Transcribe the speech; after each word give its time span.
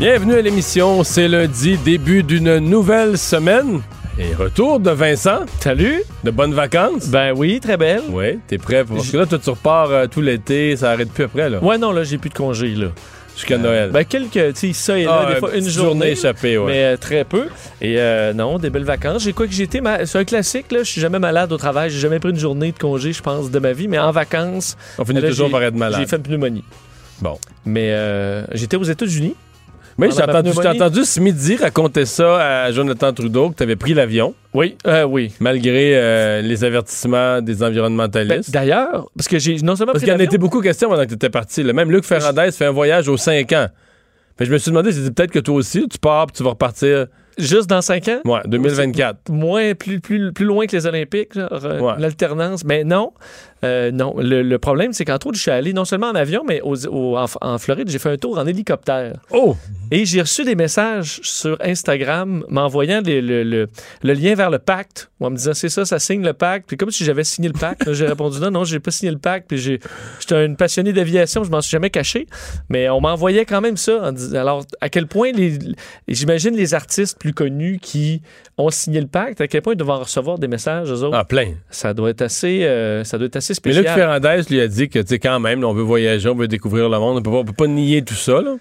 Bienvenue 0.00 0.34
à 0.34 0.40
l'émission. 0.40 1.04
C'est 1.04 1.28
lundi, 1.28 1.76
début 1.84 2.22
d'une 2.22 2.58
nouvelle 2.58 3.18
semaine. 3.18 3.82
Et 4.18 4.34
retour 4.34 4.80
de 4.80 4.90
Vincent. 4.90 5.40
Salut. 5.60 6.02
De 6.24 6.30
bonnes 6.30 6.54
vacances. 6.54 7.08
Ben 7.08 7.32
oui, 7.36 7.60
très 7.60 7.76
belle. 7.76 8.02
Oui, 8.10 8.38
t'es 8.48 8.56
prêt? 8.58 8.82
Pour... 8.84 8.96
Parce 8.96 9.10
que 9.10 9.16
là, 9.18 9.26
toi, 9.26 9.38
tu 9.38 9.50
repars 9.50 9.90
euh, 9.90 10.06
tout 10.06 10.20
l'été, 10.22 10.74
ça 10.76 10.90
arrête 10.92 11.10
plus 11.12 11.24
après, 11.24 11.48
là. 11.50 11.62
Ouais, 11.62 11.76
non, 11.78 11.92
là, 11.92 12.02
j'ai 12.04 12.16
plus 12.18 12.30
de 12.30 12.34
congé, 12.34 12.68
là. 12.74 12.86
Jusqu'à 13.36 13.58
Noël. 13.58 13.90
Ben, 13.90 14.04
quelques, 14.04 14.54
tu 14.54 14.54
sais, 14.54 14.72
ça 14.72 14.98
et 14.98 15.04
là, 15.04 15.24
Ah, 15.28 15.32
des 15.34 15.38
fois, 15.38 15.54
une 15.54 15.68
journée. 15.68 16.12
échappée, 16.12 16.56
ouais. 16.58 16.66
Mais 16.72 16.84
euh, 16.84 16.96
très 16.96 17.24
peu. 17.24 17.44
Et 17.82 17.96
euh, 17.98 18.32
non, 18.32 18.58
des 18.58 18.70
belles 18.70 18.84
vacances. 18.84 19.22
J'ai 19.24 19.34
quoi 19.34 19.46
que 19.46 19.52
j'étais. 19.52 19.82
ma- 19.82 20.06
C'est 20.06 20.18
un 20.18 20.24
classique, 20.24 20.72
là. 20.72 20.78
Je 20.82 20.90
suis 20.90 21.00
jamais 21.02 21.18
malade 21.18 21.52
au 21.52 21.58
travail. 21.58 21.90
J'ai 21.90 22.00
jamais 22.00 22.18
pris 22.20 22.30
une 22.30 22.38
journée 22.38 22.72
de 22.72 22.78
congé, 22.78 23.12
je 23.12 23.22
pense, 23.22 23.50
de 23.50 23.58
ma 23.58 23.72
vie. 23.74 23.86
Mais 23.86 23.98
en 23.98 24.12
vacances. 24.12 24.78
On 24.98 25.04
finit 25.04 25.20
là, 25.20 25.28
toujours 25.28 25.50
par 25.50 25.62
être 25.62 25.74
malade. 25.76 26.00
J'ai 26.00 26.06
fait 26.06 26.16
une 26.16 26.22
pneumonie. 26.22 26.64
Bon. 27.20 27.38
Mais 27.66 27.90
euh, 27.92 28.44
j'étais 28.52 28.76
aux 28.78 28.82
États-Unis. 28.82 29.34
Oui, 30.00 30.08
j'ai 30.16 30.22
entendu, 30.22 30.50
j'ai 30.62 30.68
entendu 30.68 31.04
ce 31.04 31.20
midi 31.20 31.56
raconter 31.56 32.04
ça 32.06 32.64
à 32.64 32.72
Jonathan 32.72 33.12
Trudeau, 33.12 33.50
que 33.50 33.56
tu 33.56 33.62
avais 33.62 33.76
pris 33.76 33.94
l'avion, 33.94 34.34
Oui. 34.54 34.76
Euh, 34.86 35.04
oui. 35.04 35.32
malgré 35.40 35.92
euh, 35.94 36.42
les 36.42 36.64
avertissements 36.64 37.40
des 37.40 37.56
Ben, 37.56 37.68
environnementalistes. 37.68 38.50
D'ailleurs, 38.50 39.08
parce 39.16 39.28
que 39.28 39.38
j'ai 39.38 39.56
non 39.56 39.76
seulement 39.76 39.92
Parce 39.92 40.04
qu'il 40.04 40.12
y 40.12 40.16
en 40.16 40.18
été 40.20 40.38
beaucoup 40.38 40.60
question 40.60 40.88
pendant 40.88 41.02
que 41.02 41.08
tu 41.08 41.14
étais 41.14 41.30
parti. 41.30 41.62
là. 41.62 41.72
Même 41.72 41.90
Luc 41.90 42.04
Ferrandez 42.04 42.50
fait 42.52 42.66
un 42.66 42.70
voyage 42.72 43.08
aux 43.08 43.16
5 43.16 43.52
ans. 43.52 43.66
Que 44.36 44.44
je 44.46 44.52
me 44.52 44.56
suis 44.58 44.70
demandé, 44.70 44.90
c'est 44.92 45.14
peut-être 45.14 45.32
que 45.32 45.38
toi 45.38 45.54
aussi, 45.54 45.86
tu 45.86 45.98
pars 45.98 46.26
puis 46.26 46.36
tu 46.38 46.42
vas 46.42 46.50
repartir. 46.50 47.06
Juste 47.38 47.68
dans 47.68 47.80
cinq 47.82 48.08
ans? 48.08 48.20
Ouais, 48.24 48.40
2024. 48.46 49.30
moins 49.30 49.74
plus, 49.74 50.00
plus, 50.00 50.32
plus 50.32 50.44
loin 50.44 50.66
que 50.66 50.76
les 50.76 50.86
Olympiques, 50.86 51.36
euh, 51.36 51.80
Ouais. 51.80 51.94
l'alternance? 51.98 52.64
Mais 52.64 52.84
non, 52.84 53.12
euh, 53.64 53.90
non. 53.90 54.14
Le, 54.18 54.42
le 54.42 54.58
problème, 54.58 54.92
c'est 54.92 55.04
qu'entre 55.04 55.26
autres, 55.28 55.36
je 55.36 55.42
suis 55.42 55.50
allé 55.50 55.72
non 55.72 55.84
seulement 55.84 56.08
en 56.08 56.14
avion, 56.14 56.42
mais 56.46 56.60
aux- 56.62 56.86
en, 57.16 57.26
en 57.40 57.58
Floride, 57.58 57.88
j'ai 57.90 57.98
fait 57.98 58.10
un 58.10 58.16
tour 58.16 58.38
en 58.38 58.46
hélicoptère. 58.46 59.14
Oh! 59.32 59.56
Et 59.90 60.04
j'ai 60.06 60.20
reçu 60.20 60.44
des 60.44 60.54
messages 60.54 61.20
sur 61.22 61.56
Instagram 61.62 62.44
m'envoyant 62.48 63.00
le, 63.04 63.20
le- 63.42 63.68
le 64.02 64.12
lien 64.12 64.34
vers 64.34 64.50
le 64.50 64.58
pacte, 64.58 65.10
en 65.20 65.30
me 65.30 65.36
disant 65.36 65.52
c'est 65.54 65.68
ça, 65.68 65.84
ça 65.84 65.98
signe 65.98 66.22
le 66.24 66.32
pacte. 66.32 66.66
Puis 66.68 66.76
comme 66.76 66.90
si 66.90 67.04
j'avais 67.04 67.24
signé 67.24 67.48
le 67.48 67.58
pacte, 67.58 67.92
j'ai 67.92 68.06
répondu 68.06 68.38
non, 68.40 68.50
non, 68.50 68.64
j'ai 68.64 68.80
pas 68.80 68.90
signé 68.90 69.10
le 69.12 69.18
pacte. 69.18 69.46
Puis 69.48 69.58
j'étais 69.58 70.46
une 70.46 70.56
passionnée 70.56 70.92
d'aviation, 70.92 71.42
je 71.44 71.50
m'en 71.50 71.60
suis 71.60 71.70
jamais 71.72 71.90
caché. 71.90 72.26
Mais 72.68 72.88
on 72.88 73.00
m'envoyait 73.00 73.44
quand 73.44 73.60
même 73.60 73.76
ça. 73.76 73.98
en 74.02 74.12
dis- 74.12 74.36
alors, 74.36 74.64
à 74.80 74.88
quel 74.88 75.06
point 75.06 75.32
j'imagine 76.08 76.54
les 76.56 76.74
artistes 76.74 77.18
plus 77.18 77.29
connus 77.32 77.78
qui 77.80 78.22
ont 78.58 78.70
signé 78.70 79.00
le 79.00 79.06
pacte, 79.06 79.40
à 79.40 79.48
quel 79.48 79.62
point 79.62 79.74
ils 79.74 79.76
doivent 79.76 79.98
en 79.98 80.02
recevoir 80.02 80.38
des 80.38 80.48
messages, 80.48 80.90
eux 80.90 81.02
autres? 81.02 81.16
Ah, 81.16 81.24
plein. 81.24 81.54
Ça 81.70 81.94
doit 81.94 82.10
être 82.10 82.22
assez, 82.22 82.64
euh, 82.64 83.04
ça 83.04 83.18
doit 83.18 83.26
être 83.26 83.36
assez 83.36 83.52
Mais 83.52 83.72
spécial. 83.72 83.84
Luc 83.84 83.92
Ferrandez 83.94 84.42
lui 84.50 84.60
a 84.60 84.68
dit 84.68 84.88
que, 84.88 84.98
tu 84.98 85.06
sais, 85.06 85.18
quand 85.18 85.40
même, 85.40 85.60
là, 85.60 85.68
on 85.68 85.74
veut 85.74 85.82
voyager, 85.82 86.28
on 86.28 86.34
veut 86.34 86.48
découvrir 86.48 86.88
le 86.88 86.98
monde. 86.98 87.18
On 87.18 87.22
peut 87.22 87.30
pas, 87.30 87.38
on 87.38 87.44
peut 87.44 87.52
pas 87.52 87.66
nier 87.66 88.02
tout 88.02 88.14
ça, 88.14 88.40
là. 88.40 88.56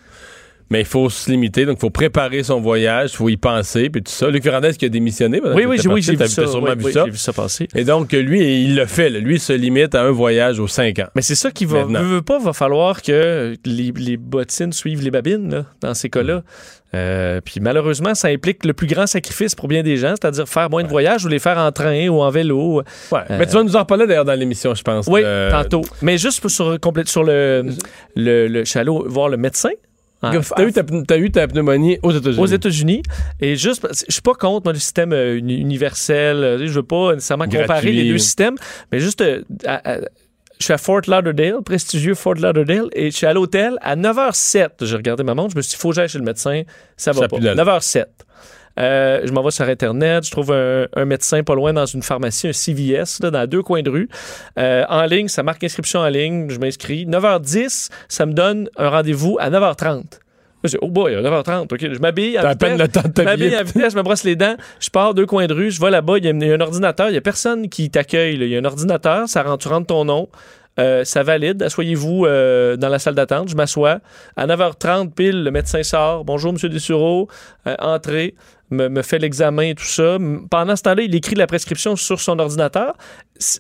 Mais 0.72 0.82
il 0.82 0.86
faut 0.86 1.10
se 1.10 1.32
limiter, 1.32 1.66
donc 1.66 1.78
il 1.78 1.82
faut 1.82 1.90
préparer 1.90 2.44
son 2.44 2.62
voyage, 2.62 3.12
il 3.14 3.16
faut 3.18 3.30
y 3.30 3.38
penser, 3.38 3.90
puis 3.90 4.04
tout 4.04 4.12
ça. 4.12 4.30
Luc 4.30 4.44
Ferrandez 4.44 4.74
qui 4.74 4.86
a 4.86 4.90
démissionné. 4.90 5.42
oui, 5.44 5.50
oui, 5.66 5.66
oui, 5.66 6.02
j'ai 6.02 6.16
vu 6.16 6.28
ça. 6.28 6.44
oui, 6.44 6.72
vu 6.78 6.86
oui, 6.86 6.94
ça. 6.94 7.06
J'ai 7.06 7.12
vu 7.12 7.18
ça 7.18 7.34
passer. 7.34 7.68
Et 7.76 7.84
donc, 7.84 8.12
lui, 8.12 8.64
il 8.66 8.76
le 8.76 8.86
fait. 8.86 9.10
là. 9.10 9.20
Lui, 9.20 9.36
il 9.36 9.40
se 9.40 9.54
limite 9.54 9.96
à 9.96 10.04
un 10.04 10.12
voyage 10.12 10.60
aux 10.60 10.68
5 10.68 11.00
ans. 11.00 11.08
Mais 11.16 11.22
c'est 11.24 11.36
ça 11.36 11.50
qui 11.52 11.66
va. 11.66 11.80
Maintenant. 11.80 12.02
Veut, 12.02 12.16
veut 12.16 12.22
pas, 12.22 12.38
va 12.40 12.54
falloir 12.54 13.02
que 13.02 13.56
les, 13.66 13.92
les 13.96 14.18
bottines 14.18 14.72
suivent 14.74 15.02
les 15.04 15.12
babines, 15.12 15.50
là, 15.52 15.66
dans 15.82 15.94
ces 15.96 16.10
cas-là. 16.10 16.44
Euh, 16.96 17.40
puis 17.44 17.60
malheureusement, 17.62 18.16
ça 18.16 18.30
implique 18.30 18.66
le 18.66 18.74
plus 18.74 18.88
grand 18.88 19.06
sacrifice 19.06 19.54
pour 19.54 19.68
bien 19.68 19.84
des 19.84 19.98
gens, 19.98 20.16
c'est-à-dire 20.20 20.48
faire 20.50 20.70
moins 20.72 20.84
de 20.84 20.88
voyages 20.88 21.24
ou 21.24 21.28
les 21.28 21.38
faire 21.40 21.58
en 21.60 21.72
train 21.72 22.08
ou 22.10 22.22
en 22.22 22.30
vélo. 22.32 22.82
Ouais. 23.12 23.20
Mais 23.30 23.46
tu 23.46 23.54
vas 23.54 23.64
nous 23.64 23.76
en 23.76 23.80
reparler 23.80 24.08
d'ailleurs 24.08 24.26
dans 24.26 24.34
l'émission, 24.34 24.74
je 24.74 24.82
pense. 24.82 25.08
Euh, 25.08 25.12
Oui, 25.12 25.22
Euh, 25.24 25.52
tantôt. 25.52 25.82
Mais 26.02 26.18
juste 26.18 26.42
pour- 26.42 26.50
sur, 26.50 26.78
sur 27.06 27.24
le, 27.24 27.66
le, 28.16 28.48
le. 28.48 28.66
Suis 28.66 28.80
allé 28.80 28.92
voir 29.06 29.30
le 29.30 29.38
médecin. 29.38 29.70
T'as 30.22 30.34
eu, 30.66 30.74
ta, 30.74 30.84
t'as 30.84 31.18
eu 31.18 31.32
ta 31.32 31.48
pneumonie 31.48 31.98
aux 32.04 32.12
États-Unis. 32.12 32.42
aux 32.42 32.46
États-unis. 32.46 33.02
Et 33.40 33.56
juste, 33.56 33.88
je 34.08 34.12
suis 34.12 34.22
pas 34.22 34.34
contre 34.34 34.66
moi, 34.66 34.74
le 34.74 34.80
système 34.80 35.14
euh, 35.14 35.38
uni- 35.38 35.58
universel. 35.60 36.38
euh, 36.44 36.58
Je 36.68 36.72
veux 36.74 36.84
pas 36.84 37.14
nécessairement 37.14 37.46
comparer 37.46 37.66
Gratuit. 37.66 37.92
les 37.94 38.10
deux 38.10 38.18
systèmes, 38.18 38.56
mais 38.92 39.00
juste, 39.00 39.22
euh, 39.22 39.42
à- 39.66 39.94
à- 39.94 40.00
je 40.60 40.66
suis 40.66 40.74
à 40.74 40.78
Fort 40.78 41.02
Lauderdale, 41.08 41.62
prestigieux 41.64 42.16
Fort 42.16 42.34
Lauderdale, 42.36 42.90
et 42.92 43.12
je 43.12 43.16
suis 43.16 43.26
à 43.28 43.34
l'hôtel 43.34 43.78
à 43.82 43.96
9h07. 43.96 44.84
J'ai 44.86 44.98
regardé 44.98 45.24
ma 45.24 45.34
montre, 45.36 45.52
je 45.52 45.58
me 45.58 45.62
suis 45.62 45.72
dit, 45.72 45.78
faut 45.78 45.90
que 45.92 45.96
j'aille 45.96 46.10
chez 46.10 46.18
le 46.20 46.26
médecin. 46.26 46.64
Ça 46.98 47.12
va 47.14 47.22
Ça 47.22 47.28
pas. 47.30 47.38
pue 47.38 47.44
d'allure. 47.44 47.64
9h07. 47.64 48.06
Euh, 48.80 49.22
je 49.24 49.32
m'en 49.32 49.42
vais 49.42 49.52
sur 49.52 49.66
Internet, 49.66 50.26
je 50.26 50.32
trouve 50.32 50.52
un, 50.52 50.88
un 50.96 51.06
médecin 51.06 51.44
pas 51.44 51.56
loin 51.56 51.74
dans 51.74 51.86
une 51.86 52.04
pharmacie, 52.04 52.48
un 52.48 52.54
CVS, 52.54 53.22
là, 53.22 53.32
dans 53.32 53.48
deux 53.48 53.62
coins 53.62 53.82
de 53.82 53.90
rue. 53.90 54.10
Euh, 54.58 54.86
en 54.90 55.06
ligne, 55.06 55.28
ça 55.28 55.44
marque 55.44 55.64
inscription 55.64 56.00
en 56.00 56.08
ligne, 56.08 56.50
je 56.50 56.60
m'inscris. 56.60 57.06
9h10, 57.06 57.90
ça 58.08 58.26
me 58.26 58.34
donne 58.34 58.70
un 58.78 58.90
rendez-vous 58.90 59.38
à 59.40 59.50
9h30. 59.50 60.04
Je 60.64 60.72
dis, 60.72 60.78
oh 60.82 60.90
boy, 60.90 61.16
à 61.16 61.22
9h30, 61.22 61.74
OK. 61.74 61.80
Je 61.80 62.00
m'habille. 62.00 62.34
T'as 62.34 62.50
à 62.50 62.56
peine 62.56 62.78
le 62.78 62.90
temps 62.90 63.02
de 63.02 63.14
Je 63.16 63.24
m'habille 63.24 63.56
à 63.56 63.64
vitesse, 63.64 63.94
je 63.94 63.98
me 63.98 64.04
brosse 64.04 64.26
les 64.26 64.36
dents, 64.36 64.56
je 64.80 64.90
pars 64.90 65.14
deux 65.14 65.26
coins 65.26 65.48
de 65.48 65.54
rue, 65.54 65.72
je 65.72 65.80
vais 65.80 65.90
là-bas, 65.90 66.18
il 66.18 66.26
y, 66.26 66.28
a 66.28 66.32
il 66.32 66.44
y 66.44 66.52
a 66.52 66.56
un 66.56 66.60
ordinateur, 66.60 67.10
il 67.10 67.14
y 67.14 67.18
a 67.18 67.22
personne 67.22 67.70
qui 67.70 67.90
t'accueille. 67.90 68.36
Il 68.36 68.48
y 68.48 68.56
a 68.56 68.60
un 68.60 68.66
ordinateur, 68.66 69.30
ça 69.30 69.44
rentre, 69.44 69.64
tu 69.64 69.70
rentres 69.70 69.88
ton 69.88 70.04
nom, 70.04 70.28
euh, 70.80 71.04
ça 71.04 71.24
valide. 71.24 71.64
Asseyez-vous 71.64 72.26
euh, 72.26 72.76
dans 72.78 72.90
la 72.90 73.00
salle 73.00 73.16
d'attente, 73.16 73.50
je 73.50 73.56
m'assois. 73.56 74.00
À 74.36 74.46
9h30 74.48 75.12
pile, 75.14 75.44
le 75.44 75.52
médecin 75.52 75.84
sort. 75.84 76.24
Bonjour, 76.26 76.54
Monsieur 76.54 76.70
Dessureau. 76.70 77.28
Euh, 77.68 77.76
entrez, 77.80 78.36
me, 78.72 78.88
me 78.88 79.02
fait 79.02 79.20
l'examen 79.20 79.64
et 79.64 79.76
tout 79.76 79.84
ça. 79.84 80.16
M- 80.16 80.42
Pendant 80.50 80.76
ce 80.76 80.84
temps-là, 80.84 81.02
il 81.02 81.14
écrit 81.16 81.36
la 81.36 81.48
prescription 81.48 81.96
sur 81.96 82.22
son 82.22 82.38
ordinateur. 82.40 82.94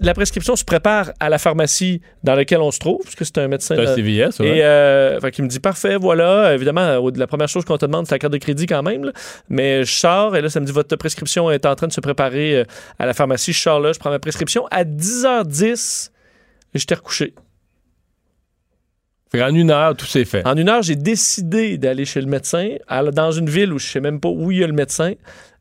La 0.02 0.14
prescription 0.14 0.56
se 0.56 0.64
prépare 0.64 1.12
à 1.20 1.30
la 1.30 1.38
pharmacie 1.40 2.02
dans 2.24 2.36
laquelle 2.36 2.59
on 2.62 2.70
se 2.72 2.80
trouve, 2.80 3.00
puisque 3.02 3.26
c'est 3.26 3.38
un 3.40 3.47
médecin. 3.47 3.76
Dans- 3.76 3.81
un 3.90 3.96
CVS, 3.96 4.40
ouais. 4.40 4.58
et 4.58 4.64
euh, 4.64 5.20
fait 5.20 5.31
qu'il 5.31 5.44
me 5.44 5.50
dit 5.50 5.59
parfait, 5.59 5.96
voilà. 5.97 6.53
Évidemment, 6.53 7.02
la 7.16 7.28
première 7.28 7.47
chose 7.50 7.66
qu'on 7.66 7.78
te 7.78 7.86
demande, 7.86 8.06
c'est 8.08 8.16
la 8.16 8.20
carte 8.20 8.34
de 8.34 8.38
crédit 8.38 8.66
quand 8.68 8.84
même. 8.84 9.06
là. 9.06 9.12
Mais 9.50 9.84
je 9.84 9.91
sors 9.91 10.36
et 10.38 10.41
là, 10.41 10.50
ça 10.50 10.59
me 10.59 10.66
dit 10.66 10.72
votre 10.72 10.96
prescription 10.96 11.50
est 11.52 11.66
en 11.66 11.76
train 11.76 11.88
de 11.88 11.94
se 11.94 12.02
préparer 12.02 12.66
à 13.00 13.06
la 13.06 13.14
pharmacie. 13.14 13.52
Je 13.52 13.59
sors 13.59 13.80
là, 13.80 13.91
je 13.94 14.00
prends 14.00 14.09
ma 14.12 14.20
prescription. 14.20 14.68
À 14.72 14.84
10h10, 14.84 16.12
j'étais 16.75 16.96
recouché. 16.96 17.34
Fait 19.31 19.38
qu'en 19.40 19.53
une 19.53 19.69
heure, 19.69 19.96
tout 19.96 20.06
s'est 20.07 20.25
fait. 20.25 20.46
En 20.47 20.57
une 20.57 20.69
heure, 20.69 20.81
j'ai 20.81 20.96
décidé 20.96 21.78
d'aller 21.78 22.06
chez 22.06 22.19
le 22.22 22.28
médecin, 22.28 22.69
à- 22.88 23.03
dans 23.03 23.31
une 23.31 23.50
ville 23.50 23.72
où 23.74 23.78
je 23.80 23.85
sais 23.88 24.00
même 24.00 24.19
pas 24.19 24.30
où 24.30 24.52
il 24.52 24.57
y 24.59 24.63
a 24.63 24.68
le 24.68 24.74
médecin. 24.74 25.13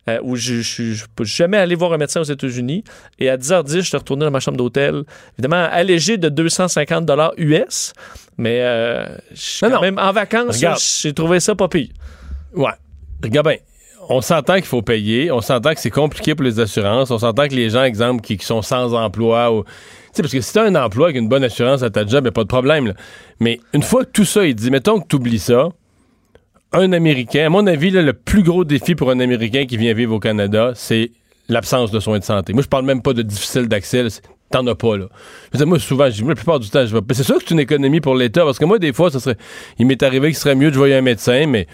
euh, 0.09 0.21
où 0.23 0.37
je 0.37 1.05
peux 1.17 1.25
jamais 1.27 1.59
aller 1.59 1.75
voir 1.75 1.93
un 1.93 1.99
médecin 1.99 2.23
aux 2.23 2.25
États-Unis. 2.25 2.83
Et 3.19 3.29
à 3.29 3.37
10h10, 3.37 3.81
je 3.83 3.89
suis 3.89 3.97
retourné 3.99 4.25
dans 4.25 4.31
ma 4.31 4.41
chambre 4.41 4.57
d'hôtel. 4.57 5.03
Évidemment, 5.35 5.69
allégé 5.71 6.17
de 6.17 6.31
250 6.31 7.05
dollars 7.05 7.33
US. 7.37 7.93
Mais 8.39 8.63
euh, 8.63 9.05
je 9.33 9.37
suis 9.37 9.67
Non, 9.67 9.73
quand 9.73 9.77
non. 9.77 9.83
même 9.83 9.99
en 9.99 10.11
vacances, 10.13 10.65
j'ai 11.03 11.13
trouvé 11.13 11.41
ça 11.41 11.55
pas 11.55 11.69
pire. 11.69 11.89
Ouais. 12.55 12.71
Regarde 13.23 13.49
bien. 13.49 13.57
On 14.09 14.23
s'entend 14.23 14.55
qu'il 14.55 14.65
faut 14.65 14.81
payer, 14.81 15.31
on 15.31 15.43
s'entend 15.43 15.75
que 15.75 15.81
c'est 15.81 15.91
compliqué 15.91 16.35
pour 16.35 16.45
les 16.45 16.59
assurances, 16.59 17.11
on 17.11 17.19
s'entend 17.19 17.47
que 17.47 17.55
les 17.55 17.69
gens, 17.69 17.85
exemple, 17.85 18.23
qui, 18.23 18.39
qui 18.39 18.47
sont 18.47 18.63
sans 18.63 18.95
emploi 18.95 19.53
ou. 19.53 19.65
Sais, 20.13 20.23
parce 20.23 20.33
que 20.33 20.41
si 20.41 20.53
t'as 20.53 20.65
un 20.65 20.75
emploi 20.75 21.07
avec 21.07 21.17
une 21.17 21.29
bonne 21.29 21.45
assurance 21.45 21.83
à 21.83 21.91
ta 21.91 22.07
job, 22.07 22.25
y 22.25 22.29
a 22.29 22.33
pas 22.33 22.45
de 22.45 22.49
problème. 22.49 22.95
Mais 23.41 23.61
une 23.75 23.83
fois 23.83 24.05
que 24.05 24.11
tout 24.11 24.25
ça 24.25 24.47
est 24.47 24.55
dit, 24.55 24.71
mettons 24.71 25.01
que 25.01 25.07
tu 25.09 25.17
oublies 25.17 25.39
ça, 25.39 25.69
un 26.73 26.93
Américain, 26.93 27.47
à 27.47 27.49
mon 27.49 27.67
avis, 27.67 27.91
le 27.91 28.13
plus 28.13 28.43
gros 28.43 28.65
défi 28.65 28.95
pour 28.95 29.11
un 29.11 29.21
Américain 29.21 29.67
qui 29.67 29.77
vient 29.77 29.95
vivre 29.95 30.15
au 30.15 30.21
Canada, 30.21 30.73
c'est 30.75 31.13
l'absence 31.49 31.91
de 31.91 32.01
soins 32.01 32.19
de 32.19 32.25
santé. 32.25 32.53
Moi, 32.53 32.63
je 32.63 32.69
parle 32.69 32.85
même 32.85 33.03
pas 33.03 33.13
de 33.13 33.23
difficile 33.23 33.69
d'accès. 33.69 34.07
T'en 34.51 34.67
as 34.67 34.75
pas, 34.75 34.97
là. 34.97 35.07
Je 35.53 35.59
dire, 35.59 35.67
moi, 35.67 35.79
souvent, 35.79 36.09
je 36.11 36.25
la 36.25 36.35
plupart 36.35 36.59
du 36.59 36.71
temps, 36.71 36.85
je 36.87 36.95
vais. 36.95 37.03
C'est 37.13 37.23
sûr 37.23 37.37
que 37.37 37.45
c'est 37.47 37.55
une 37.55 37.61
économie 37.61 38.01
pour 38.01 38.15
l'État, 38.15 38.45
parce 38.45 38.59
que 38.59 38.65
moi, 38.65 38.79
des 38.79 38.93
fois, 38.93 39.11
ça 39.11 39.21
serait. 39.21 39.37
Il 39.79 39.87
m'est 39.87 40.03
arrivé 40.03 40.29
qu'il 40.29 40.37
serait 40.37 40.55
mieux 40.55 40.71
de 40.71 40.77
voyer 40.77 40.95
un 40.95 41.03
médecin, 41.03 41.47
mais. 41.47 41.67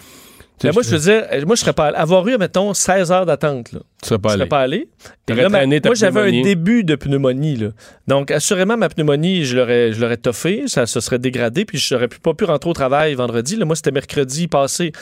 Mais 0.62 0.71
moi, 0.71 0.83
je 0.83 0.91
veux 0.91 0.99
dire, 0.99 1.25
euh, 1.33 1.45
moi, 1.47 1.56
je 1.56 1.61
serais 1.62 1.73
pas 1.73 1.87
allé. 1.89 1.97
Avoir 1.97 2.27
eu, 2.29 2.39
mettons, 2.39 2.73
16 2.73 3.11
heures 3.11 3.27
d'attente, 3.27 3.73
là. 3.73 3.81
Tu 4.01 4.09
serais 4.09 4.19
pas 4.19 4.29
Je 4.31 4.35
allé. 4.35 4.39
serais 4.41 4.49
pas 4.49 4.61
allé. 4.61 4.89
Et 5.29 5.33
là, 5.35 5.49
ma- 5.49 5.67
moi, 5.67 5.95
j'avais 5.95 6.21
un 6.21 6.43
début 6.43 6.85
de 6.85 6.95
pneumonie, 6.95 7.56
là. 7.56 7.69
Donc, 8.06 8.31
assurément, 8.31 8.77
ma 8.77 8.89
pneumonie, 8.89 9.45
je 9.45 9.56
l'aurais, 9.56 9.93
je 9.93 10.01
l'aurais 10.01 10.17
toffé, 10.17 10.65
ça 10.69 10.87
se 10.87 11.01
serait 11.01 11.19
dégradé, 11.19 11.65
puis 11.65 11.79
je 11.79 11.93
n'aurais 11.93 12.06
pas 12.09 12.35
pu 12.35 12.45
rentrer 12.45 12.71
au 12.71 12.73
travail 12.73 13.15
vendredi. 13.15 13.56
Là, 13.56 13.65
moi, 13.65 13.75
c'était 13.75 13.91
mercredi 13.91 14.47
passé. 14.47 14.93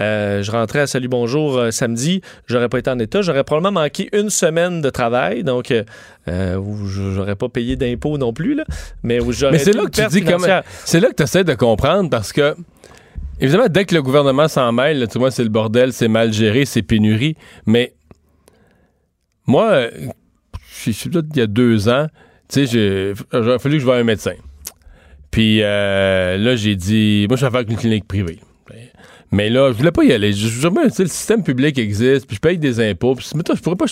Euh, 0.00 0.42
je 0.42 0.50
rentrais 0.50 0.80
à 0.80 0.86
Salut 0.86 1.08
Bonjour 1.08 1.58
euh, 1.58 1.70
samedi. 1.70 2.22
J'aurais 2.46 2.68
pas 2.70 2.78
été 2.78 2.88
en 2.90 2.98
état. 2.98 3.20
J'aurais 3.20 3.44
probablement 3.44 3.82
manqué 3.82 4.08
une 4.12 4.30
semaine 4.30 4.80
de 4.80 4.88
travail, 4.90 5.44
donc 5.44 5.70
euh, 5.70 5.84
euh, 6.28 6.56
où 6.56 6.86
je- 6.86 7.12
j'aurais 7.12 7.36
pas 7.36 7.48
payé 7.50 7.76
d'impôts 7.76 8.16
non 8.16 8.32
plus, 8.32 8.54
là. 8.54 8.64
Mais 9.02 9.20
où 9.20 9.30
j'aurais 9.32 9.52
Mais 9.52 9.58
c'est 9.58 9.72
là 9.74 9.84
que 9.84 9.90
tu 9.90 10.06
dis 10.08 10.24
comment. 10.24 10.46
C'est 10.84 11.00
là 11.00 11.08
que 11.10 11.14
tu 11.16 11.22
essaies 11.24 11.44
de 11.44 11.54
comprendre 11.54 12.08
parce 12.08 12.32
que 12.32 12.56
Évidemment, 13.42 13.66
dès 13.68 13.84
que 13.84 13.94
le 13.96 14.02
gouvernement 14.02 14.46
s'en 14.46 14.70
mêle, 14.70 15.00
là, 15.00 15.08
tu 15.08 15.18
vois, 15.18 15.32
c'est 15.32 15.42
le 15.42 15.48
bordel, 15.48 15.92
c'est 15.92 16.06
mal 16.06 16.32
géré, 16.32 16.64
c'est 16.64 16.82
pénurie. 16.82 17.34
Mais 17.66 17.92
moi, 19.48 19.70
euh, 19.72 19.90
je 20.84 20.92
suis 20.92 21.10
peut-être 21.10 21.26
il 21.34 21.38
y 21.38 21.42
a 21.42 21.48
deux 21.48 21.88
ans, 21.88 22.06
tu 22.48 22.66
sais, 22.68 23.12
a 23.32 23.58
fallu 23.58 23.74
que 23.74 23.80
je 23.80 23.84
voie 23.84 23.96
un 23.96 24.04
médecin. 24.04 24.34
Puis 25.32 25.58
euh, 25.60 26.36
là, 26.38 26.54
j'ai 26.54 26.76
dit, 26.76 27.26
moi, 27.28 27.36
je 27.36 27.44
vais 27.44 27.50
faire 27.50 27.68
une 27.68 27.76
clinique 27.76 28.06
privée. 28.06 28.38
Mais 29.32 29.50
là, 29.50 29.72
je 29.72 29.78
voulais 29.78 29.90
pas 29.90 30.04
y 30.04 30.12
aller. 30.12 30.32
Je, 30.32 30.46
je, 30.46 30.68
le 30.68 31.08
système 31.08 31.42
public 31.42 31.78
existe, 31.78 32.26
puis 32.26 32.36
je 32.36 32.40
paye 32.40 32.58
des 32.58 32.78
impôts. 32.80 33.16
Puis, 33.16 33.28
mais 33.34 33.42
toi, 33.42 33.56
je 33.56 33.62
pourrais 33.62 33.76
pas. 33.76 33.86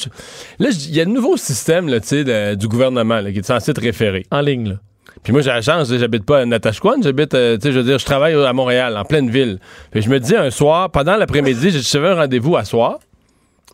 là, 0.60 0.68
il 0.70 0.94
y 0.94 1.00
a 1.00 1.04
un 1.04 1.06
nouveau 1.06 1.36
système 1.36 1.88
là, 1.88 1.98
de- 1.98 2.54
du 2.54 2.68
gouvernement 2.68 3.20
là, 3.20 3.32
qui 3.32 3.38
est 3.38 3.46
censé 3.46 3.72
te 3.74 3.80
référer. 3.80 4.26
En 4.30 4.42
ligne, 4.42 4.68
là. 4.68 4.80
Puis 5.22 5.32
moi, 5.32 5.42
j'ai 5.42 5.50
la 5.50 5.60
chance, 5.60 5.92
j'habite 5.92 6.24
pas 6.24 6.40
à 6.40 6.46
Natashquan, 6.46 7.02
j'habite, 7.02 7.34
euh, 7.34 7.56
tu 7.56 7.62
sais, 7.68 7.72
je 7.72 7.78
veux 7.78 7.84
dire, 7.84 7.98
je 7.98 8.04
travaille 8.06 8.34
à 8.34 8.52
Montréal, 8.52 8.96
en 8.96 9.04
pleine 9.04 9.28
ville. 9.28 9.58
Puis 9.90 10.02
je 10.02 10.08
me 10.08 10.18
dis 10.18 10.34
un 10.34 10.50
soir, 10.50 10.90
pendant 10.90 11.16
l'après-midi, 11.16 11.70
j'ai- 11.70 11.98
un 11.98 12.14
rendez-vous 12.14 12.56
à 12.56 12.64
soir, 12.64 12.98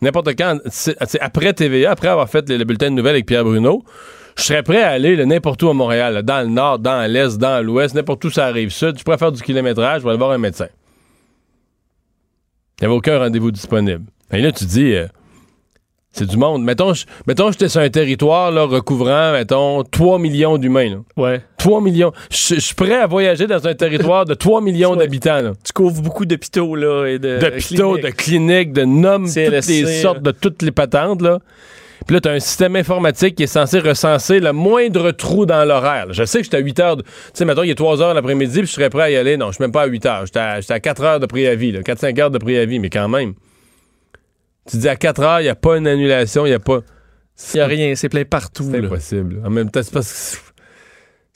n'importe 0.01 0.29
quand, 0.37 0.57
c'est- 0.65 0.97
c'est 1.07 1.19
après 1.21 1.53
TVA, 1.53 1.91
après 1.91 2.09
avoir 2.09 2.27
fait 2.29 2.49
le, 2.49 2.57
le 2.57 2.65
bulletin 2.65 2.89
de 2.89 2.95
nouvelles 2.95 3.13
avec 3.15 3.25
Pierre 3.27 3.45
Bruno, 3.45 3.83
je 4.35 4.43
serais 4.43 4.61
prêt 4.61 4.83
à 4.83 4.89
aller 4.89 5.25
n'importe 5.25 5.63
où 5.63 5.69
à 5.69 5.73
Montréal, 5.73 6.21
dans 6.23 6.41
le 6.41 6.47
nord, 6.49 6.79
dans 6.79 7.09
l'est, 7.09 7.37
dans 7.37 7.63
l'ouest, 7.65 7.95
n'importe 7.95 8.23
où 8.25 8.29
ça 8.29 8.45
arrive 8.47 8.69
sud. 8.69 8.97
Je 8.99 9.03
pourrais 9.03 9.17
faire 9.17 9.31
du 9.31 9.41
kilométrage, 9.41 9.99
je 10.01 10.03
vais 10.03 10.09
aller 10.09 10.19
voir 10.19 10.31
un 10.31 10.37
médecin. 10.37 10.67
Il 12.79 12.83
n'y 12.83 12.85
avait 12.87 12.95
aucun 12.95 13.17
rendez-vous 13.19 13.51
disponible. 13.51 14.03
Et 14.31 14.41
là, 14.41 14.51
tu 14.51 14.65
dis, 14.65 14.93
euh, 14.93 15.07
c'est 16.17 16.25
du 16.27 16.37
monde. 16.37 16.63
Mettons, 16.63 16.93
je- 16.93 17.05
mettons, 17.27 17.51
j'étais 17.51 17.69
sur 17.69 17.81
un 17.81 17.89
territoire 17.89 18.51
là, 18.51 18.63
recouvrant, 18.63 19.31
mettons, 19.33 19.83
3 19.83 20.19
millions 20.19 20.57
d'humains. 20.57 20.89
là. 20.89 20.97
Ouais. 21.15 21.41
3 21.57 21.81
millions. 21.81 22.11
Je 22.29 22.55
je 22.55 22.59
suis 22.59 22.75
prêt 22.75 22.95
à 22.95 23.07
voyager 23.07 23.47
dans 23.47 23.65
un 23.67 23.73
territoire 23.73 24.25
de 24.25 24.33
3 24.33 24.61
millions 24.61 24.91
Ouais. 24.93 24.97
d'habitants. 24.97 25.41
là. 25.41 25.53
Tu 25.65 25.73
couvres 25.73 26.01
beaucoup 26.01 26.25
d'hôpitaux, 26.25 26.75
là, 26.75 27.05
et 27.07 27.19
de. 27.19 27.37
D'hôpitaux, 27.39 27.97
de 27.97 28.09
cliniques. 28.09 28.73
de 28.73 28.83
noms, 28.83 29.19
toutes 29.25 29.67
les 29.67 30.01
sortes, 30.01 30.21
de 30.21 30.31
toutes 30.31 30.61
les 30.61 30.71
patentes. 30.71 31.21
Là. 31.21 31.39
Puis 32.05 32.13
là, 32.13 32.21
tu 32.21 32.29
as 32.29 32.33
un 32.33 32.39
système 32.39 32.75
informatique 32.77 33.35
qui 33.35 33.43
est 33.43 33.47
censé 33.47 33.79
recenser 33.79 34.39
le 34.39 34.53
moindre 34.53 35.11
trou 35.11 35.45
dans 35.45 35.65
l'horaire. 35.65 36.05
Je 36.11 36.23
sais 36.23 36.37
que 36.37 36.43
j'étais 36.45 36.57
à 36.57 36.61
8 36.61 36.79
heures. 36.79 36.97
Tu 36.97 37.03
sais, 37.33 37.43
mettons, 37.43 37.63
il 37.63 37.71
est 37.71 37.75
3 37.75 38.01
heures 38.01 38.13
l'après-midi, 38.13 38.59
puis 38.59 38.67
je 38.67 38.71
serais 38.71 38.89
prêt 38.89 39.03
à 39.03 39.09
y 39.11 39.15
aller. 39.17 39.35
Non, 39.35 39.47
je 39.47 39.53
suis 39.55 39.63
même 39.63 39.71
pas 39.73 39.81
à 39.81 39.87
8 39.87 40.05
heures. 40.05 40.25
J'étais 40.25 40.39
à, 40.39 40.61
j'étais 40.61 40.73
à 40.73 40.79
4 40.79 41.03
heures 41.03 41.19
de 41.19 41.25
préavis, 41.25 41.71
là, 41.73 41.81
4-5 41.81 42.17
heures 42.21 42.31
de 42.31 42.37
préavis, 42.37 42.79
mais 42.79 42.89
quand 42.89 43.09
même. 43.09 43.33
Tu 44.69 44.77
dis 44.77 44.89
à 44.89 44.95
4 44.95 45.21
heures, 45.21 45.39
il 45.39 45.43
n'y 45.43 45.49
a 45.49 45.55
pas 45.55 45.77
une 45.77 45.87
annulation, 45.87 46.45
il 46.45 46.49
n'y 46.49 46.55
a 46.55 46.59
pas. 46.59 46.81
Il 47.53 47.57
n'y 47.57 47.61
a 47.61 47.67
rien, 47.67 47.95
c'est 47.95 48.09
plein 48.09 48.25
partout. 48.25 48.67
C'est 48.71 48.83
impossible. 48.85 49.41
En 49.45 49.49
même 49.49 49.69
temps, 49.71 49.81
c'est 49.83 49.93
parce 49.93 50.35
que. 50.35 50.47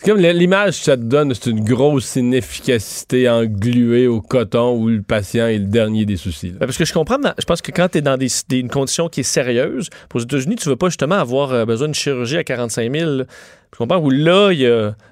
C'est 0.03 0.09
comme 0.09 0.19
l'image 0.19 0.79
que 0.79 0.85
ça 0.85 0.97
te 0.97 1.03
donne, 1.03 1.31
c'est 1.35 1.51
une 1.51 1.63
grosse 1.63 2.15
inefficacité 2.15 3.29
engluée 3.29 4.07
au 4.07 4.19
coton 4.19 4.75
où 4.75 4.87
le 4.89 5.03
patient 5.03 5.45
est 5.45 5.59
le 5.59 5.65
dernier 5.67 6.05
des 6.07 6.17
soucis. 6.17 6.47
là. 6.47 6.53
Ben, 6.59 6.65
Parce 6.65 6.77
que 6.79 6.85
je 6.85 6.91
comprends, 6.93 7.17
je 7.37 7.45
pense 7.45 7.61
que 7.61 7.71
quand 7.71 7.87
tu 7.87 7.99
es 7.99 8.01
dans 8.01 8.17
des, 8.17 8.27
des- 8.49 8.57
une 8.61 8.69
condition 8.69 9.09
qui 9.09 9.19
est 9.19 9.23
sérieuse, 9.23 9.89
aux 10.15 10.19
États-Unis, 10.19 10.55
tu 10.55 10.69
veux 10.69 10.75
pas 10.75 10.87
justement 10.87 11.19
avoir 11.19 11.51
euh, 11.53 11.65
besoin 11.65 11.87
d'une 11.87 11.93
chirurgie 11.93 12.37
à 12.37 12.43
45 12.43 12.91
000. 12.91 13.21
Tu 13.71 13.77
comprends? 13.77 13.99
Où 13.99 14.09
là, 14.09 14.51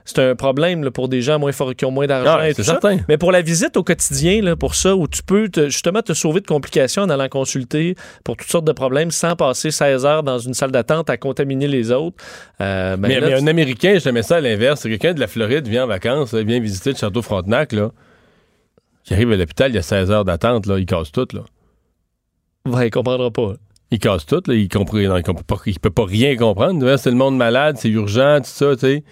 c'est 0.03 0.19
un 0.19 0.35
problème 0.35 0.83
là, 0.83 0.91
pour 0.91 1.07
des 1.07 1.21
gens 1.21 1.39
moins 1.39 1.53
forts 1.53 1.73
qui 1.75 1.85
ont 1.85 1.91
moins 1.91 2.07
d'argent 2.07 2.37
Ah, 2.41 2.49
et 2.49 2.53
ça. 2.53 2.63
certain. 2.63 2.97
Mais 3.07 3.17
pour 3.17 3.31
la 3.31 3.41
visite 3.41 3.77
au 3.77 3.83
quotidien, 3.83 4.41
là, 4.41 4.57
pour 4.57 4.75
ça, 4.75 4.97
où 4.97 5.07
tu 5.07 5.23
peux 5.23 5.47
te- 5.47 5.69
justement 5.69 6.01
te 6.01 6.11
sauver 6.13 6.41
de 6.41 6.45
complications 6.47 7.03
en 7.03 7.09
allant 7.09 7.29
consulter 7.29 7.95
pour 8.25 8.35
toutes 8.35 8.49
sortes 8.51 8.65
de 8.65 8.73
problèmes 8.73 9.11
sans 9.11 9.37
passer 9.37 9.71
16 9.71 10.05
heures 10.05 10.23
dans 10.23 10.39
une 10.39 10.53
salle 10.53 10.71
d'attente 10.71 11.09
à 11.09 11.15
contaminer 11.15 11.67
les 11.69 11.91
autres. 11.93 12.17
euh, 12.59 12.97
ben 12.97 13.07
mais, 13.07 13.19
là, 13.21 13.27
mais 13.29 13.37
tu- 13.37 13.43
un 13.43 13.47
Américain, 13.47 13.97
j'aimais 14.03 14.23
ça 14.23 14.35
à 14.35 14.41
l'inverse. 14.41 14.83
Quelqu'un 14.83 15.13
de 15.13 15.21
la 15.21 15.27
Floride 15.27 15.65
vient 15.67 15.85
en 15.85 15.87
vacances, 15.87 16.33
là, 16.33 16.43
vient 16.43 16.59
visiter 16.59 16.91
le 16.91 16.97
château 16.97 17.21
Frontenac, 17.21 17.71
là. 17.71 17.91
Arrive 19.11 19.31
à 19.31 19.37
l'hôpital, 19.37 19.71
il 19.71 19.75
y 19.75 19.77
a 19.77 19.81
16 19.81 20.11
heures 20.11 20.25
d'attente, 20.25 20.65
là. 20.67 20.77
Il 20.77 20.85
casse 20.85 21.11
tout, 21.11 21.27
là. 21.33 21.41
Ouais, 22.67 22.87
il 22.87 22.91
comprendra 22.91 23.31
pas. 23.31 23.53
Il 23.91 23.99
casse 23.99 24.25
tout, 24.25 24.41
là. 24.45 24.53
Il, 24.53 24.69
comprend, 24.69 24.97
non, 24.97 25.17
il, 25.17 25.23
comprend 25.23 25.43
pas, 25.43 25.57
il 25.65 25.79
peut 25.79 25.89
pas 25.89 26.05
rien 26.05 26.35
comprendre. 26.35 26.85
Ouais, 26.85 26.97
C'est 26.97 27.09
le 27.09 27.15
monde 27.17 27.37
malade, 27.37 27.77
c'est 27.79 27.89
urgent, 27.89 28.37
tout 28.37 28.49
ça, 28.49 28.75
tu 28.75 28.81
sais. 28.81 29.03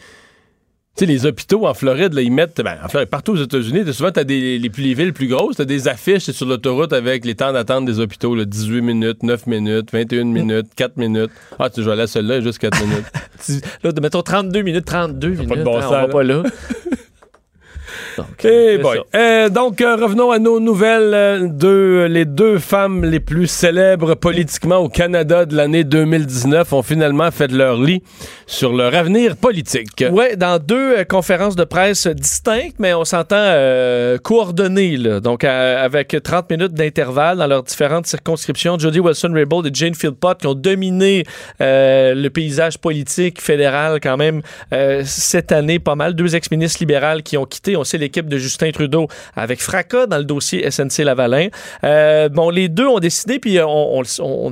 Tu 0.95 1.05
sais, 1.05 1.11
les 1.11 1.27
hôpitaux 1.27 1.67
en 1.67 1.75
Floride, 1.75 2.13
là, 2.13 2.21
ils 2.21 2.31
mettent, 2.31 2.59
ben, 2.59 2.75
en 2.83 2.87
Floride, 2.87 3.09
partout 3.09 3.33
aux 3.33 3.43
États-Unis, 3.43 3.93
souvent, 3.93 4.11
t'as 4.11 4.23
des, 4.23 4.57
les, 4.57 4.69
les 4.69 4.93
villes 4.95 5.13
plus 5.13 5.27
grosses, 5.27 5.57
t'as 5.57 5.65
des 5.65 5.87
affiches 5.87 6.31
sur 6.31 6.47
l'autoroute 6.47 6.91
avec 6.91 7.23
les 7.23 7.35
temps 7.35 7.53
d'attente 7.53 7.85
des 7.85 7.99
hôpitaux, 7.99 8.33
là, 8.33 8.45
18 8.45 8.81
minutes, 8.81 9.21
9 9.21 9.45
minutes, 9.45 9.91
21 9.91 10.23
minutes, 10.23 10.67
4 10.75 10.97
minutes. 10.97 11.29
Ah, 11.59 11.69
tu 11.69 11.87
aller 11.87 12.01
à 12.01 12.07
celle-là, 12.07 12.41
juste 12.41 12.57
4 12.57 12.81
minutes. 12.81 13.05
Là, 13.83 13.91
mettons 14.01 14.23
32 14.23 14.61
minutes, 14.63 14.85
32 14.85 15.29
minutes. 15.29 15.49
pas 15.49 15.55
de 15.55 15.63
bon 15.63 15.77
hein, 15.77 15.81
sens, 15.81 15.91
on 15.91 15.93
va 15.93 16.01
là. 16.01 16.07
pas 16.07 16.23
là. 16.23 16.43
Donc, 18.17 18.27
Eh 18.43 18.47
c'est 18.47 18.77
boy. 18.79 18.99
Euh, 19.15 19.49
donc, 19.49 19.79
euh, 19.81 19.95
revenons 19.95 20.31
à 20.31 20.39
nos 20.39 20.59
nouvelles. 20.59 21.13
euh, 21.13 21.47
deux, 21.47 22.05
les 22.05 22.25
deux 22.25 22.57
femmes 22.57 23.05
les 23.05 23.19
plus 23.19 23.47
célèbres 23.47 24.15
politiquement 24.15 24.77
au 24.77 24.89
Canada 24.89 25.45
de 25.45 25.55
l'année 25.55 25.83
2019 25.83 26.73
ont 26.73 26.81
finalement 26.81 27.29
fait 27.31 27.47
de 27.47 27.57
leur 27.57 27.79
lit 27.79 28.01
sur 28.47 28.73
leur 28.73 28.93
avenir 28.95 29.37
politique. 29.37 30.03
Ouais, 30.11 30.35
dans 30.35 30.57
deux 30.59 30.97
euh, 30.99 31.03
conférences 31.03 31.55
de 31.55 31.63
presse 31.63 32.07
distinctes, 32.07 32.75
mais 32.79 32.93
on 32.93 33.05
s'entend 33.05 33.35
euh, 33.37 34.17
coordonnées, 34.17 34.97
là. 34.97 35.19
donc 35.19 35.43
euh, 35.43 35.83
avec 35.85 36.15
30 36.23 36.49
minutes 36.49 36.73
d'intervalle 36.73 37.37
dans 37.37 37.47
leurs 37.47 37.63
différentes 37.63 38.07
circonscriptions. 38.07 38.79
Jody 38.79 38.99
Wilson-Raybould 38.99 39.67
et 39.67 39.71
Jane 39.73 39.93
Philpott 39.95 40.39
qui 40.39 40.47
ont 40.47 40.53
dominé 40.55 41.23
euh, 41.61 42.13
le 42.15 42.29
paysage 42.29 42.77
politique 42.79 43.41
fédéral 43.41 43.99
quand 44.01 44.17
même 44.17 44.41
euh, 44.73 45.01
cette 45.05 45.51
année, 45.51 45.79
pas 45.79 45.95
mal. 45.95 46.13
Deux 46.15 46.35
ex-ministres 46.35 46.79
libérales 46.79 47.21
qui 47.23 47.37
ont 47.37 47.45
quitté. 47.45 47.75
On 47.77 47.83
sait 47.83 47.97
l'équipe 48.07 48.27
de 48.27 48.37
Justin 48.37 48.71
Trudeau 48.71 49.07
avec 49.35 49.61
fracas 49.61 50.05
dans 50.07 50.17
le 50.17 50.23
dossier 50.23 50.65
SNC-Lavalin. 50.69 51.49
Euh, 51.83 52.29
bon, 52.29 52.49
les 52.49 52.69
deux 52.69 52.87
ont 52.87 52.99
décidé, 52.99 53.39
puis 53.39 53.59
on, 53.61 53.99
on, 53.99 54.03
on- 54.19 54.51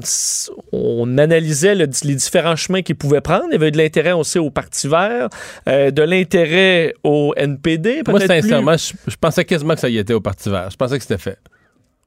on 0.72 1.18
analysait 1.18 1.75
le- 1.75 1.88
les 2.04 2.16
différents 2.16 2.56
chemins 2.56 2.81
qu'ils 2.81 2.96
pouvaient 2.96 3.22
prendre. 3.22 3.46
Il 3.50 3.54
y 3.54 3.56
avait 3.56 3.72
de 3.72 3.78
l'intérêt, 3.78 4.12
sait, 4.24 4.40
au 4.40 4.50
Parti 4.52 4.88
vert, 4.88 5.30
euh, 5.69 5.92
de 5.92 6.02
l'intérêt 6.02 6.94
au 7.04 7.34
NPD. 7.38 8.02
Moi, 8.12 8.19
sincèrement, 8.42 8.78
je, 8.78 8.94
je 9.12 9.16
pensais 9.19 9.46
quasiment 9.46 9.74
que 9.75 9.80
ça 9.80 9.90
y 9.90 9.98
était 9.98 10.13
au 10.13 10.22
Parti 10.22 10.50
vert. 10.50 10.69
Je 10.72 10.75
pensais 10.75 10.98
que 10.98 11.04
c'était 11.04 11.18
fait. 11.18 11.38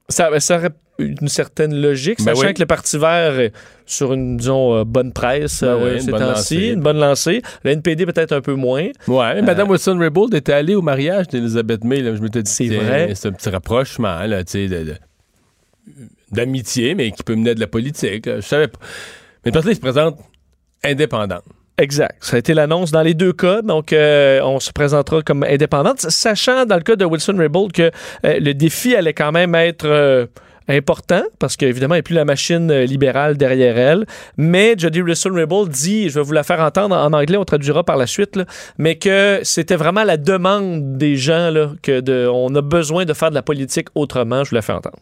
Ça, 0.08 0.38
ça 0.40 0.56
aurait 0.58 0.70
une 0.99 1.28
certaine 1.28 1.81
logique, 1.81 2.19
Ben 2.25 2.34
sachant 2.34 2.49
oui. 2.49 2.55
que 2.55 2.60
le 2.60 2.66
Parti 2.66 2.99
vert 2.99 3.38
est 3.38 3.52
sur 3.87 4.12
une, 4.14 4.37
disons, 4.37 4.75
euh, 4.75 4.84
bonne 4.84 5.12
presse 5.12 5.60
Ben 5.62 5.69
euh, 5.69 5.84
oui, 5.84 5.93
une 5.94 6.00
ces 6.00 6.10
bonne 6.10 6.20
temps-ci, 6.20 6.55
lancée. 6.56 6.66
une 6.72 6.81
bonne 6.81 6.99
lancée. 6.99 7.43
Le 7.62 7.70
NPD 7.70 8.05
peut-être 8.06 8.32
un 8.32 8.40
peu 8.40 8.55
moins. 8.55 8.88
Ouais, 9.06 9.34
mais 9.37 9.43
Mme 9.43 9.70
Wilson-Raybould 9.70 10.34
était 10.34 10.52
allée 10.55 10.75
au 10.75 10.82
mariage 10.82 11.28
d'Elizabeth 11.28 11.84
May. 11.84 12.00
là. 12.00 12.16
Je 12.16 12.20
m'étais 12.20 12.43
dit, 12.43 12.50
C'est 12.50 12.66
vrai. 12.69 13.12
C'est 13.14 13.28
un 13.28 13.32
petit 13.32 13.49
rapprochement, 13.50 14.19
là, 14.25 14.43
tu 14.43 14.52
sais, 14.52 14.66
de- 14.69 14.84
de- 14.84 14.96
d'amitié, 16.32 16.94
mais 16.94 17.10
qui 17.12 17.22
peut 17.22 17.34
mener 17.36 17.50
à 17.50 17.55
de 17.55 17.60
la 17.60 17.67
politique. 17.67 18.27
là. 18.27 18.36
Je 18.36 18.46
savais 18.46 18.69
pas. 18.69 18.79
Mais 19.44 19.53
parce 19.53 19.65
là, 19.65 19.72
il 19.72 19.77
se 19.77 19.81
présente 19.81 20.19
indépendant. 20.84 21.41
Exact. 21.79 22.17
Ça 22.20 22.37
a 22.37 22.39
été 22.41 22.55
l'annonce 22.55 22.91
dans 22.91 23.03
les 23.03 23.15
deux 23.15 23.32
cas. 23.32 23.63
Donc, 23.63 23.93
euh, 23.93 24.41
on 24.43 24.58
se 24.58 24.73
présentera 24.73 25.23
comme 25.23 25.44
indépendante, 25.44 26.01
sachant 26.01 26.67
dans 26.67 26.75
le 26.75 26.82
cas 26.82 26.97
de 26.97 27.05
Wilson-Raybould 27.05 27.73
que 27.73 27.91
euh, 28.25 28.41
le 28.41 28.53
défi 28.53 28.97
allait 28.97 29.15
quand 29.15 29.31
même 29.31 29.55
être 29.55 29.87
euh, 29.87 30.27
important 30.69 31.23
parce 31.39 31.56
qu'évidemment, 31.56 31.94
il 31.94 31.99
n'y 31.99 32.01
a 32.01 32.03
plus 32.03 32.15
la 32.15 32.25
machine 32.25 32.73
libérale 32.81 33.37
derrière 33.37 33.79
elle. 33.79 34.06
Mais 34.37 34.75
Jody 34.77 35.03
Wilson-Raybould 35.03 35.69
dit, 35.69 36.08
je 36.08 36.19
vais 36.19 36.25
vous 36.25 36.32
la 36.32 36.43
faire 36.43 36.58
entendre 36.61 36.97
en 36.97 37.13
anglais, 37.13 37.37
on 37.37 37.44
traduira 37.44 37.85
par 37.85 37.97
la 37.97 38.08
suite, 38.08 38.41
mais 38.77 38.97
que 38.97 39.39
c'était 39.44 39.77
vraiment 39.77 40.03
la 40.03 40.17
demande 40.17 40.99
des 40.99 41.17
gens 41.17 41.51
là, 41.51 41.70
que 41.81 42.27
on 42.29 42.53
a 42.56 42.61
besoin 42.61 43.05
de 43.05 43.15
faire 43.15 43.31
de 43.31 43.37
la 43.37 43.43
politique 43.43 43.87
autrement. 43.94 44.43
Je 44.43 44.51
vous 44.51 44.56
la 44.56 44.63
fais 44.63 44.73
entendre. 44.73 44.99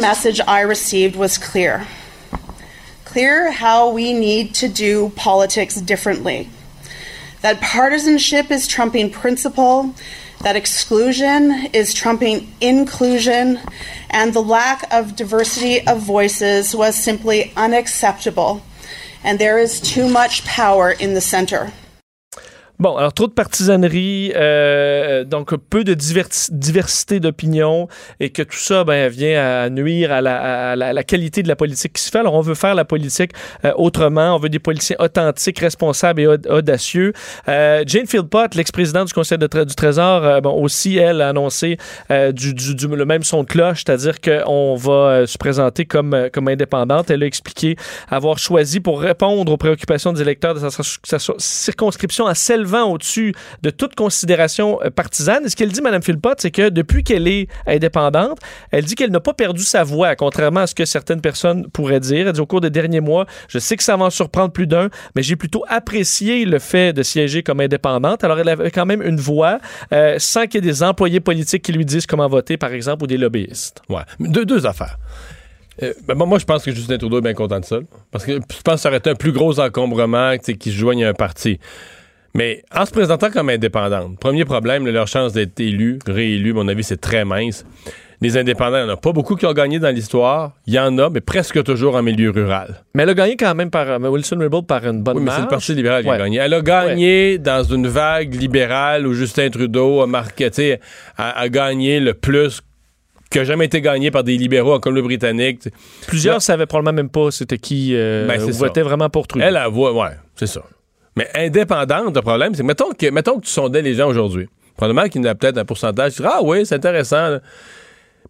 message 0.00 0.40
I 0.46 0.64
received 0.64 1.16
was 1.16 1.38
clear. 1.38 1.80
Clear 3.08 3.50
how 3.50 3.88
we 3.88 4.12
need 4.12 4.54
to 4.56 4.68
do 4.68 5.08
politics 5.16 5.76
differently. 5.76 6.50
That 7.40 7.58
partisanship 7.58 8.50
is 8.50 8.66
trumping 8.66 9.08
principle, 9.10 9.94
that 10.42 10.56
exclusion 10.56 11.70
is 11.72 11.94
trumping 11.94 12.52
inclusion, 12.60 13.60
and 14.10 14.34
the 14.34 14.42
lack 14.42 14.92
of 14.92 15.16
diversity 15.16 15.80
of 15.86 16.00
voices 16.02 16.76
was 16.76 17.02
simply 17.02 17.50
unacceptable. 17.56 18.62
And 19.24 19.38
there 19.38 19.58
is 19.58 19.80
too 19.80 20.06
much 20.06 20.44
power 20.44 20.90
in 20.90 21.14
the 21.14 21.22
center. 21.22 21.72
Bon, 22.80 22.96
alors 22.96 23.12
trop 23.12 23.26
de 23.26 23.32
partisanerie, 23.32 24.32
euh, 24.36 25.24
donc 25.24 25.52
peu 25.56 25.82
de 25.82 25.94
diversité 25.94 27.18
d'opinion 27.18 27.88
et 28.20 28.30
que 28.30 28.42
tout 28.42 28.56
ça 28.56 28.84
ben, 28.84 29.08
vient 29.08 29.64
à 29.64 29.68
nuire 29.68 30.12
à 30.12 30.20
la, 30.20 31.02
qualité 31.02 31.42
de 31.42 31.48
la 31.48 31.56
politique 31.56 31.94
qui 31.94 32.02
se 32.04 32.08
fait. 32.08 32.18
Alors 32.18 32.34
on 32.34 32.40
veut 32.40 32.54
faire 32.54 32.76
la 32.76 32.84
politique 32.84 33.32
euh, 33.64 33.72
autrement, 33.74 34.36
on 34.36 34.38
veut 34.38 34.48
des 34.48 34.60
politiciens 34.60 34.94
authentiques, 35.00 35.58
responsables 35.58 36.20
et 36.20 36.28
aud- 36.28 36.48
audacieux. 36.48 37.14
Euh, 37.48 37.82
Jane 37.84 38.06
Philpott, 38.06 38.54
l'ex-présidente 38.54 39.08
du 39.08 39.12
Conseil 39.12 39.38
de 39.38 39.48
du 39.48 39.74
Trésor, 39.74 40.24
euh, 40.24 40.40
bon, 40.40 40.52
aussi 40.62 40.98
elle 40.98 41.20
a 41.20 41.30
annoncé 41.30 41.78
euh, 42.12 42.30
du, 42.30 42.54
le 42.54 43.04
même 43.04 43.24
son 43.24 43.42
de 43.42 43.48
cloche, 43.48 43.82
c'est-à-dire 43.84 44.20
qu'on 44.20 44.76
va 44.76 45.26
se 45.26 45.36
présenter 45.36 45.84
comme, 45.84 46.14
indépendante. 46.46 47.10
Elle 47.10 47.24
a 47.24 47.26
expliqué 47.26 47.74
avoir 48.08 48.38
choisi 48.38 48.78
pour 48.78 49.00
répondre 49.00 49.50
aux 49.50 49.56
préoccupations 49.56 50.12
des 50.12 50.22
électeurs 50.22 50.54
de 50.54 50.60
sa, 50.60 50.70
sa 50.70 51.18
circonscription 51.38 52.28
à 52.28 52.36
Selva 52.36 52.67
au-dessus 52.76 53.34
de 53.62 53.70
toute 53.70 53.94
considération 53.94 54.80
euh, 54.82 54.90
partisane. 54.90 55.44
Et 55.46 55.48
ce 55.48 55.56
qu'elle 55.56 55.72
dit, 55.72 55.80
Mme 55.80 56.02
Philpott, 56.02 56.40
c'est 56.40 56.50
que 56.50 56.68
depuis 56.68 57.02
qu'elle 57.02 57.28
est 57.28 57.48
indépendante, 57.66 58.38
elle 58.70 58.84
dit 58.84 58.94
qu'elle 58.94 59.10
n'a 59.10 59.20
pas 59.20 59.34
perdu 59.34 59.62
sa 59.62 59.84
voix, 59.84 60.14
contrairement 60.16 60.60
à 60.60 60.66
ce 60.66 60.74
que 60.74 60.84
certaines 60.84 61.20
personnes 61.20 61.68
pourraient 61.70 62.00
dire. 62.00 62.28
Elle 62.28 62.32
dit 62.32 62.40
au 62.40 62.46
cours 62.46 62.60
des 62.60 62.70
derniers 62.70 63.00
mois, 63.00 63.26
je 63.48 63.58
sais 63.58 63.76
que 63.76 63.84
ça 63.84 63.96
va 63.96 64.06
en 64.06 64.10
surprendre 64.10 64.52
plus 64.52 64.66
d'un, 64.66 64.88
mais 65.14 65.22
j'ai 65.22 65.36
plutôt 65.36 65.64
apprécié 65.68 66.44
le 66.44 66.58
fait 66.58 66.92
de 66.92 67.02
siéger 67.02 67.42
comme 67.42 67.60
indépendante. 67.60 68.24
Alors, 68.24 68.38
elle 68.38 68.48
avait 68.48 68.70
quand 68.70 68.86
même 68.86 69.02
une 69.02 69.20
voix 69.20 69.58
euh, 69.92 70.16
sans 70.18 70.46
qu'il 70.46 70.56
y 70.56 70.58
ait 70.58 70.70
des 70.70 70.82
employés 70.82 71.20
politiques 71.20 71.62
qui 71.62 71.72
lui 71.72 71.84
disent 71.84 72.06
comment 72.06 72.28
voter, 72.28 72.56
par 72.56 72.72
exemple, 72.72 73.04
ou 73.04 73.06
des 73.06 73.16
lobbyistes. 73.16 73.82
Ouais. 73.88 74.02
Deux, 74.20 74.66
affaires. 74.66 74.98
Euh, 75.82 75.94
ben, 76.06 76.14
moi, 76.14 76.38
je 76.38 76.44
pense 76.44 76.64
que 76.64 76.72
Justin 76.72 76.98
Trudeau 76.98 77.18
est 77.18 77.22
bien 77.22 77.34
content 77.34 77.60
de 77.60 77.64
ça. 77.64 77.78
Parce 78.10 78.24
que 78.24 78.32
je 78.32 78.62
pense 78.62 78.74
que 78.74 78.80
ça 78.80 78.88
aurait 78.88 78.98
été 78.98 79.10
un 79.10 79.14
plus 79.14 79.32
gros 79.32 79.60
encombrement 79.60 80.36
qui 80.38 80.70
se 80.70 80.76
joigne 80.76 81.04
à 81.04 81.10
un 81.10 81.14
parti. 81.14 81.58
Mais 82.38 82.62
en 82.74 82.86
se 82.86 82.92
présentant 82.92 83.30
comme 83.30 83.48
indépendante, 83.50 84.18
premier 84.20 84.44
problème, 84.44 84.86
là, 84.86 84.92
leur 84.92 85.08
chance 85.08 85.32
d'être 85.32 85.58
élu, 85.60 85.98
réélu, 86.06 86.50
à 86.52 86.54
mon 86.54 86.68
avis, 86.68 86.84
c'est 86.84 87.00
très 87.00 87.24
mince. 87.24 87.64
Les 88.20 88.36
indépendants, 88.36 88.78
il 88.78 88.84
n'y 88.84 88.90
en 88.90 88.94
a 88.94 88.96
pas 88.96 89.12
beaucoup 89.12 89.36
qui 89.36 89.46
ont 89.46 89.52
gagné 89.52 89.78
dans 89.78 89.94
l'histoire. 89.94 90.52
Il 90.66 90.74
y 90.74 90.78
en 90.80 90.96
a, 90.98 91.08
mais 91.08 91.20
presque 91.20 91.62
toujours 91.62 91.94
en 91.94 92.02
milieu 92.02 92.30
rural. 92.30 92.82
Mais 92.94 93.04
elle 93.04 93.10
a 93.10 93.14
gagné 93.14 93.36
quand 93.36 93.54
même 93.54 93.70
par 93.70 93.88
euh, 93.88 93.98
Wilson 93.98 94.38
Raybould 94.40 94.66
par 94.66 94.84
une 94.86 95.02
bonne 95.04 95.18
Oui, 95.18 95.22
mais 95.24 95.30
c'est 95.30 95.42
le. 95.42 95.46
Parti 95.48 95.72
libéral 95.74 96.02
qui 96.02 96.08
Ouais. 96.08 96.16
a 96.16 96.18
gagné. 96.18 96.38
Elle 96.38 96.54
a 96.54 96.60
gagné 96.60 97.38
dans 97.38 97.62
une 97.62 97.86
vague 97.86 98.34
libérale 98.34 99.06
où 99.06 99.14
Justin 99.14 99.50
Trudeau 99.50 100.00
a 100.02 100.06
marqué, 100.08 100.50
a, 101.16 101.38
a 101.40 101.48
gagné 101.48 102.00
le 102.00 102.14
plus 102.14 102.60
qui 103.30 103.38
a 103.38 103.44
jamais 103.44 103.66
été 103.66 103.80
gagné 103.80 104.10
par 104.10 104.24
des 104.24 104.36
libéraux 104.36 104.72
en 104.74 104.80
Colombie-Britannique. 104.80 105.60
tu 105.60 105.68
sais. 105.68 105.74
Plusieurs 106.08 106.36
Là- 106.36 106.40
savaient 106.40 106.66
probablement 106.66 106.96
même 106.96 107.10
pas 107.10 107.30
c'était 107.30 107.58
qui 107.58 107.92
euh, 107.94 108.26
Ben, 108.26 108.40
votait 108.40 108.82
vraiment 108.82 109.10
pour 109.10 109.28
Trudeau. 109.28 109.44
Elle 109.46 109.56
a 109.56 109.68
voix, 109.68 109.92
ouais, 109.92 110.16
c'est 110.34 110.46
ça. 110.46 110.62
Mais 111.18 111.28
indépendante, 111.34 112.14
le 112.14 112.22
problème, 112.22 112.54
c'est 112.54 112.62
que 112.62 112.66
mettons 112.68 112.92
que, 112.92 113.10
mettons 113.10 113.40
que 113.40 113.44
tu 113.44 113.50
sondais 113.50 113.82
les 113.82 113.94
gens 113.94 114.06
aujourd'hui. 114.06 114.48
Probablement 114.76 115.08
qu'il 115.08 115.20
y 115.20 115.26
en 115.26 115.30
a 115.32 115.34
peut-être 115.34 115.58
un 115.58 115.64
pourcentage 115.64 116.12
qui 116.12 116.22
Ah 116.24 116.38
oui, 116.44 116.64
c'est 116.64 116.76
intéressant. 116.76 117.28
là. 117.28 117.40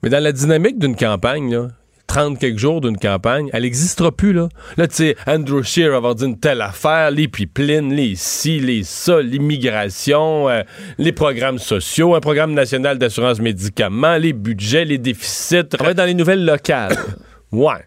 Mais 0.02 0.08
dans 0.08 0.22
la 0.22 0.32
dynamique 0.32 0.78
d'une 0.78 0.96
campagne, 0.96 1.52
là, 1.54 1.68
30 2.06 2.38
quelques 2.38 2.56
jours 2.56 2.80
d'une 2.80 2.96
campagne, 2.96 3.50
elle 3.52 3.64
n'existera 3.64 4.10
plus, 4.10 4.32
là. 4.32 4.48
Là, 4.78 4.86
tu 4.86 4.94
sais, 4.94 5.16
Andrew 5.26 5.62
Scheer 5.62 5.94
avoir 5.94 6.14
dit 6.14 6.24
une 6.24 6.40
telle 6.40 6.62
affaire, 6.62 7.10
les 7.10 7.28
pipelines, 7.28 7.92
les 7.92 8.14
ci, 8.14 8.58
les 8.58 8.84
ça, 8.84 9.20
l'immigration, 9.20 10.48
euh, 10.48 10.62
les 10.96 11.12
programmes 11.12 11.58
sociaux, 11.58 12.14
un 12.14 12.20
programme 12.20 12.54
national 12.54 12.96
d'assurance 12.96 13.38
médicaments, 13.38 14.16
les 14.16 14.32
budgets, 14.32 14.86
les 14.86 14.96
déficits. 14.96 15.76
On 15.78 15.84
va 15.84 15.92
dans 15.92 16.06
les 16.06 16.14
nouvelles 16.14 16.44
locales. 16.44 16.96
Ouais. 17.52 17.86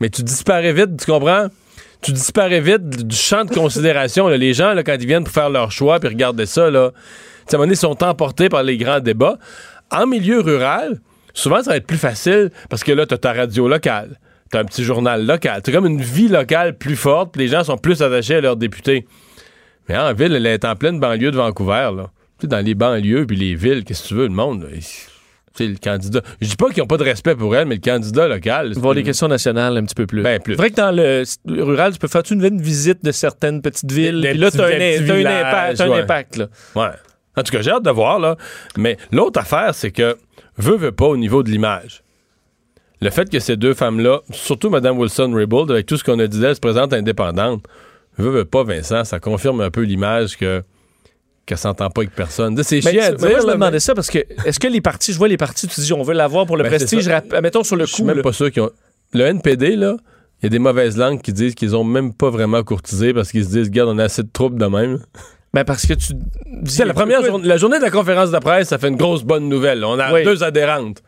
Mais 0.00 0.10
tu 0.10 0.22
disparais 0.22 0.74
vite, 0.74 0.98
tu 0.98 1.06
comprends? 1.10 1.48
Tu 2.02 2.12
disparais 2.12 2.60
vite 2.60 3.06
du 3.06 3.16
champ 3.16 3.44
de 3.44 3.54
considération. 3.54 4.28
Les 4.28 4.54
gens, 4.54 4.74
quand 4.84 4.96
ils 4.98 5.06
viennent 5.06 5.24
pour 5.24 5.32
faire 5.32 5.50
leur 5.50 5.70
choix 5.70 6.00
puis 6.00 6.08
regarder 6.08 6.46
ça, 6.46 6.70
là, 6.70 6.80
à 6.80 6.86
un 6.86 6.90
moment 7.52 7.64
donné, 7.64 7.74
ils 7.74 7.76
sont 7.76 8.02
emportés 8.02 8.48
par 8.48 8.62
les 8.62 8.76
grands 8.76 9.00
débats. 9.00 9.38
En 9.90 10.06
milieu 10.06 10.40
rural, 10.40 11.00
souvent, 11.32 11.62
ça 11.62 11.70
va 11.70 11.76
être 11.76 11.86
plus 11.86 11.98
facile 11.98 12.50
parce 12.68 12.82
que 12.82 12.92
là, 12.92 13.06
tu 13.06 13.14
as 13.14 13.18
ta 13.18 13.32
radio 13.32 13.68
locale, 13.68 14.18
tu 14.50 14.56
as 14.56 14.60
un 14.60 14.64
petit 14.64 14.82
journal 14.82 15.24
local. 15.24 15.62
Tu 15.62 15.70
comme 15.70 15.86
une 15.86 16.00
vie 16.00 16.28
locale 16.28 16.76
plus 16.76 16.96
forte, 16.96 17.32
puis 17.32 17.42
les 17.42 17.48
gens 17.48 17.62
sont 17.62 17.78
plus 17.78 18.02
attachés 18.02 18.36
à 18.36 18.40
leurs 18.40 18.56
députés. 18.56 19.06
Mais 19.88 19.96
en 19.96 20.12
ville, 20.12 20.34
elle 20.34 20.46
est 20.46 20.64
en 20.64 20.74
pleine 20.74 20.98
banlieue 20.98 21.30
de 21.30 21.36
Vancouver, 21.36 21.90
là. 21.96 22.10
Dans 22.42 22.64
les 22.64 22.74
banlieues 22.74 23.24
puis 23.24 23.36
les 23.36 23.54
villes, 23.54 23.84
qu'est-ce 23.84 24.02
que 24.02 24.08
tu 24.08 24.14
veux, 24.14 24.26
le 24.26 24.34
monde, 24.34 24.66
il- 25.58 25.58
tu 25.58 25.64
sais, 25.64 25.70
le 25.70 25.76
candidat. 25.78 26.20
Je 26.40 26.48
dis 26.48 26.56
pas 26.56 26.70
qu'ils 26.70 26.82
ont 26.82 26.86
pas 26.86 26.96
de 26.96 27.04
respect 27.04 27.34
pour 27.34 27.54
elle, 27.56 27.66
mais 27.66 27.76
le 27.76 27.80
candidat 27.80 28.28
local. 28.28 28.72
voir 28.76 28.94
une- 28.96 29.02
questions 29.04 29.28
nationales 29.28 29.76
un 29.76 29.84
petit 29.84 29.94
peu 29.94 30.06
plus. 30.06 30.22
Ben, 30.22 30.40
plus. 30.40 30.54
C'est 30.54 30.58
vrai 30.58 30.70
que 30.70 30.76
dans 30.76 30.90
le 30.90 31.24
rural, 31.62 31.92
tu 31.92 31.98
peux 31.98 32.08
faire 32.08 32.22
une, 32.30 32.44
une 32.44 32.60
visite 32.62 33.04
de 33.04 33.12
certaines 33.12 33.62
petites 33.62 33.90
villes. 33.92 34.26
Puis 34.30 34.38
là, 34.38 34.50
tu 34.50 34.60
as 34.60 34.64
un, 34.64 34.70
impact. 34.70 35.80
ouais. 35.80 36.00
impact, 36.00 36.36
là. 36.36 36.46
Ouais. 36.74 36.90
En 37.36 37.42
tout 37.42 37.52
cas, 37.52 37.62
j'ai 37.62 37.70
hâte 37.70 37.84
de 37.84 37.90
voir, 37.90 38.18
là. 38.18 38.36
Mais 38.76 38.96
l'autre 39.10 39.40
affaire, 39.40 39.74
c'est 39.74 39.90
que, 39.90 40.16
veut, 40.58 40.76
veut 40.76 40.92
pas 40.92 41.06
au 41.06 41.16
niveau 41.16 41.42
de 41.42 41.50
l'image. 41.50 42.02
Le 43.00 43.10
fait 43.10 43.28
que 43.28 43.40
ces 43.40 43.56
deux 43.56 43.74
femmes-là, 43.74 44.20
surtout 44.30 44.70
Mme 44.70 44.98
Wilson-Raybould, 44.98 45.70
avec 45.70 45.86
tout 45.86 45.96
ce 45.96 46.04
qu'on 46.04 46.18
a 46.18 46.26
dit 46.26 46.38
d'elle, 46.38 46.54
se 46.54 46.60
présente 46.60 46.92
indépendante, 46.92 47.64
veut, 48.16 48.30
veut 48.30 48.44
pas, 48.44 48.62
Vincent, 48.64 49.02
ça 49.04 49.18
confirme 49.18 49.60
un 49.60 49.70
peu 49.70 49.80
l'image 49.82 50.36
que 50.36 50.62
qu'elle 51.46 51.58
s'entend 51.58 51.90
pas 51.90 52.02
avec 52.02 52.14
personne. 52.14 52.60
C'est 52.62 52.80
chiant 52.80 53.02
à 53.02 53.12
dire, 53.12 53.30
moi, 53.30 53.40
je 53.40 53.46
me 53.46 53.52
demandais 53.52 53.80
ça 53.80 53.94
parce 53.94 54.10
que 54.10 54.18
est-ce 54.44 54.60
que 54.60 54.68
les 54.68 54.80
partis, 54.80 55.12
je 55.12 55.18
vois 55.18 55.28
les 55.28 55.36
partis, 55.36 55.66
tu 55.66 55.80
dis 55.80 55.92
on 55.92 56.02
veut 56.02 56.14
l'avoir 56.14 56.46
pour 56.46 56.56
le 56.56 56.62
Ben, 56.62 56.70
prestige, 56.70 57.10
mettons 57.42 57.64
sur 57.64 57.76
le 57.76 57.86
je 57.86 57.92
suis 57.92 58.02
coup. 58.02 58.08
même 58.08 58.22
pas 58.22 58.32
sûr 58.32 58.50
qu'ils 58.50 58.62
ont... 58.62 58.70
Le 59.14 59.24
NPD, 59.24 59.76
là, 59.76 59.96
il 60.40 60.44
y 60.44 60.46
a 60.46 60.48
des 60.50 60.58
mauvaises 60.58 60.96
langues 60.96 61.20
qui 61.20 61.32
disent 61.32 61.54
qu'ils 61.54 61.76
ont 61.76 61.84
même 61.84 62.14
pas 62.14 62.30
vraiment 62.30 62.62
courtisé 62.62 63.12
parce 63.12 63.30
qu'ils 63.30 63.44
se 63.44 63.50
disent, 63.50 63.66
regarde, 63.68 63.90
on 63.90 63.98
a 63.98 64.04
assez 64.04 64.22
de 64.22 64.30
troupes 64.32 64.58
de 64.58 64.66
même. 64.66 64.98
Ben, 65.54 65.64
parce 65.64 65.84
que 65.84 65.92
tu. 65.92 66.14
La 66.82 66.94
première 66.94 67.22
journée, 67.22 67.46
la 67.46 67.58
journée 67.58 67.76
de 67.76 67.82
la 67.82 67.90
conférence 67.90 68.30
de 68.30 68.38
presse, 68.38 68.68
ça 68.68 68.78
fait 68.78 68.88
une 68.88 68.96
grosse 68.96 69.22
bonne 69.22 69.50
nouvelle. 69.50 69.84
On 69.84 69.98
a 69.98 70.22
deux 70.22 70.42
adhérentes. 70.42 71.02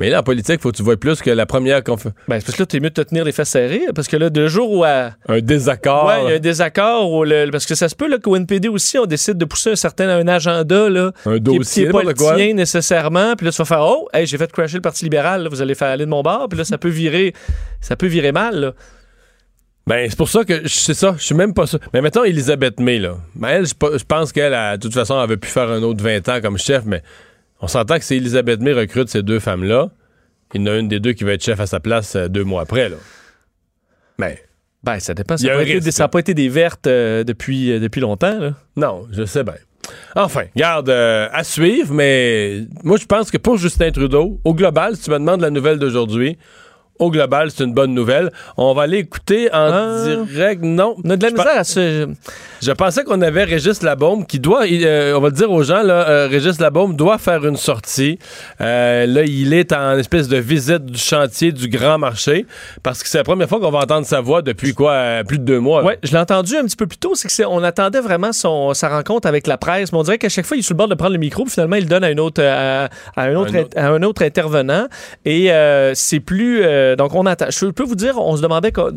Mais 0.00 0.10
là, 0.10 0.20
en 0.20 0.22
politique, 0.24 0.60
faut 0.60 0.72
que 0.72 0.76
tu 0.76 0.82
vois 0.82 0.96
plus 0.96 1.20
que 1.20 1.30
la 1.30 1.46
première 1.46 1.84
conférence. 1.84 2.14
Ben, 2.26 2.40
c'est 2.40 2.46
parce 2.46 2.56
que 2.56 2.62
là, 2.62 2.66
t'es 2.66 2.80
mieux 2.80 2.88
de 2.90 2.94
te 2.94 3.02
tenir 3.02 3.24
les 3.24 3.32
fesses 3.32 3.50
serrées. 3.50 3.82
Parce 3.94 4.08
que 4.08 4.16
là, 4.16 4.30
de 4.30 4.48
jour 4.48 4.72
où 4.72 4.82
à. 4.82 5.10
Un 5.28 5.40
désaccord. 5.40 6.06
Ouais, 6.06 6.24
il 6.24 6.28
y 6.30 6.32
a 6.32 6.36
un 6.36 6.38
désaccord. 6.40 7.12
Ou 7.12 7.24
le- 7.24 7.50
parce 7.52 7.66
que 7.66 7.74
ça 7.74 7.88
se 7.88 7.94
peut 7.94 8.08
là, 8.08 8.18
qu'au 8.18 8.34
NPD 8.34 8.68
aussi, 8.68 8.98
on 8.98 9.06
décide 9.06 9.36
de 9.38 9.44
pousser 9.44 9.70
un 9.72 9.76
certain 9.76 10.08
un 10.08 10.26
agenda 10.26 10.88
là, 10.88 11.12
Un 11.26 11.30
qui 11.32 11.36
est- 11.36 11.40
dossier, 11.40 11.82
qui 11.84 11.88
est 11.88 11.92
pas 11.92 12.02
le 12.02 12.14
quoi. 12.14 12.34
tien 12.34 12.54
nécessairement. 12.54 13.36
Puis 13.36 13.44
là, 13.46 13.52
tu 13.52 13.58
vas 13.58 13.64
faire 13.66 13.82
Oh, 13.82 14.08
hey, 14.12 14.26
j'ai 14.26 14.38
fait 14.38 14.50
crasher 14.50 14.76
le 14.78 14.80
Parti 14.82 15.04
libéral. 15.04 15.42
là, 15.44 15.48
vous 15.48 15.60
allez 15.62 15.74
faire 15.74 15.88
aller 15.88 16.06
de 16.06 16.10
mon 16.10 16.22
bord. 16.22 16.48
Puis 16.48 16.58
là, 16.58 16.64
ça 16.64 16.78
peut 16.78 16.88
virer, 16.88 17.34
ça 17.80 17.94
peut 17.94 18.06
virer 18.08 18.32
mal. 18.32 18.58
là. 18.58 18.72
Ben, 19.86 20.08
c'est 20.08 20.16
pour 20.16 20.28
ça 20.28 20.44
que 20.44 20.68
c'est 20.68 20.94
ça. 20.94 21.14
Je 21.18 21.24
suis 21.24 21.34
même 21.34 21.52
pas 21.52 21.66
sûr. 21.66 21.78
Mais 21.92 22.00
mettons 22.00 22.22
Elisabeth 22.24 22.78
May, 22.80 22.98
là. 22.98 23.16
Ben, 23.34 23.48
elle, 23.48 23.66
je 23.66 24.04
pense 24.06 24.32
qu'elle, 24.32 24.54
a- 24.54 24.76
de 24.76 24.82
toute 24.82 24.94
façon, 24.94 25.16
elle 25.16 25.24
avait 25.24 25.36
pu 25.36 25.48
faire 25.48 25.68
un 25.70 25.82
autre 25.82 26.02
20 26.02 26.28
ans 26.28 26.40
comme 26.40 26.58
chef, 26.58 26.84
mais 26.86 27.02
on 27.60 27.68
s'entend 27.68 27.98
que 27.98 28.04
si 28.04 28.14
Elisabeth 28.16 28.60
May 28.60 28.72
recrute 28.72 29.08
ces 29.08 29.22
deux 29.22 29.38
femmes-là, 29.40 29.90
il 30.54 30.60
y 30.60 30.64
en 30.64 30.72
a 30.72 30.76
une 30.78 30.88
des 30.88 31.00
deux 31.00 31.12
qui 31.12 31.24
va 31.24 31.32
être 31.32 31.44
chef 31.44 31.60
à 31.60 31.66
sa 31.66 31.80
place 31.80 32.16
euh, 32.16 32.28
deux 32.28 32.44
mois 32.44 32.62
après, 32.62 32.88
là. 32.88 32.96
Ben, 34.18 34.34
Ben, 34.82 34.98
ça 34.98 35.14
dépend. 35.14 35.36
Ça 35.36 35.46
a 35.46 35.50
n'a 35.50 35.56
pas, 35.56 35.62
été 35.62 35.80
des- 35.80 35.90
ça 35.90 36.04
a 36.04 36.08
pas 36.08 36.18
été 36.20 36.34
des 36.34 36.48
vertes 36.48 36.86
euh, 36.86 37.22
depuis, 37.24 37.72
euh, 37.72 37.78
depuis 37.80 38.00
longtemps. 38.00 38.38
là. 38.38 38.54
non, 38.76 39.06
je 39.12 39.24
sais 39.24 39.44
bien. 39.44 39.54
Enfin, 40.14 40.44
garde 40.56 40.88
euh, 40.90 41.28
à 41.32 41.42
suivre, 41.44 41.92
mais 41.92 42.66
moi, 42.84 42.96
je 42.98 43.06
pense 43.06 43.30
que 43.30 43.38
pour 43.38 43.56
Justin 43.56 43.90
Trudeau, 43.90 44.40
au 44.44 44.54
global, 44.54 44.96
si 44.96 45.02
tu 45.04 45.10
me 45.10 45.18
demandes 45.18 45.40
la 45.40 45.50
nouvelle 45.50 45.78
d'aujourd'hui, 45.78 46.38
au 47.00 47.10
global, 47.10 47.50
c'est 47.50 47.64
une 47.64 47.74
bonne 47.74 47.94
nouvelle. 47.94 48.30
On 48.56 48.72
va 48.74 48.82
aller 48.82 48.98
écouter 48.98 49.48
en 49.52 49.70
Ah. 49.72 50.04
direct. 50.30 50.62
Non. 50.62 50.94
On 51.04 51.10
a 51.10 51.16
de 51.16 51.22
la 51.22 51.28
Je 51.30 51.34
misère 51.34 51.58
à 51.58 51.64
se. 51.64 52.08
Je 52.62 52.72
pensais 52.72 53.04
qu'on 53.04 53.20
avait 53.22 53.44
Régis 53.44 53.82
Labaume 53.82 54.26
qui 54.26 54.38
doit, 54.38 54.64
euh, 54.70 55.14
on 55.16 55.20
va 55.20 55.28
le 55.28 55.34
dire 55.34 55.50
aux 55.50 55.62
gens, 55.62 55.82
là, 55.82 56.08
euh, 56.08 56.28
Régis 56.30 56.60
Labaume 56.60 56.94
doit 56.94 57.16
faire 57.18 57.46
une 57.46 57.56
sortie. 57.56 58.18
Euh, 58.60 59.06
là, 59.06 59.22
il 59.24 59.54
est 59.54 59.72
en 59.72 59.96
espèce 59.96 60.28
de 60.28 60.36
visite 60.36 60.84
du 60.84 60.98
chantier 60.98 61.52
du 61.52 61.68
grand 61.68 61.96
marché 61.98 62.44
parce 62.82 63.02
que 63.02 63.08
c'est 63.08 63.16
la 63.18 63.24
première 63.24 63.48
fois 63.48 63.60
qu'on 63.60 63.70
va 63.70 63.78
entendre 63.78 64.06
sa 64.06 64.20
voix 64.20 64.42
depuis 64.42 64.74
quoi, 64.74 65.22
plus 65.26 65.38
de 65.38 65.44
deux 65.44 65.58
mois. 65.58 65.82
Ouais, 65.82 65.98
je 66.02 66.12
l'ai 66.12 66.18
entendu 66.18 66.54
un 66.56 66.64
petit 66.64 66.76
peu 66.76 66.86
plus 66.86 66.98
tôt. 66.98 67.14
C'est 67.14 67.28
que 67.28 67.44
on 67.48 67.62
attendait 67.62 68.00
vraiment 68.00 68.32
son, 68.32 68.74
sa 68.74 68.90
rencontre 68.90 69.26
avec 69.26 69.46
la 69.46 69.56
presse. 69.56 69.90
Mais 69.92 69.98
on 69.98 70.02
dirait 70.02 70.18
qu'à 70.18 70.28
chaque 70.28 70.44
fois, 70.44 70.56
il 70.58 70.60
est 70.60 70.62
sur 70.62 70.74
le 70.74 70.78
bord 70.78 70.88
de 70.88 70.94
prendre 70.94 71.12
le 71.12 71.18
micro. 71.18 71.44
Puis 71.44 71.52
finalement, 71.54 71.76
il 71.76 71.84
le 71.84 71.88
donne 71.88 72.04
à, 72.04 72.10
une 72.10 72.20
autre, 72.20 72.42
à, 72.44 72.84
à 73.16 73.22
un, 73.24 73.34
autre, 73.36 73.54
Un 73.56 73.60
autre. 73.60 73.70
à 73.78 73.86
un 73.88 74.02
autre 74.02 74.22
intervenant. 74.22 74.86
Et 75.24 75.50
c'est 75.94 76.20
plus. 76.20 76.62
Euh, 76.90 76.96
donc, 76.96 77.14
on 77.14 77.26
attend. 77.26 77.46
Je 77.50 77.66
peux 77.66 77.82
vous 77.84 77.94
dire, 77.94 78.18
on 78.18 78.36
se 78.36 78.42
demandait 78.42 78.72
co- 78.72 78.90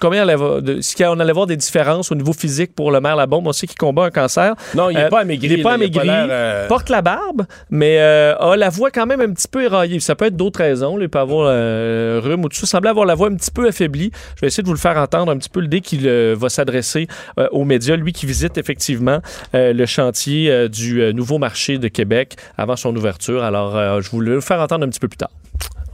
combien 0.00 0.22
allait 0.22 0.34
avoir 0.34 0.62
de- 0.62 0.80
si 0.80 0.94
on 1.04 1.18
allait 1.18 1.32
voir 1.32 1.46
des 1.46 1.56
différences 1.56 2.10
au 2.12 2.14
niveau 2.14 2.32
physique 2.32 2.74
pour 2.74 2.90
le 2.90 3.00
maire 3.00 3.16
Labaume. 3.16 3.46
On 3.46 3.52
sait 3.52 3.66
qu'il 3.66 3.76
combat 3.78 4.04
un 4.04 4.10
cancer. 4.10 4.54
Non, 4.74 4.90
il 4.90 4.96
n'est 4.96 5.04
Euh, 5.04 5.08
pas 5.08 5.20
amaigri. 5.20 5.46
Il 5.48 5.56
n'est 5.56 5.62
pas 5.62 5.72
a 5.72 5.74
amaigri. 5.74 6.08
euh, 6.08 6.68
Porte 6.68 6.88
la 6.90 7.02
barbe, 7.02 7.46
mais 7.70 7.98
euh, 8.00 8.36
a 8.38 8.56
la 8.56 8.68
voix 8.70 8.90
quand 8.90 9.06
même 9.06 9.20
un 9.20 9.32
petit 9.32 9.48
peu 9.48 9.62
éraillée. 9.64 10.00
Ça 10.00 10.14
peut 10.14 10.26
être 10.26 10.36
d'autres 10.36 10.60
raisons. 10.60 10.96
là. 10.96 11.04
Il 11.04 11.08
peut 11.08 11.18
avoir 11.18 11.48
euh, 11.50 12.20
rhume 12.22 12.44
ou 12.44 12.48
tout 12.48 12.56
ça. 12.56 12.62
Il 12.64 12.68
semblait 12.68 12.90
avoir 12.90 13.06
la 13.06 13.14
voix 13.14 13.28
un 13.28 13.34
petit 13.36 13.50
peu 13.50 13.66
affaiblie. 13.68 14.10
Je 14.36 14.40
vais 14.42 14.46
essayer 14.48 14.62
de 14.62 14.68
vous 14.68 14.74
le 14.74 14.78
faire 14.80 14.96
entendre 14.98 15.30
un 15.32 15.36
petit 15.38 15.48
peu 15.50 15.60
le 15.60 15.68
dès 15.68 15.80
qu'il 15.80 16.06
va 16.08 16.48
s'adresser 16.48 17.06
aux 17.52 17.64
médias. 17.64 17.96
Lui 17.96 18.12
qui 18.12 18.26
visite 18.26 18.58
effectivement 18.58 19.20
le 19.54 19.86
chantier 19.86 20.68
du 20.68 21.12
nouveau 21.14 21.38
marché 21.38 21.78
de 21.78 21.88
Québec 21.88 22.36
avant 22.58 22.76
son 22.76 22.94
ouverture. 22.96 23.42
Alors, 23.44 24.00
je 24.02 24.10
vous 24.10 24.20
le 24.20 24.40
faire 24.40 24.60
entendre 24.60 24.84
un 24.84 24.88
petit 24.88 25.00
peu 25.00 25.08
plus 25.08 25.16
tard. 25.16 25.30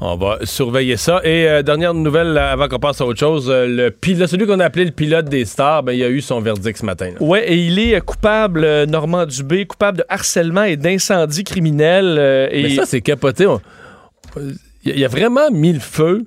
On 0.04 0.16
va 0.16 0.38
surveiller 0.42 0.97
ça. 0.97 1.21
Et 1.23 1.47
euh, 1.49 1.62
dernière 1.62 1.94
nouvelle 1.94 2.32
là, 2.32 2.50
avant 2.50 2.66
qu'on 2.66 2.80
passe 2.80 3.00
à 3.00 3.06
autre 3.06 3.21
chose, 3.21 3.49
euh, 3.49 3.66
le 3.68 3.90
pilote, 3.92 4.28
celui 4.28 4.47
qu'on 4.47 4.59
a 4.59 4.64
appelé 4.64 4.85
le 4.85 4.90
pilote 4.90 5.26
des 5.26 5.44
stars, 5.44 5.85
ben, 5.85 5.92
il 5.92 6.02
a 6.02 6.09
eu 6.09 6.21
son 6.21 6.40
verdict 6.40 6.78
ce 6.78 6.85
matin. 6.85 7.11
Ouais, 7.21 7.49
et 7.52 7.56
il 7.56 7.78
est 7.78 7.94
euh, 7.94 8.00
coupable, 8.00 8.64
euh, 8.64 8.85
Normand 8.85 9.26
Dubé, 9.26 9.64
coupable 9.64 9.99
de 9.99 10.04
harcèlement 10.09 10.64
et 10.64 10.76
d'incendie 10.76 11.44
criminel. 11.44 12.16
euh, 12.18 12.49
et 12.50 12.64
Mais 12.64 12.71
ça, 12.75 12.85
c'est 12.85 13.00
capoté. 13.00 13.47
On- 13.47 13.61
il 14.85 15.04
a 15.04 15.09
vraiment 15.09 15.50
mis 15.52 15.73
le 15.73 15.78
feu 15.78 16.25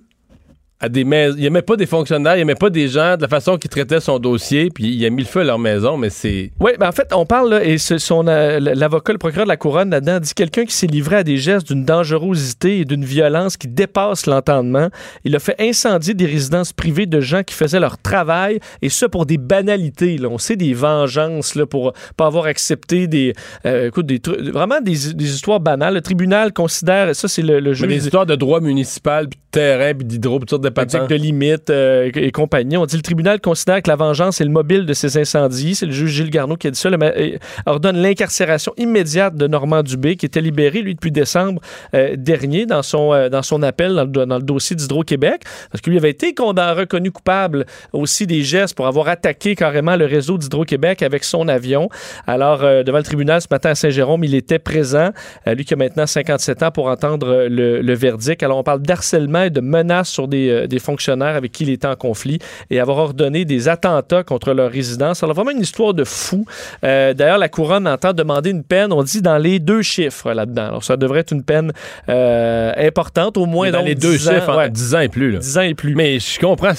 à 0.82 0.90
des 0.90 1.04
mais 1.06 1.30
il 1.38 1.46
aimait 1.46 1.62
pas 1.62 1.78
des 1.78 1.86
fonctionnaires, 1.86 2.36
il 2.36 2.42
aimait 2.42 2.54
pas 2.56 2.70
des 2.70 2.88
gens 2.90 3.16
de 3.16 3.22
la 3.22 3.28
façon 3.30 3.58
qu'ils 3.58 3.70
traitaient 3.70 4.02
son 4.02 4.20
dossier, 4.20 4.70
puis 4.74 4.84
il 4.94 5.06
a 5.06 5.10
mis 5.10 5.22
le 5.22 5.28
feu 5.28 5.40
à 5.40 5.44
leur 5.46 5.58
maison, 5.58 5.96
mais 5.98 6.10
c'est 6.10 6.52
Oui, 6.60 6.72
ben 6.78 6.90
en 6.90 6.92
fait, 6.92 7.08
on 7.14 7.26
parle, 7.26 7.50
là, 7.52 7.64
et 7.64 7.78
ce- 7.78 7.98
son, 7.98 8.28
euh, 8.28 8.60
l'avocat, 8.60 9.14
le 9.14 9.18
procureur 9.20 9.46
de 9.46 9.50
la 9.50 9.56
Couronne, 9.58 9.90
là-dedans, 9.90 10.20
dit 10.20 10.34
quelqu'un 10.34 10.66
qui 10.66 10.74
s'est 10.74 10.88
livré 10.88 11.16
à 11.18 11.24
des 11.24 11.38
gestes 11.38 11.68
d'une 11.68 11.86
dangerosité 11.86 12.80
et 12.80 12.86
d'une 12.86 13.06
violence 13.06 13.56
qui 13.56 13.68
dépasse 13.70 14.26
l'entendement. 14.26 14.90
Il 15.24 15.34
a 15.36 15.40
fait 15.40 15.56
incendier 15.60 16.14
des 16.14 16.26
résidences 16.26 16.74
privées 16.74 17.06
de 17.06 17.22
gens 17.22 17.44
qui 17.44 17.56
faisaient 17.56 17.80
leur 17.80 17.98
travail, 17.98 18.60
et 18.82 18.90
ça 18.90 19.08
pour 19.08 19.26
des 19.26 19.38
banalités. 19.38 20.18
Là. 20.18 20.28
On 20.30 20.38
sait 20.38 20.58
des 20.58 20.74
vengeances 20.74 21.56
là, 21.56 21.66
pour 21.66 21.94
pas 22.18 22.28
avoir 22.28 22.46
accepté 22.46 23.08
des, 23.08 23.34
euh, 23.66 23.88
écoute, 23.88 24.08
des 24.08 24.20
trucs, 24.20 24.42
vraiment 24.42 24.82
des, 24.82 25.14
des 25.14 25.34
histoires 25.36 25.62
banales. 25.62 25.94
Le 25.94 26.02
tribunal 26.02 26.52
considère, 26.52 27.16
ça 27.16 27.30
c'est 27.30 27.42
le, 27.42 27.60
le 27.62 27.72
mais 27.82 27.88
des 27.88 28.06
histoires 28.06 28.26
de 28.26 28.36
droit 28.36 28.60
municipal, 28.60 29.30
puis 29.30 29.38
de 29.40 29.52
terrain, 29.52 29.94
puis 29.94 30.06
d'hydro, 30.06 30.40
puis 30.40 30.50
sortes 30.50 30.65
de 30.66 30.70
patentes. 30.70 31.10
de 31.10 31.16
limites 31.16 31.70
euh, 31.70 32.10
et 32.14 32.32
compagnie. 32.32 32.78
On 32.78 32.86
dit 32.86 32.96
le 32.96 33.02
tribunal 33.02 33.40
considère 33.40 33.82
que 33.82 33.90
la 33.90 33.96
vengeance 33.96 34.42
est 34.42 34.44
le 34.44 34.50
mobile 34.50 34.86
de 34.86 34.94
ces 34.94 35.18
incendies. 35.18 35.76
C'est 35.76 35.86
le 35.86 35.92
juge 35.92 36.12
Gilles 36.12 36.30
Garneau 36.30 36.56
qui 36.56 36.68
a 36.68 36.72
dit 36.72 36.80
ça. 36.80 36.90
Le 36.90 36.98
euh, 37.02 37.38
ordonne 37.66 37.98
l'incarcération 37.98 38.74
immédiate 38.78 39.36
de 39.36 39.48
Normand 39.48 39.84
Dubé, 39.84 40.16
qui 40.16 40.26
était 40.26 40.42
libéré, 40.42 40.82
lui, 40.82 40.96
depuis 40.96 41.12
décembre 41.12 41.62
euh, 41.94 42.16
dernier, 42.18 42.66
dans 42.66 42.82
son, 42.82 43.14
euh, 43.14 43.30
dans 43.30 43.44
son 43.44 43.62
appel 43.64 43.94
dans 43.94 44.04
le, 44.04 44.26
dans 44.26 44.38
le 44.38 44.44
dossier 44.44 44.76
d'Hydro-Québec, 44.76 45.44
parce 45.72 45.82
que 45.82 45.90
lui 45.90 45.98
avait 45.98 46.10
été 46.10 46.34
condamné, 46.34 46.80
reconnu 46.82 47.12
coupable 47.12 47.66
aussi 47.94 48.26
des 48.26 48.42
gestes 48.42 48.76
pour 48.76 48.88
avoir 48.88 49.08
attaqué 49.08 49.56
carrément 49.56 49.96
le 49.96 50.06
réseau 50.06 50.38
d'Hydro-Québec 50.38 51.02
avec 51.04 51.24
son 51.24 51.48
avion. 51.48 51.90
Alors, 52.26 52.60
devant 52.60 52.98
le 52.98 53.04
tribunal 53.04 53.42
ce 53.42 53.48
matin 53.52 53.72
à 53.72 53.76
Saint-Jérôme, 53.76 54.24
il 54.24 54.34
était 54.34 54.58
présent. 54.58 55.12
Lui 55.46 55.64
qui 55.64 55.74
a 55.74 55.78
maintenant 55.78 56.08
57 56.08 56.64
ans 56.64 56.72
pour 56.72 56.88
entendre 56.88 57.46
le, 57.50 57.82
le 57.82 57.94
verdict. 57.94 58.42
Alors, 58.42 58.58
on 58.58 58.64
parle 58.64 58.82
d'harcèlement 58.82 59.44
et 59.44 59.50
de 59.50 59.62
menaces 59.62 60.10
sur 60.10 60.28
des, 60.28 60.55
euh, 60.56 60.68
des 60.68 60.80
fonctionnaires 60.80 61.36
avec 61.36 61.52
qui 61.52 61.64
il 61.64 61.70
était 61.70 61.88
en 61.88 61.96
conflit 61.96 62.40
et 62.70 62.80
avoir 62.80 62.98
ordonné 62.98 63.46
des 63.46 63.68
attentats 63.68 64.24
contre 64.24 64.54
leur 64.54 64.72
résidence. 64.72 65.24
Alors, 65.24 65.36
vraiment 65.36 65.52
une 65.52 65.62
histoire 65.62 65.94
de 65.94 66.04
fou. 66.04 66.46
Euh, 66.84 67.14
D'ailleurs, 67.14 67.38
la 67.38 67.50
couronne 67.50 67.88
entend 67.88 68.14
demander 68.14 68.52
une 68.52 68.64
peine, 68.64 68.92
on 68.92 69.04
dit 69.04 69.22
dans 69.22 69.38
les 69.38 69.60
deux 69.60 69.82
chiffres 69.82 70.32
là-dedans. 70.34 70.68
Alors, 70.68 70.84
ça 70.84 70.98
devrait 70.98 71.20
être 71.22 71.32
une 71.32 71.44
peine 71.44 71.72
euh, 72.10 72.72
importante, 72.78 73.38
au 73.38 73.46
moins 73.46 73.72
dans 73.72 73.80
donc 73.80 73.88
les 73.88 73.96
deux 73.96 74.18
10 74.18 74.30
ans, 74.30 74.34
chiffres, 74.34 74.50
en 74.50 74.58
ouais, 74.58 74.70
10 74.70 74.96
ans 74.96 75.00
et 75.00 75.10
plus. 75.10 75.32
Là. 75.32 75.40
10 75.40 75.58
ans 75.58 75.62
et 75.62 75.74
plus. 75.74 75.96
Mais 75.96 76.20
je 76.20 76.40
comprends. 76.40 76.74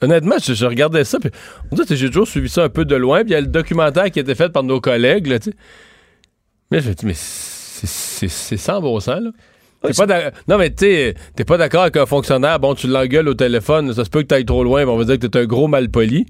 Honnêtement, 0.00 0.36
je, 0.42 0.52
je 0.52 0.66
regardais 0.66 1.04
ça, 1.04 1.18
puis 1.18 1.30
on 1.70 1.76
dirait 1.76 1.96
j'ai 1.96 2.08
toujours 2.08 2.28
suivi 2.28 2.48
ça 2.48 2.64
un 2.64 2.68
peu 2.68 2.84
de 2.84 2.94
loin, 2.94 3.20
puis 3.20 3.30
il 3.30 3.32
y 3.34 3.36
a 3.36 3.40
le 3.40 3.46
documentaire 3.46 4.10
qui 4.10 4.18
a 4.18 4.22
été 4.22 4.34
fait 4.34 4.50
par 4.50 4.62
nos 4.62 4.80
collègues, 4.80 5.28
là, 5.28 5.38
tu 5.38 5.50
sais. 5.50 5.56
Mais 6.70 6.80
je 6.80 6.88
me 6.88 6.94
dis, 6.94 7.06
mais 7.06 7.14
c'est 7.14 8.56
sans 8.56 8.80
bon 8.80 8.98
sens, 9.00 9.20
là. 9.20 9.30
T'es 9.86 9.92
pas 10.06 10.30
non, 10.48 10.58
mais 10.58 10.70
tu 10.70 10.76
sais, 10.86 11.14
t'es 11.36 11.44
pas 11.44 11.56
d'accord 11.56 11.82
avec 11.82 11.96
un 11.96 12.06
fonctionnaire, 12.06 12.58
bon, 12.60 12.74
tu 12.74 12.86
l'engueules 12.88 13.28
au 13.28 13.34
téléphone, 13.34 13.92
ça 13.92 14.04
se 14.04 14.10
peut 14.10 14.22
que 14.22 14.26
t'ailles 14.28 14.44
trop 14.46 14.64
loin, 14.64 14.84
mais 14.84 14.90
on 14.90 14.96
va 14.96 15.04
dire 15.04 15.18
que 15.18 15.26
t'es 15.26 15.38
un 15.38 15.44
gros 15.44 15.68
malpoli, 15.68 16.26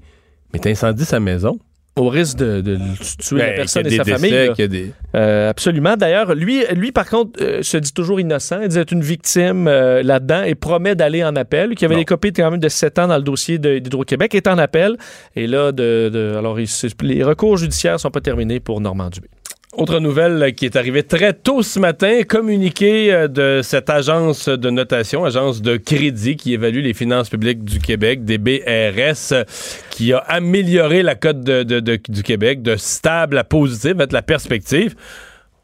mais 0.53 0.59
t'incendies 0.59 1.05
sa 1.05 1.19
maison. 1.19 1.57
au 1.97 2.09
risque 2.09 2.39
de, 2.39 2.59
de 2.59 2.77
tuer 3.25 3.37
la 3.37 3.45
Ben, 3.51 3.55
personne 3.55 3.87
et 3.87 3.95
sa 3.95 4.03
famille. 4.03 4.51
y 4.57 4.61
a 4.61 4.67
des- 4.67 4.91
Euh, 5.15 5.49
absolument. 5.49 5.95
D'ailleurs, 5.95 6.35
lui, 6.35 6.63
lui 6.73 6.91
par 6.91 7.09
contre, 7.09 7.41
euh, 7.41 7.63
se 7.63 7.77
dit 7.77 7.93
toujours 7.93 8.19
innocent. 8.19 8.59
Il 8.61 8.67
dit 8.67 8.77
être 8.79 8.91
une 8.91 8.99
victime 9.01 9.69
euh, 9.69 10.03
là-dedans 10.03 10.43
et 10.43 10.55
promet 10.55 10.95
d'aller 10.95 11.23
en 11.23 11.37
appel. 11.37 11.73
Qui 11.73 11.85
avait 11.85 11.95
des 11.95 12.03
copies 12.03 12.33
quand 12.33 12.51
même 12.51 12.59
de 12.59 12.67
7 12.67 12.99
ans 12.99 13.07
dans 13.07 13.15
le 13.15 13.23
dossier 13.23 13.59
de- 13.59 13.79
d'Hydro-Québec, 13.79 14.35
est 14.35 14.47
en 14.47 14.57
appel. 14.57 14.97
Et 15.37 15.47
là, 15.47 15.71
de, 15.71 16.09
de- 16.13 16.35
alors, 16.37 16.59
il- 16.59 16.67
les 17.01 17.23
recours 17.23 17.55
judiciaires 17.55 17.97
sont 17.97 18.11
pas 18.11 18.19
terminés 18.19 18.59
pour 18.59 18.81
Normand 18.81 19.09
Dubé. 19.09 19.29
Autre 19.77 19.99
nouvelle 19.99 20.53
qui 20.55 20.63
est 20.65 20.77
arrivée 20.77 21.03
très 21.03 21.33
tôt 21.33 21.61
ce 21.61 21.79
matin, 21.79 22.21
communiqué 22.23 23.11
euh, 23.13 23.27
de 23.27 23.59
cette 23.61 23.89
agence 23.89 24.47
de 24.47 24.69
notation, 24.69 25.25
agence 25.25 25.61
de 25.61 25.75
crédit 25.75 26.37
qui 26.37 26.53
évalue 26.53 26.81
les 26.81 26.93
finances 26.93 27.29
publiques 27.29 27.61
du 27.65 27.79
Québec, 27.79 28.23
DBRS, 28.23 29.33
qui 29.89 30.13
a 30.13 30.19
amélioré 30.19 31.03
la 31.03 31.15
cote 31.15 31.41
de- 31.41 31.63
de- 31.63 31.81
de- 31.81 31.99
du 32.07 32.23
Québec 32.23 32.61
de 32.61 32.77
stable 32.77 33.37
à 33.37 33.43
positive, 33.43 33.97
mettre 33.97 34.13
la 34.13 34.21
perspective. 34.21 34.95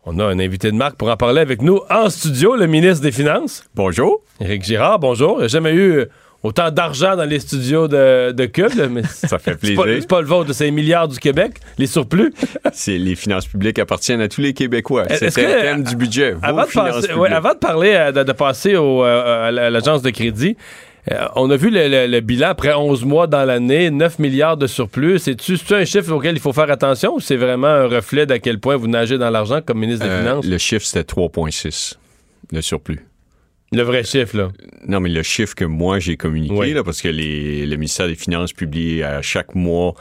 On 0.05 0.19
a 0.19 0.25
un 0.25 0.39
invité 0.39 0.71
de 0.71 0.75
marque 0.75 0.97
pour 0.97 1.09
en 1.09 1.15
parler 1.15 1.39
avec 1.39 1.61
nous 1.61 1.79
en 1.89 2.09
studio, 2.09 2.57
le 2.57 2.67
ministre 2.67 3.03
des 3.03 3.13
Finances, 3.13 3.63
Bonjour. 3.75 4.21
Éric 4.41 4.63
Girard. 4.65 4.99
Bonjour. 4.99 5.47
Jamais 5.47 5.73
eu 5.73 6.03
autant 6.43 6.71
d'argent 6.71 7.15
dans 7.15 7.25
les 7.25 7.39
studios 7.39 7.87
de, 7.87 8.31
de 8.31 8.45
Cube, 8.45 8.73
là, 8.75 8.87
mais 8.89 9.03
Ça 9.03 9.37
fait 9.39 9.57
c'est 9.63 9.73
pas, 9.75 9.83
plaisir. 9.83 10.01
c'est 10.01 10.09
pas 10.09 10.21
le 10.21 10.27
vôtre, 10.27 10.53
c'est 10.53 10.65
les 10.65 10.71
milliards 10.71 11.07
du 11.07 11.19
Québec, 11.19 11.53
les 11.77 11.87
surplus. 11.87 12.33
C'est 12.73 12.97
les 12.97 13.15
finances 13.15 13.45
publiques 13.47 13.79
appartiennent 13.79 14.21
à 14.21 14.27
tous 14.27 14.41
les 14.41 14.53
Québécois. 14.53 15.05
C'était 15.09 15.29
que- 15.31 15.41
le 15.41 15.61
thème 15.61 15.83
du 15.83 15.95
budget. 15.95 16.31
Vos 16.31 16.39
Avant 16.43 16.63
de, 16.63 16.71
passer, 16.71 17.01
publiques. 17.07 17.17
ouais, 17.21 17.29
avant 17.29 17.53
de 17.53 17.59
parler, 17.59 17.93
euh, 17.93 18.11
de, 18.11 18.23
de 18.23 18.31
passer 18.31 18.75
au, 18.75 19.03
euh, 19.03 19.47
à 19.49 19.51
l'agence 19.69 20.01
de 20.01 20.09
crédit, 20.09 20.55
euh, 21.11 21.27
on 21.35 21.49
a 21.51 21.55
vu 21.57 21.69
le, 21.69 21.87
le- 21.87 22.07
le 22.07 22.19
bilan 22.21 22.49
après 22.49 22.73
11 22.73 23.03
mois 23.05 23.27
dans 23.27 23.43
l'année, 23.43 23.89
9 23.89 24.19
milliards 24.19 24.55
de 24.57 24.67
surplus. 24.67 25.19
C'est-tu 25.19 25.57
un 25.73 25.83
chiffre 25.85 26.11
auquel 26.13 26.35
il 26.35 26.39
faut 26.39 26.53
faire 26.53 26.69
attention 26.71 27.15
ou 27.15 27.19
c'est 27.19 27.35
vraiment 27.37 27.67
un 27.67 27.87
reflet 27.87 28.25
d'à 28.25 28.39
quel 28.39 28.59
point 28.59 28.75
vous 28.77 28.87
nagez 28.87 29.17
dans 29.17 29.29
l'argent 29.31 29.61
comme 29.65 29.79
ministre 29.79 30.05
des 30.05 30.11
Euh, 30.11 30.19
Finances? 30.21 30.45
le 30.45 30.57
chiffre, 30.57 30.85
c'était 30.85 31.03
3,6, 31.03 31.95
le 32.51 32.61
surplus. 32.61 32.99
Le 33.73 33.83
vrai 33.83 34.03
chiffre, 34.03 34.35
là. 34.35 34.49
Non, 34.85 34.99
mais 34.99 35.07
le 35.07 35.23
chiffre 35.23 35.55
que 35.55 35.63
moi 35.63 35.97
j'ai 35.99 36.17
communiqué, 36.17 36.53
Oui. 36.53 36.73
là, 36.73 36.83
parce 36.83 37.01
que 37.01 37.07
les, 37.07 37.65
le 37.65 37.77
ministère 37.77 38.07
des 38.07 38.15
Finances 38.15 38.51
publie 38.51 39.01
à 39.01 39.21
chaque 39.21 39.55
mois 39.55 39.93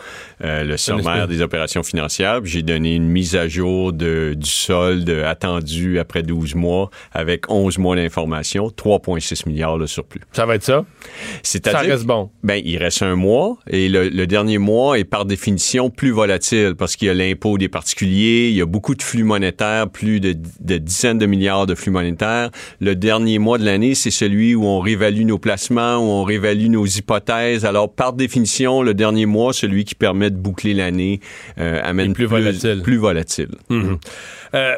euh, 0.42 0.64
le 0.64 0.76
sommaire 0.76 1.28
des 1.28 1.40
opérations 1.40 1.84
financières. 1.84 2.40
J'ai 2.42 2.62
donné 2.62 2.96
une 2.96 3.06
mise 3.06 3.36
à 3.36 3.46
jour 3.46 3.92
de, 3.92 4.34
du 4.36 4.50
solde 4.50 5.08
attendu 5.10 6.00
après 6.00 6.24
12 6.24 6.56
mois 6.56 6.90
avec 7.12 7.48
11 7.48 7.78
mois 7.78 7.94
d'information, 7.94 8.68
3,6 8.76 9.48
milliards 9.48 9.78
de 9.78 9.86
surplus. 9.86 10.22
Ça 10.32 10.46
va 10.46 10.56
être 10.56 10.64
ça? 10.64 10.84
Ça 11.04 11.38
C'est-à-dire 11.44 11.92
reste 11.92 12.06
bon. 12.06 12.30
Ben, 12.42 12.60
il 12.64 12.76
reste 12.76 13.02
un 13.02 13.14
mois 13.14 13.56
et 13.68 13.88
le, 13.88 14.08
le 14.08 14.26
dernier 14.26 14.58
mois 14.58 14.98
est 14.98 15.04
par 15.04 15.26
définition 15.26 15.90
plus 15.90 16.10
volatile 16.10 16.74
parce 16.76 16.96
qu'il 16.96 17.06
y 17.06 17.10
a 17.10 17.14
l'impôt 17.14 17.56
des 17.56 17.68
particuliers, 17.68 18.48
il 18.50 18.56
y 18.56 18.62
a 18.62 18.66
beaucoup 18.66 18.96
de 18.96 19.02
flux 19.02 19.22
monétaires, 19.22 19.88
plus 19.88 20.18
de, 20.18 20.34
de 20.58 20.78
dizaines 20.78 21.18
de 21.18 21.26
milliards 21.26 21.66
de 21.66 21.76
flux 21.76 21.92
monétaires. 21.92 22.50
Le 22.80 22.96
dernier 22.96 23.38
mois 23.38 23.58
de 23.60 23.64
l'année, 23.64 23.94
c'est 23.94 24.10
celui 24.10 24.56
où 24.56 24.64
on 24.64 24.80
réévalue 24.80 25.22
nos 25.24 25.38
placements, 25.38 25.98
où 25.98 26.08
on 26.10 26.24
réévalue 26.24 26.66
nos 26.66 26.84
hypothèses. 26.86 27.64
Alors, 27.64 27.92
par 27.94 28.12
définition, 28.12 28.82
le 28.82 28.92
dernier 28.94 29.26
mois, 29.26 29.52
celui 29.52 29.84
qui 29.84 29.94
permet 29.94 30.30
de 30.30 30.36
boucler 30.36 30.74
l'année, 30.74 31.20
euh, 31.58 31.80
amène 31.84 32.12
plus 32.12 32.24
volatile. 32.26 32.80
Plus 32.82 32.96
volatile. 32.96 33.50
Euh, 33.70 34.74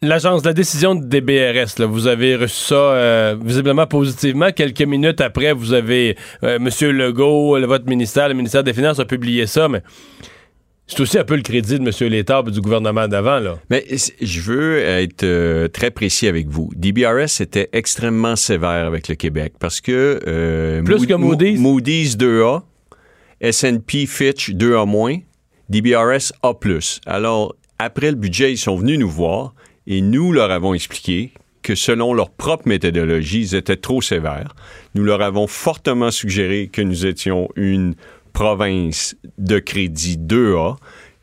L'agence, 0.00 0.44
la 0.44 0.52
décision 0.52 0.94
de 0.94 1.04
DBRS, 1.04 1.80
là, 1.80 1.86
vous 1.86 2.06
avez 2.06 2.36
reçu 2.36 2.54
ça 2.66 2.76
euh, 2.76 3.36
visiblement 3.44 3.84
positivement. 3.88 4.52
Quelques 4.52 4.82
minutes 4.82 5.20
après, 5.20 5.52
vous 5.52 5.72
avez 5.72 6.16
euh, 6.44 6.58
M. 6.60 6.68
Legault, 6.92 7.58
le- 7.58 7.66
votre 7.66 7.86
ministère, 7.86 8.28
le 8.28 8.34
ministère 8.34 8.62
des 8.62 8.72
Finances 8.72 9.00
a 9.00 9.04
publié 9.04 9.48
ça, 9.48 9.66
mais 9.68 9.82
c'est 10.88 11.00
aussi 11.00 11.18
un 11.18 11.24
peu 11.24 11.36
le 11.36 11.42
crédit 11.42 11.78
de 11.78 11.84
M. 11.84 12.10
Létard 12.10 12.44
et 12.48 12.50
du 12.50 12.60
gouvernement 12.60 13.06
d'avant. 13.06 13.38
là. 13.38 13.58
Mais 13.70 13.84
je 14.20 14.40
veux 14.40 14.78
être 14.78 15.22
euh, 15.22 15.68
très 15.68 15.90
précis 15.90 16.26
avec 16.26 16.48
vous. 16.48 16.70
DBRS 16.74 17.40
était 17.40 17.68
extrêmement 17.72 18.34
sévère 18.36 18.86
avec 18.86 19.06
le 19.08 19.14
Québec 19.14 19.52
parce 19.60 19.80
que... 19.80 20.18
euh, 20.26 20.82
Plus 20.82 21.06
que 21.06 21.14
Moody's? 21.14 21.58
Mo- 21.60 21.72
Moody's 21.74 22.16
2A, 22.16 22.62
S&P 23.40 24.06
Fitch 24.06 24.50
2A-, 24.50 25.22
DBRS 25.68 26.32
A+. 26.42 26.52
Alors, 27.06 27.54
après 27.78 28.10
le 28.10 28.16
budget, 28.16 28.52
ils 28.52 28.58
sont 28.58 28.76
venus 28.76 28.98
nous 28.98 29.10
voir 29.10 29.54
et 29.86 30.00
nous 30.00 30.32
leur 30.32 30.50
avons 30.50 30.74
expliqué 30.74 31.32
que 31.62 31.74
selon 31.74 32.14
leur 32.14 32.30
propre 32.30 32.66
méthodologie, 32.66 33.40
ils 33.40 33.54
étaient 33.54 33.76
trop 33.76 34.00
sévères. 34.00 34.54
Nous 34.94 35.04
leur 35.04 35.20
avons 35.20 35.46
fortement 35.46 36.10
suggéré 36.10 36.68
que 36.72 36.80
nous 36.80 37.04
étions 37.04 37.48
une 37.56 37.94
province 38.38 39.16
de 39.36 39.58
crédit 39.58 40.16
2A, 40.16 40.76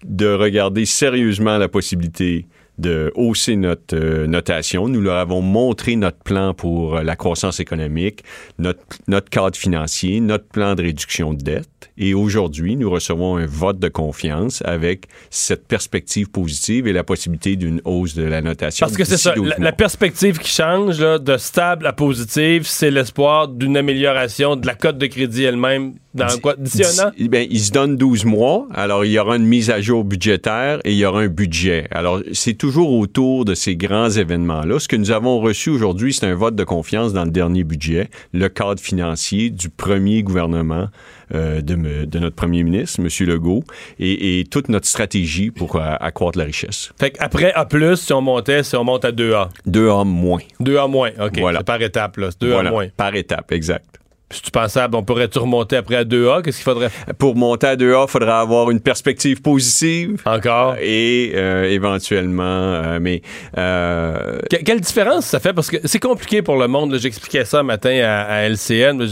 de 0.04 0.34
regarder 0.34 0.84
sérieusement 0.84 1.58
la 1.58 1.70
possibilité 1.70 2.46
de 2.78 3.10
hausser 3.16 3.56
notre 3.56 3.96
euh, 3.96 4.28
notation. 4.28 4.90
Nous 4.90 5.00
leur 5.00 5.16
avons 5.16 5.42
montré 5.42 5.96
notre 5.96 6.18
plan 6.18 6.54
pour 6.54 6.98
euh, 6.98 7.04
la 7.04 7.16
croissance 7.16 7.62
économique, 7.62 8.26
notre, 8.60 8.82
notre 9.08 9.30
cadre 9.30 9.56
financier, 9.56 10.20
notre 10.20 10.46
plan 10.50 10.76
de 10.76 10.82
réduction 10.82 11.34
de 11.34 11.42
dette. 11.42 11.70
Et 11.98 12.14
aujourd'hui, 12.14 12.76
nous 12.76 12.90
recevons 12.90 13.38
un 13.38 13.46
vote 13.46 13.80
de 13.80 13.88
confiance 13.88 14.62
avec 14.66 15.06
cette 15.30 15.66
perspective 15.70 16.30
positive 16.30 16.86
et 16.86 16.92
la 16.92 17.06
possibilité 17.06 17.56
d'une 17.56 17.80
hausse 17.86 18.14
de 18.16 18.24
la 18.24 18.42
notation. 18.42 18.86
Parce 18.86 18.98
que 18.98 19.06
c'est 19.06 19.16
ça, 19.16 19.32
12 19.34 19.54
la, 19.58 19.72
perspective 19.72 20.38
qui 20.38 20.50
change 20.50 21.00
là, 21.00 21.18
de 21.18 21.38
stable 21.38 21.88
à 21.88 21.94
positive, 21.94 22.68
c'est 22.68 22.92
l'espoir 22.92 23.48
d'une 23.48 23.78
amélioration 23.78 24.58
de 24.58 24.68
la 24.68 24.76
cote 24.76 24.98
de 24.98 25.06
crédit 25.06 25.46
elle-même 25.46 25.94
dans 26.16 26.38
quoi? 26.40 26.56
D'ici 26.58 26.84
un 26.84 27.08
an? 27.08 27.12
D'ici- 27.16 27.30
ben, 27.30 27.48
il 27.50 27.60
se 27.60 27.72
donne 27.72 27.98
12 27.98 28.26
mois. 28.26 28.68
Alors, 28.74 29.06
il 29.06 29.12
y 29.12 29.20
aura 29.20 29.36
une 29.36 29.46
mise 29.46 29.70
à 29.70 29.82
jour 29.82 30.04
budgétaire 30.04 30.80
et 30.84 30.92
il 30.92 30.98
y 30.98 31.06
aura 31.06 31.22
un 31.22 31.28
budget. 31.28 31.88
Alors, 31.92 32.22
c'est 32.34 32.54
toujours 32.56 32.92
autour 32.92 33.46
de 33.46 33.54
ces 33.54 33.76
grands 33.76 34.10
événements-là. 34.10 34.80
Ce 34.80 34.88
que 34.88 34.96
nous 34.96 35.12
avons 35.12 35.40
reçu 35.40 35.70
aujourd'hui, 35.70 36.14
c'est 36.14 36.26
un 36.26 36.36
vote 36.36 36.56
de 36.56 36.64
confiance 36.64 37.14
dans 37.14 37.26
le 37.26 37.32
dernier 37.32 37.64
budget, 37.64 38.10
le 38.34 38.48
cadre 38.50 38.80
financier 38.80 39.50
du 39.50 39.70
premier 39.70 40.24
gouvernement 40.24 40.88
euh, 41.34 41.62
de, 41.62 41.76
notre 42.20 42.36
premier 42.36 42.64
ministre, 42.64 43.00
M. 43.02 43.28
Legault, 43.28 43.64
et, 44.00 44.40
et 44.40 44.44
toute 44.46 44.70
notre 44.70 44.88
stratégie 44.88 45.50
pour 45.52 45.76
euh, 45.76 45.96
accroître 46.00 46.38
la 46.38 46.46
richesse. 46.46 46.92
Fait 47.00 47.12
qu'après 47.12 47.52
A+, 47.54 47.68
si 47.96 48.14
on 48.14 48.22
montait, 48.22 48.62
si 48.64 48.76
on 48.76 48.84
monte 48.84 49.06
à 49.06 49.12
2A. 49.12 49.50
Deux 49.66 49.88
hommes 49.88 50.10
moins. 50.10 50.42
2A 50.62 50.90
moins, 50.90 51.10
OK. 51.20 51.40
Voilà. 51.40 51.60
C'est 51.60 51.66
par 51.66 51.82
étape, 51.82 52.18
là. 52.18 52.30
C'est 52.32 52.46
2A 52.46 52.52
Voilà, 52.52 52.72
moins. 52.72 52.88
Par 52.96 53.16
étape, 53.16 53.52
exact. 53.52 54.00
Si 54.32 54.42
tu 54.42 54.50
pensable, 54.50 54.96
on 54.96 55.04
pourrait-tu 55.04 55.38
remonter 55.38 55.78
après 55.78 55.98
à 55.98 56.04
2A? 56.04 56.42
Qu'est-ce 56.42 56.58
qu'il 56.58 56.64
faudrait? 56.64 56.90
Pour 57.20 57.36
monter 57.36 57.68
à 57.68 57.76
2A, 57.76 58.06
il 58.08 58.10
faudra 58.10 58.40
avoir 58.42 58.72
une 58.72 58.80
perspective 58.80 59.40
positive. 59.42 60.22
encore? 60.26 60.76
Et 60.82 61.32
euh, 61.36 61.66
éventuellement, 61.70 62.44
euh, 62.44 62.98
mais 63.00 63.22
euh, 63.58 64.40
Que- 64.50 64.64
quelle 64.64 64.82
différence 64.82 65.26
ça 65.28 65.40
fait? 65.40 65.54
Parce 65.54 65.70
que 65.70 65.78
c'est 65.86 66.00
compliqué 66.00 66.42
pour 66.42 66.58
le 66.58 66.68
monde. 66.68 66.98
J'expliquais 66.98 67.46
ça 67.46 67.60
un 67.60 67.64
matin 67.64 67.92
à, 68.04 68.22
à 68.24 68.42
LCN. 68.50 68.98
mais 68.98 69.06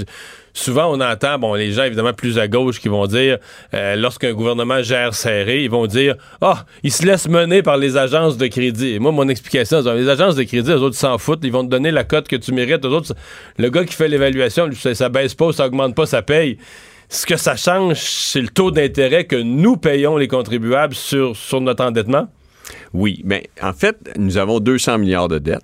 Souvent, 0.53 0.93
on 0.93 1.01
entend, 1.01 1.39
bon, 1.39 1.55
les 1.55 1.71
gens 1.71 1.83
évidemment 1.83 2.13
plus 2.13 2.37
à 2.37 2.47
gauche 2.47 2.79
qui 2.79 2.87
vont 2.87 3.07
dire, 3.07 3.37
euh, 3.73 3.95
lorsqu'un 3.95 4.33
gouvernement 4.33 4.81
gère 4.83 5.15
serré, 5.15 5.63
ils 5.63 5.69
vont 5.69 5.87
dire, 5.87 6.15
ah, 6.41 6.65
il 6.83 6.91
se 6.91 7.05
laisse 7.05 7.27
mener 7.27 7.63
par 7.63 7.77
les 7.77 7.97
agences 7.97 8.37
de 8.37 8.47
crédit. 8.47 8.93
Et 8.93 8.99
moi, 8.99 9.11
mon 9.11 9.27
explication, 9.27 9.81
les 9.93 10.09
agences 10.09 10.35
de 10.35 10.43
crédit, 10.43 10.69
eux 10.69 10.81
autres, 10.81 10.95
ils 10.95 10.99
s'en 10.99 11.17
foutent. 11.17 11.41
Ils 11.43 11.51
vont 11.51 11.63
te 11.63 11.69
donner 11.69 11.91
la 11.91 12.03
cote 12.03 12.27
que 12.27 12.35
tu 12.35 12.51
mérites. 12.53 12.85
Eux 12.85 12.89
autres, 12.89 13.13
le 13.57 13.69
gars 13.69 13.83
qui 13.83 13.93
fait 13.93 14.07
l'évaluation, 14.07 14.69
ça, 14.73 14.93
ça 14.93 15.09
baisse 15.09 15.33
pas, 15.33 15.51
ça 15.53 15.65
augmente 15.65 15.95
pas, 15.95 16.05
ça 16.05 16.21
paye. 16.21 16.57
Ce 17.09 17.25
que 17.25 17.35
ça 17.35 17.55
change, 17.55 17.97
c'est 17.99 18.41
le 18.41 18.47
taux 18.47 18.71
d'intérêt 18.71 19.25
que 19.25 19.35
nous 19.35 19.77
payons 19.77 20.17
les 20.17 20.27
contribuables 20.27 20.95
sur, 20.95 21.35
sur 21.35 21.61
notre 21.61 21.83
endettement? 21.83 22.27
oui, 22.93 23.21
mais 23.25 23.49
en 23.61 23.73
fait, 23.73 23.97
nous 24.17 24.37
avons 24.37 24.59
200 24.59 24.99
milliards 24.99 25.27
de 25.27 25.39
dettes. 25.39 25.63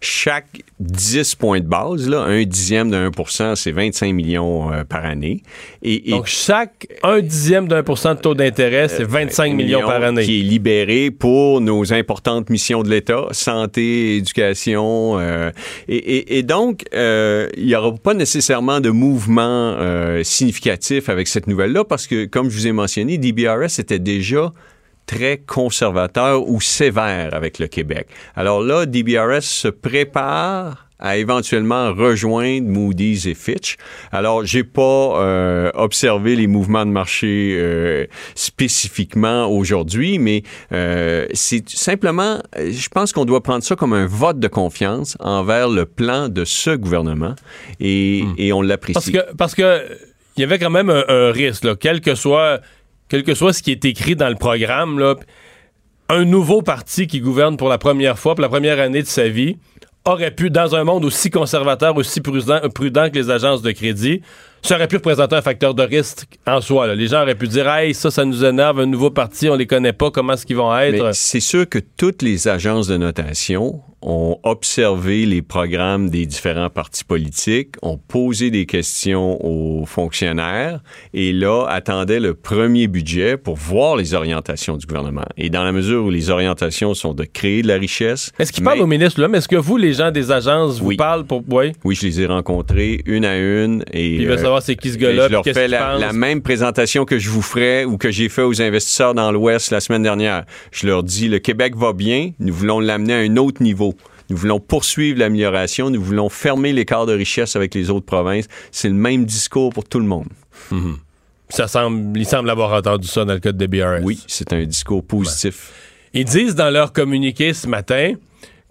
Chaque 0.00 0.62
10 0.78 1.34
points 1.34 1.60
de 1.60 1.66
base, 1.66 2.08
là, 2.08 2.20
un 2.20 2.44
dixième 2.44 2.90
de 2.90 2.96
1% 3.10 3.56
c'est 3.56 3.72
25 3.72 4.12
millions 4.14 4.72
euh, 4.72 4.84
par 4.84 5.04
année. 5.04 5.42
Et, 5.82 6.08
et 6.08 6.12
Donc, 6.12 6.26
chaque 6.26 6.86
un 7.02 7.20
dixième 7.20 7.66
d'un 7.66 7.82
pour 7.82 7.98
cent 7.98 8.14
de 8.14 8.20
taux 8.20 8.34
d'intérêt, 8.34 8.86
c'est 8.88 9.02
25 9.02 9.54
millions 9.54 9.80
par 9.80 10.02
année. 10.02 10.24
Qui 10.24 10.40
est 10.40 10.42
libéré 10.44 11.10
pour 11.10 11.60
nos 11.60 11.92
importantes 11.92 12.48
missions 12.48 12.82
de 12.84 12.90
l'État, 12.90 13.26
santé, 13.32 14.16
éducation. 14.16 15.18
euh, 15.18 15.50
et, 15.88 15.96
et- 15.96 16.38
et 16.38 16.42
donc, 16.44 16.84
euh, 16.94 17.48
il 17.56 17.66
n'y 17.66 17.74
aura 17.74 17.92
pas 17.94 18.14
nécessairement 18.14 18.80
de 18.80 18.90
mouvement 18.90 19.74
euh, 19.78 20.22
significatif 20.22 21.08
avec 21.08 21.26
cette 21.28 21.46
nouvelle-là 21.48 21.84
parce 21.84 22.06
que, 22.06 22.24
comme 22.26 22.50
je 22.50 22.56
vous 22.56 22.66
ai 22.68 22.72
mentionné, 22.72 23.18
DBRS 23.18 23.78
était 23.80 23.98
déjà 23.98 24.52
très 25.08 25.38
conservateur 25.38 26.46
ou 26.46 26.60
sévère 26.60 27.34
avec 27.34 27.58
le 27.58 27.66
Québec. 27.66 28.06
Alors 28.36 28.62
là, 28.62 28.86
DBRS 28.86 29.42
se 29.42 29.68
prépare 29.68 30.88
à 31.00 31.16
éventuellement 31.16 31.94
rejoindre 31.94 32.68
Moody's 32.68 33.26
et 33.26 33.34
Fitch. 33.34 33.76
Alors, 34.10 34.44
j'ai 34.44 34.64
pas 34.64 34.82
euh, 35.22 35.70
observé 35.74 36.34
les 36.34 36.46
mouvements 36.46 36.84
de 36.84 36.90
marché 36.90 37.56
euh, 37.56 38.06
spécifiquement 38.34 39.46
aujourd'hui, 39.46 40.18
mais 40.18 40.42
euh, 40.72 41.26
c'est 41.34 41.68
simplement, 41.68 42.40
euh, 42.58 42.72
je 42.72 42.88
pense 42.88 43.12
qu'on 43.12 43.24
doit 43.24 43.42
prendre 43.42 43.62
ça 43.62 43.76
comme 43.76 43.92
un 43.92 44.06
vote 44.06 44.40
de 44.40 44.48
confiance 44.48 45.16
envers 45.20 45.68
le 45.68 45.86
plan 45.86 46.28
de 46.28 46.44
ce 46.44 46.70
gouvernement 46.70 47.36
et, 47.78 48.24
et 48.36 48.52
on 48.52 48.60
l'apprécie. 48.60 48.94
Parce 48.94 49.10
que 49.10 49.34
parce 49.36 49.54
que 49.54 49.82
il 50.36 50.40
y 50.42 50.44
avait 50.44 50.58
quand 50.58 50.70
même 50.70 50.90
un, 50.90 51.04
un 51.08 51.32
risque, 51.32 51.64
là, 51.64 51.74
quel 51.78 52.00
que 52.00 52.14
soit 52.14 52.60
quel 53.08 53.24
que 53.24 53.34
soit 53.34 53.52
ce 53.52 53.62
qui 53.62 53.70
est 53.70 53.84
écrit 53.84 54.16
dans 54.16 54.28
le 54.28 54.36
programme, 54.36 54.98
là, 54.98 55.14
un 56.08 56.24
nouveau 56.24 56.62
parti 56.62 57.06
qui 57.06 57.20
gouverne 57.20 57.56
pour 57.56 57.68
la 57.68 57.78
première 57.78 58.18
fois, 58.18 58.34
pour 58.34 58.42
la 58.42 58.48
première 58.48 58.80
année 58.80 59.02
de 59.02 59.06
sa 59.06 59.28
vie, 59.28 59.56
aurait 60.04 60.30
pu, 60.30 60.50
dans 60.50 60.74
un 60.74 60.84
monde 60.84 61.04
aussi 61.04 61.30
conservateur, 61.30 61.96
aussi 61.96 62.20
prudent, 62.20 62.60
prudent 62.74 63.10
que 63.10 63.14
les 63.16 63.30
agences 63.30 63.62
de 63.62 63.70
crédit, 63.72 64.22
ça 64.62 64.76
aurait 64.76 64.88
pu 64.88 64.96
représenter 64.96 65.36
un 65.36 65.42
facteur 65.42 65.74
de 65.74 65.82
risque 65.82 66.26
en 66.46 66.60
soi. 66.60 66.86
là. 66.86 66.94
Les 66.94 67.08
gens 67.08 67.22
auraient 67.22 67.34
pu 67.34 67.46
dire, 67.48 67.68
hey, 67.68 67.94
ça, 67.94 68.10
ça 68.10 68.24
nous 68.24 68.44
énerve, 68.44 68.80
un 68.80 68.86
nouveau 68.86 69.10
parti, 69.10 69.48
on 69.48 69.54
les 69.54 69.66
connaît 69.66 69.92
pas, 69.92 70.10
comment 70.10 70.32
est-ce 70.32 70.46
qu'ils 70.46 70.56
vont 70.56 70.76
être? 70.76 71.14
C'est 71.14 71.40
sûr 71.40 71.68
que 71.68 71.78
toutes 71.78 72.22
les 72.22 72.48
agences 72.48 72.86
de 72.86 72.96
notation 72.96 73.80
ont 74.02 74.38
observé 74.44 75.26
les 75.26 75.42
programmes 75.42 76.08
des 76.08 76.24
différents 76.26 76.70
partis 76.70 77.04
politiques, 77.04 77.74
ont 77.82 77.98
posé 77.98 78.50
des 78.50 78.64
questions 78.66 79.44
aux 79.44 79.84
fonctionnaires 79.86 80.80
et 81.14 81.32
là 81.32 81.64
attendaient 81.68 82.20
le 82.20 82.34
premier 82.34 82.86
budget 82.86 83.36
pour 83.36 83.56
voir 83.56 83.96
les 83.96 84.14
orientations 84.14 84.76
du 84.76 84.86
gouvernement. 84.86 85.24
Et 85.36 85.50
dans 85.50 85.64
la 85.64 85.72
mesure 85.72 86.04
où 86.04 86.10
les 86.10 86.30
orientations 86.30 86.94
sont 86.94 87.14
de 87.14 87.24
créer 87.24 87.62
de 87.62 87.68
la 87.68 87.76
richesse, 87.76 88.32
Est-ce 88.38 88.52
qu'ils 88.52 88.62
mais- 88.62 88.70
parlent 88.70 88.80
au 88.82 88.86
ministre, 88.86 89.20
là? 89.20 89.28
Mais 89.28 89.38
est-ce 89.38 89.48
que 89.48 89.56
vous, 89.56 89.76
les 89.76 89.94
gens 89.94 90.10
des 90.10 90.30
agences, 90.30 90.78
vous 90.80 90.88
Oui. 90.88 90.96
parlent 90.96 91.24
pour. 91.24 91.42
Oui. 91.48 91.72
Oui, 91.84 91.94
je 91.94 92.06
les 92.06 92.20
ai 92.20 92.26
rencontrés 92.26 93.02
une 93.06 93.24
à 93.24 93.36
une 93.36 93.84
et 93.92 94.14
ils 94.16 94.26
veulent 94.26 94.38
euh, 94.38 94.42
savoir 94.42 94.62
c'est 94.62 94.76
qui 94.76 94.90
ce 94.90 94.98
gars-là, 94.98 95.26
je 95.28 95.32
leur 95.32 95.44
fais 95.44 95.68
la, 95.68 95.98
la 95.98 96.12
même 96.12 96.42
présentation 96.42 97.04
que 97.04 97.18
je 97.18 97.30
vous 97.30 97.42
ferais 97.42 97.84
ou 97.84 97.96
que 97.98 98.10
j'ai 98.10 98.28
fait 98.28 98.42
aux 98.42 98.62
investisseurs 98.62 99.14
dans 99.14 99.32
l'Ouest 99.32 99.70
la 99.70 99.80
semaine 99.80 100.02
dernière. 100.02 100.44
Je 100.72 100.86
leur 100.86 101.02
dis, 101.02 101.28
le 101.28 101.38
Québec 101.38 101.74
va 101.76 101.92
bien, 101.92 102.30
nous 102.38 102.54
voulons 102.54 102.80
l'amener 102.80 103.14
à 103.14 103.18
un 103.18 103.36
autre 103.36 103.62
niveau. 103.62 103.94
Nous 104.30 104.36
voulons 104.36 104.60
poursuivre 104.60 105.18
l'amélioration, 105.18 105.90
nous 105.90 106.02
voulons 106.02 106.28
fermer 106.28 106.72
l'écart 106.72 107.06
de 107.06 107.14
richesse 107.14 107.56
avec 107.56 107.74
les 107.74 107.90
autres 107.90 108.06
provinces. 108.06 108.46
C'est 108.70 108.88
le 108.88 108.94
même 108.94 109.24
discours 109.24 109.72
pour 109.72 109.84
tout 109.84 109.98
le 109.98 110.06
monde. 110.06 110.28
Ça 111.48 111.66
semble, 111.66 112.18
il 112.18 112.26
semble 112.26 112.50
avoir 112.50 112.72
entendu 112.72 113.08
ça 113.08 113.24
dans 113.24 113.32
le 113.32 113.40
cas 113.40 113.52
de 113.52 113.66
DBRS. 113.66 114.02
Oui, 114.02 114.22
c'est 114.26 114.52
un 114.52 114.64
discours 114.64 115.02
positif. 115.02 115.72
Ils 116.12 116.24
disent 116.24 116.54
dans 116.54 116.70
leur 116.70 116.92
communiqué 116.92 117.54
ce 117.54 117.66
matin 117.66 118.14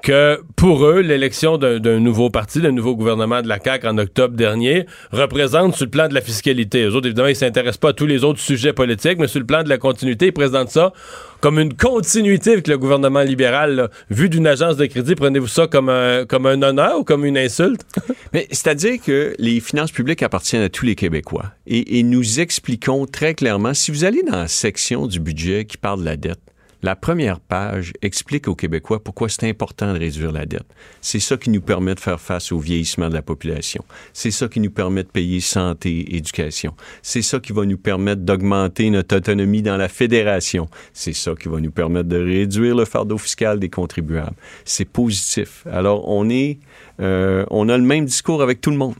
que 0.04 0.42
pour 0.56 0.86
eux, 0.86 1.02
l'élection 1.02 1.58
d'un 1.58 2.00
nouveau 2.00 2.30
parti, 2.30 2.62
d'un 2.62 2.72
nouveau 2.72 2.96
gouvernement 2.96 3.42
de 3.42 3.48
la 3.48 3.60
CAQ 3.64 3.88
en 3.88 3.98
octobre 3.98 4.36
dernier, 4.36 4.86
représente 5.12 5.76
sur 5.76 5.86
le 5.86 5.92
plan 5.92 6.08
de 6.08 6.14
la 6.14 6.22
fiscalité. 6.22 6.84
Eux 6.84 6.96
autres, 6.96 7.08
évidemment, 7.08 7.28
ils 7.28 7.36
s'intéressent 7.36 7.78
pas 7.78 7.90
à 7.90 7.94
tous 7.94 8.06
les 8.06 8.24
autres 8.24 8.40
sujets 8.40 8.74
politiques, 8.74 9.18
mais 9.20 9.28
sur 9.28 9.40
le 9.40 9.46
plan 9.46 9.64
de 9.64 9.70
la 9.70 9.78
continuité, 9.78 10.28
ils 10.28 10.34
présentent 10.34 10.70
ça 10.70 10.94
comme 11.42 11.60
une 11.60 11.74
continuité 11.76 12.54
avec 12.54 12.68
le 12.68 12.78
gouvernement 12.78 13.22
libéral. 13.22 13.76
là. 13.76 13.90
Vu 14.10 14.30
d'une 14.30 14.48
agence 14.48 14.78
de 14.78 14.86
crédit, 14.86 15.16
prenez-vous 15.16 15.48
ça 15.48 15.68
comme 15.68 15.90
un, 15.90 16.26
comme 16.26 16.46
un 16.46 16.62
honneur 16.62 17.00
ou 17.00 17.04
comme 17.04 17.26
une 17.26 17.38
insulte? 17.38 17.82
Mais 18.34 18.48
c'est-à-dire 18.50 18.98
que 19.04 19.36
les 19.38 19.60
finances 19.60 19.92
publiques 19.92 20.24
appartiennent 20.24 20.64
à 20.64 20.70
tous 20.70 20.86
les 20.86 20.96
Québécois. 20.96 21.52
Et, 21.66 22.00
et 22.00 22.04
nous 22.04 22.40
expliquons 22.40 23.06
très 23.06 23.34
clairement, 23.34 23.74
si 23.74 23.92
vous 23.92 24.04
allez 24.04 24.24
dans 24.24 24.38
la 24.38 24.48
section 24.48 25.08
du 25.08 25.20
budget 25.20 25.66
qui 25.66 25.78
parle 25.78 26.00
de 26.00 26.06
la 26.06 26.18
dette, 26.18 26.40
la 26.84 26.96
première 26.96 27.40
page 27.40 27.92
explique 28.02 28.48
aux 28.48 28.56
Québécois 28.56 29.04
pourquoi 29.04 29.30
c'est 29.30 29.50
important 29.50 29.94
de 29.94 30.00
réduire 30.00 30.32
la 30.32 30.46
dette. 30.46 30.66
C'est 31.02 31.20
ça 31.20 31.36
qui 31.38 31.50
nous 31.50 31.62
permet 31.62 31.96
de 31.96 32.00
faire 32.00 32.20
face 32.22 32.52
au 32.52 32.60
vieillissement 32.60 33.10
de 33.10 33.13
la 33.16 33.22
population. 33.22 33.84
C'est 34.13 34.32
ça 34.32 34.48
qui 34.48 34.60
nous 34.60 34.70
permet 34.72 35.04
de 35.04 35.10
payer 35.10 35.40
santé, 35.40 36.16
éducation. 36.16 36.76
C'est 37.02 37.22
ça 37.24 37.40
qui 37.40 37.52
va 37.52 37.66
nous 37.66 37.78
permettre 37.78 38.22
d'augmenter 38.22 38.90
notre 38.90 39.18
autonomie 39.18 39.62
dans 39.63 39.78
la 39.78 39.88
fédération. 39.90 40.70
C'est 40.94 41.13
ça 41.13 41.34
qui 41.34 41.50
va 41.50 41.60
nous 41.60 41.72
permettre 41.72 42.10
de 42.10 42.18
réduire 42.24 42.76
le 42.76 42.86
fardeau 42.86 43.18
fiscal 43.18 43.60
des 43.60 43.70
contribuables. 43.70 44.36
C'est 44.63 44.86
positif. 44.86 45.66
Alors, 45.72 46.08
on 46.08 46.30
est, 46.30 46.60
euh, 47.00 47.44
on 47.50 47.70
a 47.70 47.78
le 47.78 47.84
même 47.84 48.06
discours 48.06 48.42
avec 48.44 48.62
tout 48.62 48.72
le 48.72 48.78
monde. 48.78 48.96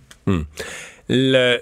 le- 1.10 1.60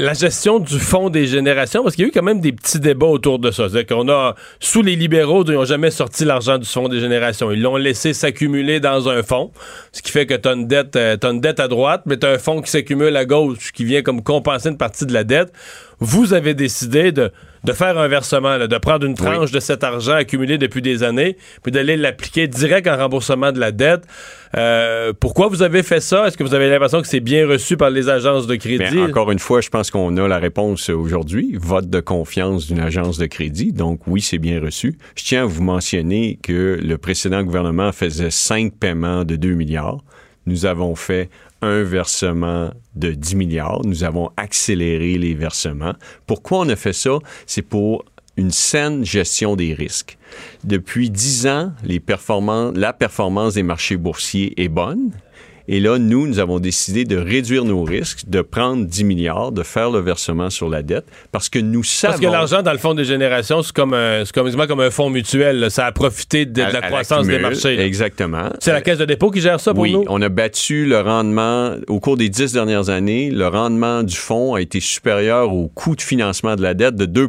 la 0.00 0.14
gestion 0.14 0.60
du 0.60 0.78
fonds 0.78 1.10
des 1.10 1.26
générations, 1.26 1.82
parce 1.82 1.96
qu'il 1.96 2.04
y 2.04 2.06
a 2.06 2.08
eu 2.08 2.12
quand 2.12 2.22
même 2.22 2.40
des 2.40 2.52
petits 2.52 2.78
débats 2.78 3.06
autour 3.06 3.40
de 3.40 3.50
ça. 3.50 3.68
C'est-à-dire 3.68 3.96
qu'on 3.96 4.08
a, 4.08 4.36
sous 4.60 4.80
les 4.80 4.94
libéraux, 4.94 5.44
ils 5.44 5.54
n'ont 5.54 5.64
jamais 5.64 5.90
sorti 5.90 6.24
l'argent 6.24 6.56
du 6.56 6.68
fonds 6.68 6.88
des 6.88 7.00
générations. 7.00 7.50
Ils 7.50 7.60
l'ont 7.60 7.76
laissé 7.76 8.12
s'accumuler 8.12 8.78
dans 8.78 9.08
un 9.08 9.24
fonds, 9.24 9.50
ce 9.90 10.00
qui 10.00 10.12
fait 10.12 10.24
que 10.24 10.34
tu 10.34 10.48
as 10.48 10.52
une 10.52 10.68
dette, 10.68 10.94
euh, 10.94 11.16
t'as 11.16 11.32
une 11.32 11.40
dette 11.40 11.58
à 11.58 11.66
droite, 11.66 12.02
mais 12.06 12.16
tu 12.16 12.26
as 12.26 12.30
un 12.30 12.38
fonds 12.38 12.62
qui 12.62 12.70
s'accumule 12.70 13.16
à 13.16 13.24
gauche, 13.24 13.72
qui 13.72 13.84
vient 13.84 14.02
comme 14.02 14.22
compenser 14.22 14.68
une 14.68 14.78
partie 14.78 15.04
de 15.04 15.12
la 15.12 15.24
dette. 15.24 15.52
Vous 16.00 16.32
avez 16.32 16.54
décidé 16.54 17.10
de, 17.12 17.32
de 17.64 17.72
faire 17.72 17.98
un 17.98 18.08
versement, 18.08 18.56
là, 18.56 18.66
de 18.66 18.78
prendre 18.78 19.04
une 19.04 19.14
tranche 19.14 19.50
de 19.50 19.60
cet 19.60 19.82
argent 19.82 20.14
accumulé 20.14 20.58
depuis 20.58 20.80
des 20.82 21.02
années, 21.02 21.36
puis 21.62 21.72
d'aller 21.72 21.96
l'appliquer 21.96 22.46
direct 22.46 22.86
en 22.86 22.96
remboursement 22.96 23.52
de 23.52 23.58
la 23.58 23.72
dette. 23.72 24.04
Euh, 24.56 25.12
pourquoi 25.18 25.48
vous 25.48 25.62
avez 25.62 25.82
fait 25.82 26.00
ça? 26.00 26.26
Est-ce 26.26 26.36
que 26.36 26.44
vous 26.44 26.54
avez 26.54 26.70
l'impression 26.70 27.00
que 27.02 27.08
c'est 27.08 27.20
bien 27.20 27.46
reçu 27.46 27.76
par 27.76 27.90
les 27.90 28.08
agences 28.08 28.46
de 28.46 28.54
crédit? 28.54 29.00
Encore 29.00 29.30
une 29.30 29.38
fois, 29.38 29.60
je 29.60 29.68
pense 29.68 29.90
qu'on 29.90 30.16
a 30.16 30.28
la 30.28 30.38
réponse 30.38 30.88
aujourd'hui. 30.88 31.56
Vote 31.60 31.90
de 31.90 32.00
confiance 32.00 32.66
d'une 32.66 32.80
agence 32.80 33.18
de 33.18 33.26
crédit. 33.26 33.72
Donc, 33.72 34.06
oui, 34.06 34.20
c'est 34.20 34.38
bien 34.38 34.60
reçu. 34.60 34.96
Je 35.16 35.24
tiens 35.24 35.42
à 35.42 35.46
vous 35.46 35.62
mentionner 35.62 36.38
que 36.42 36.78
le 36.80 36.98
précédent 36.98 37.42
gouvernement 37.42 37.92
faisait 37.92 38.30
cinq 38.30 38.72
paiements 38.74 39.24
de 39.24 39.36
2 39.36 39.54
milliards. 39.54 39.98
Nous 40.46 40.64
avons 40.64 40.94
fait 40.94 41.28
un 41.62 41.82
versement 41.82 42.70
de 42.94 43.10
10 43.12 43.36
milliards. 43.36 43.84
Nous 43.84 44.04
avons 44.04 44.30
accéléré 44.36 45.18
les 45.18 45.34
versements. 45.34 45.94
Pourquoi 46.26 46.60
on 46.60 46.68
a 46.68 46.76
fait 46.76 46.92
ça? 46.92 47.18
C'est 47.46 47.62
pour 47.62 48.04
une 48.36 48.50
saine 48.52 49.04
gestion 49.04 49.56
des 49.56 49.74
risques. 49.74 50.16
Depuis 50.62 51.10
10 51.10 51.46
ans, 51.48 51.72
la 51.84 52.92
performance 52.92 53.54
des 53.54 53.62
marchés 53.64 53.96
boursiers 53.96 54.60
est 54.62 54.68
bonne 54.68 55.10
Et 55.70 55.80
là, 55.80 55.98
nous, 55.98 56.26
nous 56.26 56.38
avons 56.38 56.60
décidé 56.60 57.04
de 57.04 57.16
réduire 57.16 57.64
nos 57.64 57.84
risques, 57.84 58.22
de 58.26 58.40
prendre 58.40 58.86
10 58.86 59.04
milliards, 59.04 59.52
de 59.52 59.62
faire 59.62 59.90
le 59.90 60.00
versement 60.00 60.48
sur 60.48 60.70
la 60.70 60.82
dette, 60.82 61.04
parce 61.30 61.50
que 61.50 61.58
nous 61.58 61.84
savons... 61.84 62.12
Parce 62.12 62.24
que 62.24 62.30
l'argent 62.32 62.62
dans 62.62 62.72
le 62.72 62.78
fonds 62.78 62.94
des 62.94 63.04
générations, 63.04 63.62
c'est 63.62 63.74
comme 63.74 63.92
un, 63.92 64.24
c'est 64.24 64.32
comme, 64.32 64.50
comme 64.66 64.80
un 64.80 64.90
fonds 64.90 65.10
mutuel. 65.10 65.60
là. 65.60 65.68
Ça 65.68 65.84
a 65.84 65.92
profité 65.92 66.46
de, 66.46 66.52
de 66.52 66.60
la 66.62 66.78
à 66.78 66.82
croissance 66.82 67.26
des 67.26 67.38
marchés. 67.38 67.76
là. 67.76 67.84
Exactement. 67.84 68.48
C'est 68.60 68.72
la 68.72 68.80
Caisse 68.80 68.98
de 68.98 69.04
dépôt 69.04 69.30
qui 69.30 69.42
gère 69.42 69.60
ça 69.60 69.74
pour 69.74 69.82
oui, 69.82 69.92
nous? 69.92 70.04
on 70.08 70.22
a 70.22 70.28
battu 70.30 70.86
le 70.86 71.00
rendement 71.00 71.74
au 71.88 72.00
cours 72.00 72.16
des 72.16 72.30
dix 72.30 72.54
dernières 72.54 72.88
années. 72.88 73.30
Le 73.30 73.46
rendement 73.48 74.02
du 74.02 74.16
fonds 74.16 74.54
a 74.54 74.62
été 74.62 74.80
supérieur 74.80 75.52
au 75.52 75.68
coût 75.68 75.94
de 75.96 76.02
financement 76.02 76.56
de 76.56 76.62
la 76.62 76.72
dette 76.72 76.96
de 76.96 77.04
2 77.04 77.28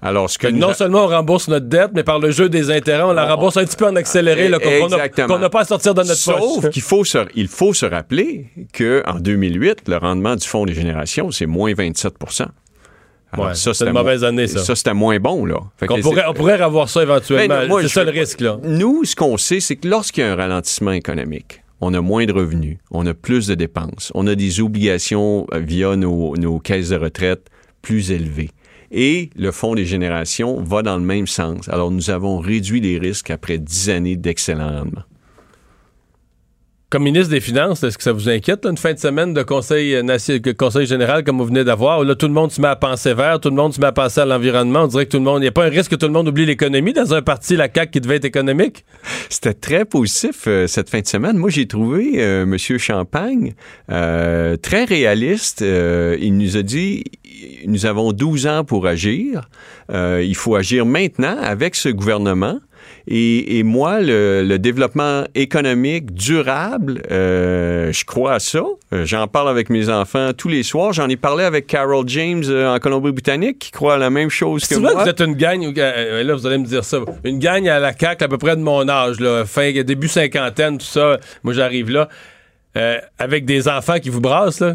Alors, 0.00 0.30
ce 0.30 0.38
que 0.38 0.46
nous 0.46 0.58
non 0.58 0.74
seulement 0.74 1.04
on 1.04 1.08
rembourse 1.08 1.48
notre 1.48 1.66
dette, 1.66 1.90
mais 1.92 2.04
par 2.04 2.20
le 2.20 2.30
jeu 2.30 2.48
des 2.48 2.70
intérêts, 2.70 3.02
on 3.02 3.12
la 3.12 3.26
On- 3.26 3.28
rembourse 3.34 3.56
un 3.56 3.64
petit 3.64 3.76
peu 3.76 3.86
en 3.86 3.96
accéléré, 3.96 4.48
là, 4.48 4.58
qu'on 4.60 5.38
n'a 5.38 5.50
pas 5.50 5.60
à 5.60 5.64
sortir 5.64 5.92
de 5.94 6.02
notre 6.02 6.14
Sauf 6.14 6.60
poche. 6.62 6.70
qu'il 6.70 6.82
faut 6.82 7.04
se, 7.04 7.18
il 7.34 7.48
faut 7.48 7.74
se 7.74 7.84
rappeler 7.84 8.46
qu'en 8.76 9.18
2008, 9.18 9.88
le 9.88 9.96
rendement 9.96 10.36
du 10.36 10.46
Fonds 10.46 10.64
des 10.66 10.74
générations, 10.74 11.30
c'est 11.32 11.46
moins 11.46 11.74
27 11.74 12.14
Alors 13.32 13.46
Ouais, 13.48 13.54
ça, 13.54 13.74
c'est 13.74 13.86
une 13.86 13.92
mauvaise 13.92 14.22
année, 14.22 14.46
ça. 14.46 14.60
Ça, 14.60 14.76
c'était 14.76 14.94
moins 14.94 15.18
bon, 15.18 15.44
là. 15.44 15.56
Fait 15.76 15.86
On 15.90 16.00
pourrait, 16.00 16.24
on 16.28 16.32
pourrait 16.32 16.60
avoir 16.60 16.88
ça 16.88 17.02
éventuellement. 17.02 17.66
Ben 17.68 17.82
c'est 17.82 17.88
ça 17.88 18.04
le 18.04 18.10
risque, 18.10 18.40
là. 18.40 18.58
Nous, 18.62 19.04
ce 19.04 19.16
qu'on 19.16 19.36
sait, 19.36 19.58
c'est 19.60 19.76
que 19.76 19.88
lorsqu'il 19.88 20.22
y 20.22 20.26
a 20.26 20.32
un 20.32 20.36
ralentissement 20.36 20.92
économique, 20.92 21.62
on 21.80 21.92
a 21.94 22.00
moins 22.00 22.24
de 22.24 22.32
revenus, 22.32 22.78
on 22.90 23.04
a 23.06 23.14
plus 23.14 23.46
de 23.48 23.54
dépenses, 23.54 24.10
on 24.14 24.26
a 24.28 24.34
des 24.34 24.60
obligations 24.60 25.46
euh, 25.52 25.58
via 25.58 25.94
nos, 25.96 26.36
nos 26.36 26.58
caisses 26.58 26.88
de 26.90 26.96
retraite 26.96 27.48
plus 27.82 28.10
élevées. 28.10 28.50
Et 28.90 29.30
le 29.36 29.52
Fonds 29.52 29.74
des 29.74 29.84
générations 29.84 30.62
va 30.62 30.82
dans 30.82 30.96
le 30.96 31.04
même 31.04 31.26
sens. 31.26 31.68
Alors, 31.68 31.90
nous 31.90 32.10
avons 32.10 32.38
réduit 32.38 32.80
les 32.80 32.98
risques 32.98 33.30
après 33.30 33.58
dix 33.58 33.90
années 33.90 34.16
d'excellent 34.16 34.68
rendement. 34.68 35.02
Comme 36.90 37.02
ministre 37.02 37.28
des 37.28 37.40
Finances, 37.40 37.82
est-ce 37.82 37.98
que 37.98 38.02
ça 38.02 38.12
vous 38.12 38.30
inquiète, 38.30 38.64
une 38.64 38.78
fin 38.78 38.94
de 38.94 38.98
semaine 38.98 39.34
de 39.34 39.42
conseil, 39.42 39.94
euh, 39.94 40.86
général 40.86 41.22
comme 41.22 41.36
vous 41.36 41.44
venez 41.44 41.62
d'avoir? 41.62 42.00
où 42.00 42.02
Là, 42.02 42.14
tout 42.14 42.26
le 42.26 42.32
monde 42.32 42.50
se 42.50 42.62
met 42.62 42.68
à 42.68 42.76
penser 42.76 43.12
vert, 43.12 43.40
tout 43.40 43.50
le 43.50 43.56
monde 43.56 43.74
se 43.74 43.80
met 43.80 43.88
à 43.88 43.92
penser 43.92 44.22
à 44.22 44.24
l'environnement. 44.24 44.84
On 44.84 44.86
dirait 44.86 45.04
que 45.04 45.10
tout 45.10 45.18
le 45.18 45.22
monde. 45.22 45.40
Il 45.40 45.42
n'y 45.42 45.48
a 45.48 45.52
pas 45.52 45.66
un 45.66 45.68
risque 45.68 45.90
que 45.90 45.96
tout 45.96 46.06
le 46.06 46.14
monde 46.14 46.28
oublie 46.28 46.46
l'économie 46.46 46.94
dans 46.94 47.12
un 47.12 47.20
parti, 47.20 47.56
la 47.56 47.68
CAQ, 47.70 47.90
qui 47.90 48.00
devait 48.00 48.16
être 48.16 48.24
économique? 48.24 48.86
C'était 49.28 49.52
très 49.52 49.84
positif 49.84 50.44
euh, 50.46 50.66
cette 50.66 50.88
fin 50.88 51.00
de 51.00 51.06
semaine. 51.06 51.36
Moi, 51.36 51.50
j'ai 51.50 51.66
trouvé 51.66 52.22
euh, 52.22 52.44
M. 52.44 52.56
Champagne 52.56 53.52
très 53.86 54.84
réaliste. 54.84 55.60
Il 55.60 56.38
nous 56.38 56.56
a 56.56 56.62
dit 56.62 57.04
nous 57.66 57.84
avons 57.84 58.12
12 58.12 58.46
ans 58.46 58.64
pour 58.64 58.86
agir. 58.86 59.50
Il 59.92 60.34
faut 60.34 60.54
agir 60.54 60.86
maintenant 60.86 61.36
avec 61.42 61.74
ce 61.74 61.90
gouvernement. 61.90 62.60
Et, 63.10 63.58
et 63.58 63.62
moi, 63.62 64.00
le, 64.02 64.42
le 64.44 64.58
développement 64.58 65.24
économique 65.34 66.12
durable, 66.12 67.00
euh, 67.10 67.90
je 67.90 68.04
crois 68.04 68.34
à 68.34 68.38
ça. 68.38 68.62
Euh, 68.92 69.06
J'en 69.06 69.26
parle 69.26 69.48
avec 69.48 69.70
mes 69.70 69.88
enfants 69.88 70.32
tous 70.36 70.48
les 70.48 70.62
soirs. 70.62 70.92
J'en 70.92 71.08
ai 71.08 71.16
parlé 71.16 71.44
avec 71.44 71.66
Carol 71.66 72.06
James 72.06 72.42
euh, 72.48 72.74
en 72.74 72.78
Colombie-Britannique, 72.78 73.58
qui 73.60 73.70
croit 73.70 73.94
à 73.94 73.96
la 73.98 74.10
même 74.10 74.28
chose 74.28 74.66
que 74.66 74.74
moi. 74.74 74.92
que 74.92 75.02
vous 75.04 75.08
êtes 75.08 75.20
une 75.22 75.34
gagne, 75.36 75.72
euh, 75.78 76.22
là, 76.22 76.34
vous 76.34 76.46
allez 76.46 76.58
me 76.58 76.66
dire 76.66 76.84
ça. 76.84 76.98
Une 77.24 77.38
gagne 77.38 77.70
à 77.70 77.78
la 77.78 77.96
CAQ 77.98 78.24
à 78.24 78.28
peu 78.28 78.36
près 78.36 78.56
de 78.56 78.60
mon 78.62 78.86
âge, 78.88 79.20
là, 79.20 79.46
fin, 79.46 79.72
début 79.72 80.08
cinquantaine, 80.08 80.76
tout 80.76 80.84
ça. 80.84 81.18
Moi, 81.44 81.54
j'arrive 81.54 81.90
là. 81.90 82.10
euh, 82.76 82.98
avec 83.18 83.46
des 83.46 83.68
enfants 83.68 83.98
qui 84.00 84.10
vous 84.10 84.20
brassent, 84.20 84.60
là. 84.60 84.74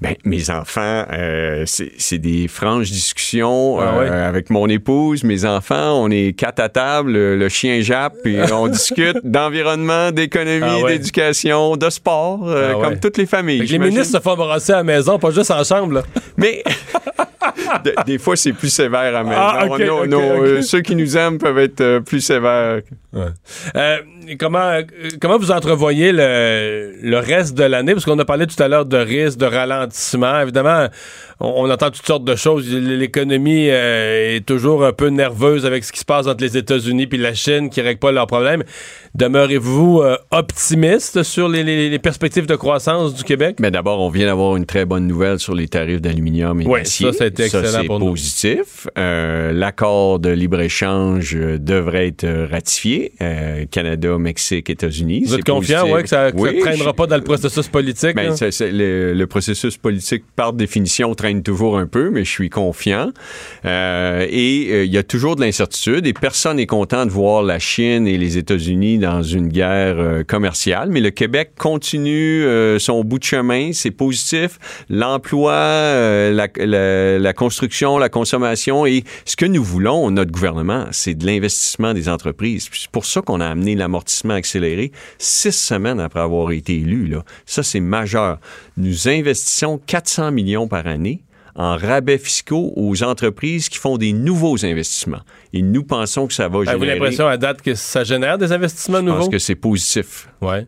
Ben, 0.00 0.14
mes 0.24 0.48
enfants, 0.50 1.04
euh, 1.12 1.64
c'est 1.66 2.18
des 2.18 2.46
franches 2.46 2.90
discussions 2.90 3.78
Ah 3.80 3.82
euh, 3.96 3.98
ouais? 4.00 4.08
avec 4.08 4.48
mon 4.50 4.68
épouse, 4.68 5.24
mes 5.24 5.44
enfants. 5.44 6.00
On 6.02 6.08
est 6.10 6.34
quatre 6.38 6.60
à 6.60 6.68
table, 6.68 7.12
le, 7.12 7.36
le 7.36 7.48
chien 7.48 7.80
jappe, 7.80 8.14
et 8.24 8.40
on 8.52 8.68
discute 8.68 9.18
d'environnement, 9.24 10.12
d'économie, 10.12 10.60
Ah 10.64 10.78
ouais? 10.84 10.98
d'éducation, 10.98 11.76
de 11.76 11.90
sport, 11.90 12.48
euh, 12.48 12.70
Ah 12.72 12.78
ouais. 12.78 12.84
comme 12.84 13.00
toutes 13.00 13.16
les 13.18 13.26
familles. 13.26 13.66
Les 13.66 13.78
ministres 13.78 14.18
se 14.18 14.22
font 14.22 14.36
brasser 14.36 14.72
à 14.72 14.76
la 14.76 14.82
maison, 14.84 15.18
pas 15.18 15.30
juste 15.32 15.50
en 15.50 15.64
chambre, 15.64 15.94
là. 15.94 16.02
Mais 16.36 16.62
de- 17.84 17.94
des 18.06 18.18
fois, 18.18 18.36
c'est 18.36 18.52
plus 18.52 18.70
sévère 18.72 19.16
à 19.16 19.24
maison. 19.24 19.76
Nos- 19.84 20.06
nos- 20.06 20.18
ok. 20.36 20.42
euh, 20.46 20.62
ceux 20.62 20.80
qui 20.80 20.94
nous 20.94 21.16
aiment 21.16 21.38
peuvent 21.38 21.58
être 21.58 21.98
plus 22.00 22.20
sévères. 22.20 22.82
Comment, 24.36 24.58
euh, 24.58 24.82
comment 25.20 25.38
vous 25.38 25.50
entrevoyez 25.50 26.12
le, 26.12 26.92
le 27.02 27.16
reste 27.18 27.56
de 27.56 27.64
l'année? 27.64 27.92
Parce 27.94 28.04
qu'on 28.04 28.18
a 28.18 28.24
parlé 28.24 28.46
tout 28.46 28.60
à 28.62 28.68
l'heure 28.68 28.84
de 28.84 28.96
risque, 28.96 29.38
de 29.38 29.46
ralentissement. 29.46 30.40
Évidemment, 30.40 30.88
on, 31.40 31.64
on 31.66 31.70
entend 31.70 31.90
toutes 31.90 32.06
sortes 32.06 32.24
de 32.24 32.34
choses. 32.36 32.72
L'économie 32.72 33.68
euh, 33.70 34.36
est 34.36 34.44
toujours 34.46 34.84
un 34.84 34.92
peu 34.92 35.08
nerveuse 35.08 35.64
avec 35.66 35.84
ce 35.84 35.92
qui 35.92 36.00
se 36.00 36.04
passe 36.04 36.26
entre 36.26 36.42
les 36.42 36.56
États-Unis 36.56 37.08
et 37.10 37.16
la 37.16 37.34
Chine 37.34 37.70
qui 37.70 37.80
ne 37.80 37.84
règlent 37.86 38.00
pas 38.00 38.12
leurs 38.12 38.26
problèmes. 38.26 38.62
Demeurez-vous 39.14 40.00
euh, 40.02 40.16
optimiste 40.30 41.22
sur 41.22 41.48
les, 41.48 41.64
les- 41.64 41.90
les 41.90 41.98
perspectives 41.98 42.46
de 42.46 42.54
croissance 42.56 43.14
du 43.14 43.24
Québec? 43.24 43.56
Mais 43.60 43.70
d'abord, 43.70 44.00
on 44.00 44.08
vient 44.10 44.26
d'avoir 44.26 44.56
une 44.56 44.66
très 44.66 44.84
bonne 44.84 45.06
nouvelle 45.06 45.38
sur 45.38 45.54
les 45.54 45.68
tarifs 45.68 46.00
d'aluminium 46.00 46.60
et 46.60 46.64
d'acier. 46.64 47.12
ça, 47.12 47.18
ça 47.18 47.24
a 47.24 47.26
été 47.26 47.44
excellent 47.44 47.68
c'est 47.80 47.86
pour 47.86 47.98
nous. 47.98 48.10
positif. 48.10 48.86
Euh, 48.96 49.52
L'accord 49.52 50.18
de 50.20 50.30
libre-échange 50.30 51.34
devrait 51.36 52.08
être 52.08 52.26
ratifié. 52.50 53.12
Canada, 53.70 54.16
Mexique, 54.18 54.70
États-Unis. 54.70 55.24
Vous 55.26 55.34
êtes 55.34 55.44
confiant, 55.44 55.88
ouais, 55.90 56.02
que 56.02 56.08
ça 56.08 56.30
ne 56.30 56.38
Oui, 56.38 56.58
traînera 56.60 56.90
je- 56.90 56.94
pas 56.96 57.06
dans 57.06 57.16
le 57.16 57.22
processus 57.24 57.68
politique? 57.68 58.14
ben, 58.14 58.34
le, 58.60 59.12
le 59.14 59.26
processus 59.26 59.76
politique, 59.76 60.24
par 60.36 60.52
définition, 60.52 61.14
traîne 61.14 61.27
toujours 61.36 61.78
un 61.78 61.86
peu, 61.86 62.10
mais 62.10 62.24
je 62.24 62.30
suis 62.30 62.50
confiant. 62.50 63.10
Euh, 63.64 64.26
et 64.28 64.68
euh, 64.70 64.84
il 64.84 64.92
y 64.92 64.98
a 64.98 65.02
toujours 65.02 65.36
de 65.36 65.40
l'incertitude 65.42 66.06
et 66.06 66.12
personne 66.12 66.56
n'est 66.56 66.66
content 66.66 67.06
de 67.06 67.10
voir 67.10 67.42
la 67.42 67.58
Chine 67.58 68.06
et 68.06 68.18
les 68.18 68.38
États-Unis 68.38 68.98
dans 68.98 69.22
une 69.22 69.48
guerre 69.48 69.96
euh, 69.98 70.24
commerciale. 70.24 70.90
Mais 70.90 71.00
le 71.00 71.10
Québec 71.10 71.52
continue 71.58 72.44
son 72.78 73.04
bout 73.04 73.18
de 73.18 73.24
chemin, 73.24 73.72
c'est 73.72 73.90
positif. 73.90 74.58
L'emploi, 74.88 76.30
la, 76.30 77.32
construction, 77.32 77.98
la 77.98 78.08
consommation 78.08 78.86
et 78.86 79.04
ce 79.24 79.36
que 79.36 79.46
nous 79.46 79.62
voulons, 79.62 80.10
notre 80.10 80.32
gouvernement, 80.32 80.86
c'est 80.90 81.14
de 81.14 81.26
l'investissement 81.26 81.94
des 81.94 82.08
entreprises. 82.08 82.68
C'est 82.72 82.90
pour 82.90 83.04
ça 83.04 83.20
qu'on 83.20 83.40
a 83.40 83.46
amené 83.46 83.74
l'amortissement 83.74 84.34
accéléré 84.34 84.92
six 85.18 85.52
semaines 85.52 86.00
après 86.00 86.20
avoir 86.20 86.50
été 86.52 86.76
élu. 86.76 87.14
Ça, 87.46 87.62
c'est 87.62 87.80
majeur. 87.80 88.38
Nous 88.76 89.08
investissons 89.08 89.80
400 89.86 90.32
millions 90.32 90.68
par 90.68 90.86
année 90.86 91.17
en 91.58 91.76
rabais 91.76 92.16
fiscaux 92.18 92.72
aux 92.76 93.02
entreprises 93.02 93.68
qui 93.68 93.76
font 93.78 93.98
des 93.98 94.12
nouveaux 94.12 94.64
investissements. 94.64 95.20
Et 95.52 95.60
nous 95.60 95.82
pensons 95.82 96.26
que 96.28 96.32
ça 96.32 96.48
va 96.48 96.58
Avez-vous 96.60 96.70
générer... 96.84 96.94
l'impression 96.98 97.26
à 97.26 97.36
date 97.36 97.60
que 97.60 97.74
ça 97.74 98.04
génère 98.04 98.38
des 98.38 98.52
investissements 98.52 98.98
Je 98.98 99.02
nouveaux? 99.02 99.18
pense 99.24 99.28
que 99.28 99.38
c'est 99.38 99.56
positif. 99.56 100.28
Ouais. 100.40 100.66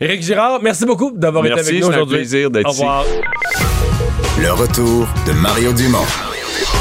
Éric 0.00 0.22
Girard, 0.22 0.60
merci 0.62 0.84
beaucoup 0.84 1.12
d'avoir 1.12 1.44
été 1.46 1.54
Merci, 1.54 1.70
avec 1.70 1.80
nous 1.82 1.86
c'est 1.88 1.94
un 1.94 1.96
aujourd'hui. 1.96 2.16
plaisir 2.18 2.50
d'être 2.50 2.66
Au 2.66 2.70
revoir. 2.72 3.04
Le 4.40 4.52
retour 4.52 5.08
de 5.26 5.32
Mario 5.32 5.72
Dumont. 5.72 6.04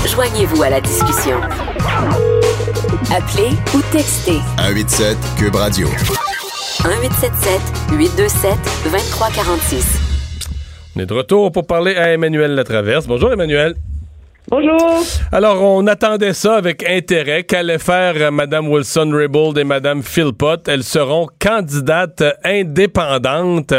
Joignez-vous 0.08 0.62
à 0.64 0.70
la 0.70 0.82
discussion. 0.82 1.40
Appelez 3.16 3.52
ou 3.74 3.82
textez 3.92 4.40
187 4.58 5.18
Cube 5.38 5.56
Radio. 5.56 5.88
1877 5.88 7.62
827 7.98 8.52
2346. 8.84 10.05
On 10.96 11.02
est 11.02 11.06
de 11.06 11.14
retour 11.14 11.52
pour 11.52 11.68
parler 11.68 11.96
à 11.98 12.14
Emmanuel 12.14 12.56
Latraverse. 12.56 13.06
Bonjour 13.06 13.34
Emmanuel. 13.34 13.74
Bonjour. 14.48 15.02
Alors, 15.34 15.62
on 15.62 15.86
attendait 15.88 16.32
ça 16.32 16.56
avec 16.56 16.88
intérêt. 16.88 17.44
Qu'allaient 17.44 17.80
faire 17.80 18.32
Mme 18.32 18.70
Wilson-Raybould 18.70 19.58
et 19.58 19.66
Mme 19.66 20.04
Philpott? 20.04 20.66
Elles 20.70 20.84
seront 20.84 21.28
candidates 21.38 22.24
indépendantes. 22.46 23.74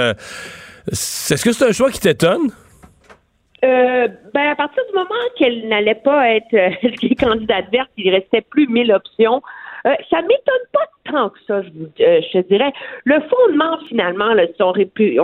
Est-ce 0.93 1.43
que 1.43 1.53
c'est 1.53 1.65
un 1.65 1.73
choix 1.73 1.91
qui 1.91 2.01
t'étonne? 2.01 2.51
Euh, 3.65 4.09
ben, 4.35 4.51
à 4.51 4.55
partir 4.55 4.83
du 4.91 4.95
moment 4.95 5.15
qu'elle 5.39 5.69
n'allait 5.69 5.95
pas 5.95 6.29
être 6.31 6.53
euh, 6.53 7.15
candidate 7.19 7.65
verte, 7.73 7.91
il 7.97 8.11
restait 8.11 8.43
plus 8.43 8.69
mille 8.69 8.93
options. 8.93 9.41
Euh, 9.87 9.95
ça 10.11 10.21
m'étonne 10.23 10.67
pas 10.73 10.87
tant 11.11 11.31
que 11.31 11.39
ça, 11.47 11.63
je, 11.63 11.71
vous, 11.71 11.89
euh, 12.01 12.21
je 12.33 12.39
dirais. 12.41 12.73
Le 13.05 13.21
fondement, 13.21 13.79
finalement, 13.89 14.33
là, 14.35 14.47
si 14.47 14.63
on, 14.63 14.73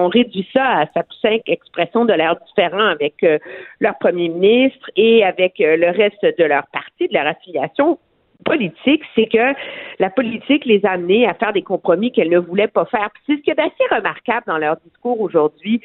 réduit 0.09 0.49
ça 0.53 0.65
à 0.65 0.87
sa 0.95 1.03
simple 1.21 1.51
expression 1.51 2.05
de 2.05 2.13
l'air 2.13 2.37
différent 2.47 2.87
avec 2.87 3.15
euh, 3.23 3.39
leur 3.81 3.97
premier 3.99 4.29
ministre 4.29 4.91
et 4.97 5.25
avec 5.25 5.61
euh, 5.61 5.77
le 5.77 5.91
reste 5.91 6.23
de 6.23 6.45
leur 6.45 6.65
parti, 6.73 7.09
de 7.09 7.15
leur 7.15 7.27
affiliation 7.27 7.99
politique, 8.45 9.03
c'est 9.15 9.27
que 9.27 9.55
la 10.01 10.11
politique 10.11 10.65
les 10.65 10.85
a 10.85 10.93
amenés 10.93 11.29
à 11.29 11.35
faire 11.35 11.53
des 11.53 11.63
compromis 11.63 12.11
qu'elles 12.11 12.31
ne 12.31 12.39
voulaient 12.39 12.67
pas 12.67 12.85
faire. 12.87 13.09
C'est 13.27 13.37
ce 13.37 13.43
qui 13.43 13.51
est 13.51 13.61
assez 13.61 13.95
remarquable 13.95 14.43
dans 14.47 14.59
leur 14.59 14.77
discours 14.85 15.21
aujourd'hui, 15.21 15.81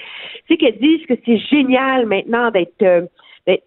c'est 0.48 0.58
qu'elles 0.58 0.80
disent 0.80 1.06
que 1.06 1.14
c'est 1.24 1.38
génial 1.38 2.08
maintenant 2.08 2.50
d'être 2.50 3.08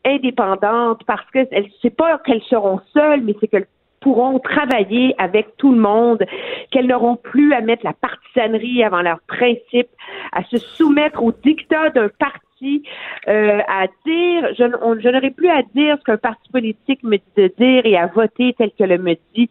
indépendantes 0.04 1.02
parce 1.06 1.24
que 1.30 1.38
c'est 1.80 1.96
pas 1.96 2.18
qu'elles 2.18 2.42
seront 2.42 2.80
seules, 2.92 3.20
mais 3.22 3.34
c'est 3.40 3.46
qu'elles 3.46 3.68
pourront 4.00 4.38
travailler 4.38 5.14
avec 5.18 5.56
tout 5.58 5.72
le 5.72 5.78
monde, 5.80 6.24
qu'elles 6.70 6.86
n'auront 6.86 7.16
plus 7.16 7.52
à 7.52 7.60
mettre 7.60 7.84
la 7.84 7.92
partisanerie 7.92 8.82
avant 8.82 9.02
leurs 9.02 9.20
principes, 9.28 9.90
à 10.32 10.42
se 10.44 10.56
soumettre 10.58 11.22
au 11.22 11.32
dictat 11.44 11.90
d'un 11.90 12.08
parti, 12.18 12.82
euh, 13.28 13.58
à 13.68 13.86
dire, 14.06 14.48
je, 14.58 14.64
n- 14.64 14.76
on- 14.82 14.98
je 14.98 15.08
n'aurai 15.08 15.30
plus 15.30 15.48
à 15.48 15.62
dire 15.74 15.96
ce 15.98 16.04
qu'un 16.04 16.16
parti 16.18 16.50
politique 16.50 17.02
me 17.02 17.16
dit 17.16 17.22
de 17.36 17.52
dire 17.58 17.82
et 17.86 17.96
à 17.96 18.06
voter 18.06 18.54
tel 18.58 18.70
que 18.78 18.84
le 18.84 18.98
me 18.98 19.14
dit 19.34 19.48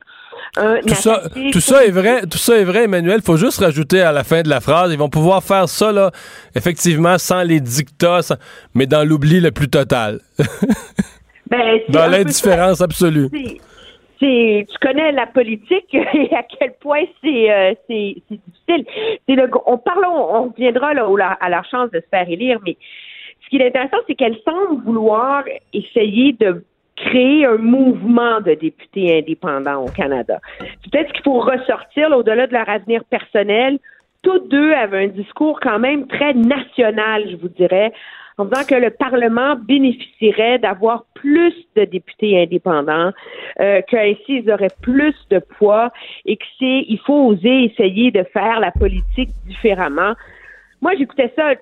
un 0.58 0.80
Tout 0.82 0.90
ça, 0.96 1.22
tout 1.52 1.60
ça 1.60 1.86
est 1.86 1.92
vrai, 1.92 2.22
tout 2.22 2.38
ça 2.38 2.58
est 2.58 2.64
vrai, 2.64 2.84
Emmanuel. 2.86 3.22
Faut 3.22 3.38
juste 3.38 3.60
rajouter 3.60 4.02
à 4.02 4.12
la 4.12 4.24
fin 4.24 4.42
de 4.42 4.50
la 4.50 4.62
phrase, 4.62 4.92
ils 4.94 4.98
vont 5.00 5.10
pouvoir 5.10 5.44
faire 5.44 5.68
ça, 5.68 5.92
là, 5.92 6.12
effectivement, 6.56 7.18
sans 7.18 7.44
les 7.44 7.60
dictats, 7.60 8.22
sans- 8.22 8.38
mais 8.74 8.86
dans 8.86 9.08
l'oubli 9.08 9.40
le 9.42 9.52
plus 9.52 9.70
total. 9.70 10.20
Ben, 11.50 11.80
dans 11.90 12.06
l'indifférence 12.06 12.80
absolue. 12.80 13.28
Tu 14.20 14.66
connais 14.82 15.12
la 15.14 15.28
politique 15.28 15.94
et 15.94 16.36
à 16.36 16.44
quel 16.44 16.74
point 16.80 17.04
c'est 17.24 17.52
euh, 17.52 17.74
c'est 17.88 18.16
difficile. 18.30 18.86
C'est 19.28 19.36
le, 19.36 19.50
on 19.66 19.78
parlons, 19.78 20.36
on 20.36 20.44
reviendra 20.50 20.94
là, 20.94 21.38
à 21.40 21.50
leur 21.50 21.66
chance 21.66 21.90
de 21.92 22.00
se 22.00 22.08
faire 22.10 22.30
élire, 22.30 22.60
mais 22.66 22.76
ce 23.42 23.50
qui 23.50 23.58
est 23.58 23.68
intéressant, 23.68 23.98
c'est 24.08 24.16
qu'elle 24.16 24.38
semble 24.46 24.84
vouloir 24.84 25.44
essayer 25.74 26.34
de 26.34 26.64
créer 26.96 27.46
un 27.46 27.58
mouvement 27.58 28.42
de 28.42 28.54
députés 28.56 29.20
indépendants 29.20 29.86
au 29.86 29.90
Canada. 29.90 30.40
Peut-être 30.60 31.14
qu'il 31.14 31.24
faut 31.24 31.40
ressortir, 31.40 32.10
là, 32.10 32.18
au-delà 32.18 32.46
de 32.48 32.54
leur 32.54 32.68
avenir 32.68 33.06
personnel, 33.06 33.80
toutes 34.22 34.50
deux 34.50 34.74
avaient 34.74 35.06
un 35.06 35.08
discours 35.08 35.60
quand 35.62 35.80
même 35.80 36.08
très 36.08 36.34
national, 36.34 37.30
je 37.32 37.38
vous 37.38 37.48
dirais, 37.48 37.94
en 38.40 38.46
disant 38.46 38.66
que 38.66 38.76
le 38.76 38.90
Parlement 38.90 39.56
bénéficierait 39.56 40.60
d'avoir 40.60 41.06
plus 41.14 41.54
de 41.76 41.84
députés 41.84 42.42
indépendants, 42.42 43.12
euh, 43.60 43.82
qu'ainsi 43.88 44.24
ils 44.28 44.52
auraient 44.52 44.76
plus 44.82 45.16
de 45.30 45.40
poids 45.40 45.92
et 46.26 46.38
que 46.38 46.46
c'est, 46.58 46.86
il 46.88 47.00
faut 47.06 47.28
oser 47.28 47.66
essayer 47.66 48.12
de 48.12 48.24
faire 48.24 48.60
la 48.60 48.72
politique 48.72 49.30
différemment. 49.46 50.14
Moi, 50.82 50.94
j'écoutais 50.98 51.32
ça. 51.36 51.54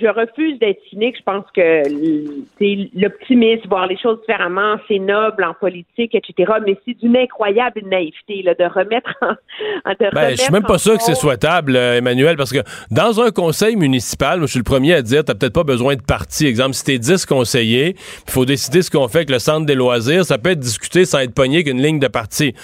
Je 0.00 0.06
refuse 0.06 0.58
d'être 0.58 0.80
cynique. 0.88 1.16
Je 1.18 1.22
pense 1.22 1.44
que 1.54 3.00
l'optimisme, 3.00 3.68
voir 3.68 3.86
les 3.86 3.98
choses 3.98 4.20
différemment, 4.20 4.76
c'est 4.88 4.98
noble 4.98 5.44
en 5.44 5.54
politique, 5.54 6.14
etc. 6.14 6.52
Mais 6.66 6.76
c'est 6.86 6.94
d'une 6.98 7.16
incroyable 7.16 7.82
naïveté 7.86 8.42
là, 8.42 8.54
de 8.54 8.64
remettre 8.64 9.10
en, 9.22 9.92
de 9.92 10.14
Ben, 10.14 10.30
je 10.30 10.42
suis 10.42 10.52
même 10.52 10.62
pas 10.62 10.78
sûr 10.78 10.96
que 10.96 11.02
c'est 11.02 11.14
souhaitable, 11.14 11.76
euh, 11.76 11.98
Emmanuel, 11.98 12.36
parce 12.36 12.52
que 12.52 12.60
dans 12.90 13.20
un 13.20 13.30
conseil 13.30 13.76
municipal, 13.76 14.38
moi, 14.38 14.46
je 14.46 14.52
suis 14.52 14.58
le 14.58 14.64
premier 14.64 14.94
à 14.94 15.02
dire, 15.02 15.24
t'as 15.24 15.34
peut-être 15.34 15.54
pas 15.54 15.64
besoin 15.64 15.96
de 15.96 16.02
parti. 16.02 16.46
Exemple, 16.46 16.74
si 16.74 16.84
t'es 16.84 16.98
10 16.98 17.26
conseillers, 17.26 17.94
il 18.26 18.30
faut 18.30 18.44
décider 18.44 18.82
ce 18.82 18.90
qu'on 18.90 19.08
fait 19.08 19.18
avec 19.18 19.30
le 19.30 19.38
centre 19.38 19.66
des 19.66 19.74
loisirs, 19.74 20.24
ça 20.24 20.38
peut 20.38 20.50
être 20.50 20.60
discuté 20.60 21.04
sans 21.04 21.18
être 21.18 21.34
pogné 21.34 21.64
qu'une 21.64 21.82
ligne 21.82 21.98
de 21.98 22.08
parti. 22.08 22.54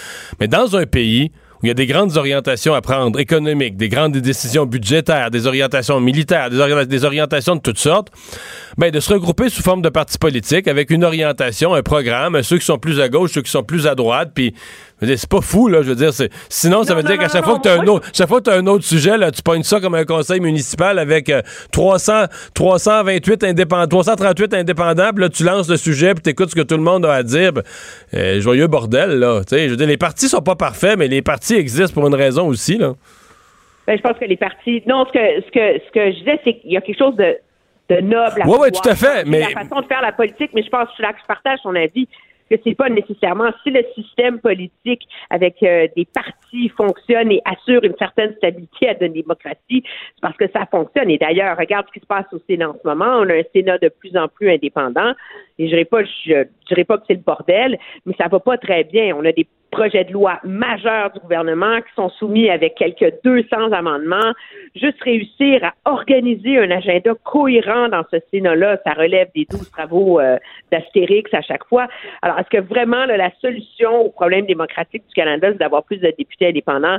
Mais 0.40 0.48
dans 0.48 0.76
un 0.76 0.86
pays 0.86 1.30
il 1.62 1.68
y 1.68 1.70
a 1.70 1.74
des 1.74 1.86
grandes 1.86 2.16
orientations 2.16 2.74
à 2.74 2.80
prendre, 2.80 3.18
économiques, 3.18 3.76
des 3.76 3.88
grandes 3.88 4.16
décisions 4.16 4.66
budgétaires, 4.66 5.30
des 5.30 5.46
orientations 5.46 6.00
militaires, 6.00 6.50
des, 6.50 6.58
ori- 6.60 6.86
des 6.86 7.04
orientations 7.04 7.56
de 7.56 7.60
toutes 7.60 7.78
sortes, 7.78 8.08
ben, 8.76 8.90
de 8.90 9.00
se 9.00 9.12
regrouper 9.12 9.48
sous 9.48 9.62
forme 9.62 9.82
de 9.82 9.88
partis 9.88 10.18
politiques 10.18 10.68
avec 10.68 10.90
une 10.90 11.04
orientation, 11.04 11.74
un 11.74 11.82
programme, 11.82 12.42
ceux 12.42 12.58
qui 12.58 12.64
sont 12.66 12.78
plus 12.78 13.00
à 13.00 13.08
gauche, 13.08 13.32
ceux 13.32 13.42
qui 13.42 13.50
sont 13.50 13.62
plus 13.62 13.86
à 13.86 13.94
droite, 13.94 14.32
puis 14.34 14.54
c'est 15.02 15.28
pas 15.28 15.40
fou, 15.40 15.68
là, 15.68 15.82
je 15.82 15.88
veux 15.90 15.94
dire, 15.94 16.12
c'est, 16.12 16.30
sinon, 16.48 16.82
ça 16.84 16.94
Non, 16.94 17.00
veut 17.00 17.06
dire 17.06 17.18
qu'à 17.18 17.28
chaque 17.28 17.44
fois 17.44 17.56
que 17.58 17.62
t'as 17.62 17.80
un 17.80 17.86
autre, 17.86 18.08
chaque 18.14 18.28
fois 18.28 18.38
que 18.38 18.44
t'as 18.44 18.56
un 18.58 18.66
autre 18.66 18.84
sujet, 18.84 19.18
là, 19.18 19.30
tu 19.30 19.42
pognes 19.42 19.62
ça 19.62 19.78
comme 19.80 19.94
un 19.94 20.04
conseil 20.04 20.40
municipal 20.40 20.98
avec 20.98 21.28
euh, 21.28 21.42
300, 21.72 22.24
328 22.54 23.44
indépendants, 23.44 23.86
338 23.88 24.54
indépendants, 24.54 25.10
puis 25.14 25.22
là, 25.22 25.28
tu 25.28 25.44
lances 25.44 25.68
le 25.68 25.76
sujet, 25.76 26.14
puis 26.14 26.22
t'écoutes 26.22 26.50
ce 26.50 26.54
que 26.56 26.62
tout 26.62 26.76
le 26.76 26.82
monde 26.82 27.04
a 27.04 27.12
à 27.14 27.22
dire. 27.22 27.52
euh, 28.14 28.40
joyeux 28.40 28.66
bordel, 28.66 29.18
là. 29.18 29.40
Tu 29.46 29.56
sais, 29.56 29.64
je 29.66 29.70
veux 29.70 29.76
dire, 29.76 29.86
les 29.86 29.96
partis 29.98 30.28
sont 30.28 30.40
pas 30.42 30.56
parfaits, 30.56 30.98
mais 30.98 31.08
les 31.08 31.22
partis 31.22 31.54
existent 31.56 31.92
pour 32.00 32.06
une 32.08 32.14
raison 32.14 32.46
aussi, 32.48 32.78
là. 32.78 32.94
Ben, 33.86 33.96
je 33.96 34.02
pense 34.02 34.18
que 34.18 34.24
les 34.24 34.36
partis. 34.36 34.82
Non, 34.86 35.04
ce 35.06 35.12
que 35.12 35.18
ce 35.46 35.50
que 35.52 35.84
ce 35.86 35.92
que 35.92 36.10
je 36.12 36.18
disais, 36.18 36.40
c'est 36.42 36.54
qu'il 36.54 36.72
y 36.72 36.76
a 36.76 36.80
quelque 36.80 36.98
chose 36.98 37.14
de, 37.14 37.36
de 37.88 38.00
noble 38.00 38.42
à 38.42 38.44
ouais, 38.44 38.44
vouloir 38.44 38.70
tout 38.72 38.88
à 38.88 38.96
fait, 38.96 39.24
mais- 39.24 39.40
la 39.40 39.50
façon 39.50 39.80
de 39.80 39.86
faire 39.86 40.02
la 40.02 40.10
politique, 40.10 40.50
mais 40.54 40.62
je 40.64 40.70
pense 40.70 40.88
que 40.88 40.94
je 40.98 41.26
partage 41.28 41.58
son 41.62 41.74
avis 41.76 42.08
que 42.50 42.56
c'est 42.62 42.74
pas 42.74 42.88
nécessairement 42.88 43.50
si 43.62 43.70
le 43.70 43.84
système 43.94 44.40
politique 44.40 45.06
avec 45.30 45.62
euh, 45.62 45.88
des 45.96 46.04
partis 46.04 46.45
fonctionne 46.76 47.32
et 47.32 47.42
assure 47.44 47.84
une 47.84 47.96
certaine 47.98 48.34
stabilité 48.36 48.88
à 48.88 48.94
la 49.00 49.08
démocratie, 49.08 49.82
c'est 50.14 50.20
parce 50.20 50.36
que 50.36 50.48
ça 50.50 50.66
fonctionne. 50.66 51.10
Et 51.10 51.18
d'ailleurs, 51.18 51.56
regarde 51.56 51.86
ce 51.88 51.92
qui 51.92 52.00
se 52.00 52.06
passe 52.06 52.26
au 52.32 52.38
Sénat 52.48 52.70
en 52.70 52.76
ce 52.82 52.86
moment. 52.86 53.18
On 53.20 53.28
a 53.28 53.34
un 53.34 53.42
Sénat 53.54 53.78
de 53.78 53.88
plus 53.88 54.16
en 54.16 54.28
plus 54.28 54.50
indépendant. 54.50 55.12
Et 55.58 55.68
je 55.68 55.74
dirais 55.74 55.88
dirais 56.68 56.84
pas 56.84 56.98
que 56.98 57.04
c'est 57.06 57.14
le 57.14 57.20
bordel, 57.20 57.78
mais 58.04 58.14
ça 58.18 58.28
va 58.28 58.40
pas 58.40 58.58
très 58.58 58.84
bien. 58.84 59.16
On 59.16 59.24
a 59.24 59.32
des 59.32 59.46
projets 59.70 60.04
de 60.04 60.12
loi 60.12 60.40
majeurs 60.44 61.10
du 61.12 61.20
gouvernement 61.20 61.78
qui 61.78 61.92
sont 61.94 62.08
soumis 62.10 62.48
avec 62.48 62.76
quelques 62.76 63.12
200 63.24 63.72
amendements. 63.72 64.32
Juste 64.74 65.00
réussir 65.02 65.64
à 65.64 65.74
organiser 65.90 66.58
un 66.58 66.70
agenda 66.70 67.12
cohérent 67.24 67.88
dans 67.88 68.04
ce 68.10 68.16
Sénat-là, 68.30 68.78
ça 68.84 68.92
relève 68.92 69.28
des 69.34 69.46
12 69.50 69.70
travaux 69.70 70.20
euh, 70.20 70.38
d'Astérix 70.70 71.32
à 71.34 71.42
chaque 71.42 71.64
fois. 71.64 71.88
Alors, 72.22 72.38
est-ce 72.38 72.50
que 72.50 72.62
vraiment 72.62 73.04
la 73.06 73.30
solution 73.40 74.06
au 74.06 74.10
problème 74.10 74.46
démocratique 74.46 75.06
du 75.08 75.14
Canada, 75.14 75.48
c'est 75.52 75.58
d'avoir 75.58 75.84
plus 75.84 75.98
de 75.98 76.12
députés 76.16 76.45
indépendants? 76.46 76.98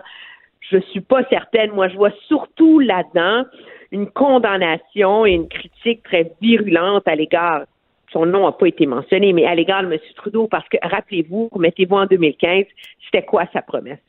Je 0.70 0.78
suis 0.92 1.02
pas 1.02 1.24
certaine. 1.30 1.72
Moi, 1.72 1.88
je 1.88 1.96
vois 1.96 2.12
surtout 2.28 2.80
là-dedans 2.80 3.46
une 3.92 4.10
condamnation 4.10 5.26
et 5.26 5.32
une 5.32 5.48
critique 5.48 6.04
très 6.04 6.32
virulente 6.42 7.08
à 7.08 7.16
l'égard 7.16 7.64
son 8.12 8.26
nom 8.26 8.46
n'a 8.46 8.52
pas 8.52 8.68
été 8.68 8.86
mentionné, 8.86 9.34
mais 9.34 9.46
à 9.46 9.56
l'égard 9.56 9.84
de 9.84 9.92
M. 9.92 10.00
Trudeau, 10.16 10.48
parce 10.48 10.68
que 10.70 10.78
rappelez-vous, 10.82 11.50
mettez-vous 11.58 11.96
en 11.96 12.06
2015, 12.06 12.66
c'était 13.06 13.26
quoi 13.26 13.46
sa 13.54 13.62
promesse? 13.62 14.00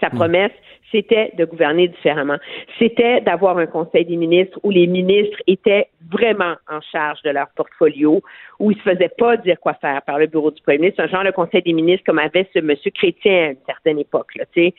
Sa 0.00 0.10
promesse, 0.10 0.52
c'était 0.90 1.32
de 1.36 1.44
gouverner 1.44 1.88
différemment. 1.88 2.36
C'était 2.78 3.20
d'avoir 3.20 3.58
un 3.58 3.66
conseil 3.66 4.04
des 4.04 4.16
ministres 4.16 4.58
où 4.62 4.70
les 4.70 4.86
ministres 4.86 5.38
étaient 5.46 5.88
vraiment 6.10 6.54
en 6.70 6.80
charge 6.80 7.20
de 7.22 7.30
leur 7.30 7.48
portfolio, 7.56 8.22
où 8.58 8.70
ils 8.70 8.76
se 8.78 8.82
faisaient 8.82 9.12
pas 9.16 9.36
dire 9.36 9.60
quoi 9.60 9.74
faire 9.74 10.02
par 10.02 10.18
le 10.18 10.26
bureau 10.26 10.50
du 10.50 10.62
premier 10.62 10.78
ministre, 10.78 11.02
un 11.02 11.08
genre 11.08 11.24
de 11.24 11.30
conseil 11.30 11.62
des 11.62 11.72
ministres 11.72 12.04
comme 12.06 12.18
avait 12.18 12.48
ce 12.54 12.60
monsieur 12.60 12.90
Chrétien 12.90 13.32
à 13.32 13.50
une 13.50 13.56
certaine 13.66 13.98
époque, 13.98 14.34
là, 14.36 14.44
tu 14.52 14.62
sais. 14.62 14.74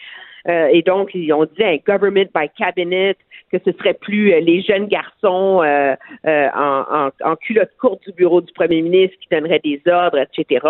Euh, 0.50 0.68
et 0.74 0.82
donc, 0.82 1.12
ils 1.14 1.32
ont 1.32 1.46
dit 1.46 1.64
un 1.64 1.78
government 1.86 2.28
by 2.36 2.50
cabinet, 2.58 3.16
que 3.54 3.60
ce 3.64 3.72
serait 3.78 3.94
plus 3.94 4.34
euh, 4.34 4.40
les 4.40 4.62
jeunes 4.62 4.88
garçons 4.88 5.62
euh, 5.64 5.96
euh, 6.26 6.48
en, 6.54 6.84
en, 6.92 7.10
en 7.24 7.36
culotte 7.36 7.72
courte 7.80 8.04
du 8.06 8.12
bureau 8.12 8.42
du 8.42 8.52
premier 8.52 8.82
ministre 8.82 9.16
qui 9.22 9.28
donneraient 9.32 9.62
des 9.64 9.82
ordres, 9.88 10.18
etc. 10.20 10.66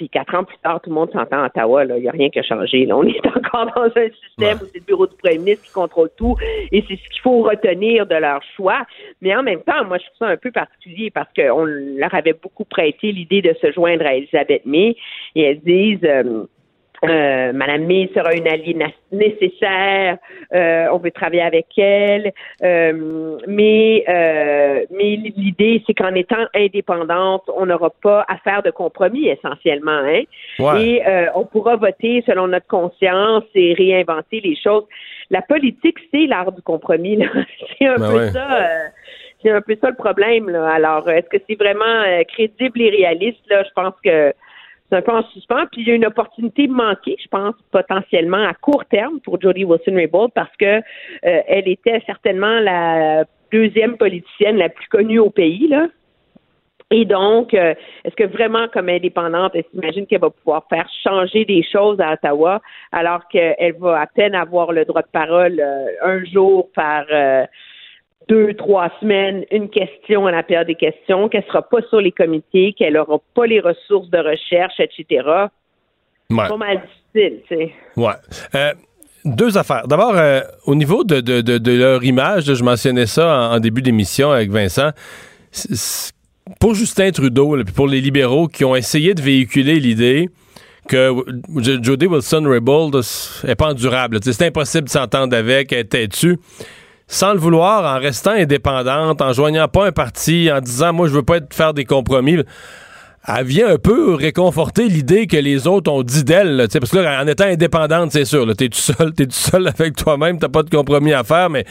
Puis 0.00 0.08
quatre 0.08 0.34
ans 0.34 0.44
plus 0.44 0.56
tard, 0.62 0.80
tout 0.80 0.88
le 0.88 0.94
monde 0.94 1.12
s'entend 1.12 1.42
à 1.42 1.46
Ottawa. 1.48 1.84
Il 1.84 1.94
n'y 1.96 2.08
a 2.08 2.12
rien 2.12 2.30
qui 2.30 2.38
a 2.38 2.42
changé. 2.42 2.86
Là. 2.86 2.96
On 2.96 3.02
est 3.06 3.26
encore 3.26 3.66
dans 3.76 3.84
un 3.84 4.08
système 4.24 4.56
où 4.62 4.64
c'est 4.72 4.78
le 4.78 4.84
bureau 4.86 5.06
du 5.06 5.14
premier 5.14 5.36
ministre 5.36 5.66
qui 5.66 5.72
contrôle 5.72 6.08
tout 6.16 6.36
et 6.72 6.82
c'est 6.88 6.96
ce 6.96 7.08
qu'il 7.10 7.20
faut 7.20 7.42
retenir 7.42 8.06
de 8.06 8.14
leur 8.14 8.40
choix. 8.56 8.86
Mais 9.20 9.36
en 9.36 9.42
même 9.42 9.60
temps, 9.60 9.84
moi, 9.84 9.98
je 9.98 10.06
trouve 10.06 10.16
ça 10.20 10.28
un 10.28 10.38
peu 10.38 10.50
particulier 10.52 11.10
parce 11.10 11.28
qu'on 11.34 11.66
leur 11.66 12.14
avait 12.14 12.32
beaucoup 12.32 12.64
prêté 12.64 13.12
l'idée 13.12 13.42
de 13.42 13.54
se 13.60 13.72
joindre 13.72 14.06
à 14.06 14.14
Elisabeth 14.14 14.64
May 14.64 14.96
et 15.34 15.42
elles 15.42 15.60
disent... 15.60 15.98
Euh, 16.04 16.46
euh, 17.04 17.52
Madame 17.52 17.84
May 17.86 18.10
sera 18.14 18.34
une 18.34 18.46
alliée 18.48 18.76
nécessaire. 19.12 20.18
Euh, 20.54 20.86
on 20.92 20.98
veut 20.98 21.10
travailler 21.10 21.42
avec 21.42 21.66
elle, 21.78 22.32
euh, 22.62 23.38
mais 23.46 24.04
euh, 24.08 24.84
mais 24.90 25.16
l'idée 25.36 25.82
c'est 25.86 25.94
qu'en 25.94 26.14
étant 26.14 26.44
indépendante, 26.54 27.44
on 27.56 27.66
n'aura 27.66 27.90
pas 28.02 28.24
à 28.28 28.36
faire 28.38 28.62
de 28.62 28.70
compromis 28.70 29.28
essentiellement, 29.28 29.90
hein. 30.04 30.22
Ouais. 30.58 30.82
Et 30.84 31.06
euh, 31.06 31.26
on 31.34 31.44
pourra 31.44 31.76
voter 31.76 32.22
selon 32.26 32.48
notre 32.48 32.66
conscience 32.66 33.44
et 33.54 33.74
réinventer 33.74 34.40
les 34.40 34.56
choses. 34.56 34.84
La 35.30 35.42
politique, 35.42 35.98
c'est 36.12 36.26
l'art 36.26 36.52
du 36.52 36.62
compromis. 36.62 37.16
là. 37.16 37.26
C'est 37.78 37.86
un 37.86 37.96
Ben 37.96 38.10
peu 38.10 38.16
ouais. 38.18 38.30
ça. 38.32 38.62
euh, 38.62 38.88
c'est 39.42 39.50
un 39.50 39.62
peu 39.62 39.74
ça 39.80 39.88
le 39.88 39.96
problème. 39.96 40.50
Là. 40.50 40.68
Alors, 40.68 41.08
est-ce 41.08 41.26
que 41.30 41.42
c'est 41.48 41.54
vraiment 41.58 42.02
crédible 42.28 42.82
et 42.82 42.90
réaliste 42.90 43.40
là? 43.48 43.62
Je 43.62 43.70
pense 43.74 43.94
que 44.04 44.34
c'est 44.90 44.96
un 44.96 45.02
peu 45.02 45.12
en 45.12 45.22
suspens. 45.28 45.66
Puis 45.72 45.82
il 45.82 45.88
y 45.88 45.92
a 45.92 45.94
une 45.94 46.06
opportunité 46.06 46.66
manquée, 46.68 47.16
je 47.22 47.28
pense, 47.28 47.54
potentiellement 47.70 48.44
à 48.44 48.54
court 48.54 48.84
terme 48.86 49.20
pour 49.20 49.40
Jody 49.40 49.64
Wilson-Raybould 49.64 50.32
parce 50.34 50.54
que 50.58 50.78
euh, 50.78 50.80
elle 51.22 51.68
était 51.68 52.02
certainement 52.06 52.60
la 52.60 53.24
deuxième 53.52 53.96
politicienne 53.96 54.56
la 54.56 54.68
plus 54.68 54.88
connue 54.88 55.18
au 55.18 55.30
pays, 55.30 55.68
là. 55.68 55.86
Et 56.92 57.04
donc, 57.04 57.54
euh, 57.54 57.74
est-ce 58.04 58.16
que 58.16 58.24
vraiment, 58.24 58.66
comme 58.72 58.88
indépendante, 58.88 59.52
elle 59.54 59.64
s'imagine 59.70 60.06
qu'elle 60.06 60.20
va 60.20 60.30
pouvoir 60.30 60.64
faire 60.68 60.88
changer 61.04 61.44
des 61.44 61.62
choses 61.62 62.00
à 62.00 62.14
Ottawa 62.14 62.60
alors 62.90 63.28
qu'elle 63.28 63.74
va 63.78 64.00
à 64.00 64.06
peine 64.08 64.34
avoir 64.34 64.72
le 64.72 64.84
droit 64.84 65.02
de 65.02 65.08
parole 65.12 65.60
euh, 65.60 65.86
un 66.02 66.24
jour 66.24 66.68
par 66.74 67.04
euh, 67.12 67.44
deux, 68.28 68.54
trois 68.54 68.90
semaines, 69.00 69.44
une 69.50 69.68
question 69.70 70.26
à 70.26 70.30
la 70.32 70.42
période 70.42 70.66
des 70.68 70.74
questions, 70.76 71.28
qu'elle 71.28 71.44
sera 71.44 71.62
pas 71.62 71.80
sur 71.88 72.00
les 72.00 72.12
comités, 72.12 72.74
qu'elle 72.78 72.96
aura 72.96 73.18
pas 73.34 73.46
les 73.46 73.60
ressources 73.60 74.08
de 74.10 74.18
recherche, 74.18 74.74
etc. 74.78 75.26
Ouais. 76.30 76.48
Pas 76.48 76.56
mal 76.56 76.80
difficile, 77.12 77.40
tu 77.48 77.56
sais. 77.56 77.72
Ouais. 77.96 78.12
Euh, 78.54 78.72
deux 79.24 79.58
affaires. 79.58 79.88
D'abord, 79.88 80.12
euh, 80.16 80.40
au 80.66 80.74
niveau 80.76 81.02
de, 81.02 81.20
de, 81.20 81.40
de, 81.40 81.58
de 81.58 81.72
leur 81.72 82.04
image, 82.04 82.44
je 82.54 82.62
mentionnais 82.64 83.06
ça 83.06 83.26
en, 83.50 83.56
en 83.56 83.60
début 83.60 83.82
d'émission 83.82 84.30
avec 84.30 84.50
Vincent. 84.50 84.90
C- 85.50 85.74
c- 85.74 86.12
Pour 86.60 86.74
Justin 86.74 87.10
Trudeau, 87.10 87.56
là, 87.56 87.64
puis 87.64 87.74
pour 87.74 87.88
les 87.88 88.00
libéraux 88.00 88.46
qui 88.46 88.64
ont 88.64 88.76
essayé 88.76 89.12
de 89.14 89.20
véhiculer 89.22 89.80
l'idée 89.80 90.28
que 90.88 91.12
Jody 91.82 92.06
Wilson-Raybould 92.06 92.96
n'est 93.44 93.54
pas 93.56 93.68
endurable. 93.70 94.18
C'est 94.22 94.46
impossible 94.46 94.84
de 94.84 94.90
s'entendre 94.90 95.36
avec, 95.36 95.72
elle 95.72 95.80
est 95.80 95.84
têtue. 95.84 96.36
Sans 97.12 97.32
le 97.32 97.40
vouloir, 97.40 97.96
en 97.96 97.98
restant 97.98 98.30
indépendante, 98.30 99.20
en 99.20 99.32
joignant 99.32 99.66
pas 99.66 99.88
un 99.88 99.90
parti, 99.90 100.48
en 100.54 100.60
disant 100.60 100.92
«moi, 100.94 101.08
je 101.08 101.12
veux 101.12 101.24
pas 101.24 101.40
faire 101.50 101.74
des 101.74 101.84
compromis», 101.84 102.38
elle 103.26 103.44
vient 103.44 103.68
un 103.68 103.78
peu 103.78 104.14
réconforter 104.14 104.86
l'idée 104.88 105.26
que 105.26 105.36
les 105.36 105.66
autres 105.66 105.90
ont 105.90 106.04
dit 106.04 106.22
d'elle. 106.22 106.68
Parce 106.72 106.92
que 106.92 106.98
là, 106.98 107.20
en 107.20 107.26
étant 107.26 107.46
indépendante, 107.46 108.12
c'est 108.12 108.24
sûr, 108.24 108.46
t'es 108.54 108.68
tout 108.68 108.78
seul, 108.78 109.12
t'es 109.12 109.26
tout 109.26 109.32
seul 109.32 109.66
avec 109.78 109.96
toi-même, 109.96 110.38
t'as 110.38 110.48
pas 110.48 110.62
de 110.62 110.70
compromis 110.70 111.12
à 111.12 111.24
faire, 111.24 111.50
mais 111.50 111.64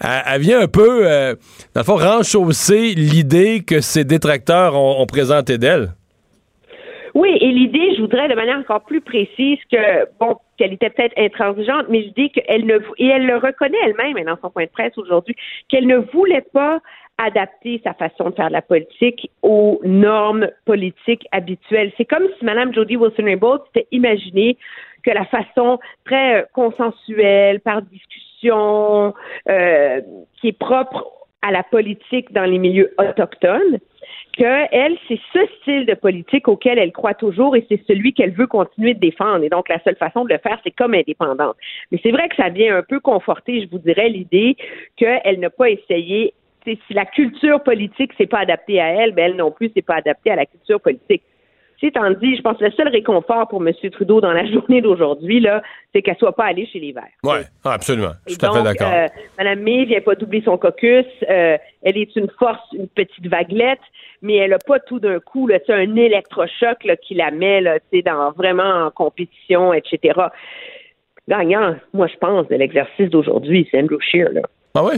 elle, 0.00 0.40
vient 0.40 0.62
un 0.62 0.68
peu, 0.68 1.06
euh, 1.06 1.34
dans 1.74 1.82
le 1.82 1.84
fond, 1.84 1.96
renchausser 1.96 2.94
l'idée 2.94 3.60
que 3.60 3.82
ses 3.82 4.04
détracteurs 4.04 4.74
ont, 4.74 5.02
ont 5.02 5.42
d'elle. 5.42 5.92
Oui, 7.14 7.36
et 7.40 7.48
l'idée, 7.48 7.94
je 7.96 8.00
voudrais 8.00 8.28
de 8.28 8.34
manière 8.34 8.58
encore 8.58 8.84
plus 8.84 9.00
précise 9.00 9.58
que, 9.70 10.06
bon, 10.18 10.36
qu'elle 10.56 10.72
était 10.72 10.90
peut-être 10.90 11.18
intransigeante, 11.18 11.86
mais 11.88 12.00
l'idée 12.00 12.30
qu'elle 12.30 12.66
ne, 12.66 12.78
et 12.98 13.06
elle 13.06 13.26
le 13.26 13.36
reconnaît 13.36 13.78
elle-même 13.84 14.22
dans 14.24 14.38
son 14.40 14.50
point 14.50 14.64
de 14.64 14.70
presse 14.70 14.96
aujourd'hui, 14.98 15.36
qu'elle 15.68 15.86
ne 15.86 15.98
voulait 15.98 16.46
pas 16.52 16.80
adapter 17.18 17.80
sa 17.82 17.94
façon 17.94 18.30
de 18.30 18.34
faire 18.34 18.48
de 18.48 18.52
la 18.52 18.62
politique 18.62 19.30
aux 19.42 19.80
normes 19.84 20.48
politiques 20.64 21.26
habituelles. 21.32 21.92
C'est 21.96 22.04
comme 22.04 22.26
si 22.38 22.44
Mme 22.44 22.72
Jody 22.72 22.96
Wilson-Raybould 22.96 23.62
s'était 23.66 23.88
imaginé 23.90 24.56
que 25.04 25.10
la 25.10 25.24
façon 25.24 25.78
très 26.04 26.42
euh, 26.42 26.46
consensuelle, 26.52 27.60
par 27.60 27.82
discussion, 27.82 29.14
euh, 29.48 30.00
qui 30.40 30.48
est 30.48 30.58
propre 30.58 31.06
à 31.42 31.50
la 31.50 31.62
politique 31.62 32.32
dans 32.32 32.44
les 32.44 32.58
milieux 32.58 32.94
autochtones, 32.98 33.78
que 34.36 34.66
elle, 34.72 34.96
c'est 35.08 35.20
ce 35.32 35.40
style 35.60 35.86
de 35.86 35.94
politique 35.94 36.48
auquel 36.48 36.78
elle 36.78 36.92
croit 36.92 37.14
toujours 37.14 37.56
et 37.56 37.66
c'est 37.68 37.80
celui 37.86 38.12
qu'elle 38.12 38.32
veut 38.32 38.46
continuer 38.46 38.94
de 38.94 39.00
défendre. 39.00 39.44
Et 39.44 39.48
donc, 39.48 39.68
la 39.68 39.82
seule 39.82 39.96
façon 39.96 40.24
de 40.24 40.32
le 40.32 40.38
faire, 40.38 40.58
c'est 40.64 40.70
comme 40.70 40.94
indépendante. 40.94 41.56
Mais 41.90 42.00
c'est 42.02 42.10
vrai 42.10 42.28
que 42.28 42.36
ça 42.36 42.48
vient 42.48 42.76
un 42.76 42.82
peu 42.82 43.00
conforter, 43.00 43.62
je 43.62 43.68
vous 43.68 43.78
dirais, 43.78 44.08
l'idée 44.08 44.56
qu'elle 44.96 45.40
n'a 45.40 45.50
pas 45.50 45.70
essayé. 45.70 46.34
Si 46.64 46.78
la 46.90 47.06
culture 47.06 47.62
politique 47.62 48.12
c'est 48.18 48.26
pas 48.26 48.40
adapté 48.40 48.78
à 48.78 48.88
elle, 48.88 49.12
ben 49.12 49.30
elle 49.30 49.36
non 49.36 49.50
plus 49.50 49.70
c'est 49.74 49.80
pas 49.80 49.94
adapté 49.94 50.30
à 50.30 50.36
la 50.36 50.44
culture 50.44 50.80
politique. 50.80 51.22
Dit, 51.80 52.36
je 52.36 52.42
pense 52.42 52.58
que 52.58 52.64
le 52.64 52.72
seul 52.72 52.88
réconfort 52.88 53.46
pour 53.48 53.64
M. 53.66 53.72
Trudeau 53.92 54.20
dans 54.20 54.32
la 54.32 54.44
journée 54.52 54.80
d'aujourd'hui, 54.80 55.38
là, 55.40 55.62
c'est 55.94 56.02
qu'elle 56.02 56.16
soit 56.16 56.34
pas 56.34 56.46
allée 56.46 56.66
chez 56.66 56.80
les 56.80 56.92
Verts. 56.92 57.04
Oui, 57.22 57.38
absolument. 57.64 58.12
Je 58.26 58.32
suis 58.32 58.38
tout 58.38 58.46
à 58.46 58.52
fait 58.52 58.62
d'accord. 58.64 58.92
euh, 58.92 59.06
Mme 59.38 59.60
May 59.60 59.84
vient 59.84 60.00
pas 60.00 60.16
doubler 60.16 60.42
son 60.44 60.58
caucus. 60.58 61.06
Euh, 61.30 61.56
elle 61.82 61.96
est 61.96 62.16
une 62.16 62.28
force, 62.38 62.60
une 62.72 62.88
petite 62.88 63.26
vaguelette, 63.28 63.78
mais 64.22 64.36
elle 64.36 64.52
a 64.54 64.58
pas 64.58 64.80
tout 64.80 64.98
d'un 64.98 65.20
coup 65.20 65.46
là, 65.46 65.58
un 65.68 65.96
électrochoc 65.96 66.82
là, 66.84 66.96
qui 66.96 67.14
la 67.14 67.30
met 67.30 67.60
là, 67.60 67.78
tu 67.78 67.98
sais, 67.98 68.02
dans 68.02 68.32
vraiment 68.32 68.86
en 68.86 68.90
compétition, 68.90 69.72
etc. 69.72 70.18
Gagnant, 71.28 71.76
moi 71.92 72.08
je 72.08 72.16
pense, 72.16 72.48
de 72.48 72.56
l'exercice 72.56 73.10
d'aujourd'hui, 73.10 73.68
c'est 73.70 73.78
Andrew 73.80 74.00
Scheer. 74.00 74.32
Là. 74.32 74.42
Ah 74.74 74.82
oui? 74.84 74.94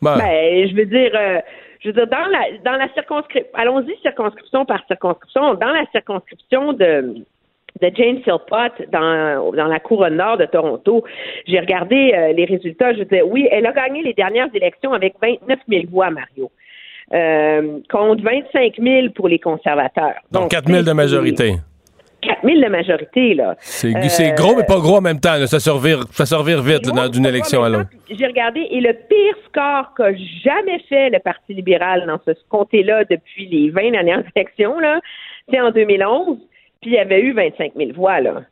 Ben, 0.00 0.16
Ben, 0.18 0.68
je 0.68 0.74
veux 0.74 0.86
dire, 0.86 1.10
euh, 1.14 1.40
je 1.84 1.90
veux 1.90 1.94
dire, 1.94 2.06
dans 2.06 2.26
la 2.26 2.58
dans 2.64 2.78
la 2.78 2.92
circonscription, 2.94 3.50
allons-y 3.54 3.94
circonscription 4.00 4.64
par 4.64 4.84
circonscription, 4.86 5.54
dans 5.54 5.72
la 5.72 5.84
circonscription 5.92 6.72
de 6.72 7.24
de 7.80 7.90
Jane 7.94 8.22
Philpott 8.22 8.72
dans, 8.92 9.52
dans 9.52 9.66
la 9.66 9.80
couronne 9.80 10.16
nord 10.16 10.38
de 10.38 10.44
Toronto. 10.44 11.04
J'ai 11.46 11.58
regardé 11.58 12.12
euh, 12.14 12.32
les 12.32 12.44
résultats. 12.44 12.92
Je 12.92 13.00
veux 13.00 13.04
dire, 13.04 13.26
oui, 13.26 13.48
elle 13.50 13.66
a 13.66 13.72
gagné 13.72 14.02
les 14.02 14.14
dernières 14.14 14.48
élections 14.54 14.92
avec 14.92 15.14
29 15.20 15.58
000 15.68 15.84
voix, 15.90 16.10
Mario. 16.10 16.50
Euh, 17.12 17.80
contre 17.90 18.22
25 18.22 18.76
000 18.78 19.08
pour 19.10 19.28
les 19.28 19.38
conservateurs. 19.38 20.14
donc 20.30 20.50
4 20.50 20.68
000 20.68 20.82
de 20.84 20.92
majorité. 20.92 21.56
4 22.26 22.38
000 22.44 22.60
de 22.60 22.68
majorité, 22.68 23.34
là. 23.34 23.56
C'est 23.60 23.88
Euh, 23.94 24.34
gros, 24.34 24.56
mais 24.56 24.64
pas 24.64 24.78
gros 24.78 24.96
en 24.96 25.00
même 25.00 25.20
temps. 25.20 25.36
là. 25.36 25.46
Ça 25.46 25.60
se 25.60 25.70
revire, 25.70 26.04
ça 26.10 26.26
se 26.26 26.34
revire 26.34 26.62
vite 26.62 26.82
d'une 27.12 27.26
élection 27.26 27.62
à 27.62 27.68
l'autre. 27.68 27.90
J'ai 28.10 28.26
regardé 28.26 28.60
et 28.70 28.80
le 28.80 28.92
pire 28.92 29.34
score 29.48 29.92
qu'a 29.96 30.12
jamais 30.44 30.78
fait 30.88 31.10
le 31.10 31.18
Parti 31.18 31.54
libéral 31.54 32.04
dans 32.06 32.18
ce 32.26 32.32
comté-là 32.48 33.04
depuis 33.04 33.46
les 33.46 33.70
20 33.70 33.90
dernières 33.92 34.22
élections, 34.36 34.78
là, 34.78 35.00
c'est 35.50 35.60
en 35.60 35.70
2011, 35.70 36.38
puis 36.80 36.90
il 36.90 36.94
y 36.94 36.98
avait 36.98 37.20
eu 37.20 37.32
25 37.32 37.72
000 37.76 37.90
voix, 37.94 38.20
là. 38.20 38.42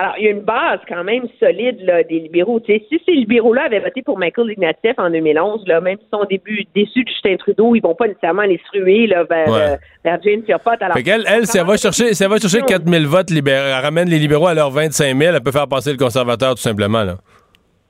Alors, 0.00 0.14
il 0.16 0.26
y 0.26 0.28
a 0.28 0.30
une 0.30 0.42
base 0.42 0.78
quand 0.88 1.02
même 1.02 1.24
solide 1.40 1.78
là, 1.82 2.04
des 2.04 2.20
libéraux. 2.20 2.60
Tu 2.60 2.72
sais, 2.72 2.84
si 2.88 3.02
ces 3.04 3.10
libéraux-là 3.12 3.64
avaient 3.64 3.80
voté 3.80 4.00
pour 4.02 4.16
Michael 4.16 4.52
Ignatieff 4.52 4.94
en 4.96 5.10
2011, 5.10 5.64
là, 5.66 5.80
même 5.80 5.98
s'ils 5.98 6.06
sont 6.16 6.24
début 6.30 6.64
déçus 6.72 7.02
de 7.02 7.08
Justin 7.08 7.36
Trudeau, 7.36 7.74
ils 7.74 7.80
vont 7.80 7.96
pas 7.96 8.06
nécessairement 8.06 8.42
se 8.44 8.78
ruer 8.78 9.08
là, 9.08 9.24
vers, 9.24 9.48
Ouais. 9.48 9.60
euh, 9.72 9.76
vers 10.04 10.22
Jane 10.22 10.44
Philpott. 10.46 10.80
Alors, 10.80 10.96
Fait 10.96 11.02
qu'elle, 11.02 11.24
elle, 11.26 11.46
si 11.48 11.58
elle 11.58 11.66
va 11.66 11.76
chercher, 11.76 12.14
si 12.14 12.22
elle 12.22 12.30
va 12.30 12.38
chercher 12.38 12.60
4 12.62 12.86
000 12.88 13.04
votes 13.06 13.30
libéraux, 13.30 13.58
elle 13.66 13.82
ramène 13.84 14.08
les 14.08 14.20
libéraux 14.20 14.46
à 14.46 14.54
leurs 14.54 14.70
25 14.70 15.16
000, 15.16 15.34
elle 15.34 15.42
peut 15.42 15.50
faire 15.50 15.66
passer 15.66 15.90
le 15.90 15.98
conservateur 15.98 16.50
tout 16.54 16.62
simplement. 16.62 17.02
Là. 17.02 17.16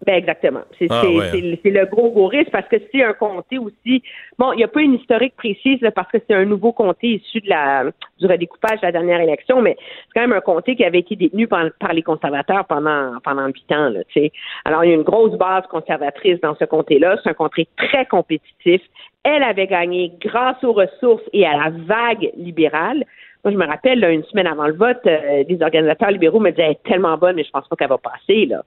Ben 0.07 0.14
exactement. 0.14 0.61
C'est 0.78 0.86
Ah, 0.90 1.03
c'est- 1.03 1.09
ouais. 1.42 1.61
le 1.64 1.84
gros 1.86 2.11
gros 2.11 2.28
risque 2.28 2.51
parce 2.53 2.68
que 2.68 2.76
c'est 2.92 3.03
un 3.03 3.12
comté 3.14 3.59
aussi. 3.59 4.03
Bon, 4.38 4.53
il 4.53 4.59
n'y 4.59 4.64
a 4.64 4.68
pas 4.68 4.80
une 4.80 4.94
historique 4.94 5.34
précise 5.36 5.80
là, 5.80 5.90
parce 5.90 6.11
que 6.12 6.18
c'est 6.26 6.34
un 6.34 6.44
nouveau 6.44 6.72
comté 6.72 7.09
issu 7.14 7.40
de 7.40 7.49
la 7.49 7.84
du 8.18 8.26
redécoupage 8.26 8.80
de 8.80 8.86
la 8.86 8.92
dernière 8.92 9.20
élection, 9.20 9.61
mais 9.61 9.76
c'est 9.80 10.14
quand 10.14 10.20
même 10.20 10.32
un 10.32 10.40
comté 10.40 10.76
qui 10.76 10.84
avait 10.84 11.01
été 11.01 11.16
détenu 11.16 11.49
par, 11.49 11.64
par 11.80 11.92
les 11.92 12.03
conservateurs 12.03 12.64
pendant 12.66 13.18
pendant 13.24 13.46
huit 13.49 13.70
ans. 13.72 13.88
Là, 13.90 14.05
tu 14.05 14.20
sais. 14.20 14.32
Alors 14.64 14.84
il 14.84 14.90
y 14.90 14.92
a 14.92 14.96
une 14.96 15.03
grosse 15.03 15.36
base 15.36 15.66
conservatrice 15.66 16.40
dans 16.40 16.55
ce 16.55 16.64
comté-là. 16.64 17.16
C'est 17.22 17.30
un 17.30 17.34
comté 17.34 17.66
très 17.76 18.07
compétitif. 18.07 18.80
Elle 19.24 19.42
avait 19.42 19.66
gagné 19.66 20.12
grâce 20.20 20.62
aux 20.62 20.72
ressources 20.72 21.24
et 21.32 21.44
à 21.44 21.57
la 21.57 21.70
vague 21.70 22.30
libérale. 22.36 23.05
Moi, 23.44 23.53
je 23.53 23.59
me 23.59 23.66
rappelle, 23.66 24.01
là, 24.01 24.11
une 24.11 24.24
semaine 24.24 24.46
avant 24.49 24.66
le 24.66 24.74
vote, 24.74 24.99
euh, 25.07 25.44
les 25.49 25.62
organisateurs 25.62 26.11
libéraux 26.11 26.40
me 26.40 26.51
disaient 26.51 26.62
elle 26.64 26.70
est 26.72 26.82
tellement 26.82 27.16
bonne, 27.16 27.36
mais 27.36 27.44
je 27.44 27.51
pense 27.51 27.66
pas 27.68 27.76
qu'elle 27.76 27.88
va 27.88 27.99
passer. 27.99 28.46
Là. 28.46 28.62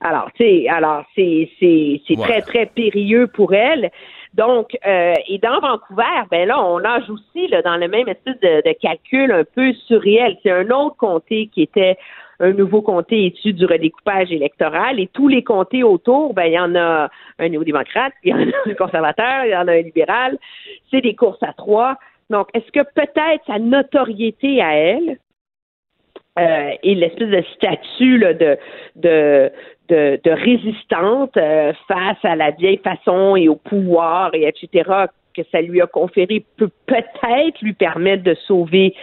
Alors, 0.00 0.30
tu 0.34 0.44
sais, 0.44 0.68
alors 0.68 1.04
c'est 1.14 1.50
c'est 1.58 2.00
c'est 2.06 2.16
Ouais. 2.16 2.24
très 2.24 2.42
très 2.42 2.66
périlleux 2.66 3.26
pour 3.26 3.54
elle. 3.54 3.90
Donc, 4.34 4.76
euh, 4.86 5.14
et 5.28 5.38
dans 5.38 5.60
Vancouver, 5.60 6.24
ben 6.30 6.46
là, 6.46 6.62
on 6.62 6.80
nage 6.80 7.08
aussi 7.08 7.48
là, 7.48 7.62
dans 7.62 7.76
le 7.76 7.88
même 7.88 8.06
espèce 8.08 8.38
de, 8.40 8.68
de 8.68 8.74
calcul 8.78 9.32
un 9.32 9.44
peu 9.44 9.72
surréel. 9.86 10.36
C'est 10.42 10.50
un 10.50 10.68
autre 10.70 10.96
comté 10.96 11.48
qui 11.52 11.62
était 11.62 11.96
un 12.38 12.52
nouveau 12.52 12.82
comté 12.82 13.16
issu 13.28 13.54
du 13.54 13.64
redécoupage 13.64 14.30
électoral 14.30 15.00
et 15.00 15.06
tous 15.06 15.28
les 15.28 15.42
comtés 15.42 15.82
autour, 15.82 16.34
ben 16.34 16.44
il 16.44 16.52
y 16.52 16.58
en 16.58 16.74
a 16.74 17.08
un 17.38 17.48
néo-démocrate, 17.48 18.12
il 18.24 18.30
y 18.30 18.34
en 18.34 18.40
a 18.40 18.70
un 18.70 18.74
conservateur, 18.74 19.46
il 19.46 19.52
y 19.52 19.56
en 19.56 19.66
a 19.68 19.72
un 19.72 19.80
libéral. 19.80 20.36
C'est 20.90 21.00
des 21.00 21.14
courses 21.14 21.42
à 21.42 21.54
trois. 21.54 21.96
Donc, 22.28 22.48
est-ce 22.52 22.70
que 22.72 22.84
peut-être 22.94 23.42
sa 23.46 23.58
notoriété 23.58 24.60
à 24.60 24.74
elle, 24.74 25.18
euh, 26.38 26.70
et 26.82 26.94
l'espèce 26.94 27.30
de 27.30 27.42
statut 27.54 28.18
là, 28.18 28.34
de, 28.34 28.58
de, 28.96 29.50
de, 29.88 30.20
de 30.24 30.30
résistante 30.30 31.36
euh, 31.36 31.72
face 31.88 32.18
à 32.24 32.36
la 32.36 32.50
vieille 32.50 32.80
façon 32.82 33.36
et 33.36 33.48
au 33.48 33.56
pouvoir 33.56 34.30
et 34.34 34.46
etc. 34.46 34.88
que 35.34 35.42
ça 35.52 35.60
lui 35.60 35.80
a 35.82 35.86
conféré 35.86 36.44
peut 36.56 36.70
peut-être 36.86 37.60
lui 37.62 37.72
permettre 37.72 38.22
de 38.22 38.34
sauver 38.46 38.94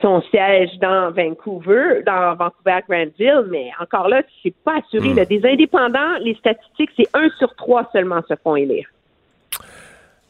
son 0.00 0.20
siège 0.30 0.70
dans 0.80 1.12
Vancouver, 1.12 2.02
dans 2.04 2.34
Vancouver 2.34 2.80
Granville, 2.88 3.44
mais 3.50 3.70
encore 3.80 4.08
là, 4.08 4.22
c'est 4.42 4.54
pas 4.64 4.78
assuré. 4.78 5.14
là. 5.14 5.24
Des 5.24 5.40
indépendants, 5.46 6.16
les 6.20 6.34
statistiques, 6.34 6.90
c'est 6.96 7.06
un 7.14 7.28
sur 7.38 7.54
trois 7.54 7.88
seulement 7.92 8.20
se 8.28 8.34
font 8.42 8.56
élire. 8.56 8.88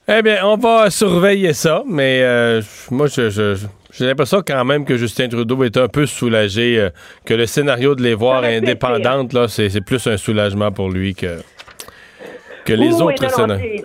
Eh 0.08 0.20
bien, 0.20 0.38
on 0.44 0.56
va 0.56 0.90
surveiller 0.90 1.52
ça, 1.54 1.82
mais 1.86 2.20
euh, 2.22 2.60
moi, 2.90 3.06
je, 3.06 3.30
je- 3.30 3.54
je- 3.54 3.66
j'ai 3.92 4.06
l'impression 4.06 4.40
quand 4.46 4.64
même 4.64 4.84
que 4.84 4.96
Justin 4.96 5.28
Trudeau 5.28 5.62
est 5.64 5.76
un 5.76 5.88
peu 5.88 6.06
soulagé, 6.06 6.78
euh, 6.78 6.90
que 7.26 7.34
le 7.34 7.46
scénario 7.46 7.94
de 7.94 8.02
les 8.02 8.14
voir 8.14 8.42
indépendantes, 8.44 9.32
là, 9.32 9.48
c'est, 9.48 9.84
plus 9.84 10.06
un 10.06 10.16
soulagement 10.16 10.72
pour 10.72 10.90
lui 10.90 11.14
que, 11.14 11.42
que 12.64 12.72
les 12.72 12.94
Oui, 12.94 13.02
autres 13.02 13.30
scénarios. 13.30 13.84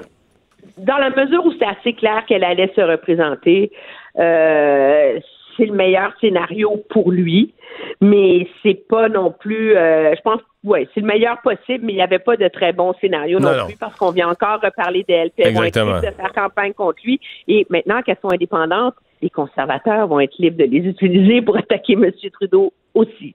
Dans 0.78 0.97
la 0.97 1.10
mesure 1.10 1.45
où 1.45 1.51
c'est 1.60 1.66
assez 1.66 1.93
clair 1.93 2.24
qu'elle 2.28 2.43
allait 2.43 2.72
se 2.76 2.82
représenter, 2.82 3.72
euh, 4.20 5.20
c'est 5.58 5.66
le 5.66 5.74
meilleur 5.74 6.14
scénario 6.22 6.84
pour 6.89 7.12
lui, 7.12 7.53
mais 8.01 8.47
c'est 8.64 8.88
pas 8.88 9.10
non 9.10 9.32
plus. 9.32 9.76
euh, 9.76 10.14
je 10.16 10.22
pense, 10.22 10.39
ouais, 10.64 10.88
c'est 10.93 11.01
le 11.01 11.08
meilleur 11.08 11.41
possible, 11.41 11.84
mais 11.86 11.93
il 11.93 11.97
n'y 11.97 12.01
avait 12.01 12.20
pas 12.20 12.38
de 12.38 12.47
très 12.47 12.72
bon 12.74 12.93
scénario 13.01 13.39
non, 13.39 13.51
Non, 13.51 13.58
non. 13.58 13.66
plus 13.66 13.76
parce 13.78 13.95
qu'on 13.95 14.12
vient 14.12 14.30
encore 14.30 14.60
reparler 14.62 15.03
vont 15.08 15.14
être 15.16 15.34
Exactement. 15.39 15.95
libres 15.95 16.08
de 16.08 16.16
faire 16.16 16.32
campagne 16.34 16.74
contre 16.74 16.99
lui. 17.03 17.20
Et 17.47 17.66
maintenant 17.70 18.01
qu'elles 18.01 18.18
sont 18.22 18.32
indépendantes, 18.32 18.95
les 19.22 19.30
conservateurs 19.30 20.08
vont 20.08 20.20
être 20.20 20.38
libres 20.38 20.58
de 20.60 20.66
les 20.66 20.88
utiliser 20.88 21.41
pour 21.41 21.58
attaquer 21.58 21.93
M. 21.93 22.12
Trudeau 22.34 22.72
aussi. 22.93 23.34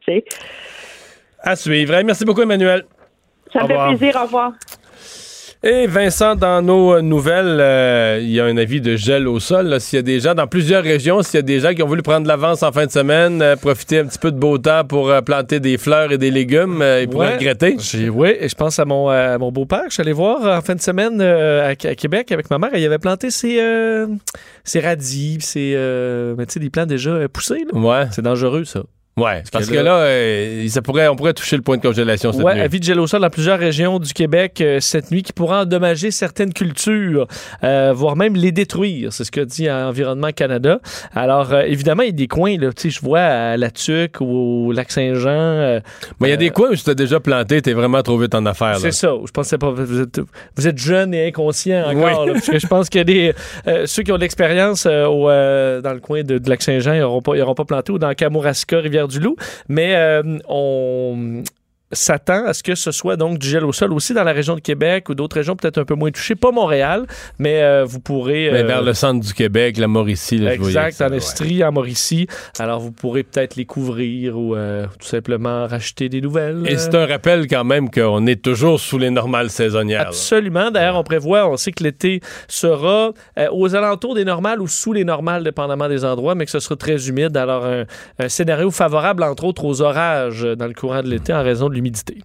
À 1.41 1.57
suivre. 1.57 1.95
Merci 2.05 2.25
beaucoup, 2.25 2.43
Emmanuel. 2.43 2.85
Ça 3.53 3.61
Au 3.61 3.63
me 3.65 3.69
fait 3.69 3.75
revoir. 3.75 3.89
plaisir. 3.97 4.17
Au 4.17 4.23
revoir. 4.25 4.53
Et 5.65 5.87
Vincent, 5.87 6.35
dans 6.35 6.61
nos 6.61 7.01
nouvelles, 7.01 7.59
euh, 7.61 8.19
il 8.21 8.31
y 8.31 8.41
a 8.41 8.45
un 8.47 8.57
avis 8.57 8.81
de 8.81 8.97
gel 8.97 9.29
au 9.29 9.39
sol. 9.39 9.81
S'il 9.81 9.97
y 9.97 10.01
a 10.01 10.03
des 10.03 10.19
gens 10.19 10.35
dans 10.35 10.49
plusieurs 10.49 10.83
régions, 10.83 11.23
s'il 11.23 11.37
y 11.37 11.39
a 11.39 11.43
des 11.43 11.61
gens 11.61 11.73
qui 11.73 11.85
ont 11.85 11.87
voulu 11.87 12.03
prendre 12.03 12.25
de 12.25 12.29
l'avance 12.29 12.65
en 12.65 12.73
fin 12.73 12.85
de 12.85 12.91
semaine, 12.91 13.41
euh, 13.41 13.55
profiter 13.55 14.01
un 14.01 14.07
petit 14.07 14.19
peu 14.19 14.33
de 14.33 14.39
beau 14.39 14.59
temps 14.59 14.83
pour 14.85 15.09
euh, 15.09 15.21
planter 15.21 15.61
des 15.61 15.79
fleurs 15.79 16.11
et 16.11 16.19
des 16.19 16.33
légumes, 16.33 16.83
ils 17.01 17.09
pourraient 17.09 17.29
Ouais. 17.29 17.37
regretter. 17.37 17.77
Oui, 18.13 18.35
et 18.41 18.49
je 18.49 18.55
pense 18.57 18.81
à 18.81 18.85
mon, 18.85 19.09
à 19.09 19.39
mon 19.39 19.53
beau-père. 19.53 19.85
Je 19.87 19.95
suis 19.95 20.01
allé 20.01 20.13
voir 20.13 20.59
en 20.59 20.61
fin 20.63 20.75
de 20.75 20.81
semaine 20.81 21.21
à, 21.23 21.67
à 21.69 21.75
Québec 21.77 22.33
avec 22.33 22.51
ma 22.51 22.59
mère. 22.59 22.71
Il 22.75 22.85
avait 22.85 22.99
planté 22.99 23.31
ses, 23.31 23.61
ses 24.65 24.81
radis, 24.81 25.39
ses, 25.43 25.77
mais 26.37 26.45
des 26.47 26.71
plants 26.71 26.87
déjà 26.87 27.29
poussés. 27.29 27.65
là. 27.73 27.79
Ouais. 27.79 28.07
C'est 28.11 28.23
dangereux, 28.23 28.65
ça. 28.65 28.83
Ouais, 29.19 29.43
parce 29.53 29.67
que, 29.69 29.75
que 29.75 29.79
là, 29.79 29.97
euh, 29.99 30.67
ça 30.69 30.81
pourrait, 30.81 31.07
on 31.07 31.17
pourrait 31.17 31.35
toucher 31.35 31.57
le 31.57 31.63
point 31.63 31.77
de 31.77 31.83
congélation 31.83 32.33
cette 32.33 32.43
Ouais, 32.43 32.55
nuit. 32.55 32.61
avis 32.63 32.81
de 32.81 32.85
gel 32.85 32.99
au 32.99 33.07
sol 33.07 33.21
dans 33.21 33.29
plusieurs 33.29 33.59
régions 33.59 33.99
du 33.99 34.15
Québec 34.15 34.59
euh, 34.63 34.81
cette 34.81 35.11
nuit 35.11 35.23
qui 35.23 35.35
pourra 35.35 35.63
endommager 35.63 36.11
certaines 36.11 36.55
cultures, 36.55 37.27
euh, 37.63 37.93
voire 37.95 38.17
même 38.17 38.35
les 38.37 38.53
détruire. 38.53 39.13
C'est 39.13 39.25
ce 39.25 39.31
que 39.31 39.43
dit 39.43 39.71
Environnement 39.71 40.31
Canada. 40.33 40.81
Alors, 41.15 41.53
évidemment, 41.55 42.03
il 42.05 42.07
y 42.07 42.09
a 42.09 42.13
des 42.13 42.27
coins, 42.27 42.57
là, 42.57 42.73
tu 42.73 42.83
sais, 42.83 42.91
je 42.91 43.03
vois 43.05 43.21
à 43.21 43.57
La 43.59 43.71
Tuque 43.71 44.17
ou 44.21 44.69
au 44.69 44.73
Lac-Saint-Jean. 44.73 45.81
Mais 46.21 46.29
il 46.29 46.31
y 46.31 46.33
a 46.33 46.37
des 46.39 46.49
coins 46.49 46.71
où 46.71 46.75
tu 46.75 46.83
t'es 46.83 46.95
déjà 46.95 47.21
planté, 47.21 47.61
t'es 47.61 47.75
vraiment 47.75 48.03
trop 48.03 48.17
vite 48.17 48.35
en 48.35 48.47
affaires. 48.47 48.79
C'est 48.79 48.93
ça. 48.93 49.13
Je 49.27 49.31
pensais 49.31 49.59
pas. 49.59 49.71
Vous 49.71 50.01
êtes, 50.01 50.21
vous 50.57 50.67
êtes 50.69 50.79
jeune 50.79 51.13
et 51.13 51.27
inconscient 51.29 51.83
encore. 51.91 52.23
Oui. 52.23 52.27
là, 52.29 52.33
parce 52.33 52.47
que 52.49 52.59
je 52.59 52.67
pense 52.67 52.89
que 52.89 53.03
des, 53.03 53.35
ceux 53.85 54.05
qui 54.05 54.11
ont 54.13 54.17
de 54.17 54.23
l'expérience 54.23 54.85
dans 54.85 55.93
le 55.93 56.01
coin 56.01 56.23
de, 56.23 56.39
de 56.39 56.49
Lac-Saint-Jean, 56.49 56.95
ils 56.95 57.01
n'auront 57.01 57.21
pas, 57.21 57.37
ils 57.37 57.43
auront 57.43 57.55
pas 57.55 57.67
planté 57.67 57.93
ou 57.93 57.99
dans 57.99 58.15
Kamouraska, 58.15 58.81
Rivière-du-Loup. 59.03 59.37
Mais 59.69 59.95
euh, 59.97 60.39
on 60.49 61.43
s'attend 61.93 62.47
à 62.47 62.55
ce 62.55 62.63
que 62.63 62.75
ce 62.75 62.91
soit 62.91 63.17
donc 63.17 63.39
du 63.39 63.47
gel 63.49 63.65
au 63.65 63.73
sol 63.73 63.93
aussi 63.93 64.15
dans 64.15 64.25
la 64.25 64.33
région 64.33 64.55
de 64.55 64.61
Québec 64.61 65.09
ou 65.09 65.15
d'autres 65.15 65.37
régions 65.37 65.57
peut-être 65.57 65.79
un 65.79 65.85
peu 65.85 65.95
moins 65.95 66.11
touchées. 66.11 66.35
Pas 66.35 66.51
Montréal, 66.51 67.07
mais 67.39 67.63
euh, 67.63 67.85
vous 67.85 68.01
pourrez. 68.01 68.51
Mais 68.53 68.63
euh, 68.63 68.67
vers 68.67 68.83
le 68.83 68.95
centre 68.95 69.25
du 69.25 69.33
Québec, 69.35 69.77
la 69.77 69.89
Mauricie, 69.89 70.39
là, 70.39 70.55
Exact, 70.55 71.01
en 71.01 71.11
ouais. 71.11 71.17
Estrie, 71.17 71.63
en 71.65 71.73
Mauricie. 71.73 72.27
Alors, 72.59 72.81
vous 72.81 72.93
pourrez 72.93 73.23
peut-être 73.23 73.57
les 73.57 73.65
couvrir 73.65 74.39
ou 74.39 74.55
euh, 74.55 74.87
tout 74.99 75.07
simplement 75.07 75.67
racheter 75.67 76.09
des 76.09 76.21
nouvelles. 76.21 76.63
Et 76.67 76.77
c'est 76.77 76.95
un 76.95 77.07
rappel 77.07 77.47
quand 77.47 77.65
même 77.65 77.91
qu'on 77.91 78.27
est 78.27 78.43
toujours 78.43 78.81
sous 78.81 78.99
les 78.99 79.11
normales 79.11 79.51
saisonnières. 79.51 80.09
Absolument. 80.09 80.71
D'ailleurs, 80.71 80.97
on 80.97 81.05
prévoit, 81.05 81.49
on 81.49 81.57
sait 81.57 81.73
que 81.73 81.85
l'été 81.85 82.21
sera 82.49 83.13
euh, 83.39 83.49
aux 83.53 83.75
alentours 83.75 84.15
des 84.15 84.25
normales 84.25 84.61
ou 84.61 84.69
sous 84.69 84.93
les 84.93 85.05
normales, 85.05 85.45
dépendamment 85.45 85.89
des 85.89 86.05
endroits, 86.05 86.35
mais 86.35 86.45
que 86.45 86.51
ce 86.51 86.61
sera 86.61 86.77
très 86.77 87.09
humide. 87.09 87.37
Alors, 87.37 87.65
un, 87.65 87.85
un 88.19 88.29
scénario 88.29 88.71
favorable, 88.71 89.23
entre 89.23 89.45
autres, 89.45 89.65
aux 89.65 89.83
orages 89.83 90.45
euh, 90.45 90.57
dans 90.57 90.67
le 90.67 90.75
courant 90.75 91.03
de 91.03 91.09
l'été 91.09 91.33
en 91.33 91.43
raison 91.43 91.69
de 91.69 91.75
l'humidité. 91.83 92.19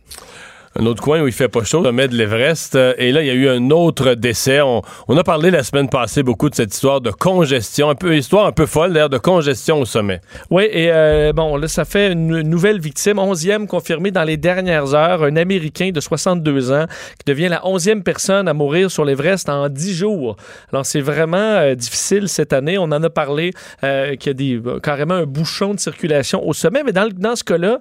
Un 0.80 0.86
autre 0.86 1.02
coin 1.02 1.22
où 1.22 1.28
il 1.28 1.34
fait 1.34 1.48
pas 1.48 1.64
chaud, 1.64 1.84
sommet 1.84 2.08
de 2.08 2.16
l'Everest. 2.16 2.76
Euh, 2.76 2.94
Et 3.00 3.12
là, 3.12 3.24
il 3.24 3.28
y 3.28 3.32
a 3.32 3.34
eu 3.34 3.50
un 3.50 3.72
autre 3.72 4.14
décès. 4.14 4.62
On, 4.62 4.84
a 5.18 5.24
parlé 5.24 5.50
la 5.50 5.64
semaine 5.64 5.90
passée 5.90 6.22
beaucoup 6.22 6.52
de 6.52 6.56
cette 6.56 6.72
histoire 6.72 7.02
de 7.02 7.10
congestion, 7.10 7.90
un 7.90 7.96
peu 7.96 8.16
histoire 8.16 8.46
un 8.46 8.52
peu 8.52 8.68
folle 8.68 8.94
d'ailleurs 8.94 9.10
de 9.10 9.18
congestion 9.18 9.82
au 9.82 9.86
sommet. 9.86 10.22
Oui, 10.52 10.68
et 10.72 10.92
euh, 10.92 11.34
bon, 11.34 11.58
là, 11.58 11.68
ça 11.68 11.84
fait 11.84 12.12
une 12.12 12.42
nouvelle 12.42 12.80
victime, 12.80 13.18
11e 13.18 13.66
confirmée 13.66 14.12
dans 14.12 14.24
les 14.24 14.38
dernières 14.38 14.94
heures, 14.94 15.24
un 15.24 15.36
Américain 15.36 15.90
de 15.90 16.00
62 16.00 16.72
ans 16.72 16.86
qui 17.18 17.26
devient 17.26 17.48
la 17.48 17.62
11e 17.62 18.04
personne 18.04 18.48
à 18.48 18.54
mourir 18.54 18.92
sur 18.92 19.04
l'Everest 19.04 19.50
en 19.50 19.70
10 19.70 19.96
jours. 19.96 20.36
Alors, 20.72 20.86
c'est 20.86 21.02
vraiment 21.02 21.38
euh, 21.38 21.74
difficile 21.74 22.30
cette 22.30 22.54
année. 22.54 22.78
On 22.78 22.84
en 22.84 23.02
a 23.02 23.10
parlé 23.10 23.52
qu'il 23.82 24.28
y 24.28 24.30
a 24.30 24.34
des, 24.34 24.62
euh, 24.64 24.80
carrément 24.80 25.16
un 25.16 25.26
bouchon 25.26 25.74
de 25.74 25.80
circulation 25.80 26.48
au 26.48 26.54
sommet, 26.54 26.84
mais 26.84 26.92
dans, 26.92 27.10
dans 27.12 27.36
ce 27.36 27.44
cas-là, 27.44 27.80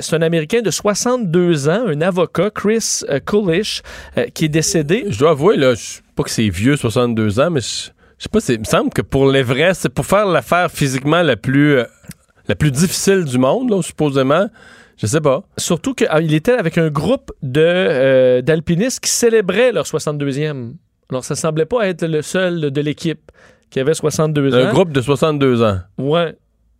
c'est 0.00 0.14
un 0.14 0.22
Américain 0.22 0.60
de 0.60 0.70
62 0.70 1.68
ans, 1.68 1.86
un 1.88 2.00
avocat, 2.00 2.35
Chris 2.54 3.02
euh, 3.08 3.20
Coolish, 3.24 3.82
euh, 4.16 4.26
qui 4.34 4.46
est 4.46 4.48
décédé. 4.48 5.06
Je 5.08 5.18
dois 5.18 5.30
avouer, 5.30 5.56
là, 5.56 5.74
je 5.74 6.00
pas 6.14 6.22
que 6.22 6.30
c'est 6.30 6.48
vieux, 6.48 6.76
62 6.76 7.40
ans, 7.40 7.50
mais 7.50 7.60
je 7.60 7.90
je 8.18 8.22
sais 8.24 8.28
pas, 8.30 8.38
il 8.48 8.60
me 8.60 8.64
semble 8.64 8.90
que 8.90 9.02
pour 9.02 9.30
l'Everest, 9.30 9.82
c'est 9.82 9.88
pour 9.90 10.06
faire 10.06 10.26
l'affaire 10.26 10.70
physiquement 10.70 11.22
la 11.22 11.36
plus, 11.36 11.78
euh, 11.78 11.84
la 12.48 12.54
plus 12.54 12.70
difficile 12.70 13.24
du 13.24 13.38
monde, 13.38 13.70
là, 13.70 13.82
supposément. 13.82 14.48
Je 14.96 15.06
sais 15.06 15.20
pas. 15.20 15.42
Surtout 15.58 15.92
qu'il 15.92 16.32
était 16.32 16.52
avec 16.52 16.78
un 16.78 16.88
groupe 16.88 17.30
de, 17.42 17.60
euh, 17.60 18.40
d'alpinistes 18.42 19.00
qui 19.00 19.10
célébraient 19.10 19.72
leur 19.72 19.84
62e. 19.84 20.72
Alors, 21.10 21.24
ça 21.24 21.34
semblait 21.34 21.66
pas 21.66 21.86
être 21.86 22.06
le 22.06 22.22
seul 22.22 22.70
de 22.70 22.80
l'équipe 22.80 23.30
qui 23.68 23.80
avait 23.80 23.92
62 23.92 24.54
ans. 24.54 24.68
Un 24.68 24.72
groupe 24.72 24.92
de 24.92 25.02
62 25.02 25.62
ans. 25.62 25.80
Ouais. 25.98 26.34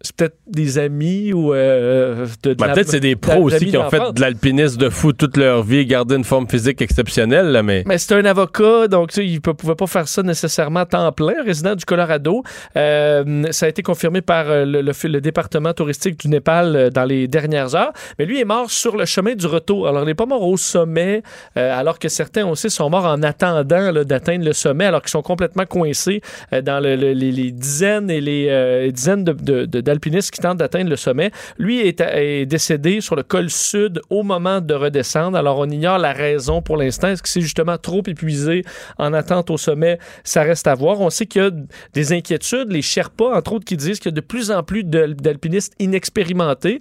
C'est 0.06 0.16
peut-être 0.16 0.36
des 0.46 0.78
amis 0.78 1.32
ou 1.32 1.52
euh, 1.52 2.26
de, 2.42 2.50
de 2.50 2.54
Ben, 2.54 2.72
Peut-être 2.72 2.88
c'est 2.88 3.00
des 3.00 3.16
pros 3.16 3.42
aussi 3.42 3.66
qui 3.66 3.76
ont 3.76 3.90
fait 3.90 4.12
de 4.14 4.20
l'alpinisme 4.20 4.78
de 4.78 4.88
fou 4.88 5.12
toute 5.12 5.36
leur 5.36 5.62
vie, 5.62 5.84
garder 5.86 6.14
une 6.16 6.24
forme 6.24 6.48
physique 6.48 6.80
exceptionnelle, 6.80 7.46
là, 7.46 7.62
mais. 7.62 7.82
Mais 7.86 7.98
c'est 7.98 8.14
un 8.14 8.24
avocat, 8.24 8.88
donc 8.88 9.08
tu 9.10 9.16
sais, 9.16 9.26
il 9.26 9.34
ne 9.34 9.52
pouvait 9.52 9.74
pas 9.74 9.86
faire 9.86 10.06
ça 10.08 10.22
nécessairement 10.22 10.80
à 10.80 10.86
temps 10.86 11.10
plein, 11.12 11.34
résident 11.44 11.74
du 11.74 11.84
Colorado. 11.84 12.42
Euh, 12.76 13.44
ça 13.50 13.66
a 13.66 13.68
été 13.68 13.82
confirmé 13.82 14.20
par 14.20 14.48
euh, 14.50 14.64
le, 14.64 14.80
le- 14.82 14.92
le 15.08 15.20
département 15.20 15.72
touristique 15.72 16.18
du 16.20 16.28
Népal 16.28 16.76
euh, 16.76 16.90
dans 16.90 17.04
les 17.04 17.26
dernières 17.28 17.74
heures. 17.74 17.92
Mais 18.18 18.24
lui 18.26 18.40
est 18.40 18.44
mort 18.44 18.70
sur 18.70 18.96
le 18.96 19.04
chemin 19.04 19.34
du 19.34 19.46
retour. 19.46 19.88
Alors, 19.88 20.02
il 20.02 20.06
n'est 20.06 20.14
pas 20.14 20.26
mort 20.26 20.42
au 20.42 20.56
sommet, 20.56 21.22
alors 21.54 21.98
que 21.98 22.08
certains 22.08 22.46
aussi 22.46 22.70
sont 22.70 22.88
morts 22.90 23.06
en 23.06 23.22
attendant 23.22 23.64
d'atteindre 24.04 24.44
le 24.44 24.52
sommet, 24.52 24.84
alors 24.86 25.02
qu'ils 25.02 25.10
sont 25.10 25.22
complètement 25.22 25.64
coincés 25.66 26.20
dans 26.64 26.80
le- 26.82 26.96
le- 26.96 27.12
les, 27.12 27.32
les 27.32 27.50
dizaines 27.50 28.10
et 28.10 28.20
les 28.20 28.90
dizaines 28.92 29.24
de- 29.24 29.32
de- 29.32 29.64
de- 29.66 29.80
qui 29.98 30.40
tentent 30.40 30.58
d'atteindre 30.58 30.90
le 30.90 30.96
sommet. 30.96 31.30
Lui 31.58 31.80
est, 31.80 32.00
est 32.00 32.46
décédé 32.46 33.00
sur 33.00 33.16
le 33.16 33.22
col 33.22 33.50
sud 33.50 34.00
au 34.10 34.22
moment 34.22 34.60
de 34.60 34.74
redescendre. 34.74 35.36
Alors, 35.36 35.58
on 35.58 35.68
ignore 35.68 35.98
la 35.98 36.12
raison 36.12 36.62
pour 36.62 36.76
l'instant. 36.76 37.08
Est-ce 37.08 37.22
que 37.22 37.28
c'est 37.28 37.40
justement 37.40 37.78
trop 37.78 38.02
épuisé 38.06 38.64
en 38.98 39.12
attente 39.12 39.50
au 39.50 39.56
sommet? 39.56 39.98
Ça 40.24 40.42
reste 40.42 40.66
à 40.66 40.74
voir. 40.74 41.00
On 41.00 41.10
sait 41.10 41.26
qu'il 41.26 41.42
y 41.42 41.46
a 41.46 41.50
des 41.92 42.12
inquiétudes. 42.12 42.70
Les 42.70 42.82
Sherpas, 42.82 43.34
entre 43.36 43.52
autres, 43.52 43.64
qui 43.64 43.76
disent 43.76 43.98
qu'il 43.98 44.10
y 44.10 44.14
a 44.14 44.16
de 44.16 44.20
plus 44.20 44.50
en 44.50 44.62
plus 44.62 44.84
d'al- 44.84 45.14
d'alpinistes 45.14 45.74
inexpérimentés. 45.78 46.78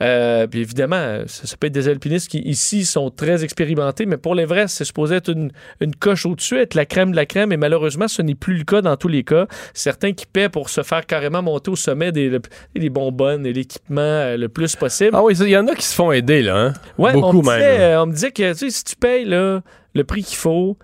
Euh, 0.00 0.46
puis 0.46 0.60
évidemment, 0.60 1.22
ça, 1.26 1.46
ça 1.46 1.56
peut 1.56 1.66
être 1.66 1.72
des 1.72 1.88
alpinistes 1.88 2.28
qui, 2.28 2.38
ici, 2.38 2.84
sont 2.84 3.10
très 3.10 3.42
expérimentés, 3.42 4.06
mais 4.06 4.16
pour 4.16 4.34
l'Everest, 4.36 4.76
c'est 4.76 4.84
supposé 4.84 5.16
être 5.16 5.30
une, 5.30 5.50
une 5.80 5.94
coche 5.94 6.24
au-dessus, 6.24 6.58
être 6.58 6.74
la 6.74 6.86
crème 6.86 7.10
de 7.10 7.16
la 7.16 7.26
crème, 7.26 7.50
et 7.52 7.56
malheureusement, 7.56 8.06
ce 8.06 8.22
n'est 8.22 8.36
plus 8.36 8.58
le 8.58 8.64
cas 8.64 8.80
dans 8.80 8.96
tous 8.96 9.08
les 9.08 9.24
cas. 9.24 9.46
Certains 9.74 10.12
qui 10.12 10.26
paient 10.26 10.48
pour 10.48 10.70
se 10.70 10.82
faire 10.84 11.04
carrément 11.04 11.42
monter 11.42 11.70
au 11.70 11.76
sommet 11.76 12.12
des, 12.12 12.38
des 12.76 12.90
bonbonnes 12.90 13.44
et 13.44 13.52
l'équipement 13.52 14.00
euh, 14.00 14.36
le 14.36 14.48
plus 14.48 14.76
possible. 14.76 15.10
Ah 15.14 15.22
oui, 15.24 15.36
il 15.36 15.48
y 15.48 15.56
en 15.56 15.66
a 15.66 15.74
qui 15.74 15.84
se 15.86 15.94
font 15.94 16.12
aider, 16.12 16.42
là. 16.42 16.56
Hein? 16.56 16.72
Ouais, 16.96 17.12
Beaucoup 17.14 17.28
on 17.28 17.32
me, 17.34 17.42
disait, 17.42 17.58
même. 17.58 17.80
euh, 17.80 18.02
on 18.02 18.06
me 18.06 18.12
disait 18.12 18.30
que 18.30 18.52
tu 18.52 18.58
sais, 18.58 18.70
si 18.70 18.84
tu 18.84 18.94
payes 18.94 19.24
là, 19.24 19.62
le 19.94 20.04
prix 20.04 20.22
qu'il 20.22 20.36
faut, 20.36 20.78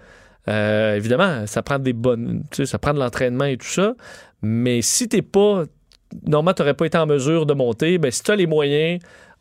euh, 0.48 0.96
évidemment, 0.96 1.46
ça 1.46 1.62
prend 1.62 1.78
des 1.78 1.92
bonnes, 1.92 2.42
tu 2.50 2.56
sais, 2.56 2.66
ça 2.66 2.78
prend 2.78 2.92
de 2.92 2.98
l'entraînement 2.98 3.44
et 3.44 3.56
tout 3.56 3.66
ça. 3.68 3.94
Mais 4.42 4.82
si 4.82 5.08
t'es 5.08 5.22
pas, 5.22 5.64
normalement, 6.26 6.54
t'aurais 6.54 6.74
pas 6.74 6.86
été 6.86 6.98
en 6.98 7.06
mesure 7.06 7.46
de 7.46 7.54
monter, 7.54 7.98
ben 7.98 8.10
si 8.10 8.22
tu 8.22 8.30
as 8.30 8.36
les 8.36 8.46
moyens, 8.46 9.00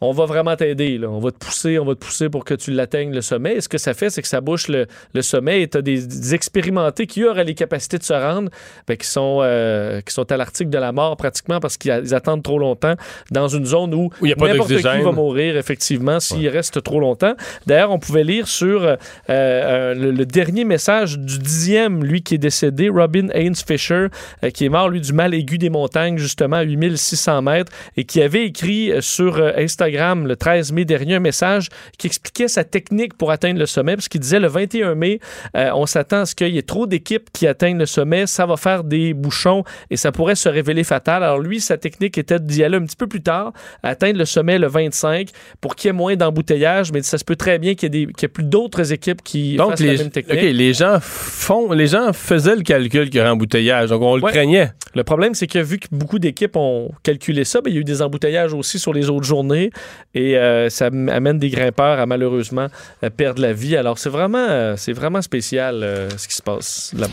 on 0.10 0.12
va 0.12 0.26
vraiment 0.26 0.56
t'aider. 0.56 1.00
On 1.06 1.20
va 1.20 1.32
te 1.32 1.38
pousser, 1.38 1.80
on 1.80 1.86
va 1.86 1.96
te 1.96 2.00
pousser 2.00 2.30
pour 2.30 2.46
que 2.46 2.54
tu 2.54 2.72
l'atteignes 2.72 3.14
le 3.14 3.22
sommet. 3.22 3.56
Et 3.56 3.62
ce 3.62 3.70
que 3.70 3.78
ça 3.78 3.94
fait, 3.94 4.10
c'est 4.10 4.22
que 4.22 4.28
ça 4.28 4.42
bouche 4.42 4.68
le, 4.68 4.88
le 5.14 5.22
sommet 5.22 5.62
et 5.62 5.68
tu 5.68 5.78
as 5.78 5.82
des, 5.82 6.06
des 6.06 6.36
expérimentés 6.36 7.08
qui 7.08 7.24
auraient 7.26 7.44
les 7.44 7.54
capacités 7.56 7.98
de 7.98 8.04
se 8.04 8.14
rendre, 8.14 8.50
ben, 8.88 8.98
qui, 8.98 9.08
sont, 9.08 9.40
euh, 9.42 10.02
qui 10.02 10.14
sont 10.14 10.32
à 10.32 10.38
l'article 10.38 10.70
de 10.70 10.78
la 10.78 10.92
mort 10.92 11.18
pratiquement 11.18 11.60
parce 11.60 11.78
qu'ils 11.78 12.02
ils 12.04 12.16
attendent 12.16 12.44
trop 12.44 12.60
longtemps 12.60 12.96
dans 13.32 13.48
une 13.48 13.66
zone 13.66 13.94
où, 13.94 14.10
n'importe 14.22 14.76
qui 14.76 14.82
va 14.82 15.12
mourir, 15.12 15.58
effectivement, 15.58 16.20
s'il 16.20 16.48
reste 16.50 16.82
trop 16.84 17.00
longtemps. 17.00 17.34
D'ailleurs, 17.68 17.92
on 17.92 18.00
pouvait 18.00 18.24
lire 18.24 18.48
sur 18.48 18.84
euh, 18.84 18.96
euh, 19.30 19.94
le, 19.94 20.12
le 20.12 20.26
dernier 20.26 20.66
message 20.66 21.18
du 21.18 21.40
dixième, 21.40 22.04
lui 22.04 22.24
qui 22.24 22.36
est 22.36 22.40
décédé, 22.40 22.90
Robin 22.90 23.28
Haynes 23.34 23.56
Fisher, 23.56 24.08
qui 24.54 24.66
est 24.66 24.70
mort, 24.70 24.90
lui, 24.90 25.02
du 25.02 25.14
mal 25.14 25.34
aigu 25.34 25.58
des 25.58 25.70
montagnes, 25.70 26.18
justement, 26.18 26.58
à 26.58 26.64
8600 26.64 27.42
mètres, 27.42 27.72
et 27.98 28.04
qui 28.04 28.22
avait 28.22 28.46
écrit 28.46 28.92
sur 29.02 29.38
euh, 29.38 29.52
Instagram 29.94 30.28
le 30.28 30.36
13 30.36 30.72
mai 30.72 30.86
dernier 30.86 31.16
un 31.16 31.20
message 31.20 31.70
qui 31.98 32.08
expliquait 32.08 32.48
sa 32.48 32.64
technique 32.64 33.16
pour 33.18 33.32
atteindre 33.32 33.60
le 33.60 33.66
sommet, 33.66 33.96
parce 33.96 34.08
qu'il 34.08 34.22
disait 34.22 34.40
le 34.40 34.48
21 34.48 34.96
mai, 34.96 35.20
euh, 35.56 35.70
on 35.76 35.86
s'attend 35.86 36.22
à 36.22 36.26
ce 36.26 36.36
qu'il 36.36 36.50
y 36.50 36.58
ait 36.58 36.62
trop 36.64 36.88
d'équipes 36.88 37.30
qui 37.34 37.48
atteignent 37.48 37.78
le 37.78 37.86
sommet, 37.86 38.26
ça 38.28 38.46
va 38.46 38.58
faire 38.58 38.84
des 38.84 39.14
bouchons 39.14 39.64
et 39.90 39.98
ça 39.98 40.12
pourrait 40.12 40.36
se 40.36 40.50
révéler 40.50 40.84
fatal. 40.84 41.24
Alors 41.24 41.40
lui, 41.40 41.60
sa 41.60 41.78
technique 41.78 42.18
était 42.18 42.40
d'y 42.40 42.64
aller 42.64 42.78
un 42.78 42.86
petit 42.86 42.96
peu 42.96 43.08
plus 43.08 43.22
tard, 43.22 43.54
atteindre 43.84 44.18
le 44.18 44.26
sommet 44.26 44.58
le 44.58 44.68
25 44.68 45.30
pour 45.62 45.76
qu'il 45.76 45.90
y 45.90 45.92
ait 45.92 45.94
moins 45.94 46.16
d'embouteillage, 46.16 46.92
mais 46.92 47.02
ça 47.02 47.18
se 47.18 47.24
peut 47.24 47.36
très 47.36 47.60
bien 47.60 47.76
qu'il 47.76 47.94
y 47.96 48.02
ait, 48.02 48.06
des- 48.06 48.14
qu'il 48.14 48.24
y 48.24 48.26
ait 48.26 48.30
plus 48.30 48.44
d'autres 48.44 48.92
équipes 48.92 49.22
qui 49.24 49.56
Donc, 49.56 49.72
fassent 49.72 49.80
la 49.82 49.92
les, 49.94 49.98
même 50.00 50.10
technique. 50.10 50.42
Les 50.42 50.74
gens 50.74 50.98
font, 51.02 51.72
les 51.72 51.88
gens 51.88 52.14
faisaient 52.14 52.56
le 52.56 52.62
calcul 52.64 53.06
qu'il 53.10 53.18
y 53.18 53.22
aurait 53.22 53.30
embouteillage. 53.30 53.90
Donc, 53.90 54.02
on 54.02 54.16
le 54.16 54.24
Ouais. 54.24 54.32
craignait. 54.32 54.72
Le 54.96 55.04
problème, 55.04 55.34
c'est 55.34 55.48
que 55.48 55.58
vu 55.60 55.80
que 55.80 55.88
beaucoup 55.92 56.20
d'équipes 56.20 56.56
ont 56.56 56.92
calculé 57.02 57.44
ça, 57.46 57.62
ben, 57.62 57.72
il 57.72 57.74
y 57.74 57.78
a 57.78 57.82
eu 57.82 57.84
des 57.84 58.02
embouteillages 58.04 58.54
aussi 58.54 58.78
sur 58.78 58.94
les 58.94 59.10
autres 59.10 59.26
journées 59.26 59.72
et 60.16 60.38
euh, 60.38 60.70
ça 60.70 60.88
amène 60.88 61.40
des 61.40 61.50
grimpeurs 61.50 62.00
à 62.00 62.06
malheureusement 62.06 62.68
euh, 63.04 63.10
perdre 63.10 63.42
la 63.42 63.54
vie. 63.54 63.76
Alors, 63.76 63.98
c'est 63.98 64.10
vraiment, 64.10 64.46
euh, 64.50 64.76
c'est 64.78 64.94
vraiment 64.94 65.22
spécial 65.22 65.82
euh, 65.84 66.10
ce 66.18 66.28
qui 66.28 66.36
se 66.36 66.42
passe 66.42 66.92
là. 66.98 67.08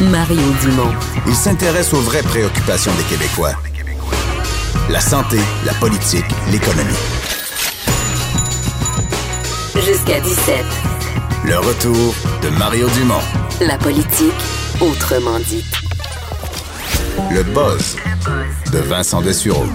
Mario 0.00 0.40
Dumont. 0.62 0.92
Il 1.26 1.34
s'intéresse 1.34 1.92
aux 1.92 2.00
vraies 2.00 2.22
préoccupations 2.22 2.92
des 2.94 3.04
Québécois. 3.04 3.52
La 4.88 5.00
santé, 5.00 5.36
la 5.66 5.74
politique, 5.74 6.24
l'économie. 6.50 6.88
Jusqu'à 9.74 10.20
17. 10.20 10.64
Le 11.46 11.58
retour 11.58 12.14
de 12.42 12.48
Mario 12.58 12.88
Dumont. 12.90 13.20
La 13.60 13.76
politique, 13.78 14.32
autrement 14.80 15.38
dit. 15.40 15.64
Le 17.30 17.42
buzz 17.42 17.96
de 18.72 18.78
Vincent 18.78 19.20
Dessureau. 19.20 19.66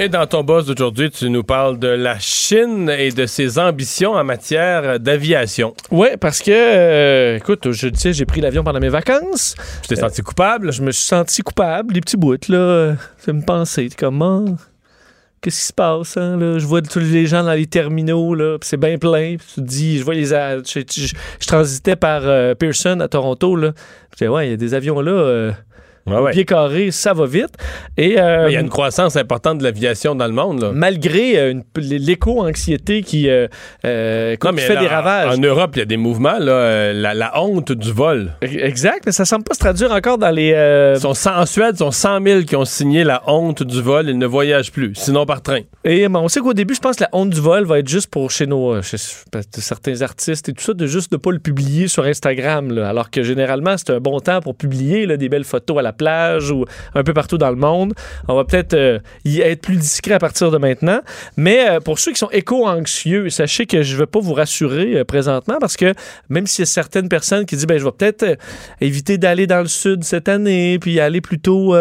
Et 0.00 0.08
dans 0.08 0.26
ton 0.28 0.44
boss 0.44 0.66
d'aujourd'hui, 0.66 1.10
tu 1.10 1.28
nous 1.28 1.42
parles 1.42 1.76
de 1.80 1.88
la 1.88 2.20
Chine 2.20 2.88
et 2.88 3.10
de 3.10 3.26
ses 3.26 3.58
ambitions 3.58 4.12
en 4.12 4.22
matière 4.22 5.00
d'aviation. 5.00 5.74
Ouais, 5.90 6.16
parce 6.16 6.40
que, 6.40 6.52
euh, 6.52 7.36
écoute, 7.38 7.72
je 7.72 7.88
sais, 7.92 8.12
j'ai 8.12 8.24
pris 8.24 8.40
l'avion 8.40 8.62
pendant 8.62 8.78
mes 8.78 8.90
vacances. 8.90 9.56
Tu 9.82 9.88
t'es 9.88 9.96
senti 9.96 10.22
coupable? 10.22 10.72
Je 10.72 10.82
me 10.82 10.92
suis 10.92 11.02
senti 11.04 11.42
coupable, 11.42 11.94
les 11.94 12.00
petits 12.00 12.16
bouts, 12.16 12.36
là. 12.48 12.94
Ça 13.18 13.32
me 13.32 13.42
pensait, 13.44 13.88
comment? 13.98 14.44
Qu'est-ce 15.40 15.58
qui 15.58 15.66
se 15.66 15.72
passe, 15.72 16.16
hein, 16.16 16.36
là? 16.36 16.58
Je 16.60 16.66
vois 16.66 16.80
tous 16.82 17.00
les 17.00 17.26
gens 17.26 17.42
dans 17.42 17.52
les 17.54 17.66
terminaux, 17.66 18.36
là, 18.36 18.56
c'est 18.62 18.76
bien 18.76 18.98
plein. 18.98 19.34
Puis 19.36 19.46
tu 19.54 19.60
te 19.62 19.66
dis, 19.66 19.98
je 19.98 20.04
vois 20.04 20.14
les. 20.14 20.26
Je, 20.26 20.62
je- 20.94 21.06
je 21.40 21.46
transitais 21.46 21.96
par 21.96 22.20
euh, 22.24 22.54
Pearson 22.54 23.00
à 23.00 23.08
Toronto, 23.08 23.56
là. 23.56 23.72
Je 24.12 24.18
disais, 24.18 24.28
ouais, 24.28 24.46
il 24.46 24.50
y 24.50 24.54
a 24.54 24.56
des 24.56 24.74
avions 24.74 25.00
là, 25.00 25.52
euh, 26.08 26.14
Ouais, 26.14 26.20
au 26.20 26.24
ouais. 26.24 26.32
pied 26.32 26.44
carré, 26.44 26.90
ça 26.90 27.12
va 27.12 27.26
vite. 27.26 27.54
Et. 27.96 28.18
euh, 28.20 28.46
Il 28.48 28.54
y 28.54 28.56
a 28.56 28.60
une 28.60 28.68
croissance 28.68 29.16
importante 29.16 29.58
de 29.58 29.64
l'aviation 29.64 30.14
dans 30.14 30.26
le 30.26 30.32
monde. 30.32 30.62
Là. 30.62 30.70
malgré 30.72 31.38
euh, 31.38 31.54
l'éco-anxiété 31.76 33.02
qui, 33.02 33.28
euh, 33.28 33.46
euh, 33.84 34.36
Non, 34.44 34.52
qui 34.52 34.58
fait 34.60 34.74
là, 34.74 34.80
des 34.80 34.86
ravages. 34.86 35.36
En 35.36 35.40
Europe, 35.40 35.70
il 35.76 35.78
y 35.80 35.82
a 35.82 35.86
des 35.86 35.96
mouvements, 35.96 36.38
là, 36.38 36.92
la, 36.92 37.14
la 37.14 37.40
honte 37.40 37.72
du 37.72 37.92
vol. 37.92 38.32
Exact, 38.42 39.02
mais 39.06 39.12
ça 39.12 39.24
semble 39.24 39.44
pas 39.44 39.54
se 39.54 39.60
traduire 39.60 39.92
encore 39.92 40.18
dans 40.18 40.30
les. 40.30 40.48
Ils 40.96 41.00
sont 41.00 41.14
cent- 41.14 41.36
en 41.38 41.46
Suède, 41.46 41.74
ils 41.74 41.78
sont 41.78 41.90
100 41.90 42.22
000 42.24 42.42
qui 42.42 42.56
ont 42.56 42.64
signé 42.64 43.04
la 43.04 43.22
honte 43.26 43.62
du 43.62 43.80
vol. 43.82 44.08
Ils 44.08 44.18
ne 44.18 44.26
voyagent 44.26 44.72
plus, 44.72 44.92
sinon 44.94 45.26
par 45.26 45.42
train. 45.42 45.60
Et 45.84 46.08
ben, 46.08 46.18
on 46.20 46.28
sait 46.28 46.40
qu'au 46.40 46.54
début, 46.54 46.74
je 46.74 46.80
pense 46.80 46.96
que 46.96 47.04
la 47.04 47.10
honte 47.12 47.30
du 47.30 47.40
vol 47.40 47.64
va 47.64 47.78
être 47.78 47.88
juste 47.88 48.10
pour 48.10 48.30
chez 48.30 48.46
nos 48.46 48.80
chez 48.82 48.96
certains 49.52 50.02
artistes 50.02 50.48
et 50.48 50.52
tout 50.52 50.62
ça, 50.62 50.74
de 50.74 50.86
juste 50.86 51.12
ne 51.12 51.16
pas 51.16 51.30
le 51.30 51.38
publier 51.38 51.88
sur 51.88 52.04
Instagram. 52.04 52.72
là. 52.72 52.88
alors 52.88 53.10
que 53.10 53.22
généralement, 53.22 53.76
c'est 53.76 53.90
un 53.90 54.00
bon 54.00 54.18
temps 54.20 54.40
pour 54.40 54.54
publier 54.54 55.06
là, 55.06 55.16
des 55.16 55.28
belles 55.28 55.44
photos 55.44 55.78
à 55.78 55.82
la 55.82 55.92
plage 55.98 56.50
ou 56.50 56.64
un 56.94 57.02
peu 57.02 57.12
partout 57.12 57.36
dans 57.36 57.50
le 57.50 57.56
monde. 57.56 57.92
On 58.28 58.34
va 58.34 58.44
peut-être 58.44 58.72
euh, 58.74 58.98
y 59.26 59.40
être 59.42 59.60
plus 59.60 59.76
discret 59.76 60.14
à 60.14 60.18
partir 60.18 60.50
de 60.50 60.56
maintenant. 60.56 61.00
Mais 61.36 61.68
euh, 61.68 61.80
pour 61.80 61.98
ceux 61.98 62.12
qui 62.12 62.18
sont 62.18 62.30
éco-anxieux, 62.30 63.28
sachez 63.28 63.66
que 63.66 63.82
je 63.82 63.94
ne 63.94 63.98
veux 64.00 64.06
pas 64.06 64.20
vous 64.20 64.32
rassurer 64.34 64.98
euh, 65.00 65.04
présentement 65.04 65.56
parce 65.60 65.76
que 65.76 65.92
même 66.30 66.46
s'il 66.46 66.62
y 66.62 66.64
a 66.64 66.66
certaines 66.66 67.08
personnes 67.10 67.44
qui 67.44 67.56
disent 67.56 67.66
ben, 67.66 67.78
je 67.78 67.84
vais 67.84 67.92
peut-être 67.92 68.38
éviter 68.80 69.18
d'aller 69.18 69.46
dans 69.46 69.60
le 69.60 69.66
sud 69.68 70.04
cette 70.04 70.28
année, 70.28 70.78
puis 70.80 70.98
aller 71.00 71.20
plutôt 71.20 71.74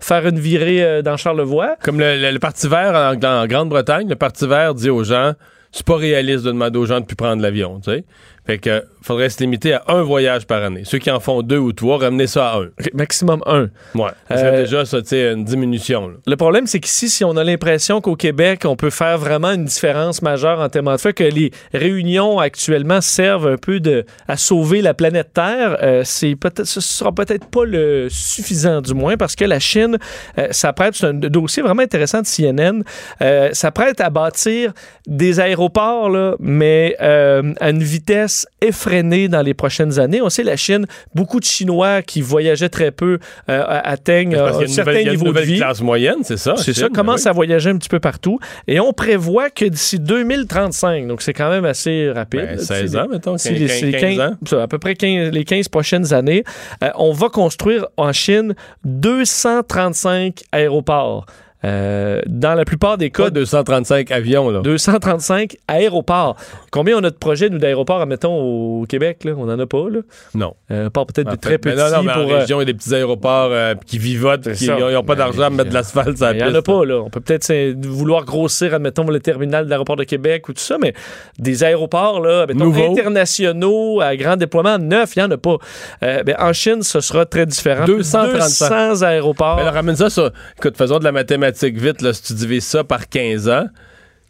faire 0.00 0.26
une 0.26 0.38
virée 0.38 1.02
dans 1.02 1.16
Charlevoix. 1.16 1.76
Comme 1.82 1.98
le, 2.00 2.30
le- 2.32 2.38
Parti 2.38 2.68
vert 2.68 2.94
en, 2.94 3.14
en 3.26 3.46
Grande-Bretagne, 3.46 4.08
le 4.08 4.14
Parti 4.16 4.46
vert 4.46 4.74
dit 4.74 4.90
aux 4.90 5.02
gens 5.04 5.32
c'est 5.72 5.84
pas 5.84 5.96
réaliste 5.96 6.44
de 6.44 6.52
demander 6.52 6.78
aux 6.78 6.86
gens 6.86 7.00
de 7.00 7.04
plus 7.04 7.16
prendre 7.16 7.42
l'avion. 7.42 7.80
tu 7.80 7.90
sais. 7.90 8.04
Fait 8.46 8.58
que 8.58 8.84
faudrait 9.02 9.28
se 9.28 9.38
limiter 9.40 9.72
à 9.74 9.82
un 9.88 10.02
voyage 10.02 10.46
par 10.46 10.62
année. 10.62 10.82
Ceux 10.84 10.98
qui 10.98 11.10
en 11.10 11.20
font 11.20 11.42
deux 11.42 11.58
ou 11.58 11.72
trois, 11.72 11.98
ramenez 11.98 12.26
ça 12.26 12.48
à 12.50 12.58
un. 12.58 12.68
Maximum 12.94 13.40
un. 13.46 13.68
Ouais. 13.94 14.10
Ça 14.28 14.36
serait 14.36 14.56
Euh, 14.56 14.62
déjà 14.62 14.84
ça, 14.84 14.98
une 15.12 15.44
diminution. 15.44 16.08
là. 16.08 16.14
Le 16.26 16.36
problème, 16.36 16.66
c'est 16.66 16.80
qu'ici, 16.80 17.08
si 17.08 17.24
on 17.24 17.36
a 17.36 17.44
l'impression 17.44 18.00
qu'au 18.00 18.16
Québec, 18.16 18.62
on 18.64 18.76
peut 18.76 18.90
faire 18.90 19.18
vraiment 19.18 19.52
une 19.52 19.64
différence 19.64 20.22
majeure 20.22 20.60
en 20.60 20.68
termes 20.68 20.92
de 20.92 20.96
fait, 20.98 21.12
que 21.12 21.24
les 21.24 21.50
réunions 21.72 22.38
actuellement 22.38 23.00
servent 23.00 23.48
un 23.48 23.56
peu 23.56 23.80
de, 23.80 24.04
à 24.28 24.36
sauver 24.36 24.82
la 24.82 24.94
planète 24.94 25.32
Terre, 25.34 25.78
euh, 25.82 26.02
c'est 26.04 26.34
peut-être, 26.36 26.64
ce 26.64 26.80
sera 26.80 27.12
peut-être 27.12 27.46
pas 27.46 27.64
le 27.64 28.08
suffisant, 28.10 28.80
du 28.80 28.94
moins, 28.94 29.16
parce 29.16 29.34
que 29.36 29.44
la 29.44 29.58
Chine 29.60 29.98
euh, 30.38 30.48
s'apprête, 30.50 30.94
c'est 30.94 31.06
un 31.06 31.14
dossier 31.14 31.62
vraiment 31.62 31.82
intéressant 31.82 32.20
de 32.22 32.26
CNN, 32.26 32.82
euh, 33.22 33.48
s'apprête 33.52 34.00
à 34.00 34.10
bâtir 34.10 34.72
des 35.06 35.40
aéroports, 35.40 36.10
là, 36.10 36.34
mais 36.38 36.96
euh, 37.00 37.52
à 37.60 37.70
une 37.70 37.82
vitesse 37.82 38.35
effrénée 38.60 39.28
dans 39.28 39.42
les 39.42 39.54
prochaines 39.54 39.98
années. 39.98 40.20
On 40.20 40.28
sait, 40.28 40.42
la 40.42 40.56
Chine, 40.56 40.86
beaucoup 41.14 41.40
de 41.40 41.44
Chinois 41.44 42.02
qui 42.02 42.20
voyageaient 42.20 42.68
très 42.68 42.90
peu 42.90 43.18
euh, 43.48 43.64
atteignent 43.68 44.32
Parce 44.34 44.42
euh, 44.42 44.48
un 44.48 44.52
nouvelle, 44.60 44.68
certain 44.68 45.00
une 45.00 45.10
niveau 45.10 45.22
de 45.24 45.28
nouvelle 45.28 45.44
vie. 45.44 45.56
classe 45.58 45.80
moyenne, 45.80 46.18
c'est 46.22 46.36
ça. 46.36 46.54
C'est 46.56 46.74
ça, 46.74 46.88
commence 46.88 47.22
oui. 47.24 47.28
à 47.28 47.32
voyager 47.32 47.70
un 47.70 47.76
petit 47.78 47.88
peu 47.88 48.00
partout. 48.00 48.38
Et 48.66 48.80
on 48.80 48.92
prévoit 48.92 49.50
que 49.50 49.64
d'ici 49.64 49.98
2035, 50.00 51.06
donc 51.06 51.22
c'est 51.22 51.32
quand 51.32 51.50
même 51.50 51.64
assez 51.64 52.10
rapide. 52.10 52.40
Ben, 52.40 52.56
là, 52.56 52.62
16 52.62 52.90
c'est 52.92 52.98
ans, 52.98 53.06
mettons, 53.10 53.38
c'est 53.38 53.50
15, 53.50 53.58
les- 53.60 53.68
c'est 53.68 53.86
les 53.86 53.92
15 53.98 54.20
ans. 54.20 54.34
ça, 54.46 54.62
à 54.62 54.66
peu 54.68 54.78
près 54.78 54.94
15 54.94 55.30
les 55.32 55.44
15 55.44 55.68
prochaines 55.68 56.12
années, 56.12 56.44
euh, 56.82 56.88
on 56.96 57.12
va 57.12 57.28
construire 57.28 57.86
en 57.96 58.12
Chine 58.12 58.54
235 58.84 60.42
aéroports. 60.52 61.26
Euh, 61.66 62.20
dans 62.26 62.54
la 62.54 62.64
plupart 62.64 62.96
des 62.96 63.10
cas, 63.10 63.24
Pas 63.24 63.30
235 63.30 64.10
avions, 64.12 64.50
là. 64.50 64.60
235 64.60 65.56
aéroports. 65.66 66.36
Combien 66.70 66.96
on 66.96 67.02
a 67.04 67.10
de 67.10 67.16
projets, 67.16 67.48
nous, 67.48 67.58
d'aéroports, 67.58 68.00
admettons, 68.00 68.34
au 68.34 68.86
Québec? 68.86 69.24
Là? 69.24 69.32
On 69.36 69.46
n'en 69.46 69.58
a 69.58 69.66
pas, 69.66 69.88
là? 69.90 70.00
Non. 70.34 70.54
Euh, 70.70 70.90
pas 70.90 71.04
peut-être 71.04 71.26
En 71.28 71.30
de 71.32 71.36
fait, 71.36 71.40
très 71.40 71.58
petits 71.58 71.76
non, 71.76 71.90
non, 71.90 72.02
mais 72.04 72.12
pour... 72.12 72.22
en 72.22 72.30
euh, 72.30 72.38
région, 72.38 72.58
il 72.58 72.60
y 72.60 72.62
a 72.62 72.72
des 72.72 72.74
petits 72.74 72.94
aéroports 72.94 73.48
euh, 73.50 73.74
qui 73.84 73.98
vivotent, 73.98 74.52
qui 74.52 74.66
ça. 74.66 74.78
n'ont 74.78 75.02
pas 75.02 75.14
Ben, 75.14 75.24
d'argent 75.24 75.42
à 75.42 75.50
mettre 75.50 75.70
de 75.70 75.74
l'asphalte 75.74 76.16
sur 76.16 76.26
la 76.26 76.32
Il 76.32 76.36
n'y 76.36 76.42
en 76.44 76.54
a 76.54 76.62
pas, 76.62 76.84
là. 76.84 77.02
On 77.04 77.10
peut 77.10 77.20
peut-être 77.20 77.52
vouloir 77.84 78.24
grossir, 78.24 78.74
admettons, 78.74 79.04
le 79.08 79.20
terminal 79.20 79.64
de 79.64 79.70
l'aéroport 79.70 79.96
de 79.96 80.04
Québec 80.04 80.48
ou 80.48 80.52
tout 80.52 80.62
ça, 80.62 80.76
mais 80.80 80.92
des 81.38 81.64
aéroports, 81.64 82.20
là, 82.20 82.42
admettons, 82.42 82.72
internationaux 82.92 84.00
à 84.00 84.14
grand 84.16 84.36
déploiement, 84.36 84.78
neuf, 84.78 85.16
il 85.16 85.20
n'y 85.20 85.24
en 85.24 85.30
a 85.32 85.36
pas. 85.36 85.56
Ben, 86.00 86.36
en 86.38 86.52
Chine, 86.52 86.82
ce 86.82 87.00
sera 87.00 87.26
très 87.26 87.46
différent. 87.46 87.86
235. 87.86 88.92
200 88.92 89.02
aéroports. 89.02 89.56
Mais 89.56 89.64
là, 89.64 89.70
ramène 89.72 89.96
ça 89.96 90.10
sur. 90.10 90.30
Écoute, 90.58 90.76
faisons 90.76 90.98
de 90.98 91.04
la 91.04 91.12
mathématique 91.12 91.55
vite, 91.64 92.02
là. 92.02 92.12
Si 92.12 92.22
tu 92.22 92.34
divises 92.34 92.64
ça 92.64 92.84
par 92.84 93.08
15 93.08 93.48
ans, 93.48 93.66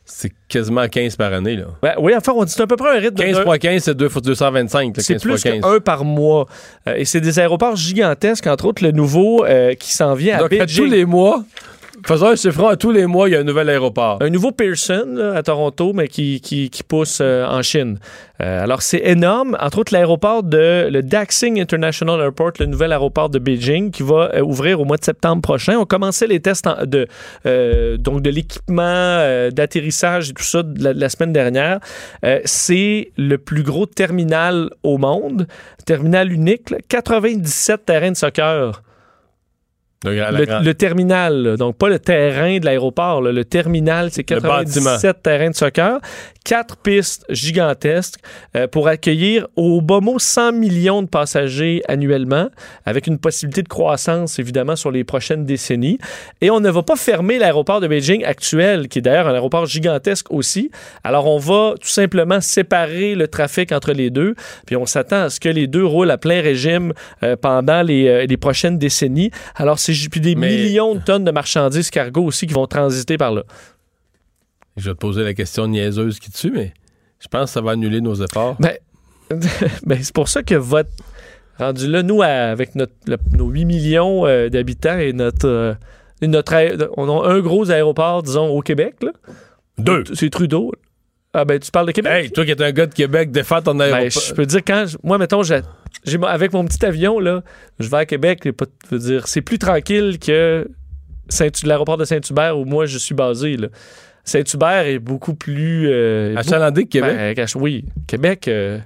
c'est 0.05 0.33
quasiment 0.49 0.87
15 0.87 1.17
par 1.17 1.33
année, 1.33 1.57
là. 1.57 1.65
Ben, 1.83 1.95
oui, 1.99 2.13
enfin, 2.17 2.33
on 2.37 2.45
dit 2.45 2.53
c'est 2.53 2.63
à 2.63 2.67
peu 2.67 2.77
près 2.77 2.97
un 2.97 3.01
rythme 3.01 3.17
de 3.17 3.23
15 3.23 3.43
fois 3.43 3.59
15, 3.59 3.83
c'est 3.83 3.95
2 3.95 4.09
fois 4.09 4.23
225, 4.23 4.97
là, 4.97 5.03
C'est 5.03 5.15
15 5.15 5.23
fois 5.23 5.33
plus 5.33 5.43
15. 5.43 5.61
qu'un 5.61 5.81
par 5.81 6.05
mois. 6.05 6.47
Euh, 6.87 6.95
et 6.95 7.05
c'est 7.05 7.21
des 7.21 7.39
aéroports 7.41 7.75
gigantesques, 7.77 8.47
entre 8.47 8.67
autres 8.67 8.85
le 8.85 8.93
nouveau 8.93 9.45
euh, 9.45 9.75
qui 9.75 9.93
s'en 9.93 10.15
vient 10.15 10.37
à 10.39 10.41
Donc, 10.41 10.53
à 10.53 10.67
tous 10.67 10.85
les 10.85 11.05
mois, 11.05 11.45
faisons 12.07 12.29
un 12.29 12.37
chiffron, 12.37 12.69
à 12.69 12.77
tous 12.77 12.93
les 12.93 13.07
mois, 13.07 13.29
il 13.29 13.33
y 13.33 13.37
a 13.37 13.41
un 13.41 13.45
nouvel 13.45 13.69
aéroport. 13.69 14.19
Un 14.21 14.31
nouveau 14.31 14.53
Pearson 14.53 15.07
là, 15.15 15.35
à 15.35 15.43
Toronto, 15.43 15.93
mais 15.93 16.09
qui, 16.09 16.41
qui, 16.41 16.71
qui 16.71 16.83
pousse 16.83 17.19
euh, 17.21 17.45
en 17.47 17.63
Chine. 17.63 17.99
Euh, 18.43 18.63
alors, 18.63 18.83
c'est 18.83 19.01
énorme. 19.05 19.57
Entre 19.61 19.79
autres, 19.79 19.93
l'aéroport 19.93 20.43
de 20.43 20.89
le 20.91 21.03
Daxing 21.03 21.61
International 21.61 22.21
Airport, 22.21 22.53
le 22.61 22.67
nouvel 22.67 22.93
aéroport 22.93 23.31
de 23.31 23.39
Beijing, 23.39 23.91
qui 23.91 24.03
va 24.03 24.31
euh, 24.35 24.41
ouvrir 24.41 24.81
au 24.81 24.85
mois 24.85 24.99
de 24.99 25.05
septembre 25.05 25.43
prochain. 25.43 25.79
On 25.79 25.85
commençait 25.85 26.27
les 26.27 26.41
tests 26.41 26.69
de, 26.85 27.07
euh, 27.47 27.97
donc 27.97 28.23
de 28.23 28.31
l'équipement, 28.31 28.87
d'atterrissage 29.51 30.31
et 30.31 30.33
tout 30.33 30.43
ça 30.43 30.63
de 30.63 30.89
la, 30.89 31.09
semaine 31.09 31.33
dernière. 31.33 31.81
C'est 32.45 33.11
le 33.17 33.39
plus 33.39 33.63
gros 33.63 33.87
terminal 33.87 34.71
au 34.83 34.99
monde, 34.99 35.47
terminal 35.85 36.33
unique, 36.33 36.71
là, 36.71 36.79
97 36.89 37.85
terrains 37.85 38.11
de 38.11 38.17
soccer. 38.17 38.83
Le, 40.05 40.73
terminal, 40.75 41.43
là. 41.43 41.57
donc 41.57 41.79
pas 41.79 41.89
le 41.89 41.99
terrain 41.99 42.59
de 42.59 42.65
l'aéroport, 42.65 43.23
le 43.23 43.45
terminal, 43.45 44.11
c'est 44.13 44.31
Le 44.31 44.41
97 44.41 45.23
terrains 45.23 45.51
de 45.51 45.55
soccer, 45.55 46.01
quatre 46.45 46.77
pistes 46.77 47.25
gigantesques 47.31 48.21
euh, 48.55 48.69
pour 48.69 48.89
accueillir 48.89 49.49
au 49.57 49.81
bas 49.81 50.01
mot 50.01 50.19
100 50.19 50.53
millions 50.53 51.03
de 51.03 51.09
passagers 51.09 51.83
annuellement, 51.89 52.49
avec 52.85 53.07
une 53.07 53.19
possibilité 53.19 53.63
de 53.63 53.69
croissance 53.69 54.39
évidemment 54.39 54.77
sur 54.77 54.91
les 54.91 55.03
prochaines 55.03 55.45
décennies. 55.45 55.99
Et 56.41 56.51
on 56.51 56.61
ne 56.61 56.71
va 56.71 56.83
pas 56.83 56.97
fermer 56.97 57.39
l'aéroport 57.39 57.81
de 57.81 57.89
Beijing 57.89 58.23
actuel, 58.25 58.89
qui 58.89 58.99
est 58.99 59.03
d'ailleurs 59.03 59.29
un 59.29 59.35
aéroport 59.35 59.67
gigantesque 59.67 60.31
aussi. 60.31 60.71
Alors 61.05 61.27
on 61.27 61.39
va 61.39 61.75
tout 61.81 61.89
simplement 61.89 62.41
séparer 62.41 63.15
le 63.15 63.29
trafic 63.29 63.73
entre 63.73 63.93
les 63.93 64.11
deux, 64.11 64.35
puis 64.67 64.77
on 64.77 64.87
s'attend 64.87 65.23
à 65.23 65.31
ce 65.31 65.41
que 65.41 65.49
les 65.49 65.67
deux 65.67 65.85
roulent 65.85 66.11
à 66.11 66.19
plein 66.19 66.43
régime 66.43 66.93
euh, 67.23 67.35
pendant 67.35 67.83
les, 67.83 68.09
euh, 68.09 68.27
les 68.27 68.37
prochaines 68.37 68.79
décennies. 68.79 69.31
Alors 69.57 69.79
puis 70.11 70.21
des 70.21 70.35
Mais- 70.35 70.49
millions 70.49 70.95
de 70.95 71.01
tonnes 71.01 71.25
de 71.25 71.31
marchandises 71.31 71.91
cargo 71.91 72.23
aussi 72.25 72.47
qui 72.47 72.55
vont 72.55 72.67
transiter 72.67 73.17
par 73.19 73.33
là. 73.33 73.43
Je 74.77 74.91
vais 74.91 74.95
te 74.95 74.99
poser 75.01 75.23
la 75.25 75.33
question 75.35 75.67
niaiseuse 75.69 76.19
qui 76.19 76.31
tue, 76.31 76.51
mais 76.51 76.73
je 77.21 77.29
pense 77.29 77.45
que 77.51 77.55
ça 77.55 77.61
va 77.61 77.73
annuler 77.73 78.01
nos 78.01 78.15
efforts. 78.15 78.57
Ben, 78.61 78.77
ben, 79.85 79.99
c'est 80.03 80.15
pour 80.15 80.29
ça 80.29 80.43
que 80.43 80.55
votre. 80.55 80.91
Rendu 81.59 81.87
là, 81.91 82.03
nous, 82.03 82.21
avec 82.21 82.75
notre, 82.75 82.93
le- 83.07 83.17
nos 83.33 83.49
8 83.49 83.65
millions 83.65 84.27
euh, 84.27 84.51
d'habitants 84.51 84.99
et 84.99 85.13
notre. 85.15 85.49
euh, 85.49 85.75
et 86.21 86.29
notre 86.29 86.53
aé- 86.53 86.77
on 86.99 87.09
a 87.09 87.29
un 87.31 87.41
gros 87.41 87.71
aéroport, 87.71 88.23
disons, 88.23 88.49
au 88.49 88.61
Québec. 88.61 88.97
Là. 89.03 89.13
Deux. 89.79 90.05
C'est 90.15 90.29
Trudeau. 90.31 90.73
Ah, 91.33 91.45
ben, 91.47 91.59
tu 91.59 91.71
parles 91.71 91.87
de 91.87 91.93
Québec? 91.93 92.13
Hey, 92.25 92.31
toi 92.31 92.45
qui 92.45 92.51
es 92.51 92.63
un 92.63 92.73
gars 92.73 92.87
de 92.87 92.95
Québec, 92.95 93.31
défends 93.31 93.61
ton 93.63 93.75
Ben, 93.75 93.93
aéroport. 93.93 94.23
je 94.23 94.35
peux 94.35 94.47
dire, 94.47 94.61
quand. 94.67 94.85
moi, 95.03 95.17
mettons, 95.19 95.43
j'ai, 95.43 95.61
avec 96.29 96.53
mon 96.53 96.65
petit 96.65 96.85
avion, 96.85 97.19
là, 97.19 97.43
je 97.79 97.89
vais 97.89 97.97
à 97.99 98.07
Québec, 98.07 98.47
veux 98.91 98.99
dire, 98.99 99.27
c'est 99.29 99.41
plus 99.43 99.59
tranquille 99.59 100.19
que 100.19 100.69
l'aéroport 101.65 101.97
de 101.97 102.05
Saint-Hubert 102.05 102.59
où 102.59 102.65
moi, 102.65 102.87
je 102.87 102.99
suis 102.99 103.15
basé. 103.15 103.57
Là. 103.57 103.69
Saint-Hubert 104.25 104.87
est 104.87 104.99
beaucoup 104.99 105.35
plus. 105.35 105.89
euh, 105.91 106.37
Achalandé, 106.37 106.87
Québec? 106.87 107.17
ben, 107.17 107.35
Cache- 107.35 107.57
oui, 107.57 107.85
Québec. 108.07 108.49
euh, 108.49 108.79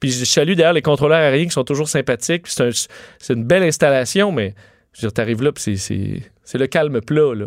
puis 0.00 0.10
je 0.12 0.24
salue 0.24 0.52
d'ailleurs 0.54 0.72
les 0.74 0.82
contrôleurs 0.82 1.18
aériens 1.18 1.44
qui 1.46 1.50
sont 1.50 1.64
toujours 1.64 1.88
sympathiques. 1.88 2.46
C'est 2.46 2.62
un- 2.68 2.86
c'est 3.18 3.34
une 3.34 3.44
belle 3.44 3.62
installation, 3.64 4.32
mais 4.32 4.54
je 4.92 5.00
veux 5.02 5.08
dire, 5.08 5.12
t'arrives 5.12 5.42
là, 5.42 5.52
puis 5.52 5.62
c'est- 5.62 5.76
c'est 5.76 6.22
c'est 6.44 6.56
le 6.58 6.66
calme 6.66 7.00
plat. 7.02 7.34
Là. 7.34 7.46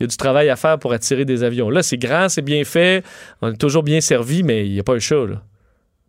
Il 0.00 0.02
y 0.02 0.04
a 0.04 0.06
du 0.08 0.16
travail 0.16 0.48
à 0.50 0.56
faire 0.56 0.78
pour 0.78 0.92
attirer 0.92 1.24
des 1.24 1.44
avions. 1.44 1.70
Là, 1.70 1.82
c'est 1.84 1.96
grand, 1.98 2.28
c'est 2.28 2.42
bien 2.42 2.64
fait, 2.64 3.04
on 3.40 3.52
est 3.52 3.56
toujours 3.56 3.84
bien 3.84 4.00
servi, 4.00 4.42
mais 4.42 4.66
il 4.66 4.72
n'y 4.72 4.80
a 4.80 4.82
pas 4.82 4.94
un 4.94 4.98
chat. 4.98 5.26
Là. 5.26 5.42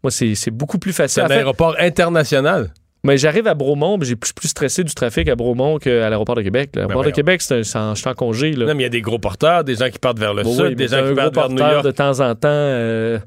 Moi, 0.03 0.11
c'est 0.11 0.35
c'est 0.35 0.51
beaucoup 0.51 0.77
plus 0.79 0.91
c'est 0.91 1.03
facile. 1.03 1.23
un 1.23 1.25
En 1.25 1.29
fait, 1.29 1.33
aéroport 1.35 1.75
international. 1.79 2.71
Mais 3.05 3.17
j'arrive 3.17 3.47
à 3.47 3.53
Bromont, 3.53 3.97
mais 3.97 4.05
j'ai 4.05 4.15
plus, 4.15 4.31
plus 4.31 4.47
stressé 4.47 4.83
du 4.83 4.93
trafic 4.93 5.27
à 5.27 5.35
Bromont 5.35 5.77
qu'à 5.77 6.09
l'aéroport 6.09 6.35
de 6.35 6.41
Québec. 6.41 6.69
L'aéroport 6.73 7.01
Ben 7.03 7.09
de 7.09 7.15
Québec, 7.15 7.41
c'est 7.41 7.59
un, 7.59 7.63
c'est 7.63 7.77
en- 7.77 7.95
je 7.95 7.99
suis 7.99 8.09
en 8.09 8.13
congé. 8.13 8.51
Là. 8.53 8.65
Non, 8.67 8.75
mais 8.75 8.83
il 8.83 8.85
y 8.85 8.85
a 8.85 8.89
des 8.89 9.01
gros 9.01 9.19
porteurs, 9.19 9.65
des 9.65 9.75
gens 9.75 9.89
qui 9.89 9.99
partent 9.99 10.19
vers 10.19 10.33
le 10.33 10.43
Bon, 10.43 10.53
sud, 10.53 10.65
oui, 10.67 10.75
des 10.75 10.87
c'est 10.87 10.97
gens 10.97 11.05
un 11.05 11.09
qui 11.09 11.15
partent 11.15 11.35
vers 11.35 11.49
New 11.49 11.57
York. 11.57 11.83
de 11.83 11.91
temps 11.91 12.19
en 12.21 12.33
temps. 12.35 12.47
euh, 12.49 13.19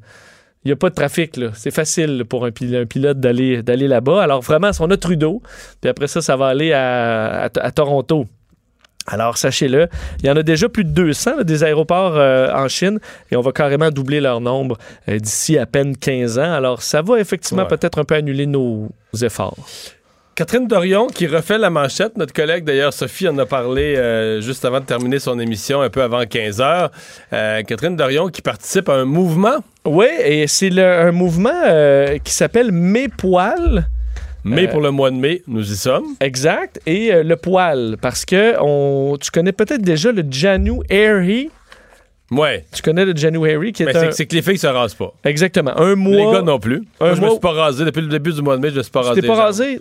Il 0.65 0.69
n'y 0.69 0.73
a 0.73 0.77
pas 0.77 0.89
de 0.91 0.95
trafic. 0.95 1.39
C'est 1.55 1.71
facile 1.71 2.25
pour 2.29 2.45
un, 2.47 2.51
pil- 2.51 2.75
un 2.75 2.87
pilote 2.87 3.21
d'aller, 3.21 3.63
là-bas. 3.87 4.23
Alors, 4.23 4.41
vraiment, 4.41 4.73
si 4.73 4.81
on 4.83 4.91
a 4.91 4.97
Trudeau, 4.97 5.41
puis 5.81 5.89
après 5.91 6.09
ça, 6.09 6.21
ça 6.23 6.37
va 6.37 6.47
aller 6.49 6.73
à, 6.73 7.45
à- 7.45 7.51
à 7.61 7.71
Toronto. 7.71 8.27
Alors, 9.07 9.39
sachez-le, 9.39 9.89
il 10.21 10.27
y 10.27 10.31
en 10.31 10.37
a 10.37 10.43
déjà 10.43 10.69
plus 10.69 10.85
de 10.85 10.91
200 10.91 11.37
là, 11.39 11.45
des 11.45 11.63
aéroports 11.63 12.17
euh, 12.17 12.53
en 12.53 12.67
Chine 12.69 12.99
et 13.31 13.37
on 13.37 13.41
va 13.41 13.53
carrément 13.53 13.91
doubler 13.91 14.21
leur 14.21 14.41
nombre 14.41 14.77
euh, 15.09 15.19
d'ici 15.19 15.59
à 15.59 15.67
peine 15.67 15.97
15 15.97 16.39
ans. 16.39 16.53
Alors, 16.53 16.83
ça 16.83 17.03
va 17.03 17.19
effectivement 17.21 17.63
Ouais. 17.63 17.69
peut-être 17.69 17.99
un 17.99 18.05
peu 18.05 18.15
annuler 18.17 18.47
nos 18.47 18.89
efforts. 19.23 19.57
Catherine 20.35 20.67
Dorion 20.69 21.07
qui 21.07 21.27
refait 21.27 21.57
la 21.57 21.71
manchette. 21.71 22.19
Notre 22.19 22.35
collègue, 22.35 22.65
d'ailleurs, 22.65 22.93
Sophie, 22.93 23.27
en 23.27 23.39
a 23.39 23.47
parlé 23.47 23.97
euh, 23.97 24.43
juste 24.43 24.67
avant 24.67 24.81
de 24.81 24.85
terminer 24.85 25.19
son 25.19 25.39
émission, 25.41 25.81
un 25.81 25.89
peu 25.89 26.03
avant 26.03 26.27
15 26.27 26.61
heures. 26.61 26.91
Euh, 27.33 27.63
Catherine 27.63 27.97
Dorion 27.97 28.29
qui 28.29 28.43
participe 28.43 28.91
à 28.91 28.95
un 28.97 29.07
mouvement, 29.07 29.57
Oui, 29.87 30.09
et 30.23 30.47
c'est 30.47 30.79
un 30.79 31.13
mouvement 31.13 31.63
euh, 31.67 32.19
qui 32.19 32.35
s'appelle 32.35 32.71
Mes 32.71 33.09
poils. 33.09 33.89
Mais 34.47 34.67
Euh, 34.67 34.71
pour 34.71 34.81
le 34.81 34.91
mois 34.91 35.11
de 35.11 35.17
mai, 35.17 35.43
nous 35.47 35.71
y 35.73 35.77
sommes. 35.77 36.05
Exact. 36.21 36.81
Et 36.87 37.13
euh, 37.13 37.23
le 37.23 37.37
poil, 37.37 37.97
parce 38.01 38.25
que 38.25 38.55
on, 38.61 39.17
tu 39.21 39.31
connais 39.31 39.53
peut-être 39.53 39.83
déjà 39.83 40.13
le 40.13 40.25
Janu 40.31 40.81
Airy. 40.89 41.51
Ouais. 42.31 42.65
Tu 42.75 42.83
connais 42.83 43.05
le 43.05 43.15
Janu 43.17 43.47
Airy 43.49 43.73
qui 43.73 43.83
est 43.85 43.87
Mais 43.87 43.97
un... 43.97 44.11
c'est 44.11 44.27
que 44.27 44.35
les 44.35 44.43
filles 44.43 44.59
se 44.59 44.67
rasent 44.67 44.95
pas. 44.95 45.13
Exactement. 45.25 45.79
Un 45.79 45.95
mois... 45.95 46.17
Les 46.17 46.33
gars 46.33 46.43
non 46.43 46.59
plus. 46.59 46.83
un 47.01 47.07
Moi, 47.07 47.15
je 47.15 47.21
me 47.21 47.21
mois- 47.21 47.31
suis 47.31 47.41
pas 47.41 47.53
rasé. 47.53 47.85
Depuis 47.85 48.01
le 48.03 48.09
début 48.09 48.33
du 48.33 48.43
mois 48.43 48.57
de 48.57 48.63
mai, 48.63 48.71
je 48.71 48.77
me 48.79 48.83
suis 48.83 48.91
pas 48.91 49.03
Tu 49.03 49.09
rasé. 49.09 49.21
t'es 49.21 49.27
pas 49.27 49.35
rasé? 49.37 49.81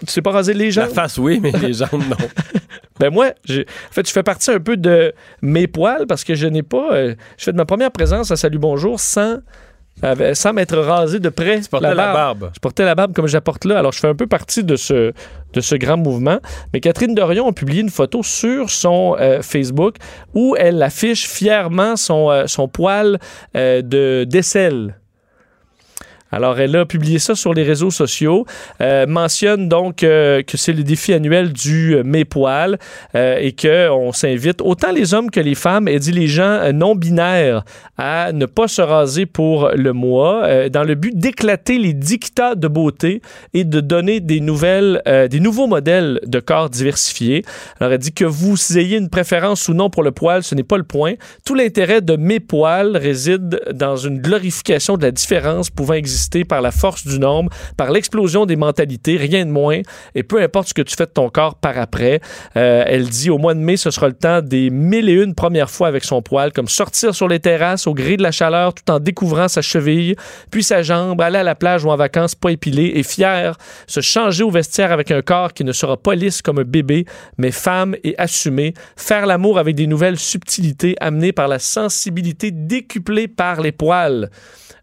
Tu 0.00 0.06
t'es 0.14 0.22
pas 0.22 0.30
rasé 0.32 0.54
les 0.54 0.64
La 0.66 0.70
jambes? 0.70 0.90
face, 0.90 1.18
oui, 1.18 1.38
mais 1.42 1.52
les 1.52 1.72
jambes, 1.74 1.90
non. 2.08 2.16
Ben 2.98 3.10
moi, 3.10 3.32
j'ai- 3.44 3.66
en 3.90 3.92
fait, 3.92 4.06
je 4.08 4.12
fais 4.12 4.22
partie 4.22 4.50
un 4.50 4.58
peu 4.60 4.78
de 4.78 5.12
mes 5.42 5.66
poils 5.66 6.06
parce 6.06 6.24
que 6.24 6.34
je 6.34 6.46
n'ai 6.46 6.62
pas... 6.62 6.94
euh, 6.94 7.14
je 7.36 7.44
fais 7.44 7.52
de 7.52 7.56
ma 7.58 7.66
première 7.66 7.90
présence 7.90 8.30
à 8.30 8.36
Salut 8.36 8.58
Bonjour 8.58 8.98
sans, 9.00 9.38
avec- 10.02 10.36
sans 10.36 10.52
m'être 10.52 10.76
rasé 10.76 11.18
de 11.20 11.28
près 11.28 11.60
Tu 11.60 11.68
portais 11.68 11.88
la 11.94 12.12
barbe. 12.12 12.50
Je 12.54 12.60
portais 12.60 12.84
la 12.84 12.94
barbe 12.94 13.14
comme 13.14 13.26
j'apporte 13.26 13.64
là. 13.64 13.78
Alors, 13.78 13.92
je 13.92 13.98
fais 14.00 14.08
un 14.08 14.14
peu 14.14 14.26
partie 14.26 14.62
de 14.64 14.76
ce, 14.76 15.12
de 15.52 15.60
ce 15.60 15.74
grand 15.74 15.96
mouvement. 15.96 16.38
Mais 16.72 16.80
Catherine 16.80 17.14
Dorion 17.14 17.48
a 17.48 17.52
publié 17.52 17.80
une 17.80 17.90
photo 17.90 18.22
sur 18.22 18.70
son 18.70 19.16
euh, 19.18 19.40
Facebook 19.42 19.96
où 20.34 20.54
elle 20.58 20.82
affiche 20.82 21.26
fièrement 21.28 21.96
son, 21.96 22.30
euh, 22.30 22.44
son 22.46 22.68
poil 22.68 23.18
euh, 23.56 23.82
de 23.82 24.24
d'aisselle. 24.28 24.96
Alors, 26.32 26.58
elle 26.58 26.74
a 26.76 26.84
publié 26.84 27.18
ça 27.18 27.34
sur 27.34 27.54
les 27.54 27.62
réseaux 27.62 27.90
sociaux, 27.90 28.46
euh, 28.80 29.06
mentionne 29.06 29.68
donc 29.68 30.02
euh, 30.02 30.42
que 30.42 30.56
c'est 30.56 30.72
le 30.72 30.82
défi 30.82 31.12
annuel 31.12 31.52
du 31.52 31.94
euh, 31.94 32.02
Mes 32.04 32.24
poils 32.24 32.78
euh, 33.14 33.38
et 33.40 33.52
qu'on 33.52 34.12
s'invite, 34.12 34.60
autant 34.60 34.90
les 34.90 35.14
hommes 35.14 35.30
que 35.30 35.38
les 35.40 35.54
femmes, 35.54 35.86
et 35.86 35.98
dit 35.98 36.12
les 36.12 36.26
gens 36.26 36.42
euh, 36.42 36.72
non-binaires, 36.72 37.64
à 37.96 38.32
ne 38.32 38.46
pas 38.46 38.66
se 38.66 38.82
raser 38.82 39.24
pour 39.24 39.70
le 39.74 39.92
mois, 39.92 40.68
dans 40.68 40.84
le 40.84 40.94
but 40.94 41.16
d'éclater 41.16 41.78
les 41.78 41.94
dictats 41.94 42.54
de 42.54 42.68
beauté 42.68 43.22
et 43.54 43.64
de 43.64 43.80
donner 43.80 44.20
des 44.20 44.40
nouvelles, 44.40 45.00
des 45.30 45.40
nouveaux 45.40 45.66
modèles 45.66 46.20
de 46.26 46.38
corps 46.38 46.68
diversifiés. 46.68 47.42
Alors, 47.80 47.94
elle 47.94 47.98
dit 47.98 48.12
que 48.12 48.26
vous 48.26 48.56
ayez 48.76 48.98
une 48.98 49.08
préférence 49.08 49.68
ou 49.68 49.74
non 49.74 49.88
pour 49.88 50.02
le 50.02 50.10
poil, 50.10 50.42
ce 50.42 50.54
n'est 50.54 50.62
pas 50.62 50.76
le 50.76 50.84
point. 50.84 51.14
Tout 51.46 51.54
l'intérêt 51.54 52.02
de 52.02 52.16
mes 52.16 52.38
poils 52.38 52.96
réside 52.98 53.62
dans 53.72 53.96
une 53.96 54.20
glorification 54.20 54.98
de 54.98 55.02
la 55.02 55.10
différence 55.10 55.70
pouvant 55.70 55.94
exister 55.94 56.15
par 56.44 56.62
la 56.62 56.70
force 56.70 57.06
du 57.06 57.18
nombre, 57.18 57.50
par 57.76 57.90
l'explosion 57.90 58.46
des 58.46 58.56
mentalités, 58.56 59.16
rien 59.16 59.44
de 59.44 59.50
moins. 59.50 59.80
Et 60.14 60.22
peu 60.22 60.42
importe 60.42 60.68
ce 60.68 60.74
que 60.74 60.82
tu 60.82 60.96
fais 60.96 61.06
de 61.06 61.10
ton 61.10 61.28
corps 61.28 61.54
par 61.56 61.78
après, 61.78 62.20
euh, 62.56 62.84
elle 62.86 63.08
dit 63.08 63.30
au 63.30 63.38
mois 63.38 63.54
de 63.54 63.60
mai, 63.60 63.76
ce 63.76 63.90
sera 63.90 64.08
le 64.08 64.14
temps 64.14 64.40
des 64.40 64.70
mille 64.70 65.08
et 65.08 65.12
une 65.12 65.34
premières 65.34 65.70
fois 65.70 65.88
avec 65.88 66.04
son 66.04 66.22
poil, 66.22 66.52
comme 66.52 66.68
sortir 66.68 67.14
sur 67.14 67.28
les 67.28 67.40
terrasses 67.40 67.86
au 67.86 67.94
gré 67.94 68.16
de 68.16 68.22
la 68.22 68.32
chaleur 68.32 68.74
tout 68.74 68.90
en 68.90 68.98
découvrant 68.98 69.48
sa 69.48 69.62
cheville, 69.62 70.16
puis 70.50 70.62
sa 70.62 70.82
jambe, 70.82 71.20
aller 71.20 71.38
à 71.38 71.42
la 71.42 71.54
plage 71.54 71.84
ou 71.84 71.90
en 71.90 71.96
vacances 71.96 72.34
pas 72.34 72.50
épilé 72.50 72.92
et 72.94 73.02
fier, 73.02 73.56
se 73.86 74.00
changer 74.00 74.42
au 74.42 74.50
vestiaire 74.50 74.92
avec 74.92 75.10
un 75.10 75.22
corps 75.22 75.52
qui 75.52 75.64
ne 75.64 75.72
sera 75.72 75.96
pas 75.96 76.14
lisse 76.14 76.42
comme 76.42 76.58
un 76.58 76.64
bébé, 76.64 77.04
mais 77.38 77.50
femme 77.50 77.94
et 78.04 78.14
assumé, 78.18 78.74
faire 78.96 79.26
l'amour 79.26 79.58
avec 79.58 79.74
des 79.76 79.86
nouvelles 79.86 80.18
subtilités 80.18 80.96
amenées 81.00 81.32
par 81.32 81.48
la 81.48 81.58
sensibilité 81.58 82.50
décuplée 82.50 83.28
par 83.28 83.60
les 83.60 83.72
poils. 83.72 84.30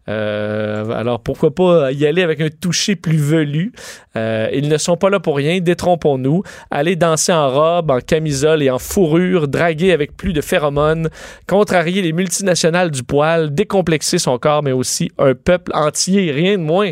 Euh, 0.06 0.90
alors 0.90 1.20
pourquoi 1.20 1.54
pas 1.54 1.90
y 1.92 2.04
aller 2.06 2.22
avec 2.22 2.40
un 2.40 2.48
toucher 2.50 2.94
plus 2.94 3.16
velu? 3.16 3.72
Euh, 4.16 4.48
ils 4.52 4.68
ne 4.68 4.76
sont 4.76 4.96
pas 4.98 5.08
là 5.08 5.18
pour 5.18 5.36
rien, 5.36 5.60
détrompons-nous. 5.60 6.42
Aller 6.70 6.94
danser 6.96 7.32
en 7.32 7.50
robe, 7.50 7.90
en 7.90 8.00
camisole 8.00 8.62
et 8.62 8.70
en 8.70 8.78
fourrure, 8.78 9.48
draguer 9.48 9.92
avec 9.92 10.16
plus 10.16 10.32
de 10.34 10.40
phéromones, 10.42 11.08
contrarier 11.46 12.02
les 12.02 12.12
multinationales 12.12 12.90
du 12.90 13.02
poil, 13.02 13.54
décomplexer 13.54 14.18
son 14.18 14.38
corps, 14.38 14.62
mais 14.62 14.72
aussi 14.72 15.10
un 15.18 15.34
peuple 15.34 15.72
entier, 15.74 16.30
rien 16.32 16.58
de 16.58 16.62
moins. 16.62 16.90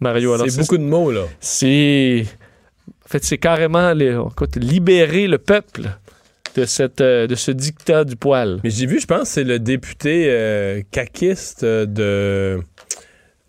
Mario, 0.00 0.34
alors 0.34 0.46
C'est 0.50 0.60
beaucoup 0.60 0.76
de 0.78 0.82
mots, 0.82 1.10
là. 1.10 1.22
c'est. 1.40 2.26
En 3.04 3.08
fait, 3.08 3.24
c'est 3.24 3.38
carrément 3.38 3.92
les- 3.94 4.18
libérer 4.56 5.28
le 5.28 5.38
peuple 5.38 5.82
de, 6.56 6.64
cette, 6.64 7.00
euh, 7.00 7.26
de 7.26 7.34
ce 7.34 7.50
dictat 7.50 8.04
du 8.04 8.16
poil. 8.16 8.60
Mais 8.64 8.70
j'ai 8.70 8.86
vu, 8.86 9.00
je 9.00 9.06
pense, 9.06 9.30
c'est 9.30 9.44
le 9.44 9.58
député 9.58 10.26
euh, 10.28 10.82
caquiste 10.90 11.62
euh, 11.64 11.86
de, 11.86 12.60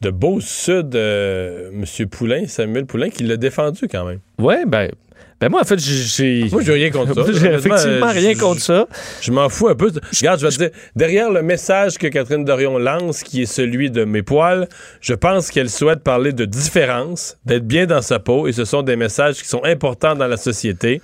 de 0.01 0.09
Beau-Sud, 0.09 0.95
euh, 0.95 1.71
M. 1.71 2.07
Poulain, 2.07 2.47
Samuel 2.47 2.85
Poulain, 2.85 3.09
qui 3.09 3.23
l'a 3.23 3.37
défendu 3.37 3.87
quand 3.89 4.05
même. 4.05 4.19
Ouais, 4.39 4.65
ben. 4.65 4.91
Ben 5.39 5.49
moi, 5.49 5.61
en 5.61 5.65
fait, 5.65 5.77
j'ai. 5.77 6.49
Moi, 6.51 6.63
j'ai 6.63 6.73
rien 6.73 6.89
contre 6.89 7.13
ça. 7.13 7.31
J'ai 7.39 7.53
effectivement 7.53 8.11
rien 8.11 8.33
contre 8.33 8.59
ça. 8.59 8.87
Je 9.21 9.31
m'en 9.31 9.49
fous 9.49 9.67
un 9.67 9.75
peu. 9.75 9.91
Regarde, 10.19 10.39
je 10.39 10.47
vais 10.47 10.51
te 10.51 10.57
dire, 10.57 10.69
derrière 10.95 11.29
le 11.29 11.43
message 11.43 11.99
que 11.99 12.07
Catherine 12.07 12.43
Dorion 12.43 12.79
lance, 12.79 13.21
qui 13.21 13.43
est 13.43 13.45
celui 13.45 13.91
de 13.91 14.03
mes 14.03 14.23
poils, 14.23 14.67
je 14.99 15.13
pense 15.13 15.51
qu'elle 15.51 15.69
souhaite 15.69 15.99
parler 16.03 16.33
de 16.33 16.45
différence, 16.45 17.37
d'être 17.45 17.67
bien 17.67 17.85
dans 17.85 18.01
sa 18.01 18.17
peau, 18.17 18.47
et 18.47 18.51
ce 18.51 18.65
sont 18.65 18.81
des 18.81 18.95
messages 18.95 19.35
qui 19.35 19.47
sont 19.47 19.63
importants 19.63 20.15
dans 20.15 20.25
la 20.25 20.37
société. 20.37 21.01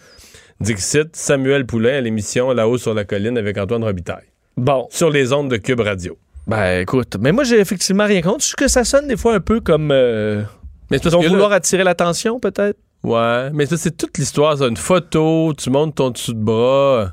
Dixit, 0.63 1.15
Samuel 1.15 1.65
Poulain 1.65 1.97
à 1.97 2.01
l'émission 2.01 2.51
Là-haut 2.51 2.77
sur 2.77 2.93
la 2.93 3.03
colline 3.05 3.37
avec 3.37 3.57
Antoine 3.57 3.83
Robitaille. 3.83 4.25
Bon, 4.57 4.87
Sur 4.91 5.09
les 5.09 5.33
ondes 5.33 5.49
de 5.49 5.57
Cube 5.57 5.79
Radio. 5.81 6.17
ben 6.47 6.81
écoute, 6.81 7.17
mais 7.19 7.31
moi, 7.31 7.43
j'ai 7.43 7.59
effectivement 7.59 8.05
rien 8.05 8.21
contre. 8.21 8.41
Juste 8.41 8.55
que 8.55 8.67
ça 8.67 8.83
sonne 8.83 9.07
des 9.07 9.17
fois 9.17 9.35
un 9.35 9.39
peu 9.39 9.59
comme. 9.59 9.89
Euh, 9.91 10.43
Mais 10.91 10.97
ils 10.97 11.09
vont 11.09 11.19
que 11.19 11.23
là- 11.25 11.29
vouloir 11.31 11.51
attirer 11.51 11.83
l'attention, 11.83 12.39
peut-être. 12.39 12.77
Ouais, 13.03 13.49
mais 13.53 13.65
ça, 13.65 13.75
c'est 13.77 13.97
toute 13.97 14.17
l'histoire, 14.17 14.57
ça. 14.57 14.67
Une 14.67 14.77
photo, 14.77 15.53
tu 15.57 15.69
montes 15.69 15.95
ton 15.95 16.09
dessous 16.11 16.33
de 16.33 16.41
bras. 16.43 17.11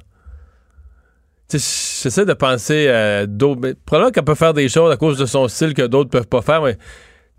Tu 1.48 1.58
sais, 1.58 2.02
j'essaie 2.04 2.24
de 2.26 2.32
penser 2.34 2.88
à 2.88 3.26
d'autres. 3.26 3.60
mais 3.60 3.74
Probablement 3.84 4.12
qu'elle 4.12 4.24
peut 4.24 4.34
faire 4.36 4.54
des 4.54 4.68
choses 4.68 4.92
à 4.92 4.96
cause 4.96 5.18
de 5.18 5.26
son 5.26 5.48
style 5.48 5.74
que 5.74 5.82
d'autres 5.86 6.10
peuvent 6.10 6.28
pas 6.28 6.42
faire, 6.42 6.62
mais. 6.62 6.76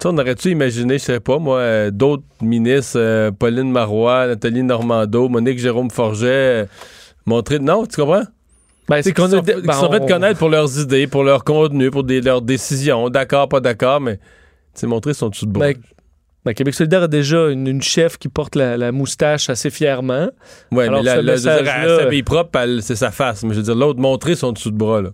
On 0.06 0.18
aurait-tu 0.18 0.49
imaginé, 0.49 0.97
je 0.97 1.04
sais 1.04 1.20
pas, 1.20 1.38
moi, 1.38 1.58
euh, 1.60 1.91
d'autres 1.91 2.24
ministres, 2.41 2.97
euh, 2.99 3.32
Pauline 3.32 3.72
Marois, 3.72 4.28
Nathalie 4.28 4.64
Normando, 4.64 5.30
Monique 5.30 5.60
Jérôme 5.60 5.91
Forget, 5.91 6.28
euh, 6.28 6.66
montrer. 7.26 7.60
Non, 7.60 7.86
tu 7.86 7.97
comprends? 8.02 8.24
Ben, 8.89 9.02
C'est 9.04 9.14
qu'on 9.14 9.30
sont, 9.30 9.41
ben, 9.41 9.72
sont 9.74 9.91
fait 9.91 10.02
on- 10.02 10.08
connaître 10.08 10.39
pour 10.39 10.49
leurs 10.49 10.80
idées, 10.80 11.08
pour 11.08 11.24
leur 11.24 11.43
contenu, 11.43 11.91
pour 11.91 12.04
des, 12.04 12.20
leurs 12.20 12.41
décisions. 12.41 13.10
D'accord, 13.10 13.47
pas 13.47 13.60
d'accord, 13.60 14.02
mais. 14.02 14.20
Montrer 14.84 15.14
son 15.14 15.30
dessous 15.30 15.45
de 15.45 15.52
bras. 15.52 15.68
Ben, 15.68 15.76
ben, 16.45 16.54
Québec 16.54 16.74
solidaire 16.74 17.04
a 17.04 17.08
déjà 17.08 17.49
une, 17.49 17.68
une 17.68 17.82
chef 17.84 18.18
qui 18.18 18.28
porte 18.30 18.56
la, 18.56 18.76
la 18.78 18.91
moustache 18.91 19.49
assez 19.49 19.70
fièrement. 19.70 20.14
Alors, 20.24 20.32
mais 20.72 20.88
là, 21.04 21.16
ce 21.18 21.22
là, 21.22 21.32
message-là- 21.34 21.84
elle 21.84 21.99
s'habille 21.99 22.24
propre, 22.24 22.60
c'est 22.82 22.95
sa 22.95 23.12
face. 23.12 23.43
Mais 23.43 23.52
je 23.52 23.58
veux 23.58 23.64
dire, 23.64 23.76
l'autre, 23.76 23.99
montrer 23.99 24.36
son 24.36 24.52
dessous 24.52 24.72
de 24.72 24.78
bras, 24.78 25.02
là. 25.02 25.10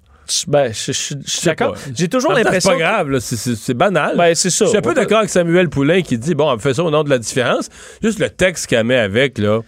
Ben, 0.47 0.71
je, 0.73 0.91
je- 0.91 1.13
je 1.25 1.29
suis 1.31 1.45
d'accord. 1.45 1.75
J'ai 1.95 2.07
toujours 2.07 2.33
l'impression. 2.33 2.71
C'est 2.71 2.77
pas 2.77 2.83
grave, 2.91 3.09
là, 3.09 3.19
c'est- 3.19 3.35
c'est 3.37 3.55
c'est 3.55 3.73
banal. 3.73 4.15
Ben, 4.17 4.33
c'est 4.35 4.49
ça. 4.49 4.65
je 4.65 4.69
suis 4.69 4.77
un 4.77 4.81
peu 4.81 4.93
d'accord 4.93 5.19
avec 5.19 5.29
Samuel 5.29 5.69
Poulain 5.69 6.01
qui 6.01 6.17
dit 6.17 6.35
bon, 6.35 6.51
on 6.51 6.57
fait 6.57 6.73
ça 6.73 6.83
au 6.83 6.91
nom 6.91 7.03
de 7.03 7.09
la 7.09 7.19
différence. 7.19 7.69
Juste 8.03 8.19
le 8.19 8.29
texte 8.29 8.67
qu'elle 8.67 8.85
met 8.85 8.97
avec, 8.97 9.37
là, 9.37 9.61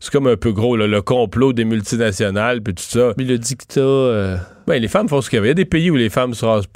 c'est 0.00 0.10
comme 0.12 0.26
un 0.26 0.36
peu 0.36 0.52
gros, 0.52 0.76
là, 0.76 0.86
le 0.86 1.02
complot 1.02 1.52
des 1.52 1.64
multinationales, 1.64 2.60
puis 2.62 2.74
tout 2.74 2.82
ça. 2.82 3.12
Mais 3.18 3.24
le 3.24 3.38
dictat. 3.38 3.80
euh, 3.80 4.36
Ben, 4.66 4.80
les 4.80 4.88
femmes 4.88 5.08
font 5.08 5.20
ce 5.20 5.28
qu'elles 5.30 5.40
veulent. 5.40 5.46
Il 5.48 5.50
y 5.50 5.52
a 5.52 5.54
des 5.54 5.64
pays 5.64 5.90
où 5.90 5.96
les 5.96 6.10
femmes 6.10 6.32
se 6.34 6.44
rasent. 6.44 6.66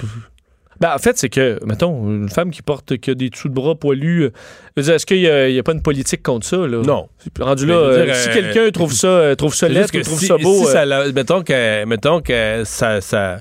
Ben, 0.81 0.93
en 0.93 0.97
fait, 0.97 1.17
c'est 1.17 1.29
que, 1.29 1.59
mettons, 1.65 2.09
une 2.09 2.29
femme 2.29 2.51
qui 2.51 2.61
porte 2.61 2.97
qui 2.97 3.11
a 3.11 3.15
des 3.15 3.29
dessous 3.29 3.47
de 3.47 3.53
bras 3.53 3.75
poilus, 3.75 4.25
euh, 4.25 4.31
est-ce 4.77 5.05
qu'il 5.05 5.21
n'y 5.21 5.59
a, 5.59 5.63
pas 5.63 5.71
une 5.71 5.81
politique 5.81 6.21
contre 6.21 6.45
ça? 6.45 6.57
Là? 6.57 6.81
Non. 6.85 7.07
Rendu 7.39 7.65
là, 7.65 7.75
euh, 7.75 8.05
dire, 8.05 8.15
si 8.15 8.29
euh, 8.29 8.33
quelqu'un 8.33 8.71
trouve 8.71 8.93
ça, 8.93 9.35
trouve 9.37 9.55
ça 9.55 9.69
laid 9.69 9.89
que 9.89 9.99
trouve 9.99 10.19
si, 10.19 10.25
ça 10.25 10.37
beau. 10.37 10.53
si 10.53 10.65
euh, 10.65 10.71
ça 10.71 10.85
la- 10.85 11.11
mettons 11.13 11.43
que, 11.43 11.85
mettons 11.85 12.19
que 12.19 12.63
ça, 12.65 12.99
ça, 12.99 13.39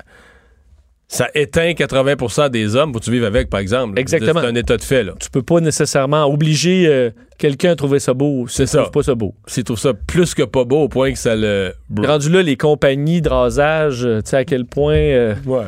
ça 1.09 1.29
éteint 1.35 1.73
80% 1.73 2.51
des 2.51 2.77
hommes 2.77 2.93
pour 2.93 3.01
que 3.01 3.07
tu 3.07 3.11
vives 3.11 3.25
avec, 3.25 3.51
par 3.51 3.59
exemple. 3.59 3.99
Exactement. 3.99 4.41
C'est 4.41 4.47
un 4.47 4.55
état 4.55 4.77
de 4.77 4.83
fait, 4.83 5.03
là. 5.03 5.15
tu 5.19 5.29
peux 5.29 5.43
pas 5.43 5.59
nécessairement 5.59 6.27
obliger 6.27 7.11
quelqu'un 7.37 7.73
à 7.73 7.77
trouver 7.77 7.99
ça 7.99 8.15
beau. 8.15 8.47
C'est 8.47 8.67
s'il 8.67 8.69
ça. 8.69 8.79
trouve 8.83 8.93
pas 8.93 9.03
ça 9.03 9.17
beau. 9.17 9.35
S'ils 9.49 9.65
trouvent 9.65 9.79
ça 9.79 9.93
plus 9.93 10.35
que 10.35 10.45
pas 10.45 10.65
beau 10.65 10.83
au 10.85 10.89
point 10.89 11.11
que 11.11 11.19
ça 11.19 11.35
le. 11.35 11.75
Rendu 11.97 12.31
là, 12.31 12.43
les 12.43 12.57
compagnies 12.57 13.21
de 13.21 13.29
rasage, 13.29 14.03
tu 14.03 14.31
sais 14.31 14.37
à 14.37 14.45
quel 14.45 14.67
point. 14.67 15.35
Ouais. 15.45 15.67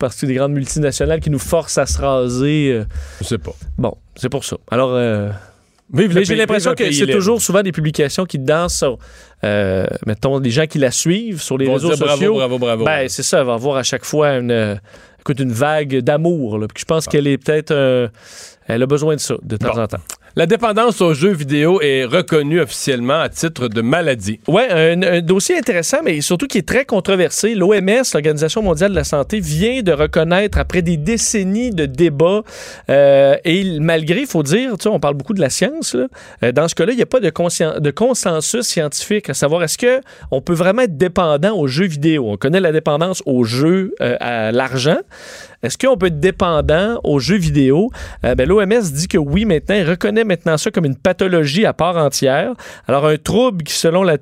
Parce 0.00 0.14
que 0.14 0.20
c'est 0.20 0.26
des 0.26 0.34
grandes 0.34 0.52
multinationales 0.52 1.20
qui 1.20 1.30
nous 1.30 1.38
forcent 1.38 1.78
à 1.78 1.86
se 1.86 2.00
raser. 2.00 2.72
euh. 2.72 2.84
Je 3.20 3.26
sais 3.26 3.38
pas. 3.38 3.52
Bon, 3.78 3.96
c'est 4.16 4.28
pour 4.28 4.44
ça. 4.44 4.56
Alors, 4.70 4.90
euh, 4.94 5.30
mais 5.92 6.24
j'ai 6.24 6.34
l'impression 6.36 6.74
que 6.74 6.90
c'est 6.90 7.06
toujours 7.06 7.40
souvent 7.40 7.62
des 7.62 7.72
publications 7.72 8.24
qui 8.24 8.38
dansent 8.38 8.76
sur, 8.78 8.98
euh, 9.44 9.86
mettons, 10.06 10.38
les 10.38 10.50
gens 10.50 10.66
qui 10.66 10.78
la 10.78 10.90
suivent 10.90 11.42
sur 11.42 11.58
les 11.58 11.68
réseaux 11.68 11.88
dire 11.88 11.98
bravo, 11.98 12.16
sociaux. 12.16 12.34
bravo, 12.34 12.58
bravo. 12.58 12.84
Ben, 12.84 13.08
c'est 13.08 13.22
ça, 13.22 13.40
elle 13.40 13.46
va 13.46 13.54
avoir 13.54 13.76
à 13.76 13.82
chaque 13.82 14.04
fois 14.04 14.30
une, 14.38 14.50
euh, 14.52 14.76
écoute, 15.20 15.40
une 15.40 15.52
vague 15.52 15.98
d'amour. 15.98 16.58
je 16.76 16.84
pense 16.84 17.06
qu'elle 17.06 17.26
est 17.26 17.38
peut-être. 17.38 17.72
euh, 17.72 18.08
elle 18.68 18.82
a 18.84 18.86
besoin 18.86 19.16
de 19.16 19.20
ça, 19.20 19.34
de 19.42 19.56
temps 19.56 19.74
Bon. 19.74 19.80
en 19.82 19.86
temps. 19.88 19.98
La 20.36 20.46
dépendance 20.46 21.00
aux 21.00 21.12
jeux 21.12 21.32
vidéo 21.32 21.80
est 21.80 22.04
reconnue 22.04 22.60
officiellement 22.60 23.20
à 23.20 23.28
titre 23.28 23.66
de 23.66 23.80
maladie. 23.80 24.38
Oui, 24.46 24.62
un, 24.70 25.20
dossier 25.22 25.58
intéressant, 25.58 25.98
mais 26.04 26.20
surtout 26.20 26.46
qui 26.46 26.58
est 26.58 26.68
très 26.68 26.84
controversé. 26.84 27.56
L'OMS, 27.56 28.04
l'Organisation 28.14 28.62
mondiale 28.62 28.92
de 28.92 28.96
la 28.96 29.02
santé, 29.02 29.40
vient 29.40 29.82
de 29.82 29.90
reconnaître, 29.90 30.58
après 30.58 30.82
des 30.82 30.96
décennies 30.96 31.70
de 31.70 31.84
débats, 31.84 32.42
euh, 32.90 33.34
et 33.44 33.80
malgré, 33.80 34.20
il 34.20 34.26
faut 34.28 34.44
dire, 34.44 34.78
tu 34.78 34.84
sais, 34.84 34.88
on 34.88 35.00
parle 35.00 35.14
beaucoup 35.14 35.34
de 35.34 35.40
la 35.40 35.50
science, 35.50 35.96
euh, 36.44 36.52
dans 36.52 36.68
ce 36.68 36.76
cas-là, 36.76 36.92
il 36.92 36.96
n'y 36.96 37.02
a 37.02 37.06
pas 37.06 37.18
de 37.18 37.90
consensus 37.90 38.62
scientifique 38.62 39.30
à 39.30 39.34
savoir 39.34 39.64
est-ce 39.64 39.78
que 39.78 40.00
on 40.30 40.40
peut 40.40 40.54
vraiment 40.54 40.82
être 40.82 40.96
dépendant 40.96 41.56
aux 41.56 41.66
jeux 41.66 41.88
vidéo. 41.88 42.30
On 42.30 42.36
connaît 42.36 42.60
la 42.60 42.70
dépendance 42.70 43.20
aux 43.26 43.42
jeux, 43.42 43.94
euh, 44.00 44.16
à 44.20 44.52
l'argent. 44.52 44.98
Est-ce 45.62 45.76
qu'on 45.76 45.96
peut 45.96 46.06
être 46.06 46.20
dépendant 46.20 47.00
aux 47.04 47.18
jeux 47.18 47.36
vidéo? 47.36 47.90
Euh, 48.24 48.34
ben, 48.34 48.48
L'OMS 48.48 48.82
dit 48.92 49.08
que 49.08 49.18
oui, 49.18 49.44
maintenant, 49.44 49.74
il 49.74 49.88
reconnaît 49.88 50.24
maintenant 50.24 50.56
ça 50.56 50.70
comme 50.70 50.86
une 50.86 50.96
pathologie 50.96 51.66
à 51.66 51.72
part 51.72 51.96
entière. 51.96 52.54
Alors, 52.88 53.06
un 53.06 53.16
trouble 53.16 53.62
qui, 53.62 53.74
selon 53.74 54.02
la, 54.02 54.16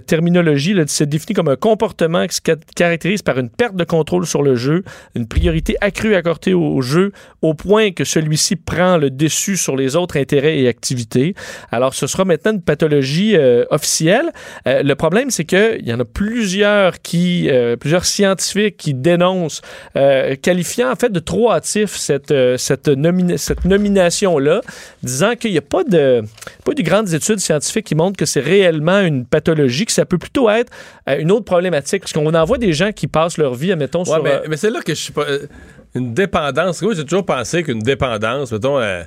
terminologie, 0.00 0.74
se 0.86 1.04
définit 1.04 1.34
comme 1.34 1.48
un 1.48 1.56
comportement 1.56 2.26
qui 2.26 2.36
se 2.36 2.40
ca- 2.44 2.56
caractérise 2.74 3.22
par 3.22 3.38
une 3.38 3.50
perte 3.50 3.76
de 3.76 3.84
contrôle 3.84 4.26
sur 4.26 4.42
le 4.42 4.54
jeu, 4.54 4.82
une 5.14 5.28
priorité 5.28 5.76
accrue 5.80 6.14
accordée 6.14 6.54
au, 6.54 6.62
au 6.62 6.80
jeu, 6.80 7.12
au 7.42 7.54
point 7.54 7.90
que 7.90 8.04
celui-ci 8.04 8.56
prend 8.56 8.96
le 8.96 9.10
dessus 9.10 9.56
sur 9.56 9.76
les 9.76 9.94
autres 9.96 10.16
intérêts 10.18 10.58
et 10.58 10.68
activités. 10.68 11.34
Alors, 11.70 11.94
ce 11.94 12.06
sera 12.06 12.24
maintenant 12.24 12.52
une 12.52 12.62
pathologie 12.62 13.36
euh, 13.36 13.64
officielle. 13.70 14.30
Euh, 14.66 14.82
le 14.82 14.94
problème, 14.94 15.30
c'est 15.30 15.44
qu'il 15.44 15.86
y 15.86 15.92
en 15.92 16.00
a 16.00 16.04
plusieurs 16.04 17.00
qui, 17.02 17.50
plusieurs 17.78 18.04
scientifiques 18.04 18.76
qui 18.76 18.94
dénoncent, 18.94 19.60
euh, 19.96 20.34
qualifiant 20.78 20.92
en 20.92 20.96
fait 20.96 21.10
de 21.10 21.18
trop 21.20 21.50
hâtif 21.52 21.96
cette, 21.96 22.30
euh, 22.30 22.56
cette, 22.56 22.88
nomina- 22.88 23.36
cette 23.36 23.64
nomination-là, 23.64 24.60
disant 25.02 25.34
qu'il 25.34 25.52
n'y 25.52 25.58
a 25.58 25.62
pas 25.62 25.84
de, 25.84 26.22
pas 26.64 26.74
de 26.74 26.82
grandes 26.82 27.12
études 27.12 27.40
scientifiques 27.40 27.86
qui 27.86 27.94
montrent 27.94 28.16
que 28.16 28.26
c'est 28.26 28.40
réellement 28.40 29.00
une 29.00 29.24
pathologie, 29.26 29.86
que 29.86 29.92
ça 29.92 30.04
peut 30.04 30.18
plutôt 30.18 30.48
être 30.50 30.72
euh, 31.08 31.18
une 31.18 31.30
autre 31.30 31.44
problématique. 31.44 32.00
Parce 32.02 32.12
qu'on 32.12 32.32
en 32.34 32.44
voit 32.44 32.58
des 32.58 32.72
gens 32.72 32.92
qui 32.92 33.06
passent 33.06 33.38
leur 33.38 33.54
vie, 33.54 33.72
admettons, 33.72 34.00
Ouais, 34.00 34.04
sur... 34.06 34.22
mais, 34.22 34.32
euh, 34.34 34.46
mais 34.48 34.56
c'est 34.56 34.70
là 34.70 34.80
que 34.80 34.94
je 34.94 35.00
suis 35.00 35.12
pas. 35.12 35.26
une 35.94 36.14
dépendance. 36.14 36.82
Moi, 36.82 36.94
j'ai 36.94 37.04
toujours 37.04 37.26
pensé 37.26 37.62
qu'une 37.62 37.80
dépendance, 37.80 38.52
mettons, 38.52 38.78
euh, 38.78 39.02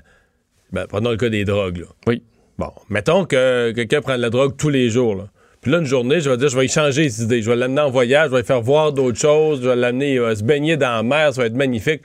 ben, 0.72 0.86
prenons 0.88 1.12
le 1.12 1.18
cas 1.18 1.30
des 1.30 1.46
drogues. 1.46 1.78
Là. 1.80 1.86
Oui. 2.08 2.24
Bon, 2.58 2.72
mettons 2.90 3.26
que 3.26 3.72
quelqu'un 3.72 4.02
prend 4.02 4.16
de 4.18 4.22
la 4.22 4.30
drogue 4.30 4.56
tous 4.58 4.70
les 4.70 4.90
jours. 4.90 5.16
Là. 5.16 5.24
Puis 5.62 5.72
là, 5.72 5.78
une 5.78 5.86
journée, 5.86 6.20
je 6.22 6.30
vais 6.30 6.38
dire, 6.38 6.50
je 6.50 6.58
vais 6.58 6.66
y 6.66 6.70
changer 6.70 7.04
les 7.04 7.22
idées. 7.24 7.42
Je 7.44 7.50
vais 7.50 7.56
l'amener 7.56 7.82
en 7.82 7.92
voyage, 7.92 8.28
je 8.28 8.32
vais 8.32 8.42
lui 8.42 8.46
faire 8.48 8.62
voir 8.62 8.92
d'autres 8.94 9.20
choses, 9.20 9.62
je 9.62 9.70
vais 9.70 9.76
l'amener 9.76 10.18
va 10.18 10.36
se 10.36 10.44
baigner 10.44 10.76
dans 10.76 10.96
la 10.96 11.04
mer, 11.04 11.34
ça 11.34 11.42
va 11.42 11.48
être 11.48 11.54
magnifique. 11.56 12.02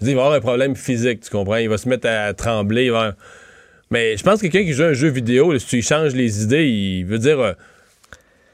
Je 0.00 0.04
dis, 0.04 0.10
il 0.12 0.16
va 0.16 0.22
avoir 0.24 0.36
un 0.36 0.40
problème 0.40 0.76
physique, 0.76 1.20
tu 1.20 1.30
comprends? 1.30 1.56
Il 1.56 1.68
va 1.68 1.78
se 1.78 1.88
mettre 1.88 2.06
à 2.08 2.34
trembler. 2.34 2.84
il 2.86 2.92
va- 2.92 3.14
Mais 3.90 4.16
je 4.16 4.22
pense 4.22 4.42
que 4.42 4.46
quelqu'un 4.48 4.66
qui 4.66 4.74
joue 4.74 4.82
à 4.82 4.88
un 4.88 4.92
jeu 4.92 5.08
vidéo, 5.08 5.58
si 5.58 5.66
tu 5.66 5.76
lui 5.76 5.82
changes 5.82 6.14
les 6.14 6.42
idées, 6.42 6.68
il 6.68 7.04
veut 7.06 7.18
dire. 7.18 7.40
euh, 7.40 7.52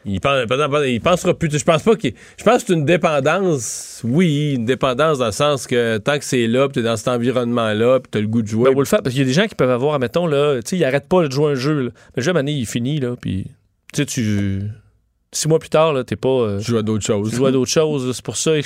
il, 0.06 0.20
pense, 0.20 0.44
il 0.86 1.00
pensera 1.00 1.34
plus. 1.34 1.50
Je 1.58 1.64
pense 1.64 1.82
pas 1.82 1.96
qu'il. 1.96 2.12
Je 2.38 2.44
pense 2.44 2.62
que 2.62 2.68
c'est 2.68 2.74
une 2.74 2.84
dépendance. 2.84 4.00
Oui, 4.04 4.54
une 4.56 4.66
dépendance 4.66 5.18
dans 5.18 5.26
le 5.26 5.32
sens 5.32 5.66
que 5.66 5.96
tant 5.98 6.18
que 6.18 6.24
c'est 6.24 6.46
là, 6.46 6.68
puis 6.68 6.74
t'es 6.74 6.82
dans 6.82 6.96
cet 6.96 7.08
environnement-là, 7.08 8.00
puis 8.00 8.10
t'as 8.10 8.20
le 8.20 8.26
goût 8.26 8.42
de 8.42 8.46
jouer. 8.46 8.70
Ben, 8.72 8.78
le 8.78 8.84
parce 8.84 9.02
qu'il 9.08 9.18
y 9.18 9.22
a 9.22 9.24
des 9.24 9.32
gens 9.32 9.46
qui 9.46 9.54
peuvent 9.54 9.70
avoir, 9.70 9.94
admettons, 9.94 10.26
là, 10.26 10.56
tu 10.62 10.68
sais, 10.70 10.76
ils 10.76 10.84
arrêtent 10.84 11.08
pas 11.08 11.26
de 11.26 11.32
jouer 11.32 11.52
un 11.52 11.54
jeu. 11.54 11.80
là. 11.84 11.90
Mais 12.16 12.32
donné, 12.32 12.52
il 12.52 12.66
finit, 12.66 13.00
là, 13.00 13.16
puis 13.20 13.46
tu 13.94 14.02
sais, 14.02 14.06
tu. 14.06 14.83
Six 15.34 15.48
mois 15.48 15.58
plus 15.58 15.68
tard, 15.68 15.92
là, 15.92 16.04
t'es 16.04 16.16
pas. 16.16 16.28
euh, 16.28 16.58
tu 16.58 16.66
joues 16.70 16.78
à 16.78 16.82
d'autres 16.82 17.04
choses. 17.04 17.30
tu 17.30 17.36
joues 17.36 17.46
à 17.46 17.50
d'autres 17.52 17.70
choses. 17.70 18.14
C'est 18.14 18.24
pour 18.24 18.36
ça. 18.36 18.52
Euh, 18.52 18.62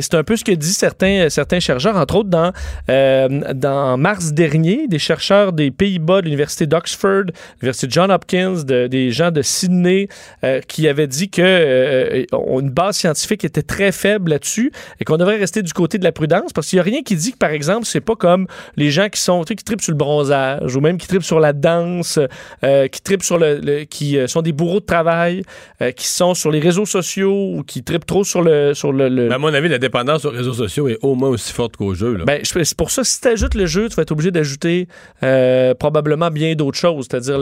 C'est 0.00 0.14
un 0.14 0.24
peu 0.24 0.36
ce 0.36 0.44
que 0.44 0.52
disent 0.52 0.76
certains, 0.78 1.28
certains 1.28 1.60
chercheurs, 1.60 1.96
entre 1.96 2.16
autres 2.16 2.30
dans, 2.30 2.52
euh, 2.88 3.28
dans 3.54 3.96
mars 3.98 4.32
dernier, 4.32 4.88
des 4.88 4.98
chercheurs 4.98 5.52
des 5.52 5.70
Pays-Bas, 5.70 6.20
de 6.20 6.24
l'Université 6.26 6.66
d'Oxford, 6.66 7.24
de 7.26 7.32
l'Université 7.60 7.86
John 7.90 8.10
Hopkins, 8.10 8.62
de- 8.64 8.86
des 8.86 9.10
gens 9.10 9.30
de 9.30 9.42
Sydney, 9.42 10.08
euh, 10.44 10.60
qui 10.66 10.88
avaient 10.88 11.06
dit 11.06 11.28
que 11.28 11.42
euh, 11.42 12.24
une 12.60 12.70
base 12.70 12.96
scientifique 12.96 13.44
était 13.44 13.62
très 13.62 13.92
faible 13.92 14.30
là-dessus 14.30 14.72
et 15.00 15.04
qu'on 15.04 15.16
devrait 15.18 15.36
rester 15.36 15.62
du 15.62 15.72
côté 15.72 15.98
de 15.98 16.04
la 16.04 16.12
prudence 16.12 16.52
parce 16.54 16.68
qu'il 16.68 16.76
n'y 16.78 16.80
a 16.80 16.84
rien 16.84 17.02
qui 17.02 17.16
dit 17.16 17.32
que, 17.32 17.36
par 17.38 17.50
exemple, 17.50 17.84
c'est 17.86 18.00
pas 18.00 18.16
comme 18.16 18.46
les 18.76 18.90
gens 18.90 19.08
qui 19.08 19.20
sont 19.20 19.44
tu 19.44 19.48
sais, 19.52 19.56
qui 19.56 19.64
tripent 19.64 19.82
sur 19.82 19.92
le 19.92 19.98
bronzage 19.98 20.74
ou 20.74 20.80
même 20.80 20.96
qui 20.98 21.06
tripent 21.06 21.22
sur 21.22 21.40
la 21.40 21.52
danse, 21.52 22.18
euh, 22.64 22.88
qui 22.88 23.02
tripent 23.02 23.22
sur 23.22 23.38
le, 23.38 23.58
le- 23.62 23.84
qui 23.84 24.16
euh, 24.18 24.26
sont 24.26 24.42
des 24.42 24.52
bourreaux 24.52 24.80
de 24.80 24.84
travail, 24.86 25.42
euh, 25.82 25.92
qui 25.98 26.06
sont 26.06 26.34
sur 26.34 26.50
les 26.50 26.60
réseaux 26.60 26.86
sociaux 26.86 27.52
ou 27.54 27.62
qui 27.64 27.82
tripent 27.82 28.06
trop 28.06 28.24
sur 28.24 28.40
le 28.40 28.72
sur 28.72 28.92
le, 28.92 29.30
à 29.30 29.38
mon 29.38 29.52
avis, 29.52 29.68
la 29.68 29.78
dépendance 29.78 30.24
aux 30.24 30.30
réseaux 30.30 30.52
sociaux 30.52 30.88
est 30.88 30.98
au 31.02 31.14
moins 31.14 31.28
aussi 31.28 31.52
forte 31.52 31.76
qu'au 31.76 31.94
jeu. 31.94 32.14
Là. 32.16 32.24
ben, 32.24 32.40
c'est 32.44 32.76
pour 32.76 32.90
ça, 32.90 33.02
si 33.04 33.20
tu 33.20 33.28
ajoutes 33.28 33.54
le 33.54 33.66
jeu, 33.66 33.88
tu 33.88 33.96
vas 33.96 34.02
être 34.02 34.12
obligé 34.12 34.30
d'ajouter 34.30 34.88
euh, 35.22 35.74
probablement 35.74 36.30
bien 36.30 36.54
d'autres 36.54 36.78
choses, 36.78 37.08
c'est-à-dire 37.10 37.38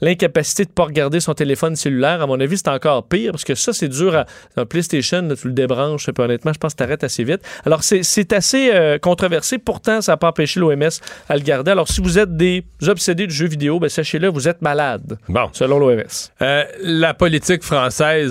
l'incapacité 0.00 0.64
de 0.64 0.70
ne 0.70 0.74
pas 0.74 0.84
regarder 0.84 1.20
son 1.20 1.34
téléphone 1.34 1.76
cellulaire. 1.76 2.20
À 2.20 2.26
mon 2.26 2.40
avis, 2.40 2.58
c'est 2.58 2.68
encore 2.68 3.06
pire, 3.08 3.32
parce 3.32 3.44
que 3.44 3.54
ça, 3.54 3.72
c'est 3.72 3.88
dur 3.88 4.14
à. 4.14 4.26
Dans 4.56 4.66
PlayStation, 4.66 5.22
là, 5.22 5.36
tu 5.36 5.48
le 5.48 5.54
débranches, 5.54 6.10
puis 6.10 6.24
honnêtement, 6.24 6.52
je 6.52 6.58
pense 6.58 6.72
que 6.72 6.78
tu 6.78 6.82
arrêtes 6.82 7.04
assez 7.04 7.24
vite. 7.24 7.40
Alors, 7.64 7.82
c'est 7.82 8.32
assez 8.32 8.70
euh, 8.74 8.98
controversé. 8.98 9.58
Pourtant, 9.58 10.00
ça 10.00 10.12
n'a 10.12 10.16
pas 10.16 10.28
empêché 10.28 10.58
l'OMS 10.60 10.82
à 11.28 11.36
le 11.36 11.42
garder. 11.42 11.70
Alors, 11.70 11.88
si 11.88 12.00
vous 12.00 12.18
êtes 12.18 12.36
des 12.36 12.64
obsédés 12.86 13.26
du 13.26 13.34
jeu 13.34 13.46
vidéo, 13.46 13.78
ben, 13.78 13.88
sachez-le, 13.88 14.28
vous 14.28 14.48
êtes 14.48 14.62
malade, 14.62 15.18
bon. 15.28 15.48
selon 15.52 15.78
l'OMS. 15.78 16.02
Euh, 16.42 16.64
la 16.82 17.14
politique 17.14 17.62
française 17.62 17.75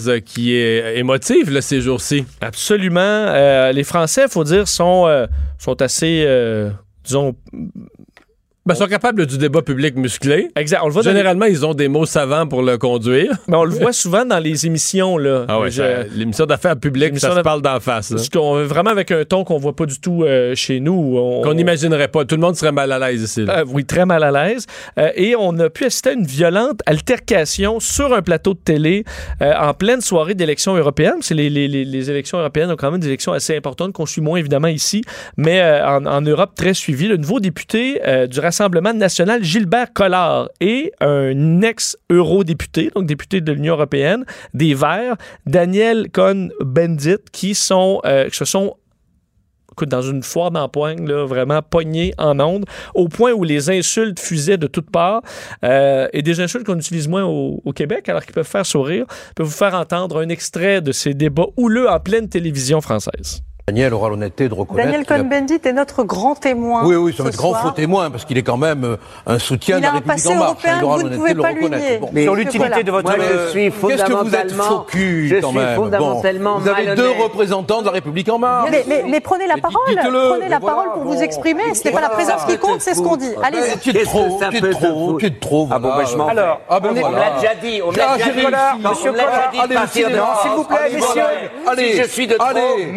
euh, 0.07 0.19
qui 0.19 0.55
est 0.55 0.97
émotive 0.97 1.51
là, 1.51 1.61
ces 1.61 1.81
jours-ci. 1.81 2.25
Absolument. 2.41 2.99
Euh, 3.01 3.71
les 3.71 3.83
Français, 3.83 4.23
il 4.23 4.29
faut 4.29 4.43
dire, 4.43 4.67
sont, 4.67 5.07
euh, 5.07 5.27
sont 5.59 5.81
assez, 5.81 6.23
euh, 6.25 6.69
disons, 7.03 7.35
Ben, 8.67 8.73
ils 8.73 8.77
sont 8.77 8.87
capables 8.87 9.27
du 9.27 9.37
débat 9.37 9.61
public 9.61 9.95
musclé. 9.95 10.49
exact. 10.55 10.79
On 10.81 10.87
le 10.87 10.91
voit 10.93 11.03
les- 11.03 11.09
Généralement, 11.09 11.45
ils 11.45 11.63
ont 11.67 11.75
des 11.75 11.87
mots 11.87 12.07
savants 12.07 12.47
pour 12.47 12.63
le 12.63 12.79
conduire. 12.79 13.31
Mais 13.47 13.55
on 13.57 13.63
le 13.63 13.69
voit 13.69 13.93
souvent 13.93 14.25
dans 14.25 14.39
les 14.39 14.65
émissions. 14.65 15.19
Là. 15.19 15.45
Ah 15.47 15.59
ouais, 15.59 15.69
Je- 15.69 15.83
l'émission 16.17 16.47
d'affaires 16.47 16.75
publiques, 16.75 17.19
ça 17.19 17.35
se 17.35 17.41
parle 17.41 17.61
d'en 17.61 17.79
face. 17.79 18.09
là. 18.09 18.63
vraiment 18.63 18.89
avec 18.89 19.11
un 19.11 19.23
ton 19.23 19.43
qu'on 19.43 19.59
voit 19.59 19.75
pas 19.75 19.85
du 19.85 19.99
tout 19.99 20.23
euh, 20.23 20.55
chez 20.55 20.79
nous. 20.79 21.15
On, 21.15 21.41
Qu'on 21.43 21.53
n'imaginerait 21.53 22.07
pas. 22.07 22.25
Tout 22.25 22.33
le 22.37 22.41
monde 22.41 22.55
serait 22.55 22.71
mal 22.71 22.91
à 22.91 22.97
l'aise 22.97 23.21
ici. 23.21 23.45
là. 23.45 23.59
Euh, 23.59 23.65
oui, 23.67 23.85
très 23.85 24.07
mal 24.07 24.23
à 24.23 24.31
l'aise. 24.31 24.65
Euh, 24.97 25.11
et 25.15 25.35
on 25.37 25.55
a 25.59 25.69
pu 25.69 25.85
assister 25.85 26.09
à 26.09 26.13
une 26.13 26.25
violente 26.25 26.79
altercation 26.87 27.79
sur 27.79 28.13
un 28.15 28.23
plateau 28.23 28.55
de 28.55 28.59
télé 28.65 29.03
euh, 29.43 29.53
en 29.61 29.75
pleine 29.75 30.01
soirée 30.01 30.33
d'élections 30.33 30.75
européennes. 30.75 31.19
C'est 31.21 31.35
les, 31.35 31.51
les- 31.51 31.67
les- 31.67 32.09
élections 32.09 32.39
européennes 32.39 32.71
ont 32.71 32.75
quand 32.75 32.89
même 32.89 32.99
des 32.99 33.07
élections 33.09 33.31
assez 33.33 33.55
importantes 33.55 33.93
qu'on 33.93 34.07
suit 34.07 34.21
moins 34.21 34.39
évidemment 34.39 34.69
ici, 34.69 35.03
mais 35.37 35.61
en, 35.85 36.03
en 36.07 36.21
Europe 36.21 36.53
très 36.55 36.73
suivi. 36.73 37.07
Le 37.07 37.17
nouveau 37.17 37.39
député 37.39 38.01
du 38.27 38.39
Rassemblement 38.39 38.54
national, 38.95 39.43
Gilbert 39.43 39.93
Collard, 39.93 40.49
et 40.59 40.91
un 41.01 41.61
ex-eurodéputé, 41.61 42.91
donc 42.95 43.05
député 43.05 43.41
de 43.41 43.51
l'Union 43.51 43.73
européenne, 43.73 44.25
des 44.53 44.73
Verts, 44.73 45.15
Daniel 45.45 46.09
Cohn-Bendit, 46.11 47.17
qui 47.31 47.55
sont, 47.55 48.01
euh, 48.05 48.29
se 48.31 48.45
sont 48.45 48.75
dans 49.83 50.01
une 50.01 50.23
foire 50.23 50.51
d'empoigne, 50.51 51.05
vraiment 51.11 51.61
pognés 51.61 52.13
en 52.17 52.39
ondes, 52.39 52.65
au 52.93 53.09
point 53.09 53.33
où 53.33 53.43
les 53.43 53.69
insultes 53.69 54.19
fusaient 54.19 54.57
de 54.57 54.67
toutes 54.67 54.89
parts, 54.89 55.21
euh, 55.65 56.07
et 56.13 56.21
des 56.21 56.39
insultes 56.39 56.65
qu'on 56.65 56.77
utilise 56.77 57.09
moins 57.09 57.25
au, 57.25 57.61
au 57.65 57.73
Québec, 57.73 58.07
alors 58.07 58.23
qu'ils 58.23 58.33
peuvent 58.33 58.47
faire 58.47 58.65
sourire, 58.65 59.05
peuvent 59.35 59.45
vous 59.45 59.51
faire 59.51 59.75
entendre 59.75 60.21
un 60.21 60.29
extrait 60.29 60.81
de 60.81 60.93
ces 60.93 61.13
débats 61.13 61.47
houleux 61.57 61.89
en 61.89 61.99
pleine 61.99 62.29
télévision 62.29 62.79
française. 62.79 63.41
Daniel 63.67 63.95
aura 63.95 64.09
l'honnêteté 64.09 64.47
de 64.47 64.53
reconnaître. 64.53 64.91
Daniel 64.91 65.07
Cohn-Bendit 65.07 65.59
est 65.67 65.73
notre 65.73 66.03
grand 66.03 66.35
témoin. 66.35 66.85
Oui, 66.85 66.95
oui, 66.97 67.15
c'est 67.17 67.23
ce 67.23 67.27
un 67.29 67.31
grand 67.31 67.49
soir. 67.49 67.63
faux 67.63 67.71
témoin, 67.71 68.11
parce 68.11 68.23
qu'il 68.23 68.37
est 68.37 68.43
quand 68.43 68.57
même 68.57 68.83
euh, 68.83 68.97
un 69.25 69.39
soutien 69.39 69.77
Il 69.77 69.81
de 69.81 69.85
a 69.85 69.89
la 69.89 69.93
République 69.95 70.23
passé 70.23 70.27
en 70.29 70.35
marche. 70.35 70.49
européen 70.63 70.77
Il 70.77 70.83
aura 70.83 70.97
que 70.97 71.01
vous 71.01 71.09
ne 71.09 71.15
l'honnêteté 71.15 71.15
de 71.15 71.17
pouvez 71.17 71.33
le 71.33 71.41
pas 71.41 71.51
lui 71.51 71.63
reconnaître. 71.65 71.89
nier. 71.89 71.97
Bon. 71.97 72.09
Mais 72.13 72.23
Sur 72.25 72.33
Monsieur 72.35 72.45
l'utilité 72.45 72.83
de 72.83 72.91
votre... 72.91 73.09
Moi, 73.17 73.25
je 73.27 73.49
suis 73.49 73.71
Qu'est-ce 73.71 74.03
que 74.03 74.13
vous 74.13 74.35
êtes 74.35 74.51
fondamentalement- 74.51 74.63
faux 74.65 74.79
cul, 74.87 75.27
je 75.29 75.35
quand 75.37 75.49
suis 75.49 75.57
même. 75.57 75.75
Bon. 75.77 75.83
fondamentalement 75.85 76.59
Vous 76.59 76.67
avez 76.69 76.93
deux 76.95 77.09
représentants 77.09 77.79
de 77.81 77.85
la 77.87 77.91
République 77.93 78.29
en 78.29 78.37
marche. 78.37 78.69
Mais, 78.69 78.85
mais- 78.87 79.03
mais 79.09 79.19
prenez 79.19 79.47
la 79.47 79.57
parole, 79.57 79.81
prenez 79.83 79.95
la 80.47 80.59
voilà, 80.59 80.59
parole 80.59 80.93
pour 80.93 81.03
bon. 81.05 81.09
vous 81.15 81.23
exprimer. 81.23 81.73
Ce 81.73 81.83
n'est 81.85 81.91
pas 81.91 82.01
la 82.01 82.09
présence 82.09 82.45
qui 82.45 82.59
compte, 82.59 82.81
c'est 82.81 82.93
ce 82.93 83.01
qu'on 83.01 83.15
dit. 83.15 83.31
Allez-y. 83.41 83.79
Tu 83.79 83.89
es 83.97 84.03
trop, 84.03 84.39
tu 84.47 84.57
es 84.57 84.69
trop, 84.73 85.17
tu 85.17 85.25
es 85.25 85.31
trop. 85.31 85.67
Ah 85.71 85.79
bon, 85.79 85.87
voilà. 85.87 86.03
ben, 86.03 86.11
je 86.11 86.15
m'en 86.17 86.25
vais. 86.25 86.31
Alors, 86.33 86.61
Ah 86.69 86.79
ben 86.79 86.89
On 87.03 87.09
l'a 87.09 87.31
déjà 87.39 87.55
dit, 87.55 87.81
on 87.83 87.89
Ah, 87.89 87.97
l'a 87.97 88.13
déjà 88.17 88.25
j'ai 88.25 88.31
dit. 88.31 88.41
de 88.45 89.57
Allez. 89.57 89.75
S'il 89.91 90.51
vous 90.55 90.63
plaît, 90.65 90.77
messieurs. 90.93 92.03
je 92.03 92.07
suis 92.09 92.27
de 92.27 92.35
trop, 92.35 92.45
allez, 92.47 92.91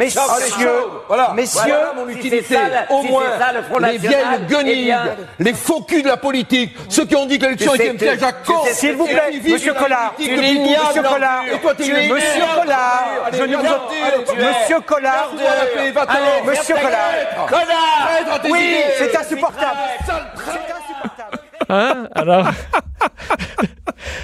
Messieurs, 0.59 0.83
Voilà. 1.07 1.33
messieurs, 1.35 1.61
Voilà 1.67 1.93
mon 1.97 2.07
si 2.09 2.13
utilité. 2.19 2.45
c'est 2.49 2.55
ça, 2.55 2.61
le- 2.91 2.95
Au 2.95 3.03
si 3.03 3.09
moins, 3.09 3.23
ça, 3.39 3.53
le 3.53 3.87
les 3.87 3.99
vieilles 3.99 4.17
eh 4.35 4.53
guenilles, 4.53 4.85
bien- 4.85 5.05
les 5.39 5.55
faux 5.55 5.81
culs 5.83 6.03
de 6.03 6.09
la 6.09 6.17
politique, 6.17 6.77
ceux 6.89 7.05
qui 7.07 7.17
ont 7.17 7.27
dit 7.27 7.39
que 7.39 7.45
l'élection 7.45 7.75
était 7.75 7.91
un 7.91 7.95
piège 7.95 8.23
à 8.23 8.33
con. 8.33 8.55
S'il 8.73 8.95
vous 8.95 9.07
plaît, 9.07 9.41
Monsieur 9.45 9.73
la 9.73 9.81
Collard, 9.81 10.15
Monsieur 10.19 11.03
Collard, 11.03 11.45
Monsieur. 11.45 12.45
Collard, 12.61 13.05
je 13.33 13.43
ne 13.43 13.57
Monsieur 13.57 14.81
Collard, 14.87 15.31
Monsieur 16.45 16.75
Collard, 16.75 17.19
oui, 18.51 18.77
c'est 18.99 19.17
insupportable. 19.17 19.79
Hein? 21.69 22.09
Alors. 22.15 22.49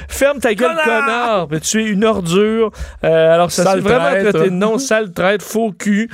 Ferme 0.09 0.39
ta 0.39 0.55
gueule, 0.55 0.77
connard! 0.85 1.49
Mais 1.51 1.61
tu 1.61 1.83
es 1.83 1.87
une 1.87 2.05
ordure. 2.05 2.71
Euh, 3.03 3.35
alors, 3.35 3.51
ça 3.51 3.65
Sale 3.65 3.83
c'est 3.83 3.89
vraiment 3.89 4.11
traité 4.31 4.45
de 4.49 4.51
nom, 4.51 4.79
sale 4.79 5.13
traître, 5.13 5.45
faux 5.45 5.73
cul. 5.73 6.09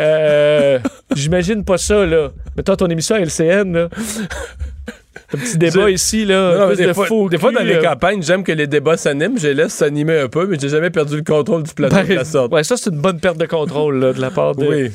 Euh, 0.00 0.78
J'imagine 1.14 1.64
pas 1.64 1.78
ça, 1.78 2.04
là. 2.04 2.28
Mettons 2.56 2.76
ton 2.76 2.88
émission 2.88 3.16
à 3.16 3.20
LCN, 3.20 3.72
là. 3.72 3.88
Un 5.34 5.38
petit 5.38 5.58
débat 5.58 5.90
ici, 5.90 6.24
là. 6.24 6.68
Non, 6.68 6.74
des, 6.74 6.86
de 6.86 6.92
fois, 6.94 7.06
faux 7.06 7.28
des 7.28 7.36
fois, 7.38 7.52
dans 7.52 7.62
les 7.62 7.74
euh, 7.76 7.82
campagnes, 7.82 8.22
j'aime 8.22 8.42
que 8.44 8.52
les 8.52 8.66
débats 8.66 8.96
s'animent. 8.96 9.38
Je 9.38 9.48
les 9.48 9.54
laisse 9.54 9.72
s'animer 9.74 10.18
un 10.20 10.28
peu, 10.28 10.46
mais 10.46 10.56
j'ai 10.58 10.70
jamais 10.70 10.88
perdu 10.90 11.16
le 11.16 11.22
contrôle 11.22 11.62
du 11.64 11.74
plateau 11.74 11.96
de 12.08 12.14
la 12.14 12.24
sorte. 12.24 12.50
Ouais, 12.52 12.64
ça, 12.64 12.76
c'est 12.78 12.90
une 12.90 13.00
bonne 13.00 13.20
perte 13.20 13.36
de 13.36 13.44
contrôle 13.46 13.98
là, 14.00 14.12
de 14.14 14.20
la 14.20 14.30
part 14.30 14.54
de, 14.54 14.66
Oui. 14.66 14.90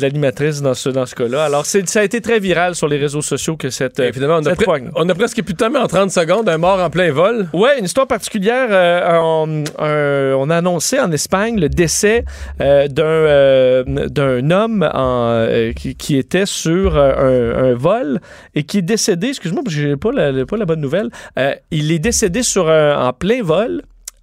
l'animatrice 0.00 0.60
dans 0.60 0.74
ce, 0.74 0.90
dans 0.90 1.06
ce 1.06 1.14
cas-là. 1.14 1.44
Alors, 1.44 1.64
ça 1.66 1.78
a 2.00 2.02
été 2.04 2.20
très 2.20 2.38
viral 2.40 2.74
sur 2.74 2.88
les 2.88 2.98
réseaux 2.98 3.22
sociaux 3.22 3.56
que 3.56 3.70
cette, 3.70 3.98
Et 4.00 4.12
finalement, 4.12 4.36
on 4.36 4.46
a, 4.46 4.54
cette 4.54 4.68
on 4.96 5.08
a 5.08 5.14
presque 5.14 5.42
plus 5.42 5.54
de 5.54 5.58
temps, 5.58 5.70
mais 5.70 5.78
en 5.78 5.86
30 5.86 6.10
secondes, 6.10 6.48
un 6.48 6.58
mort 6.58 6.80
en 6.80 6.90
plein 6.90 7.10
vol. 7.12 7.48
Ouais, 7.52 7.78
une 7.78 7.84
histoire 7.86 8.06
particulière. 8.06 8.68
euh, 8.70 9.18
on, 9.22 9.64
un- 9.78 10.34
on 10.36 10.50
a 10.50 10.56
annoncé 10.56 10.98
en 11.00 11.10
Espagne 11.12 11.58
le 11.58 11.68
décès 11.68 12.24
euh, 12.60 12.86
d'un 12.88 13.04
euh, 13.04 13.84
d'un 13.86 14.50
homme 14.50 14.82
en, 14.92 15.30
euh, 15.30 15.72
qui, 15.72 15.94
qui 15.94 16.16
était 16.16 16.46
sur 16.46 16.96
euh, 16.96 17.54
un, 17.54 17.70
un 17.70 17.74
vol 17.74 18.20
et 18.54 18.62
qui 18.64 18.78
est 18.78 18.82
décédé. 18.82 19.28
Excuse-moi, 19.28 19.62
parce 19.70 19.74
que 19.74 19.88
j'ai 19.88 19.96
pas 19.96 20.12
la, 20.12 20.44
pas 20.46 20.56
la 20.56 20.64
bonne 20.66 20.80
nouvelle. 20.80 21.10
Euh, 21.38 21.54
il 21.70 21.92
est 21.92 21.98
décédé 21.98 22.42
sur 22.42 22.68
un- 22.68 23.08
en 23.08 23.12
plein 23.12 23.42
vol. 23.42 23.82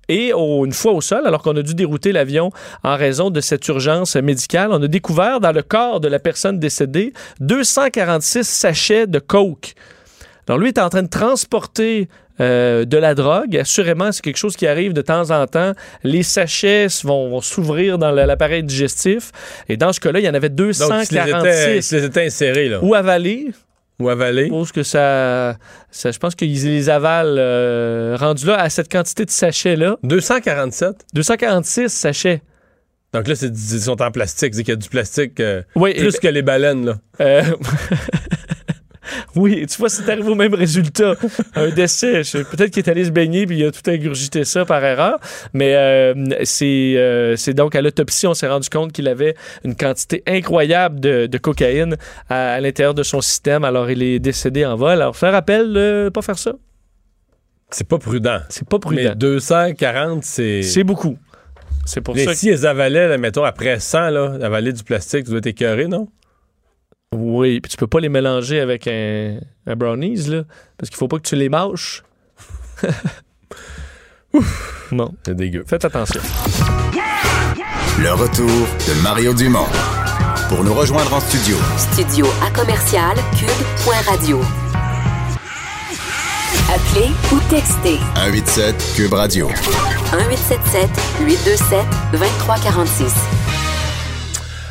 Et 0.09 0.31
au- 0.31 0.65
une 0.65 0.71
fois 0.71 0.93
au 0.93 1.01
sol, 1.01 1.23
alors 1.25 1.41
qu'on 1.43 1.55
a 1.57 1.61
dû 1.61 1.75
dérouter 1.75 2.13
l'avion 2.13 2.49
en 2.83 2.95
raison 2.95 3.29
de 3.29 3.41
cette 3.41 3.67
urgence 3.67 4.15
médicale, 4.15 4.69
on 4.71 4.81
a 4.81 4.87
découvert 4.87 5.41
dans 5.41 5.51
le 5.51 5.61
corps 5.61 5.99
de 5.99 6.07
la 6.07 6.17
personne 6.19 6.59
décédée 6.59 7.11
246 7.41 8.47
sachets 8.47 9.05
de 9.07 9.19
coke. 9.19 9.73
Alors 10.47 10.59
lui 10.59 10.69
est 10.69 10.79
en 10.79 10.87
train 10.89 11.03
de 11.03 11.09
transporter 11.09 12.07
euh, 12.39 12.85
de 12.85 12.97
la 12.97 13.15
drogue. 13.15 13.57
Assurément, 13.57 14.11
c'est 14.13 14.21
quelque 14.21 14.37
chose 14.37 14.55
qui 14.55 14.65
arrive 14.67 14.93
de 14.93 15.01
temps 15.01 15.31
en 15.31 15.45
temps. 15.47 15.73
Les 16.03 16.23
sachets 16.23 16.87
vont, 17.03 17.29
vont 17.29 17.41
s'ouvrir 17.41 17.97
dans 17.97 18.11
l'appareil 18.11 18.63
digestif. 18.63 19.31
Et 19.67 19.75
dans 19.75 19.91
ce 19.91 19.99
cas-là, 19.99 20.19
il 20.19 20.25
y 20.25 20.29
en 20.29 20.35
avait 20.35 20.49
Donc, 20.49 20.59
ils 20.59 20.65
les 20.67 20.81
étaient, 20.83 21.31
246 21.31 21.75
ils 21.77 21.83
se 21.83 21.95
les 21.95 22.05
étaient 22.05 22.25
insérés, 22.27 22.69
là. 22.69 22.79
ou 22.81 22.93
avalés. 22.93 23.47
Ou 23.99 24.09
avalés. 24.09 24.45
Je 24.45 24.49
pense 24.51 24.71
que 24.71 24.83
ça, 24.83 25.55
ça- 25.89 26.11
je 26.11 26.19
pense 26.19 26.35
qu'ils 26.35 26.53
les 26.63 26.89
avalent 26.89 27.35
euh, 27.37 28.15
rendus 28.19 28.45
là 28.45 28.59
à 28.59 28.69
cette 28.69 28.91
quantité 28.91 29.25
de 29.25 29.31
sachets-là. 29.31 29.97
247. 30.03 31.05
246 31.13 31.89
sachets. 31.89 32.41
Donc 33.13 33.27
là, 33.27 33.35
c'est- 33.35 33.47
ils 33.47 33.79
sont 33.81 33.99
en 34.01 34.11
plastique. 34.11 34.53
C'est 34.53 34.61
qu'il 34.63 34.71
y 34.73 34.73
a 34.73 34.75
du 34.75 34.89
plastique 34.89 35.39
euh, 35.39 35.63
Oui, 35.75 35.93
plus 35.95 36.15
et- 36.15 36.19
que 36.19 36.27
les 36.27 36.41
baleines, 36.43 36.85
là. 36.85 36.97
Euh, 37.21 37.41
oui, 39.37 39.65
tu 39.67 39.77
vois, 39.77 39.89
c'est 39.89 40.09
arrivé 40.09 40.29
au 40.29 40.35
même 40.35 40.53
résultat. 40.53 41.15
Un 41.55 41.69
décès. 41.69 42.21
Peut-être 42.51 42.71
qu'il 42.71 42.83
est 42.83 42.89
allé 42.89 43.05
se 43.05 43.11
baigner 43.11 43.45
puis 43.45 43.59
il 43.59 43.65
a 43.65 43.71
tout 43.71 43.89
ingurgité 43.89 44.43
ça 44.43 44.65
par 44.65 44.83
erreur. 44.83 45.19
Mais 45.53 45.75
euh, 45.75 46.13
c'est 46.43 46.95
euh, 46.97 47.35
c'est 47.35 47.53
donc 47.53 47.75
à 47.75 47.81
l'autopsie, 47.81 48.27
on 48.27 48.33
s'est 48.33 48.47
rendu 48.47 48.69
compte 48.69 48.91
qu'il 48.91 49.07
avait 49.07 49.35
une 49.63 49.75
quantité 49.75 50.23
incroyable 50.27 50.99
de, 50.99 51.27
de 51.27 51.37
cocaïne 51.37 51.97
à, 52.29 52.53
à 52.53 52.59
l'intérieur 52.61 52.93
de 52.93 53.03
son 53.03 53.21
système. 53.21 53.63
Alors, 53.63 53.89
il 53.89 54.03
est 54.03 54.19
décédé 54.19 54.65
en 54.65 54.75
vol. 54.75 54.91
Alors, 54.91 55.15
faire 55.15 55.31
rappel 55.31 55.73
de 55.73 56.09
pas 56.13 56.21
faire 56.21 56.37
ça. 56.37 56.53
C'est 57.69 57.87
pas 57.87 57.97
prudent. 57.97 58.39
C'est 58.49 58.67
pas 58.67 58.79
prudent. 58.79 59.01
Mais 59.09 59.15
240, 59.15 60.23
c'est. 60.23 60.61
C'est 60.63 60.83
beaucoup. 60.83 61.17
C'est 61.85 62.01
pour 62.01 62.15
Mais 62.15 62.25
ça 62.25 62.35
si 62.35 62.47
ils 62.47 62.65
avalaient, 62.65 63.07
là, 63.07 63.17
mettons, 63.17 63.43
après 63.43 63.79
100, 63.79 64.09
là, 64.09 64.37
avaler 64.41 64.73
du 64.73 64.83
plastique, 64.83 65.25
tu 65.25 65.29
dois 65.31 65.39
être 65.39 65.47
écœuré, 65.47 65.87
non? 65.87 66.09
Oui, 67.15 67.61
puis 67.61 67.71
tu 67.71 67.77
peux 67.77 67.87
pas 67.87 67.99
les 67.99 68.09
mélanger 68.09 68.59
avec 68.59 68.87
un, 68.87 69.39
un 69.65 69.75
brownies, 69.75 70.27
là, 70.27 70.43
parce 70.77 70.89
qu'il 70.89 70.97
faut 70.97 71.07
pas 71.07 71.17
que 71.17 71.27
tu 71.27 71.35
les 71.35 71.49
mâches. 71.49 72.03
non. 74.91 75.13
C'est 75.25 75.35
dégueu. 75.35 75.63
Faites 75.65 75.85
attention. 75.85 76.21
Le 77.99 78.11
retour 78.11 78.45
de 78.47 79.01
Mario 79.03 79.33
Dumont. 79.33 79.65
Pour 80.49 80.63
nous 80.63 80.73
rejoindre 80.73 81.13
en 81.13 81.19
studio, 81.19 81.57
Studio 81.77 82.25
à 82.45 82.51
commercial 82.51 83.15
cube.radio. 83.37 84.41
Appelez 86.69 87.09
ou 87.33 87.39
textez 87.49 87.97
187 88.15 88.93
Cube 88.95 89.13
Radio. 89.13 89.47
1877 89.47 90.89
827 91.21 91.85
2346. 92.11 93.46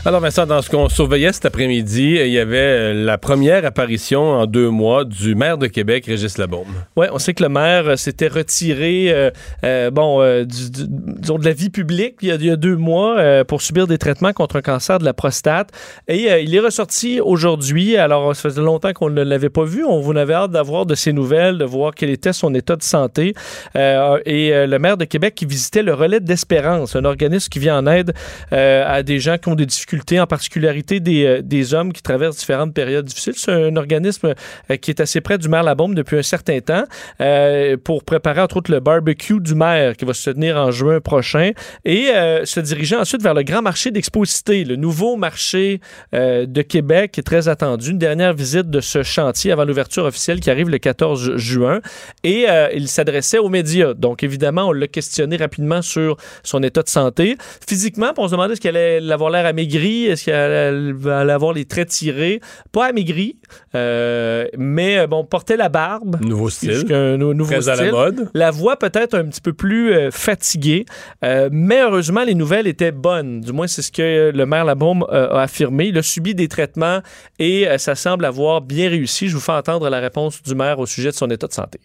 Alors 0.07 0.21
Vincent, 0.21 0.47
dans 0.47 0.63
ce 0.63 0.71
qu'on 0.71 0.89
surveillait 0.89 1.33
cet 1.33 1.47
après-midi, 1.47 2.19
il 2.21 2.29
y 2.29 2.39
avait 2.39 2.59
euh, 2.59 2.95
la 2.95 3.19
première 3.19 3.65
apparition 3.65 4.21
en 4.21 4.47
deux 4.47 4.71
mois 4.71 5.05
du 5.05 5.35
maire 5.35 5.59
de 5.59 5.67
Québec, 5.67 6.07
Régis 6.07 6.39
Labaume. 6.39 6.69
Oui, 6.95 7.09
on 7.11 7.19
sait 7.19 7.35
que 7.35 7.43
le 7.43 7.49
maire 7.49 7.89
euh, 7.89 7.97
s'était 7.97 8.29
retiré 8.29 9.33
euh, 9.65 9.91
bon, 9.91 10.45
disons, 10.45 11.39
de 11.39 11.45
la 11.45 11.53
vie 11.53 11.71
publique 11.71 12.19
il 12.23 12.29
y 12.29 12.51
a, 12.51 12.57
deux 12.57 12.77
mois 12.77 13.45
pour 13.47 13.63
subir 13.63 13.89
des 13.89 13.99
traitements 13.99 14.33
contre 14.33 14.55
un 14.55 14.63
cancer 14.63 15.01
de 15.01 15.05
la 15.05 15.13
prostate. 15.13 15.71
Et 16.07 16.29
il 16.41 16.55
est 16.55 16.61
ressorti 16.61 17.21
aujourd'hui. 17.21 17.97
Alors, 17.97 18.37
ça 18.37 18.43
faisait 18.43 18.61
longtemps 18.61 18.93
qu'on 18.93 19.11
ne 19.11 19.23
l'avait 19.23 19.51
pas 19.51 19.65
vu. 19.65 19.85
On 19.85 20.01
vous 20.01 20.17
avait 20.17 20.35
hâte 20.35 20.53
d'avoir 20.53 20.87
de 20.87 20.95
ses 20.95 21.13
nouvelles, 21.13 21.59
de 21.59 21.65
voir 21.65 21.93
quel 21.97 22.11
était 22.11 22.33
son 22.33 22.55
état 22.55 22.77
de 22.77 22.85
santé. 22.85 23.35
Et 23.75 24.53
le 24.67 24.79
maire 24.79 24.97
de 24.97 25.05
Québec 25.05 25.35
qui 25.35 25.47
visitait 25.47 25.83
le 25.83 25.95
Relais 25.95 26.21
d'Espérance, 26.21 26.95
un 26.95 27.05
organisme 27.05 27.49
qui 27.49 27.59
vient 27.59 27.79
en 27.79 27.87
aide 27.89 28.15
à 28.53 29.03
des 29.03 29.19
gens 29.19 29.37
qui 29.39 29.49
ont 29.49 29.57
des 29.57 29.67
difficultés, 29.67 29.96
en 30.21 30.27
particularité 30.27 31.01
des, 31.01 31.25
euh, 31.25 31.43
des 31.43 31.75
hommes 31.75 31.93
qui 31.93 32.03
traversent 32.03 32.39
différentes 32.39 32.75
périodes 32.75 33.05
difficiles. 33.05 33.35
C'est 33.37 33.53
un 33.53 33.77
organisme 33.77 34.35
euh, 34.71 34.77
qui 34.77 34.91
est 34.91 35.01
assez 35.01 35.21
près 35.21 35.39
du 35.39 35.49
maire 35.49 35.63
Labaume 35.63 35.95
depuis 35.95 36.19
un 36.19 36.23
certain 36.23 36.61
temps 36.61 36.85
euh, 37.21 37.77
pour 37.83 38.05
préparer 38.05 38.41
entre 38.41 38.59
autres 38.59 38.71
le 38.71 38.81
barbecue 38.81 39.41
du 39.41 39.55
maire 39.55 39.97
qui 39.97 40.05
va 40.05 40.15
se 40.15 40.31
tenir 40.31 40.57
en 40.57 40.71
juin 40.71 41.01
prochain 41.01 41.53
et 41.85 42.07
se 42.45 42.61
diriger 42.61 42.97
ensuite 42.97 43.23
vers 43.23 43.35
le 43.35 43.43
grand 43.43 43.63
marché 43.63 43.91
d'Exposité, 43.91 44.65
le 44.65 44.77
nouveau 44.77 45.17
marché 45.17 45.81
de 46.13 46.63
Québec 46.63 47.13
qui 47.13 47.21
est 47.21 47.23
très 47.23 47.49
attendu. 47.49 47.91
Une 47.91 47.99
dernière 47.99 48.35
visite 48.35 48.71
de 48.71 48.81
ce 48.81 49.03
chantier 49.03 49.53
avant 49.53 49.65
l'ouverture 49.65 50.05
officielle 50.05 50.41
qui 50.41 50.51
arrive 50.51 50.69
le 50.69 50.79
14 50.79 51.37
juin 51.37 51.81
et 52.25 52.47
il 52.75 52.89
s'adressait 52.89 53.39
aux 53.39 53.49
médias. 53.49 53.95
Donc 53.95 54.23
évidemment, 54.23 54.69
on 54.69 54.73
l'a 54.73 54.89
questionné 54.89 55.37
rapidement 55.37 55.83
sur 55.83 56.17
son 56.43 56.63
état 56.63 56.83
de 56.83 56.89
santé. 56.89 57.37
Physiquement, 57.67 58.13
on 58.17 58.27
se 58.27 58.33
demandait 58.33 58.55
est-ce 58.55 58.61
qu'elle 58.61 58.77
allait 58.77 59.13
avoir 59.13 59.31
l'air 59.31 59.47
amaigri, 59.47 59.86
est-ce 60.07 60.25
qu'elle 60.27 61.09
allait 61.11 61.33
avoir 61.33 61.53
les 61.53 61.65
traits 61.65 61.89
tirés? 61.89 62.41
Pas 62.73 62.87
amaigri, 62.87 63.39
euh, 63.75 64.47
mais 64.59 64.99
euh, 64.99 65.07
bon, 65.07 65.25
portait 65.25 65.57
la 65.57 65.69
barbe. 65.69 66.21
Nouveau 66.23 66.51
style. 66.51 66.73
Jusqu'à 66.73 67.17
nou- 67.17 67.35
nouveau 67.35 67.53
Très 67.53 67.69
à 67.69 67.77
la 67.77 67.83
style? 67.83 67.91
mode. 67.93 68.31
La 68.35 68.51
voix 68.51 68.77
peut-être 68.77 69.15
un 69.15 69.25
petit 69.25 69.41
peu 69.41 69.53
plus 69.53 69.93
euh, 69.93 70.11
fatiguée, 70.11 70.85
euh, 71.25 71.49
mais 71.53 71.81
heureusement, 71.83 72.25
les 72.25 72.35
nouvelles 72.35 72.67
étaient 72.67 72.93
bonnes. 72.93 73.41
Du 73.41 73.53
moins, 73.53 73.67
c'est 73.67 73.83
ce 73.83 73.93
que 73.93 74.31
le 74.35 74.47
maire 74.47 74.65
Labaume 74.65 75.05
euh, 75.11 75.29
a 75.31 75.43
affirmé. 75.43 75.87
Il 75.87 75.99
a 75.99 76.03
subi 76.03 76.35
des 76.35 76.49
traitements 76.49 77.01
et 77.39 77.67
euh, 77.69 77.79
ça 77.79 77.95
semble 77.95 78.25
avoir 78.25 78.61
bien 78.61 78.89
réussi. 78.89 79.29
Je 79.29 79.35
vous 79.35 79.41
fais 79.41 79.53
entendre 79.53 79.89
la 79.89 80.01
réponse 80.01 80.43
du 80.43 80.55
maire 80.55 80.79
au 80.79 80.87
sujet 80.87 81.11
de 81.11 81.15
son 81.15 81.31
état 81.31 81.47
de 81.47 81.53
santé. 81.53 81.79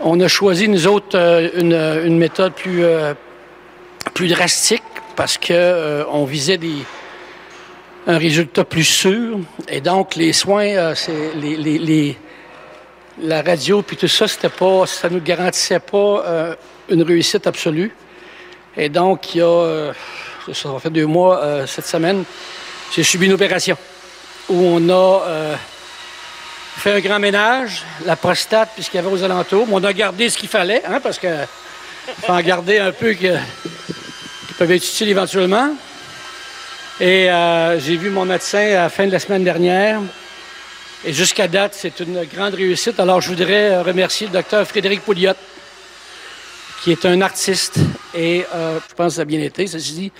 On 0.00 0.18
a 0.20 0.26
choisi, 0.28 0.68
nous 0.68 0.86
autres, 0.86 1.16
euh, 1.16 1.48
une, 1.56 1.74
une 2.06 2.18
méthode 2.18 2.54
plus, 2.54 2.82
euh, 2.82 3.14
plus 4.14 4.28
drastique 4.28 4.82
parce 5.16 5.36
que 5.38 5.52
euh, 5.52 6.04
on 6.10 6.24
visait 6.24 6.56
des, 6.58 6.72
un 8.06 8.18
résultat 8.18 8.64
plus 8.64 8.84
sûr. 8.84 9.38
Et 9.68 9.80
donc, 9.80 10.16
les 10.16 10.32
soins, 10.32 10.66
euh, 10.66 10.94
c'est 10.94 11.34
les, 11.34 12.18
la 13.20 13.42
radio 13.42 13.82
puis 13.82 13.96
tout 13.96 14.08
ça, 14.08 14.26
c'était 14.26 14.48
pas, 14.48 14.86
ça 14.86 15.08
nous 15.08 15.20
garantissait 15.20 15.80
pas 15.80 16.24
euh, 16.26 16.54
une 16.88 17.02
réussite 17.02 17.46
absolue. 17.46 17.94
Et 18.76 18.88
donc, 18.88 19.34
il 19.34 19.38
y 19.38 19.40
a, 19.42 19.46
euh, 19.46 19.92
ça 20.52 20.70
va 20.70 20.78
faire 20.78 20.90
deux 20.90 21.06
mois 21.06 21.66
cette 21.66 21.86
semaine, 21.86 22.24
j'ai 22.94 23.02
subi 23.02 23.26
une 23.26 23.34
opération 23.34 23.76
où 24.48 24.56
on 24.56 24.88
a 24.90 25.56
fait 26.76 26.92
un 26.94 27.00
grand 27.00 27.20
ménage, 27.20 27.84
la 28.04 28.16
prostate, 28.16 28.70
puisqu'il 28.74 28.96
y 28.96 29.00
avait 29.00 29.10
aux 29.10 29.22
alentours. 29.22 29.66
Mais 29.68 29.74
on 29.74 29.84
a 29.84 29.92
gardé 29.92 30.28
ce 30.28 30.36
qu'il 30.36 30.48
fallait, 30.48 30.82
hein, 30.84 30.98
parce 31.00 31.18
que 31.18 31.28
faut 32.22 32.32
en 32.32 32.40
garder 32.40 32.78
un 32.78 32.90
peu 32.90 33.12
que, 33.12 33.36
qui 33.36 34.54
peuvent 34.58 34.72
être 34.72 34.84
utiles 34.84 35.10
éventuellement. 35.10 35.76
Et 37.00 37.30
euh, 37.30 37.78
j'ai 37.80 37.96
vu 37.96 38.10
mon 38.10 38.24
médecin 38.24 38.58
à 38.58 38.82
la 38.82 38.88
fin 38.88 39.06
de 39.06 39.12
la 39.12 39.18
semaine 39.18 39.44
dernière. 39.44 40.00
Et 41.04 41.12
jusqu'à 41.12 41.48
date, 41.48 41.74
c'est 41.74 42.00
une 42.00 42.24
grande 42.24 42.54
réussite. 42.54 43.00
Alors, 43.00 43.20
je 43.20 43.30
voudrais 43.30 43.70
euh, 43.70 43.82
remercier 43.82 44.26
le 44.28 44.34
docteur 44.34 44.66
Frédéric 44.66 45.00
Pouliot, 45.00 45.32
qui 46.82 46.92
est 46.92 47.04
un 47.04 47.20
artiste. 47.20 47.78
Et 48.14 48.44
euh, 48.54 48.78
je 48.88 48.94
pense 48.94 49.12
que 49.12 49.16
ça 49.16 49.22
a 49.22 49.24
bien 49.24 49.40
été. 49.40 49.66
Ceci 49.66 49.92
dit, 49.94 50.12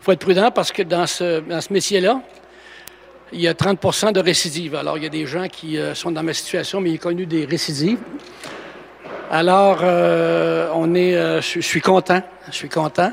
faut 0.00 0.12
être 0.12 0.20
prudent 0.20 0.50
parce 0.50 0.72
que 0.72 0.82
dans 0.82 1.06
ce, 1.06 1.40
dans 1.40 1.60
ce 1.60 1.72
métier-là, 1.72 2.20
il 3.32 3.40
y 3.40 3.48
a 3.48 3.54
30% 3.54 4.12
de 4.12 4.20
récidives. 4.20 4.74
Alors, 4.74 4.96
il 4.96 5.04
y 5.04 5.06
a 5.06 5.10
des 5.10 5.26
gens 5.26 5.48
qui 5.48 5.78
euh, 5.78 5.94
sont 5.94 6.10
dans 6.10 6.22
ma 6.22 6.32
situation, 6.32 6.80
mais 6.80 6.90
ils 6.90 6.96
ont 6.96 6.98
connu 6.98 7.26
des 7.26 7.44
récidives. 7.44 7.98
Alors, 9.30 9.80
euh, 9.82 10.68
on 10.74 10.94
est, 10.94 11.14
euh, 11.14 11.40
je 11.40 11.60
suis 11.60 11.80
content. 11.80 12.22
Je 12.48 12.54
suis 12.54 12.68
content. 12.68 13.12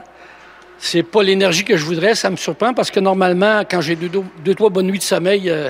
C'est 0.84 1.03
pas 1.03 1.21
l'énergie 1.21 1.63
que 1.63 1.77
je 1.77 1.86
voudrais, 1.86 2.15
ça 2.15 2.32
me 2.32 2.36
surprend 2.36 2.73
parce 2.73 2.89
que 2.89 2.99
normalement, 2.99 3.61
quand 3.69 3.82
j'ai 3.82 3.95
deux, 3.95 4.09
deux, 4.43 4.55
trois 4.55 4.71
bonnes 4.71 4.88
nuits 4.88 4.97
de 4.97 5.03
sommeil, 5.03 5.47
euh, 5.47 5.69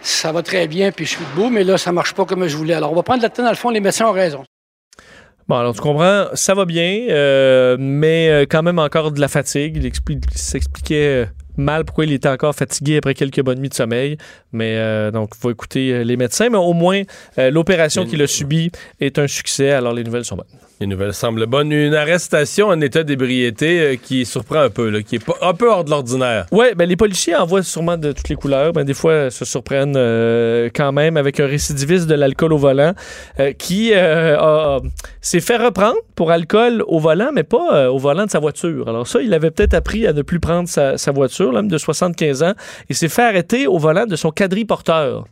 ça 0.00 0.32
va 0.32 0.42
très 0.42 0.66
bien, 0.66 0.90
puis 0.90 1.04
je 1.04 1.10
suis 1.10 1.24
debout, 1.34 1.50
mais 1.50 1.64
là, 1.64 1.76
ça 1.76 1.92
marche 1.92 2.14
pas 2.14 2.24
comme 2.24 2.46
je 2.46 2.56
voulais. 2.56 2.72
Alors, 2.74 2.92
on 2.92 2.96
va 2.96 3.02
prendre 3.02 3.22
le 3.22 3.28
temps, 3.28 3.42
dans 3.42 3.50
le 3.50 3.56
fond, 3.56 3.68
les 3.68 3.80
médecins 3.80 4.06
ont 4.06 4.12
raison. 4.12 4.42
Bon, 5.46 5.56
alors 5.56 5.74
tu 5.74 5.82
comprends, 5.82 6.28
ça 6.32 6.54
va 6.54 6.64
bien, 6.64 7.06
euh, 7.10 7.76
mais 7.78 8.30
euh, 8.30 8.46
quand 8.48 8.62
même 8.62 8.78
encore 8.78 9.12
de 9.12 9.20
la 9.20 9.28
fatigue. 9.28 9.76
Il, 9.76 9.86
expli- 9.86 10.22
il 10.32 10.38
s'expliquait 10.38 11.28
mal 11.56 11.84
pourquoi 11.84 12.04
il 12.04 12.12
était 12.12 12.28
encore 12.28 12.54
fatigué 12.54 12.98
après 12.98 13.14
quelques 13.14 13.42
bonnes 13.42 13.60
nuits 13.60 13.68
de 13.68 13.74
sommeil. 13.74 14.16
Mais 14.52 14.76
euh, 14.76 15.10
donc, 15.10 15.30
il 15.34 15.40
faut 15.40 15.50
écouter 15.50 15.92
euh, 15.92 16.04
les 16.04 16.16
médecins. 16.16 16.48
Mais 16.48 16.58
au 16.58 16.72
moins, 16.72 17.02
euh, 17.38 17.50
l'opération 17.50 18.06
qu'il 18.06 18.22
a 18.22 18.26
subie 18.26 18.70
est 19.00 19.18
un 19.18 19.26
succès. 19.26 19.70
Alors, 19.70 19.92
les 19.92 20.04
nouvelles 20.04 20.24
sont 20.24 20.36
bonnes. 20.36 20.46
Les 20.80 20.86
nouvelles 20.88 21.14
semblent 21.14 21.46
bonnes. 21.46 21.70
Une 21.72 21.94
arrestation 21.94 22.66
en 22.66 22.80
état 22.80 23.04
d'ébriété 23.04 23.80
euh, 23.80 23.96
qui 23.96 24.26
surprend 24.26 24.60
un 24.60 24.70
peu, 24.70 24.90
là, 24.90 25.02
qui 25.02 25.16
est 25.16 25.22
un 25.40 25.54
peu 25.54 25.70
hors 25.70 25.84
de 25.84 25.90
l'ordinaire. 25.90 26.46
Oui, 26.50 26.66
ben 26.76 26.88
les 26.88 26.96
policiers 26.96 27.36
en 27.36 27.46
voient 27.46 27.62
sûrement 27.62 27.96
de 27.96 28.12
toutes 28.12 28.28
les 28.28 28.34
couleurs. 28.34 28.72
Ben, 28.72 28.84
des 28.84 28.94
fois, 28.94 29.30
se 29.30 29.44
surprennent 29.44 29.96
quand 30.74 30.92
même 30.92 31.16
avec 31.16 31.38
un 31.40 31.46
récidiviste 31.46 32.06
de 32.06 32.14
l'alcool 32.14 32.52
au 32.52 32.58
volant 32.58 32.92
qui 33.58 33.92
s'est 35.20 35.40
fait 35.40 35.56
reprendre 35.56 35.96
pour 36.14 36.30
alcool 36.30 36.82
au 36.86 36.98
volant, 36.98 37.30
mais 37.32 37.44
pas 37.44 37.90
au 37.90 37.98
volant 37.98 38.26
de 38.26 38.30
sa 38.30 38.38
voiture. 38.38 38.88
Alors 38.88 39.06
ça, 39.06 39.20
il 39.22 39.32
avait 39.32 39.50
peut-être 39.50 39.74
appris 39.74 40.06
à 40.06 40.12
ne 40.12 40.22
plus 40.22 40.40
prendre 40.40 40.68
sa, 40.68 40.98
sa 40.98 41.12
voiture, 41.12 41.43
l'homme 41.52 41.68
de 41.68 41.78
75 41.78 42.42
ans. 42.42 42.54
Il 42.88 42.96
s'est 42.96 43.08
fait 43.08 43.22
arrêter 43.22 43.66
au 43.66 43.78
volant 43.78 44.06
de 44.06 44.16
son 44.16 44.30
quadriporteur 44.30 45.24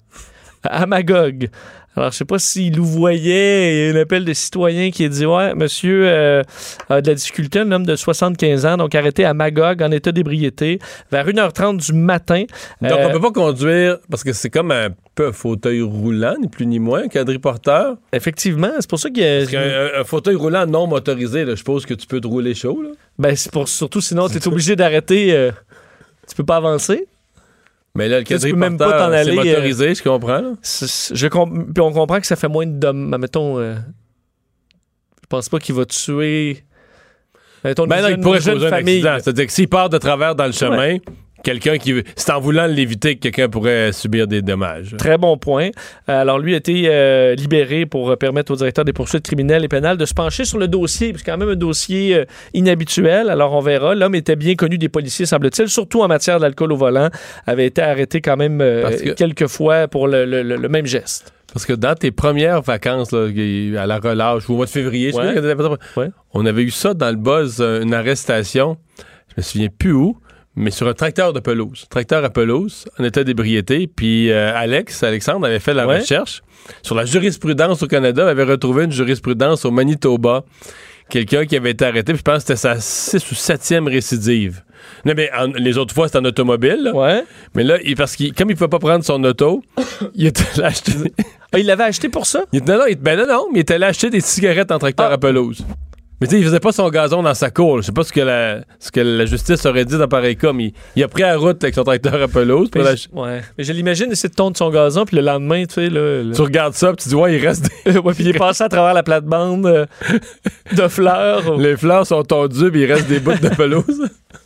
à 0.64 0.86
Magog. 0.86 1.48
Alors, 1.94 2.10
je 2.10 2.16
sais 2.16 2.24
pas 2.24 2.38
s'il 2.38 2.74
nous 2.74 2.86
voyait, 2.86 3.74
il 3.74 3.86
y 3.88 3.90
a 3.90 3.98
un 3.98 4.00
appel 4.00 4.24
de 4.24 4.32
citoyen 4.32 4.90
qui 4.90 5.04
a 5.04 5.08
dit 5.10 5.26
Ouais, 5.26 5.54
monsieur 5.54 6.04
euh, 6.06 6.42
a 6.88 7.02
de 7.02 7.08
la 7.10 7.14
difficulté, 7.14 7.58
un 7.58 7.70
homme 7.70 7.84
de 7.84 7.96
75 7.96 8.64
ans, 8.64 8.76
donc 8.78 8.94
arrêté 8.94 9.26
à 9.26 9.34
Magog 9.34 9.82
en 9.82 9.90
état 9.90 10.10
d'ébriété 10.10 10.78
vers 11.10 11.26
1h30 11.26 11.84
du 11.84 11.92
matin. 11.92 12.44
Donc, 12.80 12.92
Euh, 12.92 13.08
on 13.08 13.12
peut 13.12 13.20
pas 13.20 13.30
conduire 13.32 13.98
parce 14.10 14.24
que 14.24 14.32
c'est 14.32 14.48
comme 14.48 14.70
un 14.70 14.88
peu 15.14 15.26
un 15.26 15.32
fauteuil 15.32 15.82
roulant, 15.82 16.36
ni 16.40 16.48
plus 16.48 16.64
ni 16.64 16.78
moins, 16.78 17.02
un 17.04 17.08
quadriporteur. 17.08 17.96
Effectivement, 18.14 18.70
c'est 18.80 18.88
pour 18.88 18.98
ça 18.98 19.10
qu'il 19.10 19.22
y 19.22 19.26
a. 19.26 19.40
Parce 19.40 20.00
un 20.00 20.04
fauteuil 20.04 20.36
roulant 20.36 20.64
non 20.64 20.86
motorisé, 20.86 21.44
là, 21.44 21.50
je 21.50 21.56
suppose 21.56 21.84
que 21.84 21.92
tu 21.92 22.06
peux 22.06 22.22
te 22.22 22.26
rouler 22.26 22.54
chaud. 22.54 22.80
Là. 22.80 22.88
Ben, 23.18 23.36
c'est 23.36 23.52
pour 23.52 23.68
surtout 23.68 24.00
sinon, 24.00 24.28
tu 24.30 24.38
es 24.38 24.48
obligé 24.48 24.76
d'arrêter. 24.76 25.34
euh, 25.34 25.50
tu 26.32 26.36
peux 26.36 26.44
pas 26.46 26.56
avancer. 26.56 27.06
Mais 27.94 28.08
là, 28.08 28.20
le 28.20 28.24
Tu 28.24 28.34
peux 28.38 28.52
même 28.56 28.78
pas 28.78 28.86
quadriporteur, 28.86 29.06
t'en 29.08 29.12
aller, 29.12 29.32
c'est 29.36 29.38
euh, 29.38 29.52
motorisé, 29.52 29.94
je 29.94 30.02
comprends. 30.02 30.40
là. 30.40 30.52
Je 30.62 31.26
puis 31.28 31.80
on 31.82 31.92
comprend 31.92 32.20
que 32.20 32.26
ça 32.26 32.36
fait 32.36 32.48
moins 32.48 32.66
de 32.66 32.72
dommages. 32.78 33.20
Mettons, 33.20 33.58
euh, 33.58 33.74
je 35.20 35.26
pense 35.28 35.48
pas 35.50 35.58
qu'il 35.58 35.74
va 35.74 35.84
tuer. 35.84 36.64
Mettons, 37.64 37.86
Ben 37.86 38.02
non, 38.02 38.08
il 38.08 38.18
pourrait 38.20 38.38
causer 38.38 38.66
un 38.66 38.70
famille. 38.70 38.96
accident. 39.06 39.18
C'est-à-dire 39.22 39.46
que 39.46 39.52
s'il 39.52 39.68
part 39.68 39.88
de 39.90 39.98
travers 39.98 40.34
dans 40.34 40.46
le 40.46 40.52
chemin, 40.52 40.96
quelqu'un 41.42 41.78
qui... 41.78 41.94
C'est 42.16 42.32
en 42.32 42.40
voulant 42.40 42.66
l'éviter 42.66 43.16
que 43.16 43.20
quelqu'un 43.20 43.48
pourrait 43.48 43.92
subir 43.92 44.26
des 44.26 44.42
dommages. 44.42 44.94
Très 44.98 45.18
bon 45.18 45.36
point. 45.36 45.70
Alors, 46.06 46.38
lui 46.38 46.54
a 46.54 46.58
été 46.58 46.84
euh, 46.86 47.34
libéré 47.34 47.86
pour 47.86 48.10
euh, 48.10 48.16
permettre 48.16 48.52
au 48.52 48.56
directeur 48.56 48.84
des 48.84 48.92
poursuites 48.92 49.24
criminelles 49.24 49.64
et 49.64 49.68
pénales 49.68 49.96
de 49.96 50.04
se 50.06 50.14
pencher 50.14 50.44
sur 50.44 50.58
le 50.58 50.68
dossier, 50.68 51.12
c'est 51.16 51.24
quand 51.24 51.36
même 51.38 51.48
un 51.50 51.56
dossier 51.56 52.14
euh, 52.16 52.24
inhabituel. 52.54 53.28
Alors, 53.30 53.52
on 53.54 53.60
verra. 53.60 53.94
L'homme 53.94 54.14
était 54.14 54.36
bien 54.36 54.54
connu 54.54 54.78
des 54.78 54.88
policiers, 54.88 55.26
semble-t-il, 55.26 55.68
surtout 55.68 56.02
en 56.02 56.08
matière 56.08 56.38
d'alcool 56.40 56.72
au 56.72 56.76
volant. 56.76 57.08
Avait 57.46 57.66
été 57.66 57.82
arrêté 57.82 58.20
quand 58.20 58.36
même 58.36 58.60
euh, 58.60 58.90
que- 58.90 59.10
quelques 59.10 59.46
fois 59.48 59.88
pour 59.88 60.08
le, 60.08 60.24
le- 60.24 60.42
le- 60.42 60.56
le 60.56 60.68
même 60.68 60.86
geste. 60.86 61.32
Parce 61.52 61.66
que 61.66 61.74
dans 61.74 61.94
tes 61.94 62.10
premières 62.12 62.62
vacances, 62.62 63.12
là, 63.12 63.26
à 63.82 63.86
la 63.86 63.98
relâche, 63.98 64.48
ou 64.48 64.54
au 64.54 64.56
mois 64.56 64.64
de 64.66 64.70
février, 64.70 65.12
Ouais. 65.14 66.08
on 66.32 66.46
avait 66.46 66.62
eu 66.62 66.70
ça 66.70 66.94
dans 66.94 67.10
le 67.10 67.16
buzz, 67.16 67.60
une 67.60 67.92
arrestation, 67.92 68.78
je 69.28 69.34
me 69.36 69.42
souviens 69.42 69.68
plus 69.76 69.92
où, 69.92 70.16
mais 70.56 70.70
sur 70.70 70.86
un 70.88 70.94
tracteur 70.94 71.32
de 71.32 71.40
pelouse. 71.40 71.86
Tracteur 71.90 72.24
à 72.24 72.30
pelouse, 72.30 72.84
en 72.98 73.04
état 73.04 73.24
d'ébriété. 73.24 73.86
Puis 73.86 74.30
euh, 74.30 74.52
Alex, 74.54 75.02
Alexandre, 75.02 75.46
avait 75.46 75.58
fait 75.60 75.74
la 75.74 75.86
Ouais. 75.86 76.00
recherche 76.00 76.42
sur 76.82 76.94
la 76.94 77.04
jurisprudence 77.04 77.82
au 77.82 77.86
Canada, 77.86 78.28
avait 78.28 78.44
retrouvé 78.44 78.84
une 78.84 78.92
jurisprudence 78.92 79.64
au 79.64 79.70
Manitoba. 79.70 80.44
Quelqu'un 81.10 81.44
qui 81.44 81.56
avait 81.56 81.72
été 81.72 81.84
arrêté, 81.84 82.12
puis 82.12 82.18
je 82.18 82.22
pense 82.22 82.36
que 82.44 82.54
c'était 82.54 82.56
sa 82.56 82.80
6 82.80 83.30
ou 83.30 83.34
7e 83.34 83.86
récidive. 83.88 84.62
Non, 85.04 85.12
mais 85.16 85.30
en- 85.36 85.46
les 85.46 85.76
autres 85.76 85.94
fois, 85.94 86.06
c'était 86.06 86.18
en 86.20 86.24
automobile. 86.24 86.78
là. 86.94 87.22
Mais 87.54 87.64
là, 87.64 87.76
il- 87.84 87.96
parce 87.96 88.16
qu'il, 88.16 88.32
comme 88.32 88.48
il 88.48 88.52
ne 88.54 88.56
pouvait 88.58 88.68
pas 88.68 88.78
prendre 88.78 89.04
son 89.04 89.22
auto, 89.24 89.62
il 90.14 90.26
était 90.26 90.44
allé 90.54 90.64
acheter. 90.64 90.92
Ah, 91.52 91.58
il 91.58 91.66
l'avait 91.66 91.84
acheté 91.84 92.08
pour 92.08 92.24
ça? 92.24 92.44
Il, 92.52 92.62
non, 92.64 92.78
non, 92.78 92.84
il- 92.88 92.96
ben 92.96 93.18
non, 93.18 93.26
non, 93.26 93.46
mais 93.52 93.58
il 93.58 93.62
était 93.62 93.74
allé 93.74 93.84
acheter 93.84 94.08
des 94.10 94.20
cigarettes 94.20 94.70
en 94.72 94.78
tracteur 94.78 95.08
Ah. 95.10 95.14
à 95.14 95.18
pelouse. 95.18 95.66
Mais 96.22 96.28
tu 96.28 96.34
sais, 96.36 96.40
il 96.40 96.44
faisait 96.44 96.60
pas 96.60 96.72
son 96.72 96.88
gazon 96.88 97.22
dans 97.22 97.34
sa 97.34 97.50
cour. 97.50 97.78
Je 97.82 97.86
sais 97.86 97.92
pas 97.92 98.04
ce 98.04 98.12
que 98.12 98.20
la, 98.20 98.60
ce 98.78 98.90
que 98.90 99.00
la 99.00 99.26
justice 99.26 99.66
aurait 99.66 99.84
dit 99.84 99.98
dans 99.98 100.08
pareil 100.08 100.36
cas, 100.36 100.52
mais 100.52 100.66
il, 100.66 100.72
il 100.96 101.02
a 101.02 101.08
pris 101.08 101.22
la 101.22 101.36
route 101.36 101.62
avec 101.62 101.74
son 101.74 101.82
tracteur 101.84 102.22
à 102.22 102.28
pelouse. 102.28 102.68
Mais 102.74 102.82
la- 102.82 102.94
je- 102.94 103.08
ouais. 103.12 103.42
Mais 103.58 103.64
je 103.64 103.72
l'imagine 103.72 104.10
essayer 104.12 104.28
de 104.30 104.34
tondre 104.34 104.56
son 104.56 104.70
gazon, 104.70 105.04
puis 105.04 105.16
le 105.16 105.22
lendemain, 105.22 105.64
tu 105.66 105.74
sais, 105.74 105.90
là. 105.90 106.22
Tu 106.34 106.40
regardes 106.40 106.74
ça, 106.74 106.88
puis 106.92 107.02
tu 107.02 107.08
dis, 107.10 107.14
ouais, 107.14 107.36
il 107.36 107.46
reste 107.46 107.68
des... 107.84 107.98
ouais, 107.98 108.14
puis 108.14 108.24
il 108.24 108.28
est 108.30 108.38
passé 108.38 108.62
à 108.64 108.68
travers 108.68 108.94
la 108.94 109.02
plate-bande 109.02 109.66
euh, 109.66 109.86
de 110.72 110.88
fleurs. 110.88 111.58
Les 111.58 111.76
fleurs 111.76 112.06
sont 112.06 112.22
tondues, 112.22 112.70
puis 112.70 112.82
il 112.82 112.92
reste 112.92 113.08
des 113.08 113.18
bouts 113.18 113.32
de 113.34 113.48
pelouse. 113.48 113.84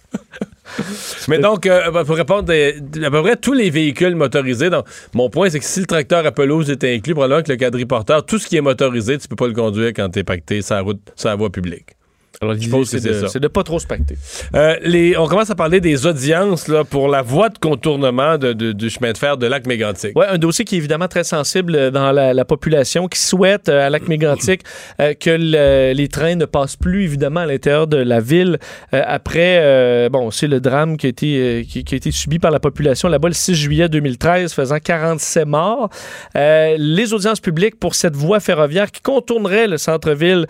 Mais 1.28 1.38
donc, 1.38 1.66
euh, 1.66 2.04
pour 2.04 2.16
répondre, 2.16 2.42
des- 2.44 2.76
à 3.04 3.10
peu 3.10 3.22
près 3.22 3.36
tous 3.36 3.52
les 3.52 3.70
véhicules 3.70 4.14
motorisés, 4.14 4.70
donc, 4.70 4.86
mon 5.14 5.30
point, 5.30 5.48
c'est 5.50 5.58
que 5.58 5.64
si 5.64 5.80
le 5.80 5.86
tracteur 5.86 6.24
à 6.26 6.32
pelouse 6.32 6.70
est 6.70 6.84
inclus, 6.84 7.14
probablement 7.14 7.42
que 7.42 7.52
le 7.52 7.56
quadriporteur, 7.58 8.24
tout 8.24 8.38
ce 8.38 8.46
qui 8.46 8.56
est 8.56 8.60
motorisé, 8.60 9.18
tu 9.18 9.28
peux 9.28 9.36
pas 9.36 9.46
le 9.48 9.54
conduire 9.54 9.88
quand 9.94 10.08
t'es 10.10 10.24
pacté 10.24 10.62
sur 10.62 10.74
la 10.74 10.82
route, 10.82 11.00
sur 11.16 11.28
la 11.28 11.34
voie 11.36 11.50
publique. 11.50 11.95
Alors, 12.42 12.54
je 12.58 12.68
pense 12.68 12.90
que 12.90 12.98
c'est 12.98 13.08
de, 13.22 13.26
ça. 13.28 13.38
de 13.38 13.48
pas 13.48 13.62
trop 13.62 13.78
se 13.78 13.86
pacter. 13.86 14.16
Euh, 14.54 14.76
les, 14.82 15.16
on 15.16 15.26
commence 15.26 15.48
à 15.50 15.54
parler 15.54 15.80
des 15.80 16.06
audiences 16.06 16.68
là, 16.68 16.84
pour 16.84 17.08
la 17.08 17.22
voie 17.22 17.48
de 17.48 17.58
contournement 17.58 18.36
de- 18.38 18.52
de- 18.52 18.72
du 18.72 18.90
chemin 18.90 19.12
de 19.12 19.18
fer 19.18 19.36
de 19.36 19.46
lac 19.46 19.66
mégantic. 19.66 20.16
Ouais, 20.18 20.26
un 20.26 20.38
dossier 20.38 20.64
qui 20.64 20.74
est 20.74 20.78
évidemment 20.78 21.08
très 21.08 21.24
sensible 21.24 21.74
euh, 21.74 21.90
dans 21.90 22.12
la, 22.12 22.34
la 22.34 22.44
population 22.44 23.08
qui 23.08 23.18
souhaite 23.20 23.68
euh, 23.68 23.86
à 23.86 23.90
lac 23.90 24.06
mégantic 24.08 24.62
euh, 25.00 25.14
que 25.14 25.30
le- 25.30 25.92
les 25.94 26.08
trains 26.08 26.34
ne 26.34 26.44
passent 26.44 26.76
plus 26.76 27.04
évidemment 27.04 27.40
à 27.40 27.46
l'intérieur 27.46 27.86
de 27.86 27.96
la 27.96 28.20
ville 28.20 28.58
après 28.92 30.08
bon, 30.10 30.30
c'est 30.30 30.46
le 30.46 30.60
drame 30.60 30.96
qui 30.96 31.06
a 31.06 31.08
été 31.08 31.66
qui, 31.68 31.84
qui 31.84 31.94
a 31.94 31.96
été 31.96 32.10
subi 32.10 32.38
par 32.38 32.50
la 32.50 32.60
population 32.60 33.08
là-bas 33.08 33.28
le 33.28 33.34
6 33.34 33.54
juillet 33.54 33.88
2013 33.88 34.52
faisant 34.52 34.78
47 34.78 35.46
morts. 35.46 35.88
Les 36.34 37.12
audiences 37.12 37.40
publiques 37.40 37.78
pour 37.78 37.94
cette 37.94 38.14
voie 38.16 38.40
ferroviaire 38.40 38.90
qui 38.90 39.00
contournerait 39.00 39.66
le 39.68 39.78
centre-ville 39.78 40.46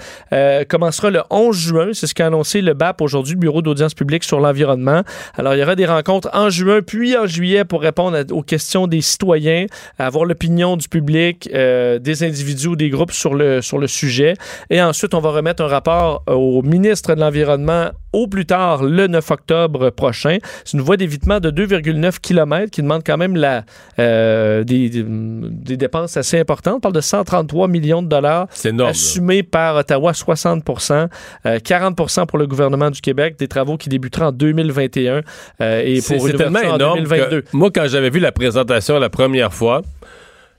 commencera 0.69 1.11
le 1.11 1.21
11 1.31 1.57
juin, 1.57 1.76
c'est 1.93 2.07
ce 2.07 2.15
qu'a 2.15 2.27
annoncé 2.27 2.61
le 2.61 2.75
BAP 2.75 3.01
aujourd'hui, 3.01 3.37
Bureau 3.37 3.63
d'audience 3.63 3.95
publique 3.95 4.25
sur 4.25 4.41
l'environnement. 4.41 5.03
Alors 5.37 5.55
il 5.55 5.61
y 5.61 5.63
aura 5.63 5.77
des 5.77 5.87
rencontres 5.87 6.29
en 6.33 6.51
juin 6.51 6.81
puis 6.83 7.17
en 7.17 7.27
juillet 7.27 7.65
pour 7.65 7.83
répondre 7.83 8.19
aux 8.31 8.43
questions 8.43 8.87
des 8.87 9.01
citoyens, 9.01 9.67
avoir 9.99 10.25
l'opinion 10.25 10.77
du 10.77 10.89
public, 10.89 11.49
euh, 11.55 11.99
des 11.99 12.25
individus 12.25 12.69
ou 12.69 12.77
des 12.77 12.91
groupes 12.91 13.13
sur 13.13 13.35
le, 13.35 13.63
sur 13.63 13.79
le 13.79 13.87
sujet. 13.87 14.35
Et 14.71 14.83
ensuite, 14.83 15.15
on 15.15 15.21
va 15.21 15.31
remettre 15.31 15.63
un 15.63 15.69
rapport 15.69 16.23
au 16.27 16.63
ministre 16.63 17.15
de 17.15 17.21
l'Environnement 17.21 17.91
au 18.17 18.27
plus 18.27 18.47
tard 18.47 18.83
le 18.83 19.07
9 19.07 19.31
octobre 19.31 19.91
prochain. 19.91 20.39
C'est 20.65 20.77
une 20.77 20.83
voie 20.83 20.97
d'évitement 20.97 21.39
de 21.39 21.51
2,9 21.51 22.19
km 22.21 22.71
qui 22.71 22.81
demande 22.83 23.03
quand 23.05 23.19
même 23.19 23.37
la, 23.37 23.65
euh, 23.99 24.65
des, 24.65 24.89
des- 24.89 25.77
dépenses 25.77 26.17
assez 26.17 26.39
importantes. 26.39 26.77
On 26.77 26.81
parle 26.81 26.95
de 26.95 27.01
133 27.01 27.69
millions 27.69 28.03
de 28.03 28.09
dollars 28.09 28.49
là. 28.65 28.87
assumés 28.89 29.43
par 29.43 29.77
Ottawa, 29.77 30.13
60% 30.13 31.09
euh, 31.47 31.59
40% 31.59 32.27
pour 32.27 32.39
le 32.39 32.47
gouvernement 32.47 32.91
du 32.91 33.01
Québec, 33.01 33.37
des 33.39 33.49
travaux 33.49 33.77
qui 33.77 33.89
débuteraient 33.89 34.27
en 34.27 34.33
2021 34.33 35.21
euh, 35.61 35.83
et 35.85 36.01
C'est 36.01 36.17
pour 36.17 36.27
une 36.29 36.37
tellement 36.37 36.61
en 36.61 36.77
énorme 36.77 37.03
2022. 37.05 37.41
que 37.43 37.47
moi, 37.53 37.71
quand 37.71 37.87
j'avais 37.87 38.11
vu 38.11 38.19
la 38.21 38.33
présentation 38.33 38.99
la 38.99 39.11
première 39.11 39.53
fois, 39.53 39.83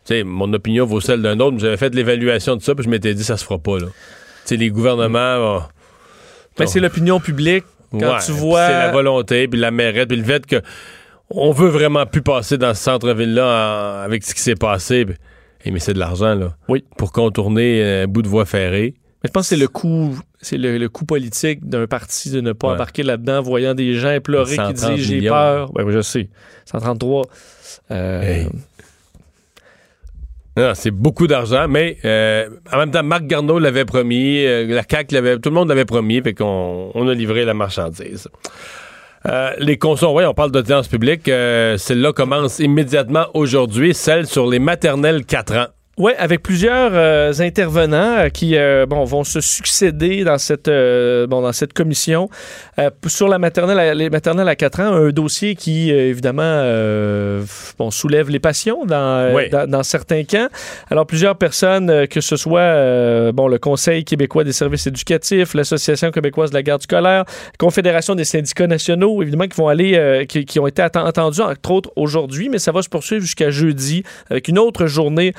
tu 0.05 0.14
sais, 0.14 0.24
mon 0.24 0.53
opinion 0.53 0.86
vaut 0.86 1.01
celle 1.01 1.22
d'un 1.22 1.39
autre, 1.39 1.53
mais 1.53 1.60
j'avais 1.60 1.78
fait 1.78 1.93
l'évaluation 1.95 2.55
de 2.55 2.62
ça, 2.62 2.76
puis 2.76 2.84
je 2.86 2.89
m'étais 2.89 3.14
dit, 3.14 3.24
ça 3.24 3.36
se 3.36 3.43
fera 3.43 3.58
pas, 3.58 3.80
là. 3.80 3.88
Les 4.51 4.70
gouvernements... 4.70 5.38
oh, 5.39 5.62
Mais 6.60 6.68
c'est 6.68 6.80
l'opinion 6.80 7.20
publique. 7.20 7.64
Quand 7.91 7.99
Ouais, 7.99 8.20
tu 8.26 8.32
vois. 8.34 8.68
C'est 8.68 8.74
la 8.74 8.91
volonté, 8.91 9.47
puis 9.47 9.60
la 9.60 9.72
mérite, 9.72 10.08
puis 10.10 10.18
le 10.18 10.24
fait 10.24 10.45
que 10.45 10.58
on 11.30 11.51
veut 11.51 11.70
vraiment 11.70 12.05
plus 12.05 12.22
passer 12.22 12.58
dans 12.58 12.74
ce 12.74 12.82
centre-ville-là 12.84 13.45
en- 13.45 14.03
avec 14.03 14.24
ce 14.24 14.34
qui 14.34 14.41
s'est 14.41 14.55
passé. 14.55 15.05
mais 15.66 15.80
c'est 15.80 15.93
de 15.93 15.99
l'argent, 15.99 16.36
là. 16.36 16.55
Oui. 16.70 16.84
Pour 16.97 17.12
contourner 17.12 18.01
un 18.03 18.08
bout 18.08 18.22
de 18.22 18.28
voie 18.30 18.45
ferrée. 18.45 18.93
Mais 19.24 19.28
je 19.30 19.32
pense 19.32 19.49
que 19.49 19.55
c'est 19.55 19.62
le 19.62 19.68
coût, 19.68 20.18
c'est 20.41 20.58
le, 20.58 20.78
le 20.78 20.88
coût 20.89 21.03
politique 21.05 21.68
d'un 21.68 21.88
parti 21.88 22.30
de 22.30 22.39
ne 22.41 22.51
pas 22.53 22.68
Ouais. 22.70 22.74
embarquer 22.76 23.03
là-dedans, 23.03 23.41
voyant 23.41 23.74
des 23.74 23.93
gens 23.95 24.18
pleurer 24.24 24.51
qui 24.51 24.55
130 24.55 24.95
disent 24.95 25.05
j'ai 25.08 25.28
peur. 25.28 25.72
Ben 25.74 25.84
oui, 25.84 25.91
je 25.93 26.01
sais. 26.01 26.30
133. 26.66 27.24
Euh, 27.91 28.22
Hey. 28.22 28.47
Non, 30.58 30.72
c'est 30.74 30.89
beaucoup 30.89 31.28
d'argent, 31.28 31.68
mais 31.70 31.97
euh, 32.03 32.49
en 32.74 32.78
même 32.80 32.89
temps, 32.89 33.03
Marc 33.03 33.28
Garneau 33.28 33.60
l'avait 33.60 33.86
promis, 33.86 34.43
euh, 34.43 34.66
la 34.66 34.82
CAQ 34.89 35.14
l'avait, 35.14 35.38
tout 35.38 35.49
le 35.49 35.55
monde 35.55 35.70
l'avait 35.70 35.86
promis, 35.86 36.20
fait 36.24 36.34
qu'on 36.34 36.89
on 36.95 37.08
a 37.08 37.14
livré 37.14 37.45
la 37.45 37.53
marchandise. 37.53 38.28
Euh, 39.28 39.51
les 39.60 39.78
consos, 39.78 40.12
oui, 40.16 40.26
on 40.26 40.34
parle 40.34 40.49
d'audience 40.51 40.88
publique. 40.88 41.26
Celle-là 41.26 42.12
commence 42.12 42.58
immédiatement 42.58 43.28
aujourd'hui, 43.36 43.93
celle 43.93 44.26
sur 44.26 44.47
les 44.47 44.58
maternelles 44.58 45.26
4 45.26 45.55
ans. 45.58 45.68
Oui, 46.00 46.12
avec 46.20 46.43
plusieurs 46.43 46.91
euh, 46.93 47.34
intervenants 47.39 48.18
euh, 48.20 48.30
qui 48.30 48.56
euh, 48.56 48.86
bon, 48.86 49.04
vont 49.04 49.24
se 49.24 49.41
succéder 49.41 50.24
dans 50.24 50.38
cette, 50.38 50.70
bon, 50.70 51.41
dans 51.41 51.52
cette 51.54 51.74
commission 51.74 52.30
sur 53.08 53.28
la 53.28 53.39
maternelle, 53.39 53.80
à- 53.80 53.93
les 53.95 54.12
maternelles 54.12 54.48
à 54.48 54.56
4 54.56 54.80
ans, 54.82 54.93
un 54.93 55.10
dossier 55.10 55.56
qui, 55.56 55.89
évidemment, 55.89 56.62
bon, 57.80 57.89
soulève 57.89 58.30
les 58.30 58.39
passions 58.39 58.86
dans, 58.86 59.34
Oui. 59.34 59.50
dans, 59.50 59.68
dans 59.68 59.82
certains 59.82 60.24
camps. 60.24 60.49
Alors, 60.91 61.07
plusieurs 61.07 61.36
personnes, 61.36 62.07
que 62.07 62.22
ce 62.22 62.36
soit 62.36 63.32
bon, 63.32 63.48
le 63.48 63.57
Conseil 63.57 64.03
québécois 64.03 64.44
des 64.44 64.52
services 64.52 64.86
éducatifs, 64.86 65.56
l'Association 65.56 66.11
québécoise 66.11 66.52
de 66.52 66.56
la 66.56 66.61
garde 66.64 66.84
scolaire, 66.84 67.24
Confédération 67.57 68.14
des 68.14 68.26
syndicats 68.26 68.68
nationaux, 68.68 69.24
évidemment, 69.24 69.48
qui 69.48 69.57
vont 69.57 69.68
aller, 69.68 70.26
qui, 70.30 70.45
qui 70.45 70.60
ont 70.60 70.68
été 70.68 70.84
entendus, 70.84 71.41
entre 71.41 71.72
autres, 71.72 71.91
aujourd'hui, 71.95 72.49
mais 72.49 72.60
ça 72.60 72.72
va 72.72 72.84
se 72.84 72.90
poursuivre 72.90 73.22
jusqu'à 73.24 73.49
jeudi 73.49 74.03
avec 74.30 74.48
une 74.48 74.60
autre 74.60 74.86
journée 74.86 75.34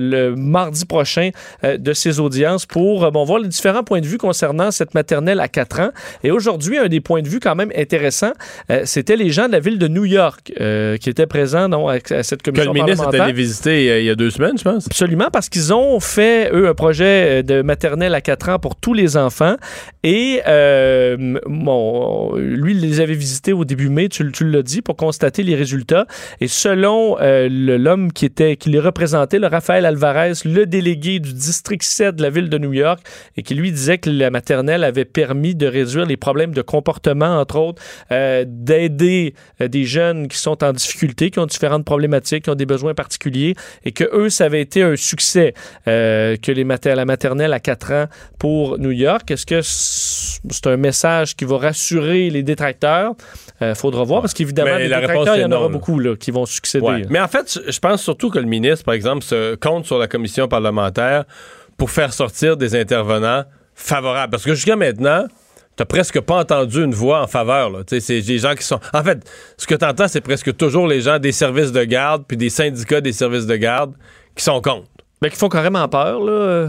le 0.00 0.34
mardi 0.34 0.84
prochain 0.84 1.30
euh, 1.64 1.76
de 1.76 1.92
ces 1.92 2.20
audiences 2.20 2.66
pour 2.66 3.04
euh, 3.04 3.10
bon, 3.10 3.24
voir 3.24 3.40
les 3.40 3.48
différents 3.48 3.82
points 3.82 4.00
de 4.00 4.06
vue 4.06 4.18
concernant 4.18 4.70
cette 4.70 4.94
maternelle 4.94 5.40
à 5.40 5.48
4 5.48 5.80
ans. 5.80 5.90
Et 6.22 6.30
aujourd'hui, 6.30 6.78
un 6.78 6.88
des 6.88 7.00
points 7.00 7.22
de 7.22 7.28
vue 7.28 7.40
quand 7.40 7.54
même 7.54 7.72
intéressants, 7.76 8.32
euh, 8.70 8.82
c'était 8.84 9.16
les 9.16 9.30
gens 9.30 9.46
de 9.46 9.52
la 9.52 9.60
ville 9.60 9.78
de 9.78 9.88
New 9.88 10.04
York 10.04 10.52
euh, 10.60 10.96
qui 10.96 11.10
étaient 11.10 11.26
présents 11.26 11.68
non, 11.68 11.88
à, 11.88 11.94
à 12.10 12.22
cette 12.22 12.42
Que 12.42 12.50
commission 12.50 12.72
le 12.72 12.80
ministre 12.80 13.14
est 13.14 13.20
allé 13.20 13.32
visiter 13.32 13.90
euh, 13.90 14.00
il 14.00 14.06
y 14.06 14.10
a 14.10 14.14
deux 14.14 14.30
semaines, 14.30 14.58
je 14.58 14.64
pense. 14.64 14.86
Absolument, 14.86 15.28
parce 15.32 15.48
qu'ils 15.48 15.72
ont 15.72 16.00
fait, 16.00 16.50
eux, 16.52 16.68
un 16.68 16.74
projet 16.74 17.40
euh, 17.40 17.42
de 17.42 17.62
maternelle 17.62 18.14
à 18.14 18.20
4 18.20 18.48
ans 18.50 18.58
pour 18.58 18.76
tous 18.76 18.94
les 18.94 19.16
enfants. 19.16 19.56
Et, 20.02 20.40
euh, 20.46 21.38
bon, 21.46 22.34
lui, 22.36 22.72
il 22.72 22.80
les 22.80 23.00
avait 23.00 23.14
visités 23.14 23.52
au 23.52 23.64
début 23.64 23.88
mai, 23.88 24.08
tu, 24.08 24.30
tu 24.32 24.48
l'as 24.48 24.62
dit, 24.62 24.82
pour 24.82 24.96
constater 24.96 25.42
les 25.42 25.54
résultats. 25.54 26.06
Et 26.40 26.48
selon 26.48 27.16
euh, 27.20 27.48
l'homme 27.50 28.12
qui 28.12 28.24
était 28.24 28.56
qui 28.56 28.70
les 28.70 28.80
représentait, 28.80 29.38
le 29.38 29.46
Raphaël 29.46 29.67
Alvarez, 29.72 30.32
le 30.44 30.66
délégué 30.66 31.20
du 31.20 31.32
district 31.32 31.82
7 31.82 32.16
de 32.16 32.22
la 32.22 32.30
ville 32.30 32.48
de 32.48 32.58
New 32.58 32.72
York, 32.72 33.00
et 33.36 33.42
qui 33.42 33.54
lui 33.54 33.70
disait 33.70 33.98
que 33.98 34.10
la 34.10 34.30
maternelle 34.30 34.84
avait 34.84 35.04
permis 35.04 35.54
de 35.54 35.66
réduire 35.66 36.06
les 36.06 36.16
problèmes 36.16 36.52
de 36.52 36.62
comportement, 36.62 37.38
entre 37.38 37.56
autres, 37.56 37.82
euh, 38.12 38.44
d'aider 38.46 39.34
euh, 39.60 39.68
des 39.68 39.84
jeunes 39.84 40.28
qui 40.28 40.38
sont 40.38 40.62
en 40.64 40.72
difficulté, 40.72 41.30
qui 41.30 41.38
ont 41.38 41.46
différentes 41.46 41.84
problématiques, 41.84 42.44
qui 42.44 42.50
ont 42.50 42.54
des 42.54 42.66
besoins 42.66 42.94
particuliers, 42.94 43.54
et 43.84 43.92
que 43.92 44.04
eux, 44.12 44.30
ça 44.30 44.44
avait 44.44 44.60
été 44.60 44.82
un 44.82 44.96
succès 44.96 45.54
euh, 45.86 46.36
que 46.36 46.52
la 46.52 47.04
maternelle 47.04 47.52
à 47.52 47.60
4 47.60 47.92
ans 47.92 48.06
pour 48.38 48.78
New 48.78 48.90
York. 48.90 49.30
Est-ce 49.30 49.46
que 49.46 49.60
c'est 49.62 50.66
un 50.66 50.76
message 50.76 51.36
qui 51.36 51.44
va 51.44 51.58
rassurer 51.58 52.30
les 52.30 52.42
détracteurs? 52.42 53.14
Euh, 53.60 53.74
faudra 53.74 54.04
voir, 54.04 54.20
parce 54.20 54.34
qu'évidemment, 54.34 54.70
Mais 54.76 54.88
les 54.88 54.94
il 54.94 55.40
y 55.40 55.44
en 55.44 55.52
aura 55.52 55.68
beaucoup 55.68 55.98
là, 55.98 56.14
qui 56.16 56.30
vont 56.30 56.46
succéder. 56.46 56.86
Ouais. 56.86 57.02
Mais 57.10 57.20
en 57.20 57.26
fait, 57.26 57.58
je 57.66 57.78
pense 57.80 58.02
surtout 58.02 58.30
que 58.30 58.38
le 58.38 58.44
ministre, 58.46 58.84
par 58.84 58.94
exemple, 58.94 59.24
se 59.24 59.56
compte 59.56 59.84
sur 59.84 59.98
la 59.98 60.06
commission 60.06 60.46
parlementaire 60.46 61.24
pour 61.76 61.90
faire 61.90 62.12
sortir 62.12 62.56
des 62.56 62.76
intervenants 62.76 63.44
favorables. 63.74 64.30
Parce 64.30 64.44
que 64.44 64.54
jusqu'à 64.54 64.76
maintenant, 64.76 65.26
t'as 65.74 65.84
presque 65.84 66.20
pas 66.20 66.36
entendu 66.36 66.84
une 66.84 66.94
voix 66.94 67.22
en 67.22 67.26
faveur. 67.26 67.70
là. 67.70 67.80
C'est 67.86 68.20
des 68.20 68.38
gens 68.38 68.54
qui 68.54 68.64
sont. 68.64 68.80
En 68.92 69.02
fait, 69.02 69.28
ce 69.56 69.66
que 69.66 69.74
tu 69.74 69.84
entends, 69.84 70.08
c'est 70.08 70.20
presque 70.20 70.56
toujours 70.56 70.86
les 70.86 71.00
gens 71.00 71.18
des 71.18 71.32
services 71.32 71.72
de 71.72 71.82
garde 71.84 72.24
puis 72.28 72.36
des 72.36 72.50
syndicats 72.50 73.00
des 73.00 73.12
services 73.12 73.46
de 73.46 73.56
garde 73.56 73.92
qui 74.36 74.44
sont 74.44 74.60
contre. 74.60 74.86
Ben, 75.20 75.30
qui 75.30 75.36
font 75.36 75.48
carrément 75.48 75.88
peur, 75.88 76.20
là. 76.20 76.68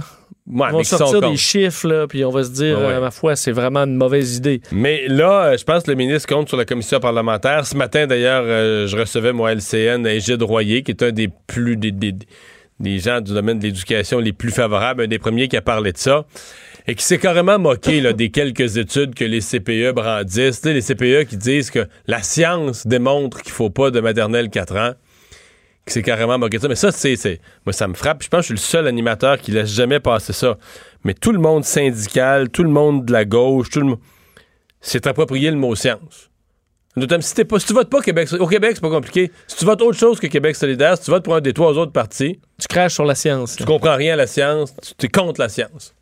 Ouais, 0.50 0.68
Ils 0.70 0.72
vont 0.72 0.78
mais 0.80 0.84
qui 0.84 0.90
sont 0.90 0.98
sortir 0.98 1.30
des 1.30 1.38
chiffres, 1.38 1.88
là, 1.88 2.08
puis 2.08 2.26
on 2.26 2.32
va 2.32 2.44
se 2.44 2.50
dire, 2.50 2.78
Ouais, 2.80 2.86
ouais. 2.88 2.94
euh, 2.94 3.02
ma 3.02 3.12
foi, 3.12 3.36
c'est 3.36 3.52
vraiment 3.52 3.82
une 3.84 3.96
mauvaise 3.96 4.38
idée. 4.38 4.62
Mais 4.72 5.04
là, 5.08 5.44
euh, 5.52 5.58
je 5.58 5.64
pense 5.64 5.84
que 5.84 5.92
le 5.92 5.96
ministre 5.98 6.28
compte 6.34 6.48
sur 6.48 6.58
la 6.58 6.66
commission 6.66 7.00
parlementaire. 7.00 7.68
Ce 7.68 7.76
matin, 7.78 8.08
d'ailleurs, 8.08 8.44
euh, 8.46 8.88
je 8.88 8.98
recevais, 8.98 9.32
moi, 9.32 9.54
LCN, 9.54 10.08
Égide 10.08 10.42
Royer, 10.42 10.82
qui 10.84 10.92
est 10.92 11.04
un 11.04 11.12
des 11.12 11.30
plus... 11.48 11.76
Des, 11.78 11.92
des- 11.92 12.16
des 12.80 12.98
gens 13.00 13.20
du 13.20 13.34
domaine 13.34 13.60
de 13.60 13.64
l'éducation 13.66 14.20
les 14.20 14.32
plus 14.32 14.52
favorables, 14.52 15.02
un 15.04 15.08
des 15.08 15.20
premiers 15.20 15.50
qui 15.50 15.58
a 15.58 15.62
parlé 15.62 15.92
de 15.92 15.98
ça, 15.98 16.26
et 16.88 16.96
qui 16.96 17.04
s'est 17.04 17.18
carrément 17.18 17.60
moqué 17.60 18.00
là, 18.00 18.14
des 18.14 18.30
quelques 18.30 18.78
études 18.78 19.16
que 19.16 19.26
les 19.26 19.42
CPE 19.42 19.92
brandissent. 19.94 20.64
Les 20.64 20.80
CPE 20.82 21.26
qui 21.28 21.36
disent 21.36 21.72
que 21.72 21.86
la 22.08 22.24
science 22.24 22.88
démontre 22.88 23.42
qu'il 23.42 23.52
faut 23.52 23.70
pas 23.70 23.92
de 23.92 24.00
maternelle 24.00 24.50
4 24.50 24.78
ans, 24.78 24.92
qui 25.90 25.94
s'est 25.94 26.04
carrément 26.04 26.38
moqué 26.38 26.58
de 26.58 26.62
ça. 26.62 26.68
Mais 26.70 26.76
ça, 26.76 26.92
c'est... 26.92 27.16
c'est- 27.16 27.42
Moi, 27.66 27.74
ça 27.74 27.88
me 27.88 27.94
frappe. 27.94 28.24
Je 28.24 28.30
pense 28.30 28.48
que 28.48 28.56
je 28.56 28.60
suis 28.60 28.66
le 28.66 28.70
seul 28.72 28.88
animateur 28.88 29.38
qui 29.40 29.52
laisse 29.52 29.70
jamais 29.70 30.00
passer 30.00 30.32
ça. 30.34 30.58
Mais 31.04 31.14
tout 31.14 31.32
le 31.32 31.40
monde 31.40 31.66
syndical, 31.66 32.50
tout 32.50 32.64
le 32.64 32.70
monde 32.70 33.06
de 33.06 33.12
la 33.12 33.26
gauche, 33.26 33.70
tout 33.70 33.80
le 33.82 33.86
monde 33.88 34.00
c'est 34.82 35.08
approprié 35.08 35.52
le 35.52 35.58
mot 35.58 35.76
science. 35.76 36.30
Notamment, 36.96 37.22
si, 37.22 37.44
pas, 37.44 37.60
si 37.60 37.66
tu 37.68 37.74
votes 37.74 37.90
pas 37.90 38.02
Québec, 38.02 38.30
au 38.40 38.48
Québec, 38.48 38.72
c'est 38.76 38.82
pas 38.82 38.90
compliqué. 38.90 39.30
Si 39.48 39.58
tu 39.58 39.66
votes 39.66 39.82
autre 39.82 39.98
chose 39.98 40.20
que 40.20 40.28
Québec 40.28 40.56
solidaire, 40.56 40.98
si 40.98 41.04
tu 41.04 41.12
votes 41.12 41.24
pour 41.24 41.36
un 41.36 41.42
des 41.42 41.52
trois 41.54 41.78
autres 41.78 41.92
partis, 41.92 42.40
Tu 42.58 42.68
craches 42.68 42.94
sur 42.94 43.04
la 43.06 43.14
science. 43.16 43.56
tu 43.58 43.66
comprends 43.66 43.96
rien 43.96 44.14
à 44.14 44.16
la 44.16 44.28
science, 44.28 44.74
tu 44.98 45.06
es 45.06 45.10
contre 45.10 45.40
la 45.42 45.50
science. 45.50 45.94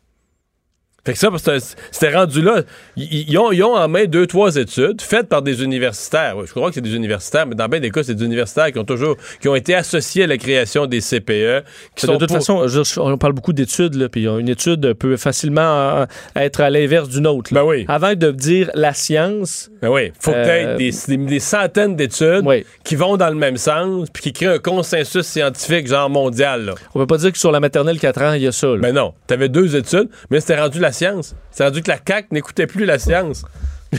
Fait 1.06 1.12
que 1.14 1.18
ça, 1.18 1.30
parce 1.30 1.42
que 1.42 1.58
c'était 1.90 2.14
rendu 2.14 2.42
là. 2.42 2.62
Ils, 2.96 3.30
ils 3.30 3.38
ont, 3.38 3.50
ils 3.50 3.62
ont 3.64 3.74
en 3.74 3.88
main 3.88 4.04
deux, 4.04 4.26
trois 4.26 4.56
études 4.56 5.00
faites 5.00 5.28
par 5.28 5.40
des 5.40 5.62
universitaires. 5.62 6.34
Oui, 6.36 6.44
je 6.46 6.50
crois 6.52 6.68
que 6.68 6.74
c'est 6.74 6.80
des 6.82 6.94
universitaires, 6.94 7.46
mais 7.46 7.54
dans 7.54 7.66
bien 7.68 7.80
des 7.80 7.90
cas, 7.90 8.02
c'est 8.02 8.14
des 8.14 8.24
universitaires 8.24 8.70
qui 8.72 8.78
ont 8.78 8.84
toujours, 8.84 9.16
qui 9.40 9.48
ont 9.48 9.54
été 9.54 9.74
associés 9.74 10.24
à 10.24 10.26
la 10.26 10.36
création 10.36 10.86
des 10.86 11.00
CPE. 11.00 11.64
Qui 11.96 12.06
de 12.06 12.12
sont 12.12 12.18
toute 12.18 12.28
pour- 12.28 12.36
façon, 12.36 12.66
je- 12.68 13.00
on 13.00 13.16
parle 13.16 13.32
beaucoup 13.32 13.52
d'études, 13.54 14.08
puis 14.08 14.26
une 14.26 14.48
étude 14.50 14.92
peut 14.94 15.16
facilement 15.16 15.62
euh, 16.00 16.06
être 16.36 16.60
à 16.60 16.68
l'inverse 16.68 17.08
d'une 17.08 17.26
autre. 17.26 17.54
Ben 17.54 17.64
oui. 17.64 17.86
Avant 17.88 18.14
de 18.14 18.30
dire 18.32 18.70
la 18.74 18.92
science, 18.92 19.70
Ben 19.80 19.88
oui, 19.90 20.12
faut 20.20 20.32
que 20.32 20.36
Euh, 20.36 20.76
t'aies 20.76 20.90
des, 21.16 21.16
des- 21.26 21.40
centaines 21.40 21.96
d'études 21.96 22.42
Oui. 22.44 22.66
qui 22.84 22.96
vont 22.96 23.16
dans 23.16 23.28
le 23.30 23.36
même 23.36 23.56
sens, 23.56 24.08
puis 24.12 24.24
qui 24.24 24.32
créent 24.32 24.46
un 24.54 24.58
consensus 24.58 25.22
scientifique 25.26 25.86
genre 25.86 26.10
mondial. 26.10 26.66
Là. 26.66 26.74
on 26.94 26.98
peut 26.98 27.06
pas 27.06 27.16
dire 27.18 27.32
que 27.32 27.38
sur 27.38 27.52
la 27.52 27.60
maternelle 27.60 27.98
4 27.98 28.20
ans, 28.22 28.32
il 28.34 28.42
y 28.42 28.46
a 28.46 28.52
ça. 28.52 28.66
là. 28.66 28.76
Ben 28.78 28.92
non, 28.94 29.14
t'avais 29.26 29.48
deux 29.48 29.74
études, 29.76 30.08
mais 30.30 30.40
c'était 30.40 30.60
rendu 30.60 30.78
la 30.80 30.87
science. 30.92 31.34
C'est 31.50 31.64
rendu 31.64 31.82
que 31.82 31.90
la 31.90 31.98
CAQ 32.06 32.28
n'écoutait 32.32 32.66
plus 32.66 32.84
la 32.84 32.98
science. 32.98 33.44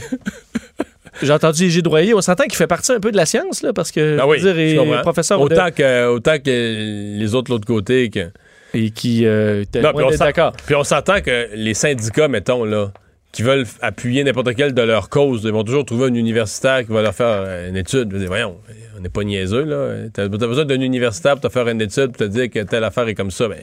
J'ai 1.22 1.32
entendu 1.32 1.64
Égide 1.64 1.86
Royer, 1.86 2.14
on 2.14 2.20
s'entend 2.20 2.44
qu'il 2.44 2.54
fait 2.54 2.66
partie 2.66 2.92
un 2.92 3.00
peu 3.00 3.10
de 3.10 3.16
la 3.16 3.26
science, 3.26 3.62
là, 3.62 3.72
parce 3.72 3.90
que 3.90 4.16
Ben 4.16 4.26
oui, 4.26 4.40
dire, 4.40 4.58
est 4.58 5.02
professeur 5.02 5.40
autant 5.40 5.70
que, 5.70 6.06
autant 6.08 6.38
que 6.38 7.18
les 7.18 7.34
autres 7.34 7.48
de 7.48 7.54
l'autre 7.54 7.66
côté. 7.66 8.08
Que... 8.10 8.30
et 8.72 8.90
qui 8.90 9.26
euh, 9.26 9.62
était 9.62 9.80
Non, 9.80 9.92
puis 9.92 10.04
on 10.04 10.16
d'accord. 10.16 10.52
Puis 10.64 10.74
on 10.74 10.84
s'entend 10.84 11.20
que 11.20 11.48
les 11.54 11.74
syndicats, 11.74 12.28
mettons, 12.28 12.64
là, 12.64 12.92
qui 13.32 13.42
veulent 13.42 13.64
appuyer 13.80 14.24
n'importe 14.24 14.54
quelle 14.54 14.74
de 14.74 14.82
leurs 14.82 15.08
causes, 15.08 15.42
ils 15.44 15.52
vont 15.52 15.62
toujours 15.62 15.84
trouver 15.84 16.06
un 16.06 16.14
universitaire 16.14 16.84
qui 16.84 16.92
va 16.92 17.02
leur 17.02 17.14
faire 17.14 17.44
euh, 17.46 17.68
une 17.68 17.76
étude. 17.76 18.10
Je 18.12 18.18
dire, 18.18 18.26
voyons, 18.26 18.56
on 18.96 19.00
n'est 19.00 19.08
pas 19.08 19.22
niaiseux, 19.22 19.64
là. 19.64 20.08
T'as 20.12 20.28
besoin 20.28 20.64
d'un 20.64 20.80
universitaire 20.80 21.34
pour 21.34 21.48
te 21.48 21.52
faire 21.52 21.68
une 21.68 21.80
étude, 21.80 22.08
pour 22.08 22.16
te 22.16 22.24
dire 22.24 22.50
que 22.50 22.60
telle 22.60 22.82
affaire 22.82 23.06
est 23.06 23.14
comme 23.14 23.30
ça. 23.30 23.46
Ben, 23.46 23.58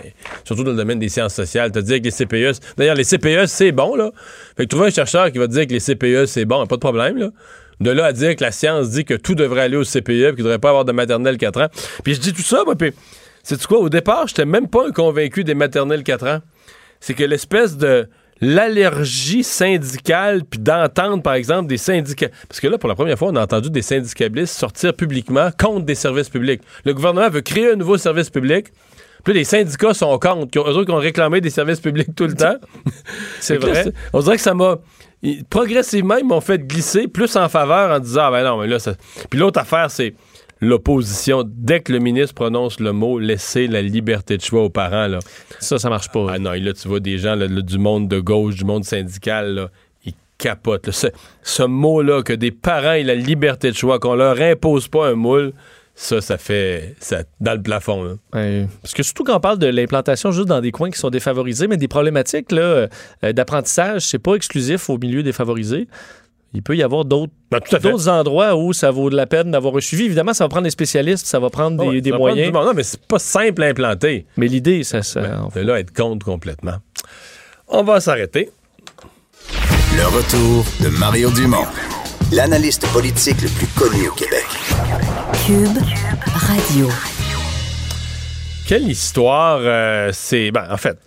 surtout 0.45 0.63
dans 0.63 0.71
le 0.71 0.77
domaine 0.77 0.99
des 0.99 1.09
sciences 1.09 1.33
sociales. 1.33 1.71
Te 1.71 1.79
dire 1.79 1.99
que 1.99 2.05
les 2.05 2.11
CPE... 2.11 2.59
D'ailleurs, 2.77 2.95
les 2.95 3.03
CPE, 3.03 3.45
c'est 3.47 3.73
bon, 3.73 3.95
là. 3.95 4.11
Fait 4.55 4.63
que 4.63 4.69
trouver 4.69 4.87
un 4.87 4.91
chercheur 4.91 5.31
qui 5.31 5.37
va 5.37 5.47
te 5.47 5.53
dire 5.53 5.67
que 5.67 5.73
les 5.73 5.79
CPE, 5.79 6.27
c'est 6.27 6.45
bon, 6.45 6.65
pas 6.65 6.75
de 6.75 6.81
problème, 6.81 7.17
là. 7.17 7.29
De 7.79 7.91
là 7.91 8.05
à 8.05 8.13
dire 8.13 8.35
que 8.35 8.43
la 8.43 8.51
science 8.51 8.89
dit 8.89 9.05
que 9.05 9.13
tout 9.13 9.35
devrait 9.35 9.61
aller 9.61 9.77
au 9.77 9.83
CPE 9.83 10.01
puis 10.01 10.13
qu'il 10.13 10.37
ne 10.37 10.43
devrait 10.43 10.59
pas 10.59 10.69
avoir 10.69 10.85
de 10.85 10.93
maternelle 10.93 11.37
4 11.37 11.61
ans. 11.61 11.67
Puis 12.03 12.15
je 12.15 12.21
dis 12.21 12.33
tout 12.33 12.41
ça, 12.41 12.63
moi, 12.63 12.75
puis... 12.75 12.93
C'est 13.43 13.65
quoi? 13.65 13.79
Au 13.79 13.87
départ, 13.87 14.27
j'étais 14.27 14.43
même 14.43 14.67
pas 14.67 14.91
convaincu 14.91 15.45
des 15.45 15.53
maternelles 15.53 16.03
4 16.03 16.27
ans. 16.27 16.39
C'est 16.99 17.13
que 17.13 17.23
l'espèce 17.23 17.77
de 17.77 18.09
l'allergie 18.41 19.43
syndicale 19.43 20.43
puis 20.43 20.59
d'entendre 20.59 21.23
par 21.23 21.33
exemple 21.33 21.67
des 21.67 21.77
syndicats 21.77 22.29
parce 22.47 22.59
que 22.59 22.67
là 22.67 22.77
pour 22.77 22.89
la 22.89 22.95
première 22.95 23.17
fois 23.17 23.29
on 23.29 23.35
a 23.35 23.43
entendu 23.43 23.69
des 23.69 23.81
syndicalistes 23.81 24.57
sortir 24.57 24.93
publiquement 24.93 25.49
contre 25.57 25.85
des 25.85 25.95
services 25.95 26.29
publics. 26.29 26.61
Le 26.85 26.93
gouvernement 26.93 27.29
veut 27.29 27.41
créer 27.41 27.71
un 27.71 27.75
nouveau 27.75 27.97
service 27.97 28.29
public. 28.29 28.67
Puis 29.23 29.33
là, 29.33 29.39
les 29.39 29.45
syndicats 29.45 29.93
sont 29.93 30.17
contre, 30.19 30.57
eux 30.57 30.61
autres 30.61 30.85
qui 30.85 30.91
ont 30.91 30.97
réclamé 30.97 31.41
des 31.41 31.49
services 31.49 31.79
publics 31.79 32.15
tout 32.15 32.27
le 32.27 32.33
temps. 32.35 32.55
C'est 33.39 33.61
là, 33.61 33.67
vrai. 33.67 33.93
on 34.13 34.21
dirait 34.21 34.37
que 34.37 34.41
ça 34.41 34.53
m'a. 34.53 34.77
Progressivement, 35.49 36.15
ils 36.17 36.25
m'ont 36.25 36.41
fait 36.41 36.59
glisser 36.59 37.07
plus 37.07 37.35
en 37.35 37.49
faveur 37.49 37.91
en 37.91 37.99
disant 37.99 38.25
Ah 38.25 38.31
ben 38.31 38.43
non, 38.43 38.61
mais 38.61 38.67
là, 38.67 38.79
ça. 38.79 38.93
Puis 39.29 39.39
l'autre 39.39 39.59
affaire, 39.59 39.89
c'est 39.89 40.13
l'opposition. 40.61 41.43
Dès 41.45 41.81
que 41.81 41.91
le 41.93 41.99
ministre 41.99 42.33
prononce 42.35 42.79
le 42.79 42.93
mot 42.93 43.19
laisser 43.19 43.67
la 43.67 43.81
liberté 43.81 44.37
de 44.37 44.41
choix 44.41 44.63
aux 44.63 44.69
parents, 44.69 45.07
là. 45.07 45.19
Ça, 45.59 45.77
ça 45.79 45.89
marche 45.89 46.11
pas. 46.11 46.27
Ah 46.29 46.39
non, 46.39 46.53
et 46.53 46.59
là, 46.59 46.73
tu 46.73 46.87
vois 46.87 46.99
des 46.99 47.17
gens 47.17 47.35
là, 47.35 47.47
du 47.47 47.77
monde 47.77 48.07
de 48.07 48.19
gauche, 48.19 48.55
du 48.55 48.65
monde 48.65 48.83
syndical, 48.83 49.53
là, 49.55 49.69
ils 50.05 50.13
capotent. 50.37 50.87
là. 50.87 50.93
Ce, 50.93 51.07
ce 51.43 51.63
mot-là, 51.63 52.23
que 52.23 52.33
des 52.33 52.51
parents 52.51 52.93
aient 52.93 53.03
la 53.03 53.15
liberté 53.15 53.71
de 53.71 53.75
choix, 53.75 53.99
qu'on 53.99 54.15
leur 54.15 54.39
impose 54.41 54.87
pas 54.87 55.07
un 55.09 55.15
moule, 55.15 55.53
ça, 55.99 56.21
ça 56.21 56.37
fait. 56.37 56.95
Ça, 56.99 57.23
dans 57.39 57.53
le 57.53 57.61
plafond, 57.63 58.03
là. 58.03 58.13
Ouais. 58.33 58.67
Parce 58.83 58.93
que 58.93 59.01
surtout 59.01 59.23
quand 59.23 59.35
on 59.35 59.39
parle 59.39 59.57
de 59.57 59.65
l'implantation 59.65 60.31
juste 60.31 60.47
dans 60.47 60.61
des 60.61 60.69
coins 60.71 60.91
qui 60.91 60.99
sont 60.99 61.09
défavorisés, 61.09 61.67
mais 61.67 61.77
des 61.77 61.87
problématiques 61.87 62.51
là, 62.51 62.87
euh, 63.23 63.33
d'apprentissage, 63.33 64.03
c'est 64.03 64.19
pas 64.19 64.35
exclusif 64.35 64.91
au 64.91 64.99
milieu 64.99 65.23
défavorisé. 65.23 65.87
Il 66.53 66.63
peut 66.63 66.75
y 66.75 66.83
avoir 66.83 67.05
d'autres 67.05 67.33
Ben, 67.51 67.59
d'autres 67.81 68.07
endroits 68.09 68.55
où 68.55 68.73
ça 68.73 68.89
vaut 68.91 69.09
de 69.09 69.15
la 69.15 69.25
peine 69.27 69.51
d'avoir 69.51 69.75
un 69.75 69.81
suivi. 69.81 70.05
Évidemment, 70.05 70.33
ça 70.33 70.45
va 70.45 70.49
prendre 70.49 70.63
des 70.63 70.69
spécialistes, 70.71 71.25
ça 71.27 71.39
va 71.39 71.49
prendre 71.49 71.77
des, 71.77 71.87
Ouais, 71.87 72.01
des 72.01 72.09
ça 72.09 72.15
va 72.17 72.19
prendre 72.23 72.35
moyens. 72.35 72.53
Non, 72.53 72.73
mais 72.73 72.83
c'est 72.83 73.01
pas 73.05 73.19
simple 73.19 73.63
à 73.63 73.67
implanter. 73.67 74.25
Mais 74.37 74.47
l'idée, 74.47 74.83
ça, 74.83 75.03
ça 75.03 75.21
De 75.53 75.61
là, 75.61 75.79
être 75.79 75.93
contre 75.93 76.25
complètement. 76.25 76.77
On 77.67 77.83
va 77.83 77.99
s'arrêter. 77.99 78.49
Le 79.95 80.05
retour 80.05 80.65
de 80.83 80.89
Mario 80.97 81.29
Dumont. 81.31 81.65
l'analyste 82.31 82.87
politique 82.93 83.41
le 83.41 83.49
plus 83.49 83.67
connu 83.67 84.07
au 84.07 84.13
Québec. 84.13 84.45
Cube 85.45 85.77
Radio. 86.33 86.89
Quelle 88.67 88.89
histoire 88.89 89.59
euh, 89.61 90.09
c'est. 90.13 90.51
Ben, 90.51 90.67
en 90.69 90.77
fait, 90.77 90.97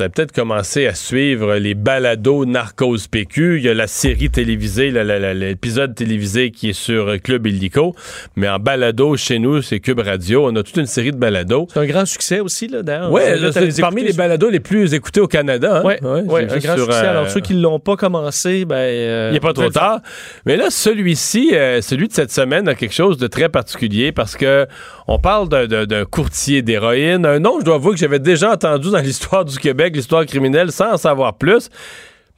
vous 0.00 0.04
avez 0.04 0.12
peut-être 0.12 0.32
commencé 0.32 0.86
à 0.86 0.94
suivre 0.94 1.56
les 1.56 1.74
balados 1.74 2.46
Narcos 2.46 2.96
PQ. 3.10 3.58
Il 3.58 3.64
y 3.64 3.68
a 3.68 3.74
la 3.74 3.86
série 3.86 4.30
télévisée, 4.30 4.90
l'épisode 4.90 5.94
télévisé 5.94 6.50
qui 6.52 6.70
est 6.70 6.72
sur 6.72 7.20
Club 7.22 7.46
Illico. 7.46 7.94
Mais 8.34 8.48
en 8.48 8.58
balado, 8.58 9.18
chez 9.18 9.38
nous, 9.38 9.60
c'est 9.60 9.78
Cube 9.78 10.00
Radio. 10.00 10.46
On 10.46 10.56
a 10.56 10.62
toute 10.62 10.78
une 10.78 10.86
série 10.86 11.10
de 11.12 11.18
balados. 11.18 11.66
C'est 11.70 11.80
un 11.80 11.84
grand 11.84 12.06
succès 12.06 12.40
aussi, 12.40 12.66
là, 12.68 12.80
d'ailleurs. 12.82 13.12
T'allais 13.52 13.70
c'est 13.72 13.82
parmi 13.82 14.02
les 14.02 14.14
balados 14.14 14.48
les 14.48 14.60
plus 14.60 14.94
écoutés 14.94 15.20
au 15.20 15.26
Canada. 15.28 15.80
hein. 15.80 15.84
Ouais, 15.84 16.02
Ouais, 16.02 16.44
un 16.50 16.56
grand 16.58 16.78
succès. 16.78 17.06
Alors, 17.06 17.28
ceux 17.28 17.40
qui 17.40 17.52
l'ont 17.52 17.78
pas 17.78 17.96
commencé, 17.96 18.64
ben. 18.64 18.76
euh, 18.76 19.28
Il 19.30 19.34
n'est 19.34 19.40
pas 19.40 19.52
trop 19.52 19.68
tard. 19.68 20.00
Mais 20.46 20.56
là, 20.56 20.70
celui-ci, 20.70 21.50
euh, 21.52 21.82
celui 21.82 22.08
de 22.08 22.14
cette 22.14 22.32
semaine, 22.32 22.68
a 22.68 22.74
quelque 22.74 22.94
chose 22.94 23.18
de 23.18 23.26
très 23.26 23.50
particulier 23.50 24.12
parce 24.12 24.34
que 24.34 24.66
on 25.10 25.18
parle 25.18 25.48
d'un- 25.48 26.04
courtier 26.04 26.62
d'héroïne. 26.62 27.26
Un 27.26 27.40
nom, 27.40 27.58
je 27.58 27.64
dois 27.64 27.74
avouer 27.74 27.94
que 27.94 27.98
j'avais 27.98 28.20
déjà 28.20 28.52
entendu 28.52 28.92
dans 28.92 29.00
l'histoire 29.00 29.44
du 29.44 29.58
Québec, 29.58 29.96
l'histoire 29.96 30.24
criminelle, 30.24 30.70
sans 30.70 30.92
en 30.92 30.96
savoir 30.96 31.36
plus. 31.36 31.68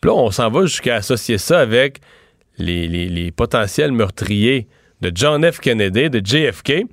Puis 0.01 0.09
là, 0.09 0.15
on 0.15 0.31
s'en 0.31 0.51
va 0.51 0.63
jusqu'à 0.63 0.95
associer 0.97 1.37
ça 1.37 1.61
avec 1.61 2.01
les, 2.57 3.31
potentiels 3.37 3.93
meurtriers 3.93 4.69
de 5.03 5.13
John 5.15 5.45
F. 5.51 5.59
Kennedy, 5.59 6.09
de 6.09 6.23
JFK. 6.25 6.87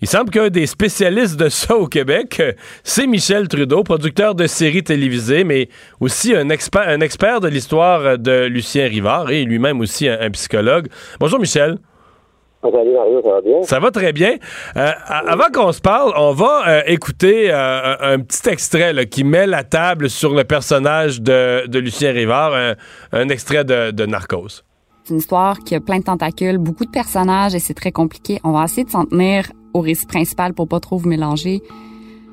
Il 0.00 0.08
semble 0.08 0.30
qu'un 0.30 0.48
des 0.48 0.66
spécialistes 0.66 1.36
de 1.36 1.50
ça 1.50 1.76
au 1.76 1.86
Québec, 1.86 2.42
c'est 2.82 3.06
Michel 3.06 3.46
Trudeau, 3.48 3.82
producteur 3.82 4.34
de 4.34 4.46
séries 4.46 4.84
télévisées, 4.84 5.44
mais 5.44 5.68
aussi 6.00 6.34
un 6.34 6.48
expert, 6.48 7.40
de 7.40 7.48
l'histoire 7.48 8.16
de 8.18 8.46
Lucien 8.46 8.86
Rivard 8.86 9.30
et 9.30 9.44
lui-même 9.44 9.80
aussi 9.80 10.08
un 10.08 10.30
psychologue. 10.30 10.88
Bonjour 11.20 11.38
Michel. 11.38 11.76
Ça 13.64 13.78
va 13.80 13.90
très 13.90 14.12
bien. 14.12 14.32
Euh, 14.76 14.90
a- 15.06 15.30
avant 15.32 15.50
qu'on 15.52 15.72
se 15.72 15.80
parle, 15.80 16.12
on 16.16 16.32
va 16.32 16.62
euh, 16.68 16.82
écouter 16.86 17.50
euh, 17.50 17.56
un, 18.00 18.12
un 18.14 18.18
petit 18.20 18.48
extrait 18.48 18.92
là, 18.92 19.04
qui 19.04 19.24
met 19.24 19.46
la 19.46 19.64
table 19.64 20.08
sur 20.10 20.34
le 20.34 20.44
personnage 20.44 21.20
de, 21.20 21.66
de 21.66 21.78
Lucien 21.78 22.12
Rivard, 22.12 22.54
un, 22.54 22.74
un 23.12 23.28
extrait 23.28 23.64
de, 23.64 23.90
de 23.90 24.06
Narcos. 24.06 24.62
C'est 25.04 25.12
une 25.14 25.18
histoire 25.20 25.58
qui 25.60 25.74
a 25.74 25.80
plein 25.80 25.98
de 25.98 26.04
tentacules, 26.04 26.58
beaucoup 26.58 26.84
de 26.84 26.90
personnages 26.90 27.54
et 27.54 27.60
c'est 27.60 27.74
très 27.74 27.92
compliqué. 27.92 28.40
On 28.44 28.50
va 28.52 28.64
essayer 28.64 28.84
de 28.84 28.90
s'en 28.90 29.04
tenir 29.04 29.44
au 29.72 29.80
récit 29.80 30.06
principal 30.06 30.52
pour 30.52 30.66
pas 30.66 30.80
trop 30.80 30.96
vous 30.96 31.08
mélanger. 31.08 31.62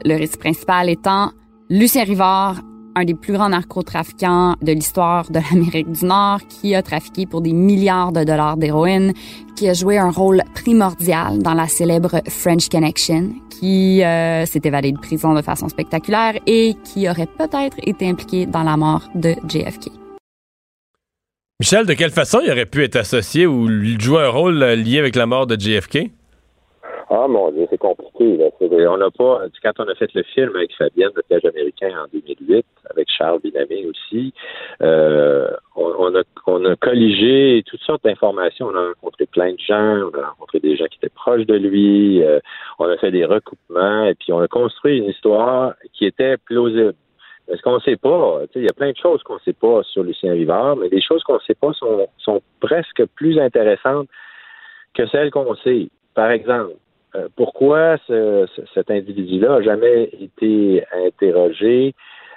Le 0.05 0.15
récit 0.17 0.37
principal 0.37 0.89
étant 0.89 1.31
Lucien 1.69 2.03
Rivard, 2.03 2.55
un 2.95 3.05
des 3.05 3.13
plus 3.13 3.33
grands 3.33 3.49
narcotrafiquants 3.49 4.55
de 4.61 4.71
l'histoire 4.71 5.29
de 5.31 5.39
l'Amérique 5.39 5.91
du 5.91 6.05
Nord, 6.05 6.39
qui 6.47 6.75
a 6.75 6.81
trafiqué 6.81 7.25
pour 7.25 7.41
des 7.41 7.53
milliards 7.53 8.11
de 8.11 8.23
dollars 8.23 8.57
d'héroïne, 8.57 9.13
qui 9.55 9.67
a 9.69 9.73
joué 9.73 9.97
un 9.97 10.11
rôle 10.11 10.41
primordial 10.53 11.39
dans 11.39 11.53
la 11.53 11.67
célèbre 11.67 12.21
French 12.27 12.69
Connection, 12.69 13.33
qui 13.49 14.03
euh, 14.03 14.45
s'est 14.45 14.61
évadé 14.63 14.91
de 14.91 14.99
prison 14.99 15.33
de 15.33 15.41
façon 15.41 15.69
spectaculaire 15.69 16.33
et 16.47 16.75
qui 16.83 17.09
aurait 17.09 17.27
peut-être 17.27 17.77
été 17.85 18.07
impliqué 18.07 18.45
dans 18.45 18.63
la 18.63 18.77
mort 18.77 19.09
de 19.15 19.35
JFK. 19.47 19.89
Michel, 21.59 21.85
de 21.85 21.93
quelle 21.93 22.11
façon 22.11 22.39
il 22.43 22.51
aurait 22.51 22.65
pu 22.65 22.83
être 22.83 22.97
associé 22.97 23.47
ou 23.47 23.69
jouer 23.99 24.23
un 24.23 24.29
rôle 24.29 24.61
lié 24.63 24.99
avec 24.99 25.15
la 25.15 25.25
mort 25.25 25.47
de 25.47 25.55
JFK? 25.59 26.09
Ah 27.15 27.27
mon 27.27 27.51
Dieu, 27.51 27.67
c'est 27.69 27.77
compliqué. 27.77 28.37
Là. 28.37 28.49
On 28.89 28.97
n'a 28.97 29.11
pas. 29.11 29.41
Quand 29.61 29.73
on 29.77 29.87
a 29.87 29.93
fait 29.93 30.11
le 30.15 30.23
film 30.23 30.55
avec 30.55 30.73
Fabienne, 30.75 31.11
le 31.15 31.21
piège 31.21 31.45
américain 31.45 31.91
en 32.03 32.07
2008, 32.11 32.65
avec 32.89 33.07
Charles 33.07 33.39
Binamé 33.39 33.85
aussi, 33.85 34.33
euh, 34.81 35.47
on, 35.75 35.93
on 35.99 36.15
a, 36.15 36.23
on 36.47 36.65
a 36.65 36.75
colligé 36.75 37.61
toutes 37.67 37.81
sortes 37.81 38.03
d'informations. 38.03 38.65
On 38.65 38.75
a 38.75 38.87
rencontré 38.87 39.27
plein 39.27 39.51
de 39.51 39.59
gens, 39.59 40.09
on 40.11 40.19
a 40.19 40.29
rencontré 40.29 40.59
des 40.59 40.75
gens 40.75 40.85
qui 40.85 40.97
étaient 40.97 41.13
proches 41.13 41.45
de 41.45 41.53
lui, 41.53 42.23
euh, 42.23 42.39
on 42.79 42.85
a 42.85 42.97
fait 42.97 43.11
des 43.11 43.25
recoupements 43.25 44.05
et 44.05 44.15
puis 44.15 44.33
on 44.33 44.39
a 44.39 44.47
construit 44.47 44.97
une 44.97 45.09
histoire 45.09 45.75
qui 45.93 46.07
était 46.07 46.37
plausible. 46.37 46.95
Mais 47.47 47.57
ce 47.57 47.61
qu'on 47.61 47.75
ne 47.75 47.81
sait 47.81 47.97
pas, 47.97 48.39
il 48.55 48.63
y 48.63 48.69
a 48.69 48.73
plein 48.73 48.91
de 48.91 48.97
choses 48.97 49.21
qu'on 49.21 49.35
ne 49.35 49.41
sait 49.45 49.53
pas 49.53 49.83
sur 49.83 50.01
Lucien 50.01 50.31
Rivard, 50.31 50.77
mais 50.77 50.89
les 50.89 51.01
choses 51.01 51.21
qu'on 51.21 51.35
ne 51.35 51.45
sait 51.45 51.53
pas 51.53 51.73
sont, 51.73 52.07
sont 52.17 52.41
presque 52.59 53.05
plus 53.15 53.39
intéressantes 53.39 54.07
que 54.95 55.05
celles 55.05 55.29
qu'on 55.29 55.53
sait. 55.57 55.89
Par 56.15 56.31
exemple, 56.31 56.73
euh, 57.15 57.27
pourquoi 57.35 57.97
ce- 58.07 58.45
ce- 58.55 58.61
cet 58.73 58.89
individu-là 58.91 59.49
n'a 59.49 59.61
jamais 59.61 60.09
été 60.19 60.83
interrogé 61.05 61.93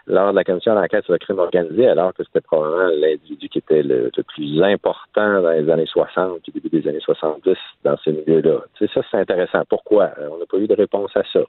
lors 0.09 0.31
de 0.31 0.37
la 0.37 0.45
commission 0.45 0.75
d'enquête 0.77 1.03
sur 1.05 1.15
le 1.15 1.19
crime 1.19 1.41
organisé, 1.41 1.89
alors 1.89 2.15
que 2.15 2.23
c'était 2.23 2.41
probablement 2.41 2.91
l'individu 2.95 3.49
qui 3.49 3.59
était 3.59 3.83
le, 3.83 4.11
plus 4.37 4.63
important 4.63 5.43
dans 5.43 5.51
les 5.51 5.69
années 5.69 5.87
60 5.87 6.43
puis 6.43 6.53
début 6.53 6.69
des 6.69 6.89
années 6.89 7.01
70 7.01 7.57
dans 7.83 7.97
ce 7.97 8.11
milieu-là? 8.11 8.61
Tu 8.79 8.87
sais, 8.87 8.93
ça, 8.95 9.01
c'est 9.11 9.17
intéressant. 9.17 9.63
Pourquoi? 9.69 10.11
Euh, 10.19 10.29
On 10.31 10.39
n'a 10.39 10.47
pas 10.47 10.59
eu 10.59 10.69
de 10.69 10.75
réponse 10.77 11.11
à 11.17 11.23
ça. 11.33 11.41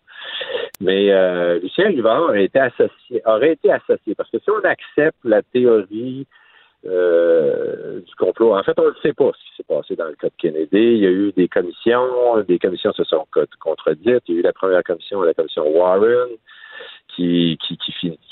Mais 0.82 1.12
euh, 1.12 1.60
Lucien 1.60 1.88
Rivard 1.88 2.24
aurait 2.24 2.45
été 2.45 2.58
associé, 2.60 3.22
aurait 3.28 3.52
été 3.54 3.72
associé, 3.72 4.16
parce 4.16 4.30
que 4.32 4.40
si 4.40 4.49
on 4.49 4.64
accepte 4.68 5.18
la 5.24 5.44
théorie 5.44 6.26
euh, 6.86 7.99
du 8.02 8.16
complot. 8.16 8.56
En 8.56 8.64
fait, 8.64 8.78
on 8.80 8.88
ne 8.88 8.94
sait 9.02 9.14
pas 9.14 9.32
ce 9.34 9.38
qui 9.49 9.56
s'est 9.58 9.64
passé 9.68 9.95
dans 9.95 10.06
le 10.08 10.16
cas 10.16 10.28
de 10.28 10.34
Kennedy. 10.38 10.68
Il 10.74 10.98
y 10.99 11.08
a 11.08 11.10
eu 11.12 11.32
des 11.32 11.48
commissions, 11.48 12.41
des 12.48 12.60
commissions 12.60 12.94
se 12.94 13.04
sont 13.04 13.26
co- 13.32 13.41
contredites. 13.60 14.24
Il 14.28 14.36
y 14.36 14.38
a 14.38 14.40
eu 14.40 14.44
la 14.44 14.54
première 14.54 14.84
commission, 14.84 15.22
la 15.22 15.34
commission 15.34 15.68
Warren, 15.68 16.30
qui, 17.16 17.58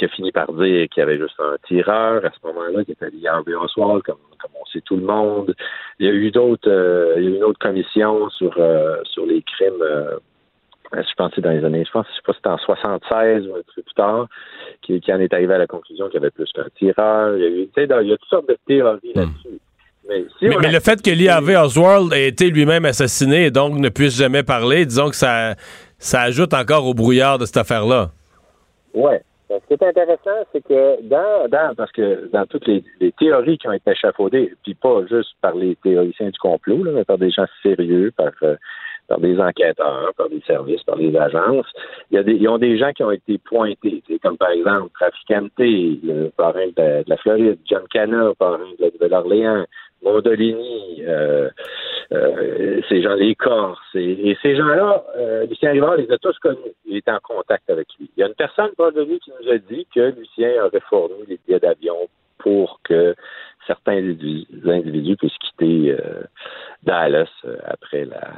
a 0.01 0.07
fini 0.09 0.31
par 0.31 0.53
dire 0.53 0.87
qu'il 0.89 1.01
y 1.01 1.03
avait 1.03 1.17
juste 1.17 1.39
un 1.39 1.55
tireur 1.67 2.23
à 2.23 2.29
ce 2.29 2.47
moment-là, 2.47 2.83
qui 2.85 2.91
était 2.91 3.09
lié 3.09 3.27
à 3.27 3.41
Oswald, 3.41 4.03
comme, 4.03 4.17
comme 4.39 4.51
on 4.61 4.65
sait 4.67 4.81
tout 4.81 4.97
le 4.97 5.05
monde. 5.05 5.55
Il 5.99 6.05
y 6.05 6.09
a 6.09 6.13
eu 6.13 6.29
d'autres, 6.29 6.69
euh, 6.69 7.15
il 7.17 7.23
y 7.23 7.27
a 7.27 7.29
eu 7.31 7.35
une 7.35 7.43
autre 7.43 7.59
commission 7.59 8.29
sur, 8.29 8.53
euh, 8.59 8.97
sur 9.05 9.25
les 9.25 9.41
crimes. 9.41 9.83
Euh, 10.93 11.01
je 11.07 11.13
pense 11.15 11.33
que 11.33 11.41
dans 11.41 11.51
les 11.51 11.63
années, 11.65 11.83
je 11.85 11.91
pense, 11.91 12.05
je 12.09 12.15
sais 12.15 12.21
pas 12.25 12.33
si 12.33 12.37
c'était 12.37 12.49
en 12.49 12.57
76 12.57 13.47
ou 13.47 13.55
un 13.55 13.61
peu 13.75 13.81
plus 13.81 13.93
tard, 13.95 14.27
qui, 14.81 14.99
qui 15.01 15.13
en 15.13 15.19
est 15.19 15.33
arrivé 15.33 15.53
à 15.53 15.57
la 15.57 15.67
conclusion 15.67 16.05
qu'il 16.07 16.15
y 16.15 16.17
avait 16.17 16.31
plus 16.31 16.51
qu'un 16.53 16.67
tireur. 16.77 17.35
Il 17.37 17.41
y 17.41 17.45
a 17.45 17.49
eu, 17.49 17.67
tu 17.67 17.71
sais, 17.75 17.87
dans- 17.87 17.99
il 17.99 18.09
y 18.09 18.13
a 18.13 18.17
toutes 18.17 18.29
sortes 18.29 18.47
de 18.49 18.57
théories 18.67 19.13
là-dessus. 19.15 19.59
Mais, 20.07 20.23
si 20.37 20.45
le 20.45 20.79
fait 20.79 21.01
que 21.01 21.09
Lee 21.09 21.29
Harvey 21.29 21.55
Oswald 21.57 22.13
ait 22.13 22.27
été 22.27 22.51
lui-même 22.51 22.85
assassiné 22.85 23.45
et 23.47 23.51
donc 23.51 23.79
ne 23.79 23.89
puisse 23.89 24.15
jamais 24.15 24.43
parler, 24.43 24.85
disons 24.85 25.09
que 25.09 25.15
ça, 25.15 25.55
ça 25.97 26.21
ajoute 26.21 26.53
encore 26.53 26.85
au 26.85 26.93
brouillard 26.93 27.39
de 27.39 27.45
cette 27.45 27.57
affaire-là. 27.57 28.11
Ouais. 28.93 29.21
Ben, 29.49 29.59
Ce 29.61 29.67
qui 29.67 29.73
est 29.83 29.87
intéressant, 29.87 30.45
c'est 30.51 30.63
que 30.63 31.01
dans, 31.07 31.47
dans 31.49 31.73
parce 31.75 31.91
que 31.91 32.29
dans 32.31 32.45
toutes 32.45 32.67
les, 32.67 32.83
les 32.99 33.11
théories 33.13 33.57
qui 33.57 33.67
ont 33.67 33.71
été 33.73 33.91
échafaudées, 33.91 34.53
puis 34.63 34.75
pas 34.75 35.01
juste 35.09 35.31
par 35.41 35.55
les 35.55 35.75
théoriciens 35.77 36.29
du 36.29 36.37
complot, 36.39 36.83
là, 36.83 36.91
mais 36.93 37.03
par 37.03 37.17
des 37.17 37.31
gens 37.31 37.45
sérieux, 37.63 38.11
par 38.15 38.31
euh, 38.43 38.55
par 39.07 39.19
des 39.19 39.39
enquêteurs, 39.39 40.11
par 40.17 40.29
des 40.29 40.41
services, 40.47 40.83
par 40.83 40.97
des 40.97 41.15
agences, 41.15 41.67
il 42.11 42.15
y 42.15 42.17
a 42.17 42.23
des, 42.23 42.33
ils 42.33 42.47
ont 42.47 42.57
des 42.57 42.77
gens 42.77 42.91
qui 42.93 43.03
ont 43.03 43.11
été 43.11 43.37
pointés, 43.37 44.03
comme 44.21 44.37
par 44.37 44.51
exemple 44.51 44.89
Traficante, 44.93 45.51
le 45.57 46.29
parrain 46.29 46.67
de 46.67 46.85
de 47.03 47.09
la 47.09 47.17
Floride, 47.17 47.57
John 47.65 47.83
Cana, 47.89 48.31
parrain 48.37 48.59
de 48.77 48.85
la 48.85 48.91
Nouvelle-Orléans, 48.91 49.65
Mondolini, 50.03 51.03
euh, 51.07 51.49
euh, 52.11 52.81
ces 52.89 53.01
gens, 53.01 53.15
les 53.15 53.35
Corses, 53.35 53.79
et, 53.95 54.29
et 54.29 54.37
ces 54.41 54.55
gens-là, 54.55 55.03
euh, 55.17 55.45
Lucien 55.47 55.71
Rivard 55.71 55.95
les 55.95 56.11
a 56.11 56.17
tous 56.17 56.37
connus. 56.39 56.75
Il 56.85 56.97
était 56.97 57.11
en 57.11 57.19
contact 57.19 57.69
avec 57.69 57.87
lui. 57.99 58.09
Il 58.15 58.21
y 58.21 58.23
a 58.23 58.27
une 58.27 58.35
personne 58.35 58.69
proche 58.77 58.93
de 58.93 59.03
lui 59.03 59.19
qui 59.19 59.31
nous 59.41 59.51
a 59.51 59.57
dit 59.57 59.87
que 59.93 60.13
Lucien 60.17 60.63
aurait 60.63 60.81
fourni 60.81 61.25
les 61.27 61.39
billets 61.45 61.59
d'avion 61.59 62.07
pour 62.37 62.79
que 62.83 63.15
certains 63.65 63.93
individus, 63.93 64.45
individus 64.69 65.17
puissent 65.17 65.37
quitter 65.39 65.91
euh, 65.99 66.23
Dallas 66.83 67.29
euh, 67.45 67.57
après 67.65 68.05
la 68.05 68.33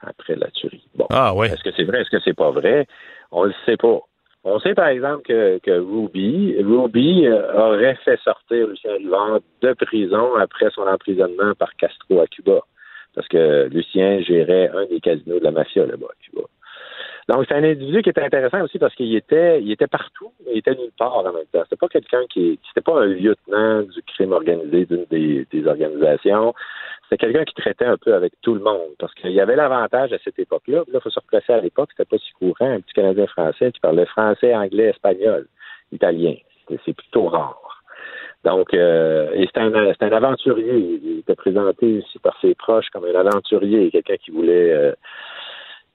après 0.00 0.36
la 0.36 0.50
tuerie. 0.50 0.84
Bon. 0.94 1.06
Ah 1.10 1.34
ouais. 1.34 1.48
Est-ce 1.48 1.62
que 1.62 1.70
c'est 1.76 1.84
vrai? 1.84 2.02
Est-ce 2.02 2.10
que 2.10 2.20
c'est 2.24 2.36
pas 2.36 2.50
vrai? 2.50 2.86
On 3.30 3.44
le 3.44 3.54
sait 3.64 3.76
pas. 3.76 4.00
On 4.44 4.60
sait 4.60 4.74
par 4.74 4.86
exemple 4.86 5.22
que, 5.24 5.58
que 5.58 5.72
Ruby, 5.72 6.56
Ruby 6.62 7.26
euh, 7.26 7.52
aurait 7.54 7.96
fait 8.04 8.18
sortir 8.20 8.68
Lucien 8.68 8.92
Rivard 8.92 9.40
de 9.60 9.72
prison 9.72 10.36
après 10.36 10.70
son 10.70 10.82
emprisonnement 10.82 11.52
par 11.58 11.74
Castro 11.76 12.20
à 12.20 12.26
Cuba. 12.28 12.60
Parce 13.14 13.26
que 13.26 13.66
Lucien 13.66 14.20
gérait 14.20 14.70
un 14.72 14.86
des 14.86 15.00
casinos 15.00 15.40
de 15.40 15.44
la 15.44 15.50
mafia 15.50 15.84
là-bas 15.84 16.06
à 16.06 16.22
Cuba. 16.22 16.42
Donc, 17.28 17.44
c'est 17.48 17.54
un 17.54 17.64
individu 17.64 18.02
qui 18.02 18.10
était 18.10 18.22
intéressant 18.22 18.62
aussi 18.62 18.78
parce 18.78 18.94
qu'il 18.94 19.14
était, 19.16 19.60
il 19.60 19.72
était 19.72 19.88
partout, 19.88 20.32
mais 20.44 20.52
il 20.54 20.58
était 20.58 20.76
nulle 20.76 20.92
part 20.96 21.16
en 21.16 21.24
même 21.24 21.46
temps. 21.52 21.62
C'était 21.64 21.76
pas 21.76 21.88
quelqu'un 21.88 22.22
qui, 22.30 22.58
c'était 22.68 22.84
pas 22.84 23.00
un 23.00 23.06
lieutenant 23.06 23.82
du 23.82 24.00
crime 24.02 24.32
organisé 24.32 24.84
d'une 24.84 25.06
des, 25.10 25.44
des 25.50 25.66
organisations. 25.66 26.54
C'était 27.02 27.26
quelqu'un 27.26 27.44
qui 27.44 27.54
traitait 27.54 27.84
un 27.84 27.96
peu 27.96 28.14
avec 28.14 28.32
tout 28.42 28.54
le 28.54 28.60
monde 28.60 28.90
parce 28.98 29.12
qu'il 29.14 29.32
y 29.32 29.40
avait 29.40 29.56
l'avantage 29.56 30.12
à 30.12 30.18
cette 30.22 30.38
époque-là. 30.38 30.78
Là, 30.78 30.84
il 30.94 31.00
faut 31.00 31.10
se 31.10 31.18
replacer 31.18 31.52
à 31.52 31.60
l'époque, 31.60 31.90
c'était 31.96 32.08
pas 32.08 32.18
si 32.18 32.32
courant. 32.32 32.70
Un 32.70 32.80
petit 32.80 32.94
Canadien 32.94 33.26
français 33.26 33.72
qui 33.72 33.80
parlait 33.80 34.06
français, 34.06 34.54
anglais, 34.54 34.90
espagnol, 34.90 35.46
italien. 35.90 36.34
C'est 36.84 36.96
plutôt 36.96 37.26
rare. 37.26 37.82
Donc, 38.44 38.72
euh, 38.74 39.32
et 39.34 39.46
c'était 39.46 39.60
un, 39.60 39.74
un 39.74 40.12
aventurier. 40.12 41.00
Il 41.02 41.18
était 41.18 41.34
présenté 41.34 41.98
aussi 41.98 42.18
par 42.20 42.38
ses 42.40 42.54
proches 42.54 42.88
comme 42.90 43.04
un 43.04 43.14
aventurier, 43.14 43.90
quelqu'un 43.90 44.16
qui 44.16 44.30
voulait, 44.30 44.70
euh, 44.72 44.92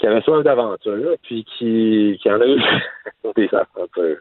qui 0.01 0.07
avait 0.07 0.21
soif 0.21 0.43
d'aventure, 0.43 1.15
puis 1.23 1.45
qui, 1.57 2.19
qui 2.21 2.29
en 2.29 2.41
a 2.41 2.45
eu 2.45 2.59
des 3.37 3.49
aventures. 3.53 4.17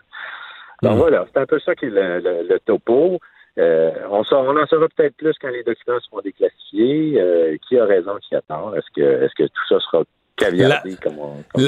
Donc 0.82 0.96
voilà, 0.98 1.26
c'est 1.32 1.40
un 1.40 1.46
peu 1.46 1.58
ça 1.58 1.74
qui 1.74 1.86
est 1.86 1.90
le, 1.90 2.20
le- 2.20 2.46
le 2.48 2.60
topo. 2.60 3.18
Euh, 3.58 3.90
on, 4.10 4.22
on 4.30 4.56
en 4.62 4.66
saura 4.66 4.86
peut-être 4.96 5.16
plus 5.16 5.34
quand 5.42 5.48
les 5.48 5.64
documents 5.64 5.98
seront 6.08 6.20
déclassifiés. 6.22 7.20
Euh, 7.20 7.56
qui 7.68 7.78
a 7.78 7.84
raison, 7.84 8.12
qui 8.26 8.36
a 8.36 8.40
tort? 8.42 8.74
Est-ce 8.76 8.86
que, 8.94 9.24
est-ce 9.24 9.34
que 9.36 9.48
tout 9.48 9.66
ça 9.68 9.78
sera 9.80 10.04
caviardé 10.36 10.94
comme 11.02 11.16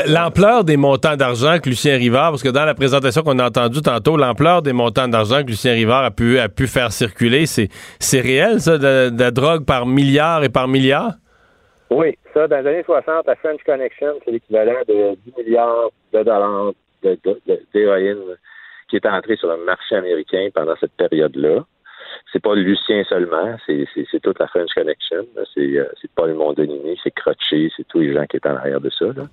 L'ampleur 0.09 0.65
des 0.65 0.77
montants 0.79 1.17
d'argent 1.17 1.59
que 1.63 1.69
Lucien 1.69 1.97
Rivard, 1.99 2.31
parce 2.31 2.43
que 2.43 2.49
dans 2.49 2.65
la 2.65 2.75
présentation 2.75 3.23
qu'on 3.23 3.39
a 3.39 3.49
entendue 3.49 3.83
tantôt, 3.83 4.17
l'ampleur 4.17 4.63
des 4.63 4.73
montants 4.73 5.09
d'argent 5.09 5.43
que 5.43 5.49
Lucien 5.49 5.73
Rivard 5.73 6.05
a 6.05 6.11
pu, 6.11 6.39
a 6.39 6.49
pu 6.49 6.67
faire 6.67 6.93
circuler, 6.93 7.45
c'est, 7.47 7.69
c'est 7.99 8.21
réel, 8.21 8.61
ça, 8.61 8.79
de, 8.79 9.11
de 9.11 9.21
la 9.21 9.31
drogue 9.31 9.67
par 9.67 9.85
milliard 9.85 10.45
et 10.45 10.49
par 10.49 10.69
milliard? 10.69 11.13
Oui, 11.93 12.17
ça, 12.33 12.49
dans 12.49 12.61
les 12.61 12.69
années 12.71 12.83
60, 12.85 13.27
la 13.27 13.37
French 13.37 13.63
Connection, 13.65 14.19
c'est 14.25 14.31
l'équivalent 14.31 14.81
de 14.89 15.15
10 15.27 15.35
milliards 15.37 15.91
de 16.15 16.23
dollars 16.23 16.73
de- 17.03 17.19
de- 17.23 17.41
de- 17.47 17.61
d'héroïne 17.75 18.37
qui 18.89 18.97
est 18.97 19.07
entrée 19.07 19.37
sur 19.37 19.49
le 19.49 19.63
marché 19.65 19.97
américain 19.97 20.49
pendant 20.55 20.75
cette 20.77 20.93
période-là. 20.93 21.65
C'est 22.33 22.43
pas 22.43 22.55
Lucien 22.55 23.05
seulement, 23.05 23.57
c'est 23.67 23.87
toute 24.23 24.39
la 24.39 24.47
French 24.49 24.73
Connection. 24.75 25.27
C'est 25.55 25.79
euh, 25.79 25.85
c'est 26.01 26.11
Paul 26.15 26.33
Mondonini, 26.35 26.99
c'est 27.03 27.11
Crotché, 27.13 27.71
c'est 27.77 27.87
tous 27.89 28.01
les 28.01 28.13
gens 28.13 28.27
qui 28.27 28.37
étaient 28.37 28.49
en 28.49 28.57
arrière 28.57 28.81
de 28.81 28.91
ça. 28.91 29.07
là. 29.07 29.25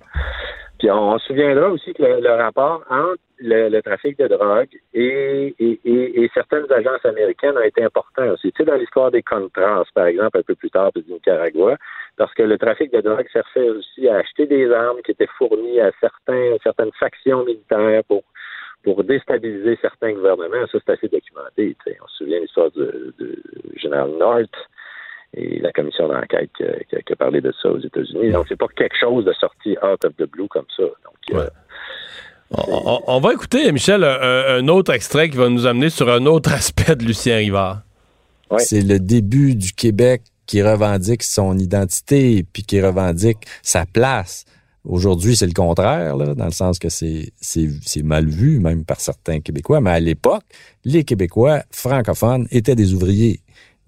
Puis 0.78 0.90
on, 0.90 1.18
se 1.18 1.26
souviendra 1.26 1.68
aussi 1.68 1.92
que 1.92 2.02
le, 2.02 2.20
le 2.20 2.30
rapport 2.30 2.82
entre 2.88 3.18
le, 3.38 3.68
le 3.68 3.82
trafic 3.82 4.18
de 4.18 4.28
drogue 4.28 4.68
et, 4.94 5.54
et, 5.58 5.78
et- 5.84 6.22
et 6.24 6.30
certaines 6.32 6.70
agences 6.72 7.04
américaines 7.04 7.58
a 7.58 7.66
été 7.66 7.84
important 7.84 8.26
aussi. 8.30 8.50
Tu 8.52 8.62
sais, 8.62 8.70
dans 8.70 8.76
l'histoire 8.76 9.10
des 9.10 9.22
Contras, 9.22 9.84
par 9.94 10.06
exemple, 10.06 10.38
un 10.38 10.42
peu 10.42 10.54
plus 10.54 10.70
tard, 10.70 10.90
puis 10.92 11.02
du 11.02 11.12
Nicaragua, 11.12 11.76
parce 12.16 12.32
que 12.32 12.42
le 12.42 12.56
trafic 12.56 12.90
de 12.92 13.00
drogue 13.02 13.26
servait 13.30 13.68
aussi 13.70 14.08
à 14.08 14.16
acheter 14.16 14.46
des 14.46 14.70
armes 14.72 15.02
qui 15.04 15.10
étaient 15.10 15.28
fournies 15.36 15.80
à 15.80 15.90
certains, 16.00 16.56
certaines 16.62 16.92
factions 16.98 17.44
militaires 17.44 18.02
pour 18.08 18.22
pour 18.82 19.04
déstabiliser 19.04 19.78
certains 19.82 20.12
gouvernements. 20.12 20.66
Ça, 20.72 20.78
c'est 20.84 20.92
assez 20.92 21.08
documenté. 21.08 21.76
On 22.02 22.08
se 22.08 22.16
souvient 22.18 22.38
de 22.38 22.42
l'histoire 22.42 22.70
du, 22.70 22.82
du 23.24 23.36
général 23.80 24.10
North 24.18 24.48
et 25.36 25.58
la 25.60 25.70
commission 25.72 26.08
d'enquête 26.08 26.50
qui, 26.56 26.64
a- 26.64 26.78
qui 26.88 26.96
a- 26.96 27.02
qui 27.02 27.12
a 27.12 27.16
parlé 27.16 27.40
de 27.40 27.52
ça 27.62 27.68
aux 27.70 27.78
États-Unis. 27.78 28.30
Donc, 28.32 28.46
c'est 28.48 28.56
pas 28.58 28.66
quelque 28.76 28.96
chose 28.98 29.24
de 29.24 29.32
sorti 29.34 29.76
out 29.82 30.04
of 30.04 30.16
the 30.16 30.24
blue 30.30 30.48
comme 30.48 30.66
ça. 30.76 30.82
Donc, 30.82 31.38
euh, 31.40 31.46
On, 33.06 33.20
va 33.20 33.32
écouter, 33.32 33.70
Michel, 33.70 34.02
un, 34.02 34.56
un 34.58 34.68
autre 34.68 34.92
extrait 34.92 35.28
qui 35.30 35.36
va 35.36 35.48
nous 35.48 35.66
amener 35.66 35.88
sur 35.88 36.08
un 36.08 36.26
autre 36.26 36.52
aspect 36.54 36.96
de 36.96 37.04
Lucien 37.04 37.36
Rivard. 37.36 37.82
C'est 38.58 38.80
le 38.82 38.98
début 38.98 39.54
du 39.54 39.72
Québec 39.72 40.22
qui 40.46 40.60
revendique 40.60 41.22
son 41.22 41.56
identité 41.56 42.44
puis 42.52 42.64
qui 42.64 42.80
revendique 42.80 43.38
sa 43.62 43.84
place. 43.86 44.44
Aujourd'hui, 44.84 45.36
c'est 45.36 45.46
le 45.46 45.52
contraire, 45.52 46.16
dans 46.16 46.44
le 46.46 46.50
sens 46.52 46.78
que 46.78 46.88
c'est 46.88 47.32
mal 48.02 48.26
vu 48.26 48.60
même 48.60 48.84
par 48.84 49.00
certains 49.00 49.40
Québécois. 49.40 49.80
Mais 49.80 49.90
à 49.90 50.00
l'époque, 50.00 50.42
les 50.84 51.04
Québécois 51.04 51.62
francophones 51.70 52.46
étaient 52.50 52.76
des 52.76 52.94
ouvriers 52.94 53.40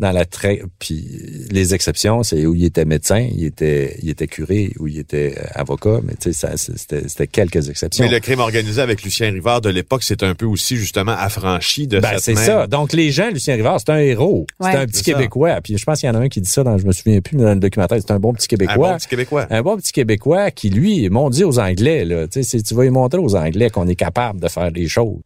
dans 0.03 0.13
la 0.13 0.25
très 0.25 0.63
puis 0.79 1.47
les 1.51 1.75
exceptions, 1.75 2.23
c'est 2.23 2.45
où 2.45 2.55
il 2.55 2.65
était 2.65 2.85
médecin, 2.85 3.27
il 3.35 3.45
était 3.45 3.97
il 4.03 4.11
était 4.11 4.27
curé 4.27 4.73
ou 4.79 4.89
il 4.89 4.99
était 4.99 5.35
euh, 5.39 5.45
avocat, 5.55 6.01
mais 6.03 6.15
tu 6.21 6.33
sais 6.33 6.49
c'était 6.57 7.09
c'était 7.09 7.27
quelques 7.27 7.69
exceptions. 7.71 8.05
Mais 8.05 8.11
le 8.11 8.21
crime 8.21 8.41
organisé 8.41 8.83
avec 8.83 9.03
Lucien 9.03 9.31
Rivard 9.31 9.61
de 9.61 9.71
l'époque, 9.71 10.03
c'est 10.03 10.23
un 10.23 10.35
peu 10.35 10.47
aussi 10.47 10.77
justement 10.77 11.13
affranchi 11.13 11.87
de 11.87 12.01
Ben, 12.01 12.11
cette 12.15 12.21
c'est 12.21 12.35
même- 12.35 12.45
ça. 12.45 12.67
Donc, 12.67 12.93
les 12.93 13.11
gens, 13.11 13.31
Lucien 13.31 13.55
Rivard, 13.55 13.79
c'est 13.81 13.91
un 13.91 13.99
héros. 13.99 14.47
Ouais. 14.61 14.73
C'est 14.73 14.79
un 14.79 14.87
petit. 14.87 15.03
Québécois. 15.03 15.61
Puis 15.63 15.77
je 15.79 15.85
pense 15.85 16.01
qu'il 16.01 16.09
y 16.09 16.11
en 16.11 16.15
a 16.15 16.19
un 16.19 16.29
qui 16.29 16.41
dit 16.41 16.51
ça 16.51 16.63
dans, 16.63 16.79
je 16.79 16.87
me 16.87 16.93
souviens 16.93 17.21
plus, 17.21 17.37
mais 17.37 17.45
dans 17.45 17.55
le 17.55 17.61
documentaire, 17.61 17.99
c'est 18.01 18.13
un 18.13 18.19
bon 18.19 18.33
petit 18.33 18.49
Québécois. 18.49 18.89
Un 18.89 18.93
bon 18.93 18.97
petit 18.99 19.09
Québécois. 19.09 19.47
Un 19.51 19.63
bon 19.63 19.77
petit 19.77 19.93
Québécois 19.93 20.51
qui, 20.51 20.71
lui, 20.71 21.09
m'ont 21.11 21.31
dit 21.31 21.45
aux 21.45 21.59
Anglais, 21.59 22.05
là, 22.05 22.27
tu 22.29 22.43
sais, 22.43 22.63
tu 22.63 22.75
vas 22.75 22.83
lui 22.85 22.91
montrer 22.91 23.19
aux 23.19 23.35
Anglais 23.37 23.71
qu'on 23.71 23.87
est 23.89 23.95
capable 23.97 24.41
de 24.41 24.49
faire 24.49 24.71
des 24.73 24.89
choses. 24.89 25.21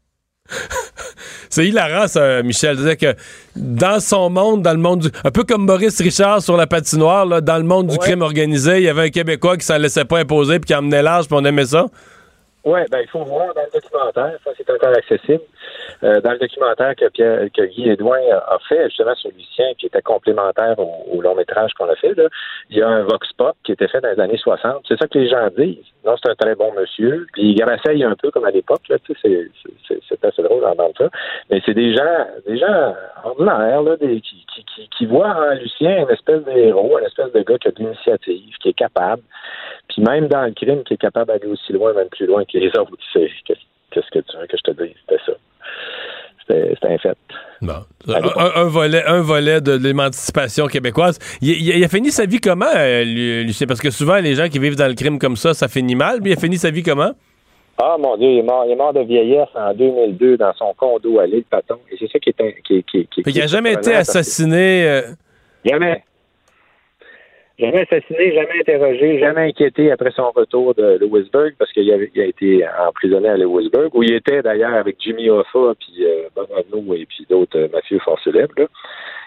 C'est 1.51 1.67
hilarant, 1.67 2.07
ça, 2.07 2.43
Michel. 2.43 2.77
Dire 2.77 2.97
que 2.97 3.15
dans 3.55 4.01
son 4.01 4.31
monde, 4.31 4.63
dans 4.63 4.73
le 4.73 4.79
monde 4.79 5.01
du. 5.01 5.09
Un 5.25 5.31
peu 5.31 5.45
comme 5.45 5.65
Maurice 5.65 6.01
Richard 6.01 6.43
sur 6.43 6.57
la 6.57 6.67
patinoire, 6.67 7.27
là, 7.27 7.41
dans 7.41 7.57
le 7.57 7.65
monde 7.65 7.87
du 7.89 7.99
crime 7.99 8.23
organisé, 8.23 8.79
il 8.79 8.83
y 8.85 8.89
avait 8.89 9.03
un 9.03 9.11
Québécois 9.11 9.57
qui 9.57 9.65
s'en 9.65 9.79
laissait 9.79 10.05
pas 10.05 10.19
imposer 10.19 10.59
puis 10.59 10.69
qui 10.69 10.75
emmenait 10.75 11.03
l'âge, 11.03 11.27
puis 11.27 11.37
on 11.39 11.45
aimait 11.45 11.67
ça. 11.67 11.87
Oui, 12.65 12.81
ben 12.91 12.99
il 13.01 13.09
faut 13.09 13.23
voir 13.23 13.55
dans 13.55 13.63
le 13.63 13.81
documentaire, 13.81 14.39
ça 14.43 14.51
c'est 14.57 14.69
encore 14.69 14.97
accessible. 14.97 15.43
Euh, 16.05 16.21
dans 16.21 16.33
le 16.33 16.39
documentaire 16.39 16.95
que 16.95 17.09
Pierre, 17.09 17.47
que 17.55 17.63
Guy 17.63 17.89
Edouin 17.91 18.19
a 18.33 18.59
fait 18.69 18.85
justement 18.89 19.15
sur 19.15 19.31
Lucien, 19.31 19.73
qui 19.79 19.87
était 19.87 20.03
complémentaire 20.03 20.79
au, 20.79 21.07
au 21.11 21.23
long 21.23 21.35
métrage 21.35 21.73
qu'on 21.75 21.89
a 21.89 21.97
fait, 21.97 22.15
là, 22.15 22.29
il 22.71 22.79
y 22.79 22.83
a 22.83 22.89
un 22.89 23.03
vox 23.05 23.33
pop 23.33 23.57
qui 23.65 23.73
était 23.73 23.89
fait 23.89 24.01
dans 24.01 24.11
les 24.11 24.21
années 24.21 24.37
60. 24.39 24.85
C'est 24.89 24.99
ça 24.99 25.07
que 25.07 25.19
les 25.19 25.29
gens 25.29 25.49
disent. 25.57 25.85
Non, 26.05 26.15
c'est 26.23 26.31
un 26.31 26.35
très 26.35 26.55
bon 26.55 26.73
monsieur. 26.75 27.27
Puis 27.33 27.53
il 27.53 27.65
rassaille 27.65 28.05
un 28.05 28.15
peu 28.15 28.31
comme 28.31 28.45
à 28.45 28.51
l'époque, 28.51 28.83
là, 28.89 28.97
tu 28.99 29.15
sais, 29.21 29.49
c'est 30.09 30.25
assez 30.25 30.43
drôle 30.43 30.61
d'entendre 30.61 30.95
ça. 30.99 31.09
Mais 31.51 31.61
c'est 31.65 31.75
des 31.75 31.95
gens, 31.95 32.27
des 32.47 32.59
gens 32.59 32.95
ordinaires, 33.25 33.83
là, 33.83 33.97
des, 33.97 34.21
qui, 34.21 34.45
qui, 34.55 34.65
qui, 34.65 34.89
qui 34.89 35.07
voient 35.07 35.35
en 35.35 35.55
Lucien 35.55 36.03
une 36.03 36.11
espèce 36.11 36.45
de 36.45 36.51
héros, 36.51 36.99
une 36.99 37.07
espèce 37.07 37.33
de 37.33 37.41
gars 37.43 37.59
qui 37.59 37.69
a 37.69 37.71
de 37.73 37.79
l'initiative, 37.79 38.55
qui 38.61 38.69
est 38.69 38.73
capable. 38.75 39.23
Puis 39.89 40.03
même 40.03 40.29
dans 40.29 40.43
le 40.45 40.53
crime, 40.53 40.85
qui 40.85 40.95
est 40.95 40.99
capable 40.99 41.29
d'aller 41.29 41.47
aussi 41.47 41.73
loin, 41.73 41.93
même 41.93 42.09
plus 42.09 42.27
loin 42.27 42.45
que 42.45 42.59
les 42.59 42.69
autres. 42.79 42.93
C'est- 43.13 43.31
Qu'est-ce 43.91 44.11
que 44.13 44.19
tu 44.19 44.37
veux 44.39 44.47
que 44.47 44.57
je 44.57 44.63
te 44.73 44.83
dise? 44.83 44.95
C'était 45.09 45.23
ça. 45.27 45.33
C'était 46.49 46.87
un 46.87 46.99
fait. 46.99 47.19
Bon. 47.61 47.73
Un, 48.09 48.63
un 48.63 48.65
volet, 48.65 49.03
un 49.05 49.21
volet 49.21 49.61
de 49.61 49.73
l'émancipation 49.73 50.67
québécoise. 50.67 51.19
Il, 51.41 51.51
il- 51.51 51.77
il 51.79 51.85
a 51.85 51.89
fini 51.89 52.11
sa 52.11 52.25
vie 52.27 52.39
comment, 52.41 52.67
euh, 52.77 53.03
Lu- 53.05 53.45
Lucien? 53.45 53.67
Parce 53.67 53.81
que 53.81 53.91
souvent, 53.91 54.17
les 54.17 54.35
gens 54.35 54.49
qui 54.49 54.59
vivent 54.59 54.77
dans 54.77 54.87
le 54.87 54.95
crime 54.95 55.19
comme 55.19 55.37
ça, 55.37 55.55
ça 55.55 55.67
finit 55.67 55.97
mal. 55.97 56.21
Il 56.25 56.33
a 56.33 56.37
fini 56.37 56.57
sa 56.57 56.71
vie 56.71 56.83
comment? 56.85 57.13
Ah 57.79 57.97
mon 57.99 58.17
Dieu, 58.17 58.29
il 58.31 58.39
est 58.39 58.43
mort, 58.43 58.65
il 58.67 58.73
est 58.73 58.77
mort 58.77 58.93
de 58.95 59.01
vieillesse 59.03 59.49
en 59.55 59.75
2002 59.75 60.37
dans 60.39 60.53
son 60.55 60.73
condo 60.75 61.19
à 61.19 61.27
l'île 61.27 61.45
Paton. 61.51 61.79
Et 61.91 61.97
c'est 61.99 62.11
ça 62.11 62.19
qui 62.19 62.31
est 62.31 62.41
un- 62.41 62.53
qui, 62.65 62.83
qui, 62.85 63.07
qui, 63.09 63.23
Fait 63.23 63.33
qu'il 63.33 63.41
n'a 63.41 63.47
jamais 63.49 63.73
été 63.75 63.93
assassiné. 63.95 64.87
euh, 64.89 65.03
Jamais. 65.65 66.03
Jamais 67.59 67.87
assassiné, 67.91 68.35
jamais 68.35 68.61
interrogé, 68.61 69.19
jamais 69.19 69.49
inquiété 69.49 69.91
après 69.91 70.11
son 70.11 70.31
retour 70.31 70.75
de 70.75 70.99
Lewisburg, 71.01 71.55
parce 71.59 71.73
qu'il 71.73 71.91
a 71.91 72.25
été 72.25 72.67
emprisonné 72.87 73.31
à 73.31 73.39
Lewisburg, 73.39 73.95
où 73.95 74.03
il 74.03 74.13
était 74.13 74.43
d'ailleurs 74.43 74.75
avec 74.75 74.97
Jimmy 75.01 75.31
Hoffa, 75.31 75.75
puis 75.81 76.05
euh, 76.05 76.29
Bob 76.35 76.49
Arnaud 76.53 76.95
et 76.95 77.07
puis 77.07 77.27
d'autres 77.31 77.59
euh, 77.59 77.69
mafieux 77.73 77.99
fort 78.01 78.21
célèbres, 78.23 78.53
là, 78.59 78.67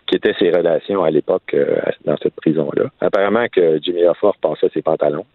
qui 0.05 0.15
étaient 0.15 0.35
ses 0.37 0.51
relations 0.51 1.03
à 1.03 1.09
l'époque 1.09 1.55
euh, 1.55 1.81
dans 2.05 2.17
cette 2.17 2.35
prison-là. 2.35 2.91
Apparemment 3.01 3.47
que 3.51 3.79
Jimmy 3.81 4.05
Hoffa 4.05 4.27
repassait 4.27 4.69
ses 4.75 4.83
pantalons. 4.83 5.25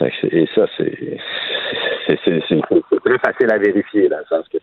Et 0.00 0.46
ça, 0.54 0.66
c'est 0.76 1.18
très 2.06 3.18
facile 3.18 3.52
à 3.52 3.58
vérifier, 3.58 4.08
dans 4.08 4.18
le 4.18 4.24
sens 4.24 4.46
que 4.48 4.58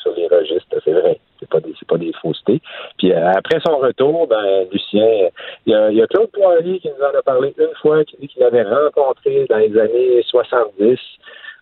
sur 0.00 0.14
les 0.14 0.28
registres, 0.28 0.76
c'est 0.84 0.92
vrai. 0.92 1.18
C'est 1.42 1.50
pas 1.50 1.60
des, 1.60 1.74
c'est 1.76 1.88
pas 1.88 1.98
des 1.98 2.12
faussetés. 2.22 2.60
Puis 2.98 3.12
euh, 3.12 3.32
après 3.36 3.58
son 3.66 3.78
retour, 3.78 4.28
ben 4.28 4.64
Lucien, 4.70 5.28
il 5.66 5.72
y 5.72 5.96
y 5.96 6.02
a 6.02 6.06
Claude 6.06 6.30
Poirier 6.30 6.78
qui 6.78 6.88
nous 6.88 7.04
en 7.04 7.18
a 7.18 7.22
parlé 7.22 7.52
une 7.58 7.74
fois, 7.80 8.04
qui 8.04 8.16
dit 8.18 8.28
qu'il 8.28 8.42
l'avait 8.42 8.62
rencontré 8.62 9.46
dans 9.50 9.58
les 9.58 9.76
années 9.76 10.22
70 10.28 10.98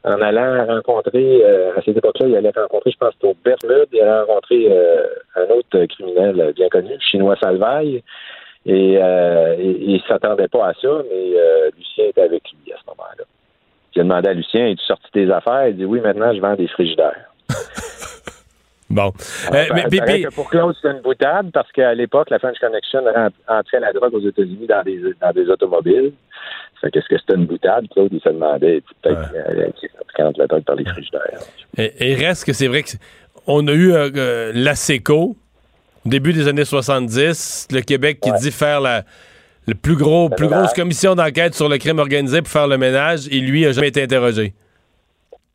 en 0.04 0.20
allant 0.20 0.66
rencontrer, 0.66 1.42
euh, 1.44 1.76
à 1.76 1.82
cette 1.82 1.96
époque-là, 1.96 2.28
il 2.28 2.36
allait 2.36 2.52
rencontrer, 2.54 2.90
je 2.90 2.96
pense, 2.96 3.14
au 3.22 3.34
Bermude, 3.44 3.88
il 3.92 4.00
allait 4.00 4.20
rencontrer 4.20 4.68
euh, 4.70 5.06
un 5.36 5.54
autre 5.54 5.84
criminel 5.86 6.52
bien 6.56 6.68
connu, 6.68 6.96
chinois 7.00 7.36
Salvaille, 7.40 8.02
et, 8.66 8.98
il 8.98 10.02
s'attendait 10.06 10.48
pas 10.48 10.68
à 10.68 10.74
ça, 10.74 11.02
mais 11.10 11.34
Lucien 11.76 12.06
était 12.06 12.22
avec 12.22 12.42
lui 12.50 12.72
à 12.72 12.76
ce 12.76 12.86
moment-là. 12.88 13.24
Il 13.94 14.00
a 14.00 14.04
demandé 14.04 14.28
à 14.28 14.34
Lucien, 14.34 14.68
es-tu 14.68 14.84
sorti 14.84 15.10
tes 15.12 15.30
affaires? 15.30 15.68
Il 15.68 15.76
dit 15.76 15.84
oui, 15.84 16.00
maintenant 16.00 16.32
je 16.32 16.40
vends 16.40 16.54
des 16.54 16.68
frigidaires. 16.68 17.30
Bon. 18.90 19.12
Euh, 19.52 19.64
ça- 19.66 19.74
mais- 20.06 20.22
que 20.22 20.34
pour 20.34 20.50
Claude, 20.50 20.74
c'était 20.74 20.94
une 20.96 21.02
boutade 21.02 21.50
parce 21.52 21.70
qu'à 21.72 21.94
l'époque, 21.94 22.28
la 22.30 22.38
French 22.38 22.58
Connection 22.58 23.00
entrait 23.48 23.80
la 23.80 23.92
drogue 23.92 24.14
aux 24.14 24.28
États-Unis 24.28 24.66
dans 24.68 24.82
des, 24.82 25.00
dans 25.20 25.32
des 25.32 25.48
automobiles. 25.48 26.12
Fait 26.80 26.90
qu'est-ce 26.90 27.08
que 27.08 27.18
c'était 27.18 27.34
une 27.34 27.46
boutade? 27.46 27.86
Claude, 27.92 28.08
il 28.12 28.20
se 28.20 28.28
demandait 28.28 28.82
peut-être 29.02 29.74
qui 29.78 29.86
quand 30.16 30.36
la 30.36 30.46
drogue 30.46 30.64
par 30.64 30.76
les 30.76 30.84
frigidaires. 30.84 31.40
Et, 31.78 32.10
et 32.10 32.14
reste 32.14 32.44
que 32.44 32.52
c'est 32.52 32.66
vrai 32.68 32.82
qu'on 33.46 33.66
a 33.68 33.72
eu 33.72 33.92
euh, 33.92 34.10
euh, 34.16 34.52
l'ASECO 34.54 35.36
au 36.06 36.08
début 36.08 36.32
des 36.32 36.48
années 36.48 36.64
70, 36.64 37.68
le 37.72 37.80
Québec 37.82 38.18
qui 38.20 38.32
dit 38.32 38.50
faire 38.50 38.80
la 38.80 39.04
le 39.68 39.74
plus 39.74 39.94
gros, 39.94 40.30
plus 40.30 40.48
grosse 40.48 40.72
commission 40.72 41.14
d'enquête 41.14 41.54
sur 41.54 41.68
le 41.68 41.76
crime 41.78 41.98
organisé 42.00 42.40
pour 42.40 42.48
faire 42.50 42.66
le 42.66 42.78
ménage, 42.78 43.28
et 43.30 43.38
lui 43.40 43.66
a 43.66 43.72
jamais 43.72 43.88
été 43.88 44.02
interrogé. 44.02 44.54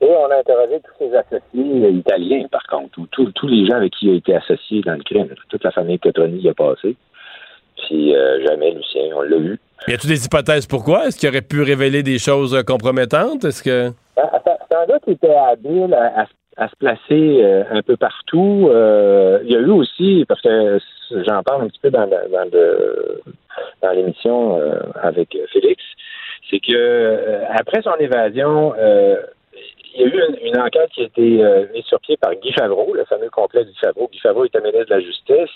Et 0.02 0.10
on 0.10 0.30
a 0.30 0.38
interrogé 0.40 0.82
tous 0.82 1.06
ses 1.06 1.16
associés 1.16 1.86
euh, 1.86 1.90
italiens, 1.92 2.46
par 2.52 2.64
contre, 2.68 3.00
ou 3.00 3.08
tous 3.08 3.48
les 3.48 3.66
gens 3.66 3.78
avec 3.78 3.94
qui 3.94 4.08
il 4.08 4.14
a 4.14 4.18
été 4.18 4.36
associé 4.36 4.82
dans 4.82 4.94
le 4.94 5.04
crime. 5.04 5.30
Toute 5.50 5.64
la 5.64 5.72
famille 5.72 6.00
Cotroni 6.00 6.42
y 6.42 6.50
a 6.50 6.54
passé. 6.54 6.96
Puis 7.78 8.16
euh, 8.16 8.46
jamais 8.46 8.72
Lucien, 8.72 9.04
on 9.16 9.22
l'a 9.22 9.38
eu. 9.38 9.60
Y 9.88 9.94
a-tu 9.94 10.08
des 10.08 10.26
hypothèses 10.26 10.68
pourquoi? 10.68 11.08
Est-ce 11.08 11.18
qu'il 11.20 11.30
aurait 11.30 11.42
pu 11.42 11.62
révéler 11.62 12.04
des 12.04 12.20
choses 12.20 12.54
euh, 12.56 12.64
compromettantes? 12.64 13.46
Est-ce 13.46 13.64
que. 13.64 13.92
Un 14.18 14.86
gars 14.88 15.00
qui 15.00 15.12
était 15.12 15.34
habile 15.34 15.94
à, 15.94 16.22
à- 16.22 16.26
à 16.58 16.70
se 16.70 16.76
placer 16.78 17.00
euh, 17.44 17.64
un 17.70 17.82
peu 17.82 17.98
partout. 17.98 18.70
Euh, 18.72 19.40
il 19.44 19.52
y 19.52 19.56
a 19.56 19.60
eu 19.60 19.70
aussi, 19.72 20.26
parce 20.28 20.42
que 20.42 20.80
j'en 21.28 21.44
parle 21.44 21.64
un 21.64 21.68
petit 21.68 21.80
peu 21.82 21.90
dans, 21.92 22.08
dans, 22.08 23.92
l'émission 23.92 24.60
avec 25.02 25.38
Félix, 25.54 25.84
c'est 26.50 26.60
que 26.60 27.42
après 27.58 27.82
son 27.82 27.96
évasion, 28.00 28.74
euh, 28.78 29.18
il 29.96 30.02
y 30.02 30.04
a 30.04 30.08
eu 30.08 30.30
une, 30.30 30.48
une 30.48 30.60
enquête 30.60 30.90
qui 30.92 31.02
a 31.02 31.06
été 31.06 31.44
euh, 31.44 31.66
mise 31.74 31.86
sur 31.86 32.00
pied 32.02 32.18
par 32.18 32.36
Guy 32.36 32.52
Favreau, 32.54 32.94
le 32.94 33.06
fameux 33.06 33.30
complexe 33.30 33.70
Guy 33.70 33.80
Favreau. 33.82 34.10
Guy 34.12 34.20
Favreau 34.20 34.46
était 34.46 34.60
ministre 34.62 34.86
de 34.86 34.96
la 34.96 35.00
Justice. 35.00 35.56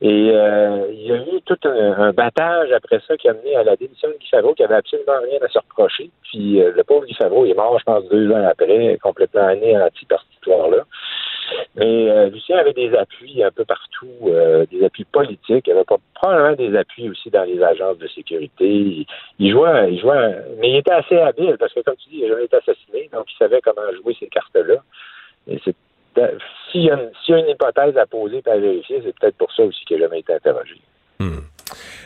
Et 0.00 0.30
euh, 0.32 0.88
il 0.90 1.06
y 1.06 1.12
a 1.12 1.16
eu 1.16 1.40
tout 1.46 1.56
un, 1.64 1.92
un 1.92 2.12
battage 2.12 2.72
après 2.72 3.00
ça 3.06 3.16
qui 3.16 3.28
a 3.28 3.32
mené 3.34 3.54
à 3.54 3.62
la 3.62 3.76
démission 3.76 4.08
de 4.08 4.14
Guy 4.14 4.28
Favreau, 4.28 4.54
qui 4.54 4.64
avait 4.64 4.74
absolument 4.74 5.20
rien 5.22 5.38
à 5.40 5.48
se 5.48 5.58
reprocher. 5.58 6.10
Puis 6.22 6.60
euh, 6.60 6.72
le 6.74 6.82
pauvre 6.82 7.06
Guy 7.06 7.14
Favreau, 7.14 7.44
est 7.44 7.54
mort, 7.54 7.78
je 7.78 7.84
pense, 7.84 8.04
deux 8.08 8.30
ans 8.32 8.44
après, 8.48 8.98
complètement 9.02 9.46
anéanti 9.46 10.04
par 10.06 10.20
cette 10.22 10.34
histoire-là. 10.34 10.84
Mais 11.76 12.10
euh, 12.10 12.28
Lucien 12.30 12.58
avait 12.58 12.72
des 12.72 12.94
appuis 12.94 13.42
un 13.42 13.50
peu 13.50 13.64
partout, 13.64 14.08
euh, 14.26 14.64
des 14.70 14.84
appuis 14.84 15.04
politiques. 15.04 15.66
Il 15.66 15.72
avait 15.72 15.84
pas- 15.84 15.96
probablement 16.14 16.54
des 16.56 16.76
appuis 16.76 17.08
aussi 17.08 17.30
dans 17.30 17.44
les 17.44 17.62
agences 17.62 17.98
de 17.98 18.08
sécurité. 18.08 18.66
Il, 18.66 19.06
il 19.38 19.50
jouait, 19.52 19.92
il 19.92 20.00
jouait, 20.00 20.36
mais 20.60 20.70
il 20.70 20.76
était 20.76 20.92
assez 20.92 21.18
habile 21.18 21.56
parce 21.58 21.72
que, 21.72 21.80
comme 21.80 21.96
tu 21.96 22.08
dis, 22.10 22.18
il 22.18 22.24
a 22.26 22.28
jamais 22.28 22.44
été 22.44 22.56
assassiné, 22.56 23.08
donc 23.12 23.24
il 23.32 23.36
savait 23.38 23.60
comment 23.62 23.82
jouer 24.02 24.16
ces 24.18 24.26
cartes-là. 24.28 24.76
Et 25.48 25.60
c'est 25.64 25.74
s'il 26.70 26.82
y, 26.82 26.90
a 26.90 26.94
une- 26.94 27.10
s'il 27.24 27.34
y 27.34 27.38
a 27.38 27.40
une 27.40 27.48
hypothèse 27.48 27.96
à 27.96 28.06
poser 28.06 28.40
et 28.46 28.50
à 28.50 28.56
vérifier, 28.56 29.02
c'est 29.04 29.18
peut-être 29.18 29.36
pour 29.36 29.52
ça 29.52 29.64
aussi 29.64 29.84
qu'il 29.84 29.96
n'a 29.98 30.04
jamais 30.04 30.20
été 30.20 30.32
interrogé. 30.32 30.76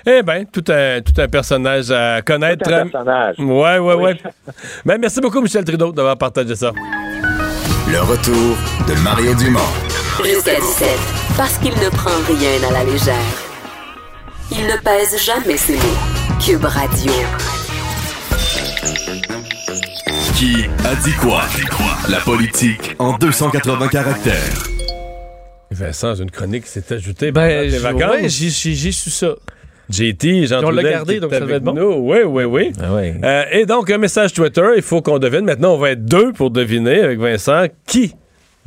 Eh 0.06 0.23
bien, 0.23 0.44
tout 0.44 0.65
un, 0.69 1.01
tout 1.02 1.20
un 1.20 1.28
personnage 1.28 1.90
à 1.90 2.23
connaître. 2.23 2.65
Tout 2.66 2.74
un 2.74 2.82
personnage. 2.89 3.36
Ouais, 3.39 3.78
ouais, 3.78 3.94
ouais. 3.94 4.16
Ben, 4.86 4.97
merci 4.98 5.20
beaucoup, 5.20 5.43
Michel 5.43 5.65
Trudeau, 5.65 5.93
d'avoir 5.93 6.16
partagé 6.16 6.55
ça. 6.55 6.73
Le 7.90 8.01
retour 8.01 8.56
de 8.86 8.94
Mario 9.02 9.35
Dumont. 9.35 9.60
Jusqu'à 10.24 10.56
17, 10.60 10.89
parce 11.36 11.59
qu'il 11.59 11.73
ne 11.73 11.89
prend 11.90 12.10
rien 12.27 12.69
à 12.69 12.73
la 12.73 12.85
légère. 12.85 13.15
Il 14.51 14.66
ne 14.66 14.77
pèse 14.82 15.16
jamais 15.24 15.56
ses 15.56 15.77
mots. 15.77 15.98
Cube 16.44 16.65
Radio. 16.65 17.12
Qui 20.36 20.66
a 20.85 20.94
dit 20.97 21.12
quoi? 21.20 21.43
La 22.09 22.20
politique 22.20 22.94
en 22.98 23.16
280 23.19 23.89
caractères. 23.89 24.65
Vincent, 25.70 26.15
une 26.15 26.31
chronique 26.31 26.65
qui 26.65 26.70
s'est 26.70 26.93
ajoutée 26.94 27.31
Ben, 27.32 27.69
j'ai- 27.70 27.78
vacances. 27.78 28.10
ouais, 28.23 28.28
su 28.28 29.10
ça. 29.10 29.35
JT, 29.90 30.47
Jean 30.47 30.62
on 30.65 30.70
l'a 30.70 30.82
gardé, 30.82 31.20
donc 31.20 31.32
ça 31.32 31.40
devait 31.40 31.55
avec 31.55 31.62
être 31.62 31.65
bon. 31.65 31.74
nous. 31.74 32.10
Oui, 32.10 32.19
oui, 32.27 32.44
oui. 32.44 32.73
Euh, 32.82 33.44
et 33.52 33.66
donc, 33.66 33.90
un 33.90 33.98
message 33.98 34.32
Twitter, 34.32 34.66
il 34.77 34.82
faut 34.82 35.01
qu'on 35.02 35.19
devine. 35.19 35.43
Maintenant, 35.43 35.74
on 35.74 35.78
va 35.78 35.90
être 35.90 36.05
deux 36.05 36.32
pour 36.32 36.51
deviner 36.51 37.01
avec 37.01 37.19
Vincent 37.19 37.66
qui 37.86 38.15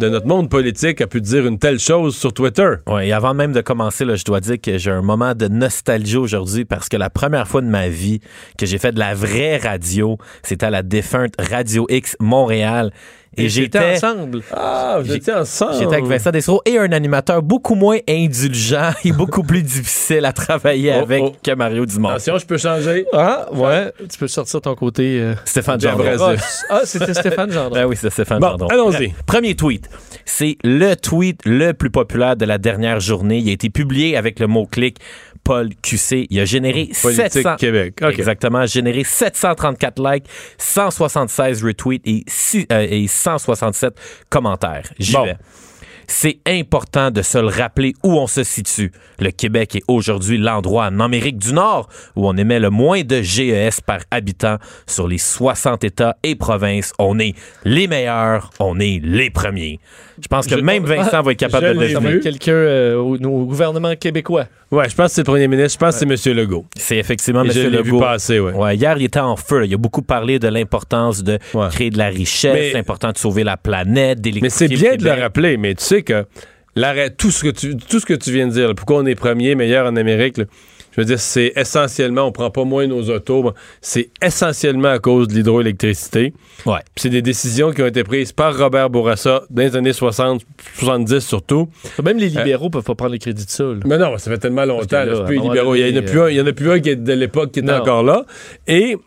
de 0.02 0.10
notre 0.10 0.26
monde 0.26 0.50
politique 0.50 1.00
a 1.00 1.06
pu 1.06 1.22
dire 1.22 1.46
une 1.46 1.60
telle 1.60 1.80
chose 1.80 2.16
sur 2.16 2.34
Twitter? 2.34 2.70
Ouais, 2.88 3.10
et 3.10 3.14
avant 3.14 3.36
même 3.36 3.54
de 3.54 3.62
commencer, 3.62 4.04
là, 4.04 4.16
je 4.16 4.26
dois 4.26 4.40
dire 4.40 4.60
que 4.60 4.80
j'ai 4.80 4.90
un 4.90 5.04
moment 5.04 5.36
de 5.36 5.48
nostalgie 5.48 6.18
aujourd'hui 6.18 6.66
parce 6.66 6.90
que 6.90 6.98
la 6.98 7.12
première 7.12 7.48
fois 7.48 7.62
de 7.62 7.68
ma 7.68 7.88
vie 7.88 8.20
que 8.58 8.66
j'ai 8.66 8.80
fait 8.80 8.92
de 8.92 9.00
la 9.00 9.14
vraie 9.14 9.58
radio, 9.58 10.18
c'était 10.42 10.66
à 10.66 10.70
la 10.72 10.82
défunte 10.82 11.34
Radio 11.40 11.86
X 11.88 12.18
Montréal. 12.20 12.92
Et, 13.38 13.46
Et 13.46 13.50
j'étais 13.50 13.94
j'étais 13.96 14.06
ensemble. 14.08 14.42
Ah, 14.52 14.98
vous 15.00 15.08
J'ai- 15.08 15.16
étiez 15.16 15.34
ensemble. 15.34 15.74
J'étais 15.80 15.94
avec 15.94 16.06
Vincent 16.06 16.32
Dessereau 16.32 16.62
et 16.66 16.78
un 16.78 16.92
animateur 16.92 17.42
beaucoup 17.42 17.76
moins 17.76 17.98
indulgent 18.10 18.92
et 19.06 19.14
beaucoup 19.14 19.44
plus 19.44 19.64
difficile 19.64 20.26
à 20.26 20.34
travailler 20.34 20.92
Oh, 20.98 21.02
avec 21.04 21.24
oh. 21.26 21.36
que 21.42 21.52
Mario 21.56 21.86
Dumont. 21.86 22.10
Attention, 22.10 22.38
je 22.40 22.46
peux 22.46 22.58
changer. 22.58 23.06
Ah, 23.14 23.48
ouais. 23.54 23.92
Tu 24.12 24.18
peux 24.18 24.28
sortir 24.28 24.60
ton 24.60 24.76
côté. 24.76 25.22
euh, 25.22 25.34
Stéphane 25.46 25.80
Gendron. 25.80 26.36
Ah, 26.70 26.82
c'était 26.84 27.14
Stéphane 27.14 27.52
Gendron. 27.52 27.74
Ben 27.74 27.86
oui, 27.86 27.96
c'est 27.98 28.10
Stéphane 28.10 28.40
Bon, 28.40 28.50
Gendron. 28.50 28.68
allons-y. 28.68 29.08
Pre- 29.08 29.14
Premier 29.26 29.56
tweet. 29.56 29.90
C'est 30.26 30.58
le 30.64 30.96
tweet 30.96 31.40
le 31.46 31.72
plus 31.72 31.90
populaire 31.90 32.36
de 32.36 32.44
la 32.46 32.58
dernière 32.58 33.00
journée. 33.00 33.38
Il 33.38 33.48
a 33.50 33.54
été 33.54 33.70
publié 33.70 34.18
avec 34.18 34.40
le 34.42 34.48
mot-clic 34.48 34.98
Paul 35.44 35.70
QC. 35.82 36.28
Il 36.30 36.40
a 36.40 36.46
généré 36.46 36.90
Politique 37.02 37.32
700... 37.32 37.56
Québec. 37.58 37.96
OK. 38.02 38.10
Exactement. 38.18 38.66
Généré 38.66 39.04
734 39.04 40.00
likes, 40.14 40.26
176 40.58 41.64
retweets 41.64 42.02
et, 42.06 42.24
six- 42.28 42.66
euh, 42.72 42.88
et 42.90 43.08
167 43.08 43.94
commentaires. 44.30 44.84
J'y 45.00 45.14
Bon. 45.14 45.26
vais. 45.26 45.38
C'est 46.08 46.40
important 46.46 47.10
de 47.10 47.22
se 47.22 47.38
le 47.38 47.48
rappeler 47.48 47.94
où 48.04 48.18
on 48.20 48.28
se 48.28 48.44
situe. 48.44 48.92
Le 49.20 49.32
Québec 49.32 49.78
est 49.78 49.84
aujourd'hui 49.88 50.38
l'endroit 50.38 50.88
en 50.88 51.00
Amérique 51.00 51.38
du 51.38 51.54
Nord 51.54 51.88
où 52.18 52.28
on 52.28 52.36
émet 52.36 52.60
le 52.60 52.70
moins 52.70 53.04
de 53.04 53.22
GES 53.22 53.80
par 53.86 54.00
habitant 54.12 54.58
sur 54.88 55.08
les 55.08 55.18
60 55.20 55.86
États 55.86 56.18
et 56.24 56.36
provinces. 56.36 56.92
On 57.00 57.18
est 57.20 57.34
les 57.64 57.88
meilleurs, 57.88 58.50
on 58.60 58.78
est 58.82 59.00
les 59.02 59.30
premiers. 59.30 59.80
Je 60.22 60.28
pense 60.28 60.46
que 60.48 60.56
Je- 60.58 60.62
même 60.62 60.84
Vincent 60.86 61.22
va 61.22 61.32
être 61.32 61.38
capable 61.40 61.68
de 61.74 61.80
le 61.80 61.86
vu. 61.88 61.94
deviner. 61.94 62.20
Quelqu'un 62.20 62.52
euh, 62.54 62.96
au, 62.96 63.16
au 63.18 63.46
gouvernement 63.46 63.96
québécois. 63.96 64.46
Ouais, 64.72 64.88
je 64.90 64.96
pense 64.96 65.08
que 65.10 65.14
c'est 65.16 65.22
le 65.22 65.26
premier 65.26 65.48
ministre. 65.48 65.74
Je 65.74 65.86
pense 65.86 66.00
que 66.00 66.16
c'est 66.18 66.30
M. 66.32 66.38
Legault. 66.38 66.66
C'est 66.78 66.98
effectivement 66.98 67.44
Et 67.44 67.48
M. 67.48 67.52
je 67.54 67.60
l'ai 67.68 67.82
vu 67.82 67.86
Legault. 67.92 68.00
passer, 68.00 68.40
ouais. 68.40 68.54
Ouais, 68.54 68.76
hier, 68.76 68.96
il 68.98 69.04
était 69.06 69.20
en 69.20 69.36
feu. 69.36 69.60
là. 69.60 69.66
Il 69.66 69.74
a 69.74 69.78
beaucoup 69.78 70.02
parlé 70.02 70.40
de 70.40 70.48
l'importance 70.48 71.24
de 71.24 71.40
Ouais. 71.54 71.68
créer 71.72 71.90
de 71.90 71.98
la 71.98 72.08
richesse, 72.08 72.54
Mais- 72.54 72.72
c'est 72.72 72.78
important 72.78 73.12
de 73.12 73.18
sauver 73.18 73.44
la 73.44 73.58
planète, 73.58 74.20
Mais 74.42 74.50
c'est 74.50 74.68
bien 74.68 74.92
le 74.92 74.98
de 74.98 75.04
le 75.06 75.12
rappeler, 75.12 75.58
mais 75.58 75.76
tu 75.76 75.84
sais 75.84 76.04
que 76.04 76.26
l'arrêt, 76.76 77.10
tout 77.10 77.32
ce 77.32 77.44
que 77.44 77.50
tu, 77.50 77.76
tout 77.76 78.00
ce 78.00 78.06
que 78.06 78.14
tu 78.14 78.32
viens 78.32 78.48
de 78.48 78.54
dire, 78.54 78.68
là, 78.70 78.74
pourquoi 78.74 78.98
on 78.98 79.06
est 79.06 79.16
premier, 79.16 79.56
meilleur 79.56 79.86
en 79.88 79.96
Amérique, 79.98 80.38
là, 80.38 80.46
je 80.92 81.02
veux 81.02 81.06
dire, 81.06 81.20
c'est 81.20 81.54
essentiellement, 81.56 82.24
on 82.28 82.32
prend 82.32 82.50
pas 82.50 82.64
moins 82.64 82.86
nos 82.88 83.10
autos, 83.10 83.54
c'est 83.82 84.10
essentiellement 84.22 84.90
à 84.90 85.00
cause 85.00 85.28
de 85.28 85.34
l'hydroélectricité. 85.36 86.34
Ouais. 86.66 86.80
C'est 86.96 87.10
des 87.10 87.22
décisions 87.22 87.72
qui 87.72 87.82
ont 87.82 87.88
été 87.88 88.04
prises 88.04 88.32
par 88.32 88.58
Robert 88.58 88.90
Bourassa 88.90 89.44
dans 89.50 89.62
les 89.64 89.76
années 89.76 89.94
60, 89.94 90.42
70 90.78 91.20
surtout. 91.20 91.70
Même 92.04 92.18
les 92.18 92.30
libéraux 92.30 92.70
peuvent 92.70 92.84
pas 92.84 92.96
prendre 92.96 93.14
le 93.14 93.18
crédit 93.18 93.46
de 93.46 93.50
ça. 93.50 93.64
là. 93.64 93.76
Mais 93.86 93.98
non, 93.98 94.18
ça 94.18 94.30
fait 94.32 94.38
tellement 94.38 94.66
longtemps. 94.66 95.04
là, 95.04 95.22
plus 95.22 95.38
les 95.38 95.42
libéraux. 95.42 95.76
Il 95.76 95.82
y 95.82 95.84
en 95.84 95.88
a 95.88 95.92
donné, 95.92 96.02
plus 96.06 96.22
un, 96.22 96.30
il 96.30 96.36
y 96.36 96.42
en 96.42 96.46
a 96.48 96.54
plus 96.54 96.72
un 96.72 96.80
qui 96.80 96.90
est 96.90 96.96
de 96.96 97.14
l'époque 97.14 97.52
qui 97.52 97.60
est 97.60 97.64
Non. 97.64 97.76
encore 97.76 98.04
là. 98.04 98.26
Et 98.68 98.98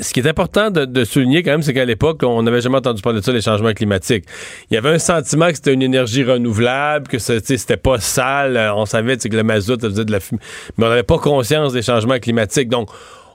ce 0.00 0.12
qui 0.12 0.20
est 0.20 0.28
important 0.28 0.70
de, 0.70 0.84
de 0.84 1.04
souligner 1.04 1.42
quand 1.42 1.50
même, 1.52 1.62
c'est 1.62 1.74
qu'à 1.74 1.84
l'époque, 1.84 2.22
on 2.22 2.42
n'avait 2.42 2.60
jamais 2.60 2.78
entendu 2.78 3.02
parler 3.02 3.20
de 3.20 3.24
ça, 3.24 3.32
les 3.32 3.40
changements 3.40 3.72
climatiques. 3.72 4.24
Il 4.70 4.74
y 4.74 4.76
avait 4.76 4.90
un 4.90 4.98
sentiment 4.98 5.48
que 5.48 5.56
c'était 5.56 5.74
une 5.74 5.82
énergie 5.82 6.24
renouvelable, 6.24 7.08
que 7.08 7.18
c'était 7.18 7.76
pas 7.76 8.00
sale. 8.00 8.56
Euh, 8.56 8.74
On 8.74 8.86
savait 8.86 9.16
que 9.16 9.28
le 9.28 9.42
mazout 9.42 9.80
ça 9.80 9.88
faisait 9.88 10.04
de 10.04 10.12
la 10.12 10.20
fumée. 10.20 10.40
Mais 10.76 10.86
on 10.86 10.88
n'avait 10.88 11.02
pas 11.02 11.18
conscience 11.18 11.72
des 11.72 11.82
changements 11.82 12.18
climatiques. 12.18 12.68
Donc, 12.68 12.88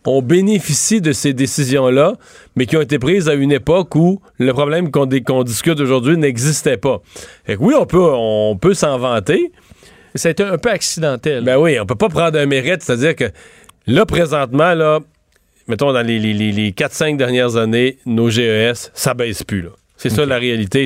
on 0.06 0.22
bénéficie 0.22 1.02
de 1.02 1.12
ces 1.12 1.34
décisions-là, 1.34 2.14
mais 2.56 2.66
qui 2.66 2.78
ont 2.78 2.82
été 2.82 2.98
prises 2.98 3.28
à 3.28 3.34
une 3.34 3.52
époque 3.52 3.94
où 3.96 4.22
le 4.40 4.54
problème 4.54 4.90
qu'on 4.90 5.44
discute 5.44 5.80
aujourd'hui 5.80 6.18
n'existait 6.18 6.78
pas. 6.78 7.02
Fait 7.46 7.58
que 7.58 7.62
oui, 7.62 7.74
on 7.78 7.86
peut, 7.86 8.00
on 8.02 8.58
peut 8.58 8.74
s'en 8.74 8.98
vanter. 8.98 9.52
Ça 10.16 10.30
a 10.30 10.32
été 10.32 10.44
un 10.44 10.58
peu 10.58 10.70
accidentel. 10.70 11.44
Ben 11.44 11.58
oui, 11.58 11.78
on 11.80 11.86
peut 11.86 11.96
pas 11.96 12.10
prendre 12.10 12.40
un 12.40 12.46
mérite, 12.46 12.82
c'est-à-dire 12.82 13.16
que 13.16 13.26
là, 13.86 14.06
présentement, 14.06 14.74
là, 14.74 15.00
mettons, 15.68 15.91
dans 15.94 16.02
les, 16.02 16.19
les, 16.19 16.34
les- 16.34 16.52
les 16.52 16.72
4-5 16.72 17.18
dernières 17.18 17.56
années, 17.57 17.98
nos 18.06 18.30
GES, 18.30 18.91
ça 18.94 19.14
baisse 19.14 19.44
plus, 19.44 19.61
là. 19.61 19.69
C'est 19.99 20.10
ça 20.11 20.27
la 20.27 20.38
réalité. 20.38 20.85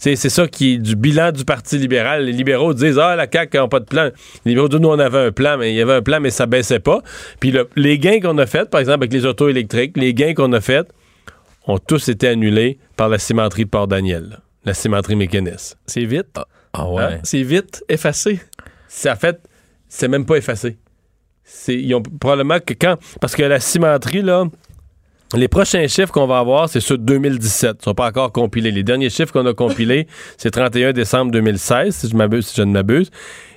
C'est 0.00 0.16
ça 0.16 0.48
qui 0.48 0.74
est 0.74 0.78
du 0.78 0.96
bilan 0.96 1.30
du 1.30 1.44
Parti 1.44 1.78
libéral. 1.78 2.24
Les 2.24 2.32
libéraux 2.32 2.74
disent 2.74 2.98
Ah, 2.98 3.14
la 3.14 3.28
CAQ 3.32 3.56
n'a 3.56 3.68
pas 3.68 3.78
de 3.78 3.84
plan. 3.84 4.10
Les 4.44 4.50
libéraux 4.50 4.68
disent 4.68 4.80
Nous, 4.80 4.88
on 4.88 4.98
avait 4.98 5.26
un 5.26 5.30
plan, 5.30 5.56
mais 5.58 5.72
il 5.72 5.76
y 5.76 5.80
avait 5.80 5.92
un 5.92 6.02
plan, 6.02 6.18
mais 6.18 6.30
ça 6.30 6.46
baissait 6.46 6.80
pas. 6.80 7.00
Puis 7.38 7.52
le- 7.52 7.68
les 7.76 8.00
gains 8.00 8.18
qu'on 8.18 8.36
a 8.38 8.46
faits, 8.46 8.68
par 8.68 8.80
exemple, 8.80 8.98
avec 9.04 9.12
les 9.12 9.24
autos 9.26 9.48
électriques, 9.48 9.96
les 9.96 10.12
gains 10.12 10.34
qu'on 10.34 10.52
a 10.54 10.60
faits 10.60 10.88
ont 11.68 11.78
tous 11.78 12.08
été 12.08 12.26
annulés 12.26 12.78
par 12.96 13.08
la 13.08 13.18
cimenterie 13.18 13.64
de 13.64 13.70
Port-Daniel, 13.70 14.40
la 14.64 14.74
cimenterie 14.74 15.14
mécaniste. 15.14 15.78
C'est 15.86 16.04
vite. 16.04 16.26
Ah 16.72 16.88
ouais. 16.90 17.02
Hein? 17.02 17.18
C'est 17.22 17.42
vite, 17.44 17.84
effacé. 17.88 18.40
en 19.06 19.14
fait, 19.16 19.38
c'est 19.88 20.08
même 20.08 20.26
pas 20.26 20.34
effacé. 20.36 20.78
C'est, 21.50 21.74
ils 21.74 21.94
ont 21.94 22.02
probablement 22.02 22.58
que 22.60 22.74
quand. 22.74 22.96
Parce 23.20 23.34
que 23.34 23.42
la 23.42 23.58
cimenterie, 23.58 24.20
là, 24.20 24.44
les 25.34 25.48
prochains 25.48 25.86
chiffres 25.88 26.12
qu'on 26.12 26.26
va 26.26 26.38
avoir, 26.38 26.68
c'est 26.68 26.80
ceux 26.80 26.98
de 26.98 27.04
2017. 27.04 27.76
Ils 27.80 27.84
sont 27.84 27.94
pas 27.94 28.08
encore 28.08 28.32
compilés. 28.32 28.70
Les 28.70 28.82
derniers 28.82 29.08
chiffres 29.08 29.32
qu'on 29.32 29.46
a 29.46 29.54
compilés, 29.54 30.06
c'est 30.36 30.50
31 30.50 30.92
décembre 30.92 31.32
2016, 31.32 31.94
si 31.94 32.08
je, 32.10 32.16
m'abuse, 32.16 32.46
si 32.48 32.56
je 32.56 32.62
ne 32.62 32.72
m'abuse. 32.72 33.10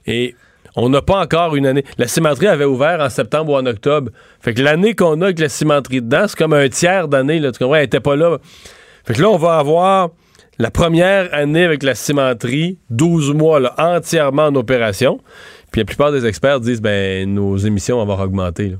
Et 0.08 0.36
on 0.78 0.88
n'a 0.88 1.02
pas 1.02 1.20
encore 1.22 1.56
une 1.58 1.66
année. 1.66 1.84
La 1.98 2.08
cimenterie 2.08 2.48
avait 2.48 2.66
ouvert 2.66 3.02
en 3.02 3.10
septembre 3.10 3.52
ou 3.52 3.56
en 3.58 3.66
octobre. 3.66 4.10
Fait 4.40 4.54
que 4.54 4.62
l'année 4.62 4.96
qu'on 4.96 5.20
a 5.22 5.26
avec 5.26 5.40
la 5.40 5.50
cimenterie 5.50 6.02
dedans, 6.02 6.26
c'est 6.28 6.38
comme 6.38 6.54
un 6.54 6.70
tiers 6.70 7.10
d'année. 7.10 7.40
Là, 7.40 7.52
tu 7.52 7.60
comprends? 7.60 7.76
Elle 7.76 7.86
était 7.86 8.00
pas 8.00 8.16
là. 8.16 8.38
Fait 9.06 9.16
que 9.16 9.22
là, 9.22 9.30
on 9.30 9.38
va 9.38 9.58
avoir 9.58 10.12
la 10.60 10.72
première 10.72 11.34
année 11.34 11.66
avec 11.66 11.84
la 11.84 11.96
cimenterie, 11.96 12.78
12 12.90 13.34
mois 13.34 13.74
entièrement 13.78 14.46
en 14.46 14.56
opération. 14.56 15.20
Puis 15.72 15.80
la 15.82 15.86
plupart 15.86 16.12
des 16.12 16.26
experts 16.26 16.60
disent 16.60 16.82
ben 16.82 17.34
nos 17.34 17.58
émissions 17.58 17.96
vont 17.98 18.02
avoir 18.04 18.20
augmenté. 18.20 18.70
là. 18.70 18.78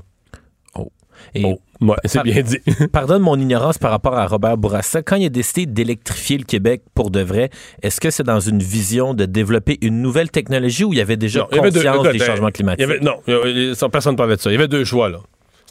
Et 1.34 1.44
Oh, 1.44 1.60
ouais, 1.80 1.96
c'est 2.04 2.22
bien 2.24 2.42
dit. 2.42 2.58
Pardonne 2.92 3.22
mon 3.22 3.38
ignorance 3.38 3.78
par 3.78 3.92
rapport 3.92 4.14
à 4.14 4.26
Robert 4.26 4.56
Bourassa. 4.56 5.02
Quand 5.02 5.14
il 5.16 5.26
a 5.26 5.28
décidé 5.28 5.66
d'électrifier 5.66 6.36
le 6.36 6.42
Québec 6.44 6.82
pour 6.94 7.10
de 7.12 7.20
vrai, 7.20 7.48
est-ce 7.82 8.00
que 8.00 8.10
c'est 8.10 8.24
dans 8.24 8.40
une 8.40 8.58
vision 8.58 9.14
de 9.14 9.24
développer 9.24 9.78
une 9.82 10.02
nouvelle 10.02 10.30
technologie 10.32 10.82
ou 10.84 10.92
il 10.92 10.98
y 10.98 11.00
avait 11.00 11.16
déjà 11.16 11.40
Non, 11.40 11.48
il 11.52 11.56
y 11.56 11.58
avait 11.60 11.70
deux- 11.70 11.80
conscience 11.82 12.06
écoute, 12.06 12.12
des 12.18 12.24
changements 12.24 12.48
il 12.48 12.52
climatiques? 12.52 12.80
y 12.88 12.90
avait- 12.90 13.00
non, 13.00 13.14
il 13.28 13.32
y 13.34 13.36
avait- 13.36 13.88
personne 13.90 14.12
ne 14.12 14.16
parlait 14.18 14.34
de 14.36 14.40
ça. 14.40 14.50
Il 14.50 14.54
y 14.54 14.56
avait 14.56 14.68
deux 14.68 14.84
choix 14.84 15.08
là. 15.10 15.18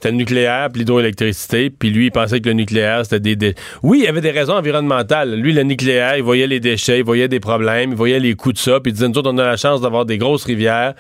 C'était 0.02 0.14
le 0.14 0.18
nucléaire 0.18 0.70
puis 0.72 0.80
l'hydroélectricité. 0.80 1.70
Puis 1.70 1.92
lui, 1.92 2.08
il 2.08 2.12
pensait 2.12 2.42
que 2.42 2.48
le 2.50 2.54
nucléaire, 2.54 3.06
c'était 3.06 3.36
des, 3.36 3.54
Oui, 3.84 4.00
il 4.00 4.06
y 4.06 4.08
avait 4.08 4.20
des 4.20 4.32
raisons 4.32 4.54
environnementales. 4.54 5.36
Lui, 5.36 5.54
le 5.54 5.62
nucléaire, 5.62 6.18
il 6.18 6.24
voyait 6.24 6.48
les 6.48 6.60
déchets, 6.60 6.98
il 6.98 7.06
voyait 7.06 7.28
des 7.28 7.40
problèmes, 7.40 7.92
il 7.92 7.96
voyait 7.96 8.20
les 8.20 8.34
coûts 8.34 8.52
de 8.52 8.58
ça. 8.58 8.80
Puis 8.80 8.90
il 8.90 8.94
disait, 8.94 9.08
nous 9.08 9.18
autres, 9.20 9.32
on 9.32 9.38
a 9.38 9.46
la 9.46 9.58
chance 9.58 9.80
d'avoir 9.80 10.06
des 10.06 10.18
grosses 10.18 10.46
rivières. 10.46 10.96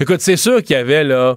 Écoute, 0.00 0.20
c'est 0.20 0.36
sûr 0.36 0.64
qu'il 0.64 0.74
y 0.74 0.80
avait 0.80 1.04
là 1.04 1.36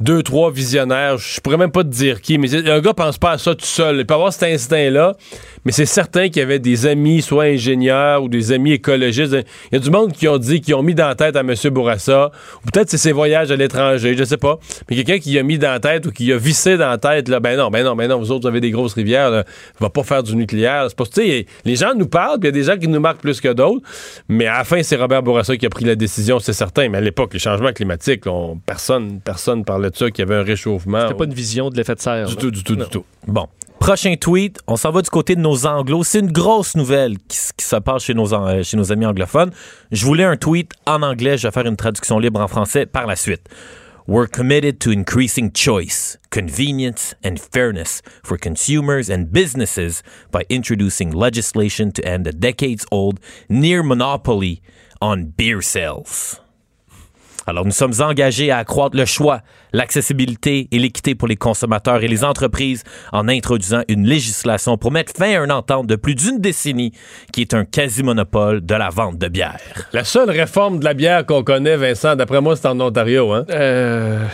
deux, 0.00 0.22
trois 0.22 0.50
visionnaires, 0.50 1.18
je 1.18 1.40
pourrais 1.40 1.56
même 1.56 1.70
pas 1.70 1.84
te 1.84 1.88
dire 1.88 2.20
qui, 2.20 2.36
mais 2.38 2.52
un 2.68 2.80
gars 2.80 2.94
pense 2.94 3.16
pas 3.16 3.32
à 3.32 3.38
ça 3.38 3.54
tout 3.54 3.64
seul. 3.64 3.98
Il 3.98 4.06
peut 4.06 4.14
avoir 4.14 4.32
cet 4.32 4.42
instinct-là, 4.44 5.16
mais 5.64 5.72
c'est 5.72 5.86
certain 5.86 6.28
qu'il 6.28 6.38
y 6.38 6.42
avait 6.42 6.58
des 6.58 6.86
amis, 6.86 7.22
soit 7.22 7.44
ingénieurs 7.44 8.22
ou 8.22 8.28
des 8.28 8.52
amis 8.52 8.72
écologistes. 8.72 9.34
Il 9.72 9.74
y 9.74 9.76
a 9.76 9.78
du 9.78 9.90
monde 9.90 10.12
qui 10.12 10.28
ont 10.28 10.38
dit, 10.38 10.60
qui 10.60 10.74
ont 10.74 10.82
mis 10.82 10.94
dans 10.94 11.08
la 11.08 11.14
tête 11.14 11.36
à 11.36 11.40
M. 11.40 11.54
Bourassa, 11.70 12.30
ou 12.64 12.70
peut-être 12.70 12.90
c'est 12.90 12.98
ses 12.98 13.12
voyages 13.12 13.50
à 13.50 13.56
l'étranger, 13.56 14.16
je 14.16 14.24
sais 14.24 14.36
pas, 14.36 14.58
mais 14.88 14.96
quelqu'un 14.96 15.18
qui 15.18 15.38
a 15.38 15.42
mis 15.42 15.58
dans 15.58 15.70
la 15.70 15.80
tête 15.80 16.06
ou 16.06 16.10
qui 16.12 16.32
a 16.32 16.36
vissé 16.36 16.76
dans 16.76 16.88
la 16.88 16.98
tête, 16.98 17.28
là, 17.28 17.40
ben 17.40 17.56
non, 17.56 17.70
ben 17.70 17.84
non, 17.84 17.96
ben 17.96 18.08
non, 18.08 18.18
vous 18.18 18.30
autres, 18.30 18.42
vous 18.42 18.48
avez 18.48 18.60
des 18.60 18.70
grosses 18.70 18.94
rivières, 18.94 19.30
là, 19.30 19.44
va 19.80 19.90
pas 19.90 20.02
faire 20.02 20.22
du 20.22 20.36
nucléaire. 20.36 20.86
C'est 20.88 20.96
pas, 20.96 21.04
tu 21.06 21.12
sais, 21.22 21.46
les 21.64 21.76
gens 21.76 21.94
nous 21.94 22.06
parlent, 22.08 22.38
puis 22.38 22.48
il 22.50 22.54
y 22.54 22.58
a 22.58 22.60
des 22.62 22.64
gens 22.72 22.76
qui 22.78 22.88
nous 22.88 23.00
marquent 23.00 23.20
plus 23.20 23.40
que 23.40 23.52
d'autres, 23.52 23.82
mais 24.28 24.46
à 24.46 24.58
la 24.58 24.64
fin, 24.64 24.82
c'est 24.82 24.96
Robert 24.96 25.22
Bourassa 25.22 25.56
qui 25.56 25.66
a 25.66 25.70
pris 25.70 25.84
la 25.84 25.94
décision, 25.96 26.38
c'est 26.38 26.52
certain, 26.52 26.88
mais 26.88 26.98
à 26.98 27.00
l'époque, 27.00 27.32
les 27.32 27.38
changements 27.38 27.72
climatiques, 27.72 28.26
là, 28.26 28.32
on- 28.32 28.56
personne, 28.58 29.20
personne 29.24 29.64
parlait 29.64 29.90
de 29.90 29.96
ça, 29.96 30.10
qu'il 30.10 30.24
y 30.24 30.28
avait 30.30 30.40
un 30.40 30.44
réchauffement. 30.44 31.02
C'était 31.02 31.14
pas 31.14 31.24
une 31.24 31.34
vision 31.34 31.70
de 31.70 31.76
l'effet 31.76 31.94
de 31.94 32.00
serre. 32.00 32.26
Du 32.26 32.34
là. 32.34 32.40
tout, 32.40 32.50
du 32.50 32.62
tout, 32.64 32.76
du 32.76 32.84
tout. 32.86 33.04
Bon. 33.26 33.46
Prochain 33.80 34.14
tweet, 34.18 34.60
on 34.66 34.76
s'en 34.76 34.90
va 34.92 35.02
du 35.02 35.10
côté 35.10 35.34
de 35.36 35.40
nos 35.40 35.53
anglos. 35.62 36.04
C'est 36.04 36.20
une 36.20 36.32
grosse 36.32 36.74
nouvelle 36.74 37.18
qui, 37.28 37.38
qui 37.56 37.64
se 37.64 37.76
passe 37.76 38.04
chez 38.04 38.14
nos, 38.14 38.28
chez 38.62 38.76
nos 38.76 38.92
amis 38.92 39.06
anglophones. 39.06 39.52
Je 39.90 40.04
voulais 40.04 40.24
un 40.24 40.36
tweet 40.36 40.72
en 40.86 41.02
anglais, 41.02 41.38
je 41.38 41.46
vais 41.46 41.52
faire 41.52 41.66
une 41.66 41.76
traduction 41.76 42.18
libre 42.18 42.40
en 42.40 42.48
français 42.48 42.86
par 42.86 43.06
la 43.06 43.16
suite. 43.16 43.48
We're 44.06 44.26
committed 44.26 44.80
to 44.80 44.90
increasing 44.90 45.50
choice, 45.50 46.18
convenience, 46.30 47.14
and 47.24 47.40
fairness 47.40 48.02
for 48.22 48.36
consumers 48.36 49.08
and 49.08 49.32
businesses 49.32 50.02
by 50.30 50.44
introducing 50.50 51.10
legislation 51.10 51.90
to 51.92 52.04
end 52.04 52.26
a 52.26 52.32
decades 52.32 52.84
old 52.90 53.18
near 53.48 53.82
monopoly 53.82 54.60
on 55.00 55.32
beer 55.36 55.62
sales. 55.62 56.38
Alors, 57.46 57.64
nous 57.64 57.72
sommes 57.72 57.92
engagés 58.00 58.50
à 58.50 58.58
accroître 58.58 58.96
le 58.96 59.04
choix, 59.04 59.40
l'accessibilité 59.72 60.68
et 60.70 60.78
l'équité 60.78 61.14
pour 61.14 61.28
les 61.28 61.36
consommateurs 61.36 62.02
et 62.02 62.08
les 62.08 62.24
entreprises 62.24 62.84
en 63.12 63.28
introduisant 63.28 63.82
une 63.88 64.06
législation 64.06 64.78
pour 64.78 64.90
mettre 64.90 65.12
fin 65.16 65.38
à 65.40 65.44
une 65.44 65.52
entente 65.52 65.86
de 65.86 65.96
plus 65.96 66.14
d'une 66.14 66.40
décennie 66.40 66.92
qui 67.32 67.42
est 67.42 67.54
un 67.54 67.64
quasi-monopole 67.64 68.64
de 68.64 68.74
la 68.74 68.88
vente 68.88 69.18
de 69.18 69.28
bière. 69.28 69.60
La 69.92 70.04
seule 70.04 70.30
réforme 70.30 70.78
de 70.78 70.84
la 70.84 70.94
bière 70.94 71.26
qu'on 71.26 71.42
connaît, 71.44 71.76
Vincent, 71.76 72.16
d'après 72.16 72.40
moi, 72.40 72.56
c'est 72.56 72.66
en 72.66 72.80
Ontario, 72.80 73.32
hein? 73.32 73.44
Euh, 73.50 74.24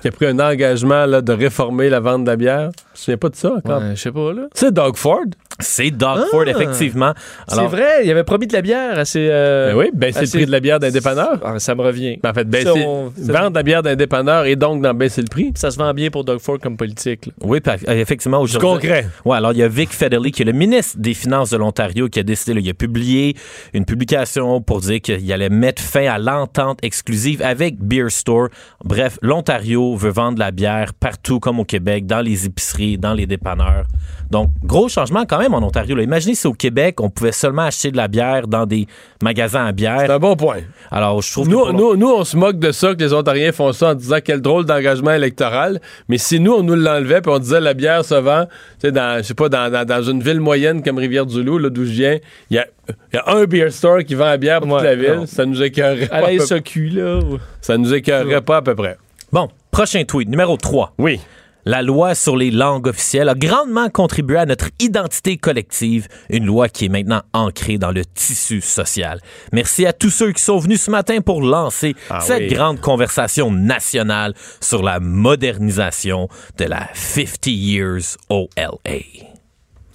Qui 0.00 0.08
a 0.08 0.10
pris 0.12 0.26
un 0.26 0.38
engagement 0.38 1.06
là, 1.06 1.20
de 1.20 1.32
réformer 1.32 1.88
la 1.88 2.00
vente 2.00 2.24
de 2.24 2.30
la 2.30 2.36
bière? 2.36 2.70
Je 2.98 3.12
me 3.12 3.16
souviens 3.16 3.16
pas 3.18 3.28
de 3.28 3.36
ça 3.36 3.52
ouais, 3.52 3.90
je 3.94 4.00
sais 4.00 4.10
pas, 4.10 4.32
là. 4.32 4.48
C'est 4.54 4.74
Doug 4.74 4.96
Ford. 4.96 5.20
C'est 5.60 5.90
Dogford, 5.90 6.44
Ah! 6.46 6.50
effectivement. 6.50 7.12
C'est 7.48 7.66
vrai, 7.66 8.04
il 8.04 8.10
avait 8.10 8.22
promis 8.24 8.46
de 8.46 8.52
la 8.52 8.62
bière 8.62 8.96
à 8.98 9.04
ses. 9.04 9.28
euh, 9.30 9.72
Ben 9.72 9.76
oui, 9.78 9.90
baisser 9.92 10.18
à 10.18 10.22
le 10.22 10.28
prix 10.28 10.46
de 10.46 10.50
la 10.52 10.60
bière 10.60 10.78
d'un 10.78 10.90
dépanneur. 10.90 11.40
Ah, 11.44 11.58
ça 11.58 11.74
me 11.74 11.82
revient. 11.82 12.18
Ben, 12.22 12.30
en 12.30 12.34
fait, 12.34 12.44
baisser, 12.44 12.70
on- 12.86 13.12
ça- 13.16 13.32
vendre 13.32 13.50
de 13.50 13.54
la 13.56 13.62
bière 13.64 13.82
d'un 13.82 13.96
dépanneur 13.96 14.44
et 14.46 14.54
donc 14.56 14.82
d'en 14.82 14.94
baisser 14.94 15.20
le 15.20 15.26
prix. 15.28 15.52
Ça 15.56 15.70
se 15.72 15.78
vend 15.78 15.92
bien 15.94 16.10
pour 16.10 16.22
Doug 16.24 16.38
Ford 16.38 16.58
comme 16.62 16.76
politique. 16.76 17.26
là. 17.26 17.32
Oui, 17.42 17.58
euh, 17.66 17.76
effectivement, 17.92 18.40
aujourd'hui. 18.40 18.68
concret. 18.70 19.06
Ouais, 19.24 19.36
alors 19.36 19.52
il 19.52 19.58
y 19.58 19.62
a 19.64 19.68
Vic 19.68 19.90
Fedeli, 19.90 20.30
qui 20.30 20.42
est 20.42 20.44
le 20.44 20.52
ministre 20.52 20.96
des 20.98 21.14
Finances 21.14 21.50
de 21.50 21.56
l'Ontario, 21.56 22.08
qui 22.08 22.20
a 22.20 22.22
décidé, 22.24 22.54
là, 22.54 22.60
il 22.62 22.70
a 22.70 22.74
publié 22.74 23.34
une 23.74 23.84
publication 23.84 24.60
pour 24.60 24.80
dire 24.80 25.00
qu'il 25.00 25.32
allait 25.32 25.48
mettre 25.50 25.82
fin 25.82 26.06
à 26.06 26.18
l'entente 26.18 26.78
exclusive 26.82 27.42
avec 27.42 27.78
Beer 27.80 28.10
Store. 28.10 28.48
Bref, 28.84 29.18
l'Ontario 29.22 29.96
veut 29.96 30.10
vendre 30.10 30.38
la 30.38 30.52
bière 30.52 30.94
partout, 30.94 31.40
comme 31.40 31.58
au 31.58 31.64
Québec, 31.64 32.06
dans 32.06 32.20
les 32.20 32.46
épiceries, 32.46 32.87
dans 32.96 33.12
les 33.14 33.26
dépanneurs. 33.26 33.84
Donc, 34.30 34.50
gros 34.62 34.88
changement 34.88 35.24
quand 35.26 35.38
même 35.38 35.54
en 35.54 35.62
Ontario. 35.62 35.96
là. 35.96 36.02
Imaginez 36.02 36.34
si 36.34 36.46
au 36.46 36.52
Québec, 36.52 37.00
on 37.00 37.08
pouvait 37.08 37.32
seulement 37.32 37.62
acheter 37.62 37.90
de 37.90 37.96
la 37.96 38.08
bière 38.08 38.46
dans 38.46 38.66
des 38.66 38.86
magasins 39.22 39.64
à 39.64 39.68
C'est 39.68 39.72
bière. 39.72 40.10
un 40.10 40.18
bon 40.18 40.36
point. 40.36 40.58
Alors, 40.90 41.22
je 41.22 41.32
trouve 41.32 41.46
que 41.46 41.50
Nous, 41.52 41.58
pour- 41.60 41.72
nous, 41.72 41.96
nous, 41.96 42.08
on 42.10 42.24
se 42.24 42.36
moque 42.36 42.58
de 42.58 42.70
ça, 42.70 42.94
que 42.94 43.00
les 43.00 43.14
Ontariens 43.14 43.52
font 43.52 43.72
ça 43.72 43.90
en 43.90 43.94
disant 43.94 44.18
quel 44.22 44.42
drôle 44.42 44.66
d'engagement 44.66 45.12
électoral. 45.12 45.80
Mais 46.10 46.18
si 46.18 46.40
nous, 46.40 46.52
on 46.52 46.62
nous 46.62 46.74
l'enlevait 46.74 47.22
puis 47.22 47.32
on 47.32 47.38
disait 47.38 47.60
la 47.60 47.72
bière 47.72 48.04
se 48.04 48.14
vend, 48.16 48.44
tu 48.44 48.50
sais, 48.82 48.92
dans, 48.92 49.16
je 49.18 49.22
sais 49.22 49.34
pas, 49.34 49.48
dans, 49.48 49.72
dans, 49.72 49.86
dans 49.86 50.02
une 50.02 50.22
ville 50.22 50.40
moyenne 50.40 50.82
comme 50.82 50.98
Rivière-du-Loup, 50.98 51.58
là, 51.58 51.70
d'où 51.70 51.84
je 51.86 51.90
viens, 51.92 52.18
il 52.50 52.56
y 52.56 52.58
a, 52.58 52.66
il 53.12 53.16
y 53.16 53.18
a 53.18 53.34
un 53.34 53.44
beer 53.46 53.70
store 53.70 54.00
qui 54.04 54.14
vend 54.14 54.26
la 54.26 54.36
bière 54.36 54.60
pour 54.60 54.76
toute 54.76 54.84
la 54.84 54.94
ville. 54.94 55.14
non. 55.20 55.26
Ça 55.26 55.46
nous 55.46 55.62
écœurerait 55.62 56.06
pas. 56.06 56.20
la 56.20 56.26
à 56.26 56.30
peu- 56.32 56.38
SAQ, 56.40 56.88
là. 56.90 57.16
ou- 57.18 57.38
Ça 57.62 57.78
nous 57.78 57.94
écœurerait 57.94 58.42
pas 58.42 58.58
à 58.58 58.62
peu 58.62 58.74
près. 58.74 58.98
Bon, 59.32 59.48
prochain 59.70 60.04
tweet, 60.04 60.28
numéro 60.28 60.56
3. 60.58 60.92
Oui. 60.98 61.18
La 61.68 61.82
loi 61.82 62.14
sur 62.14 62.34
les 62.34 62.50
langues 62.50 62.86
officielles 62.86 63.28
a 63.28 63.34
grandement 63.34 63.90
contribué 63.90 64.38
à 64.38 64.46
notre 64.46 64.70
identité 64.80 65.36
collective, 65.36 66.08
une 66.30 66.46
loi 66.46 66.70
qui 66.70 66.86
est 66.86 66.88
maintenant 66.88 67.20
ancrée 67.34 67.76
dans 67.76 67.92
le 67.92 68.06
tissu 68.06 68.62
social. 68.62 69.20
Merci 69.52 69.84
à 69.84 69.92
tous 69.92 70.08
ceux 70.08 70.32
qui 70.32 70.42
sont 70.42 70.56
venus 70.56 70.80
ce 70.80 70.90
matin 70.90 71.20
pour 71.20 71.42
lancer 71.42 71.94
Ah 72.08 72.20
cette 72.20 72.44
oui. 72.44 72.54
grande 72.54 72.80
conversation 72.80 73.50
nationale 73.50 74.32
sur 74.62 74.82
la 74.82 74.98
modernisation 74.98 76.30
de 76.56 76.64
la 76.64 76.88
50 76.94 77.48
Years 77.48 78.16
OLA. 78.30 78.94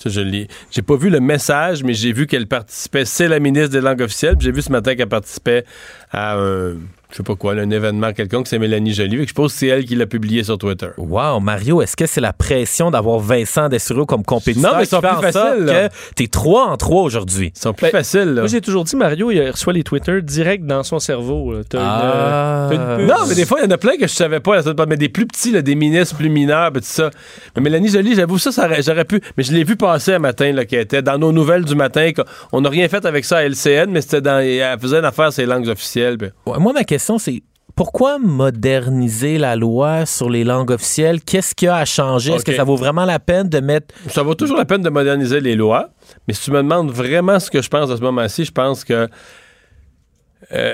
Je 0.05 0.21
l'ai. 0.21 0.49
J'ai 0.69 0.81
pas 0.83 0.95
vu 0.97 1.09
le 1.09 1.21
message, 1.21 1.83
mais 1.83 1.95
j'ai 1.95 2.13
vu 2.13 2.27
qu'elle 2.27 2.45
participait. 2.45 3.05
C'est 3.05 3.27
la 3.27 3.39
ministre 3.39 3.69
des 3.69 3.81
langues 3.81 4.01
officielles. 4.01 4.35
puis 4.37 4.45
J'ai 4.45 4.51
vu 4.51 4.61
ce 4.61 4.71
matin 4.71 4.93
qu'elle 4.95 5.09
participait 5.09 5.63
à 6.11 6.35
un, 6.37 6.75
je 7.13 7.17
sais 7.17 7.23
pas 7.23 7.35
quoi, 7.35 7.53
un 7.53 7.69
événement 7.69 8.11
quelconque. 8.11 8.47
C'est 8.47 8.57
Mélanie 8.57 8.91
Joly. 8.93 9.21
Je 9.21 9.27
suppose 9.27 9.53
que 9.53 9.59
c'est 9.59 9.67
elle 9.67 9.85
qui 9.85 9.95
l'a 9.95 10.07
publié 10.07 10.43
sur 10.43 10.57
Twitter. 10.57 10.87
Wow, 10.97 11.39
Mario, 11.39 11.81
est-ce 11.81 11.95
que 11.95 12.07
c'est 12.07 12.21
la 12.21 12.33
pression 12.33 12.89
d'avoir 12.91 13.19
Vincent 13.19 13.69
Dessureau 13.69 14.05
comme 14.07 14.23
compétiteur 14.23 14.71
Non, 14.71 14.77
mais 14.77 14.83
ils 14.85 14.87
sont 14.87 14.99
plus 14.99 15.21
faciles, 15.31 15.65
que 15.67 15.89
t'es 16.15 16.27
3 16.27 16.65
en 16.69 16.75
3 16.77 17.03
aujourd'hui? 17.03 17.53
Ils 17.55 17.59
sont 17.59 17.73
plus 17.73 17.85
Ben, 17.85 17.91
faciles, 17.91 18.33
là. 18.33 18.41
Moi, 18.41 18.47
j'ai 18.47 18.61
toujours 18.61 18.83
dit, 18.83 18.95
Mario, 18.95 19.29
il 19.31 19.47
reçoit 19.49 19.73
les 19.73 19.83
Twitter 19.83 20.21
direct 20.23 20.65
dans 20.65 20.81
son 20.83 20.97
cerveau. 20.99 21.53
là. 21.53 21.59
T'as 21.69 21.77
une, 21.79 21.85
Ah. 21.87 22.03
euh, 22.03 22.69
t'as 22.69 22.99
une. 23.01 23.07
Non, 23.07 23.15
mais 23.29 23.35
des 23.35 23.45
fois, 23.45 23.59
il 23.61 23.65
y 23.65 23.67
en 23.67 23.71
a 23.71 23.77
plein 23.77 23.95
que 23.97 24.07
je 24.07 24.13
savais 24.13 24.39
pas, 24.39 24.59
mais 24.87 24.97
des 24.97 25.09
plus 25.09 25.27
petits, 25.27 25.51
là, 25.51 25.61
des 25.61 25.75
ministres 25.75 26.15
plus 26.17 26.29
mineurs, 26.29 26.71
tout 26.73 26.79
ça. 26.81 27.11
Mais 27.55 27.61
Mélanie 27.61 27.89
Joly, 27.89 28.15
j'avoue, 28.15 28.39
ça, 28.39 28.51
ça 28.51 28.65
aurait- 28.65 28.81
j'aurais 28.81 29.05
pu. 29.05 29.21
Mais 29.37 29.43
je 29.43 29.53
l'ai 29.53 29.63
vu 29.63 29.75
passer 29.75 30.13
un 30.13 30.19
matin, 30.19 30.51
là, 30.51 30.65
qui 30.65 30.75
était 30.75 31.01
dans 31.01 31.17
nos 31.17 31.31
nouvelles 31.31 31.65
du 31.65 31.75
matin. 31.75 32.09
On 32.51 32.61
n'a 32.61 32.69
rien 32.69 32.87
fait 32.87 33.05
avec 33.05 33.23
ça 33.25 33.37
à 33.37 33.43
LCN, 33.43 33.91
mais 33.91 34.01
c'était 34.01 34.21
dans. 34.21 34.39
Elle 34.39 34.79
faisait 34.79 34.97
une 34.97 35.05
affaire, 35.05 35.31
ses 35.31 35.45
langues 35.45 35.67
officielles. 35.67 36.17
puis- 36.17 36.29
Ouais, 36.45 36.57
moi, 36.59 36.73
ma 36.73 36.83
question, 36.83 37.02
c'est 37.17 37.43
pourquoi 37.75 38.19
moderniser 38.19 39.37
la 39.39 39.55
loi 39.55 40.05
sur 40.05 40.29
les 40.29 40.43
langues 40.43 40.71
officielles? 40.71 41.21
Qu'est-ce 41.21 41.55
qu'il 41.55 41.65
y 41.65 41.69
a 41.69 41.77
à 41.77 41.85
changer? 41.85 42.33
Est-ce 42.33 42.45
que 42.45 42.55
ça 42.55 42.63
vaut 42.63 42.75
vraiment 42.75 43.05
la 43.05 43.19
peine 43.19 43.49
de 43.49 43.59
mettre. 43.59 43.95
Ça 44.09 44.21
vaut 44.21 44.35
toujours 44.35 44.57
la 44.57 44.65
peine 44.65 44.83
de 44.83 44.89
moderniser 44.89 45.39
les 45.39 45.55
lois, 45.55 45.89
mais 46.27 46.33
si 46.35 46.43
tu 46.43 46.51
me 46.51 46.57
demandes 46.57 46.91
vraiment 46.91 47.39
ce 47.39 47.49
que 47.49 47.61
je 47.61 47.69
pense 47.69 47.89
à 47.89 47.97
ce 47.97 48.01
moment-ci, 48.01 48.45
je 48.45 48.51
pense 48.51 48.83
que 48.83 49.07
euh, 50.51 50.73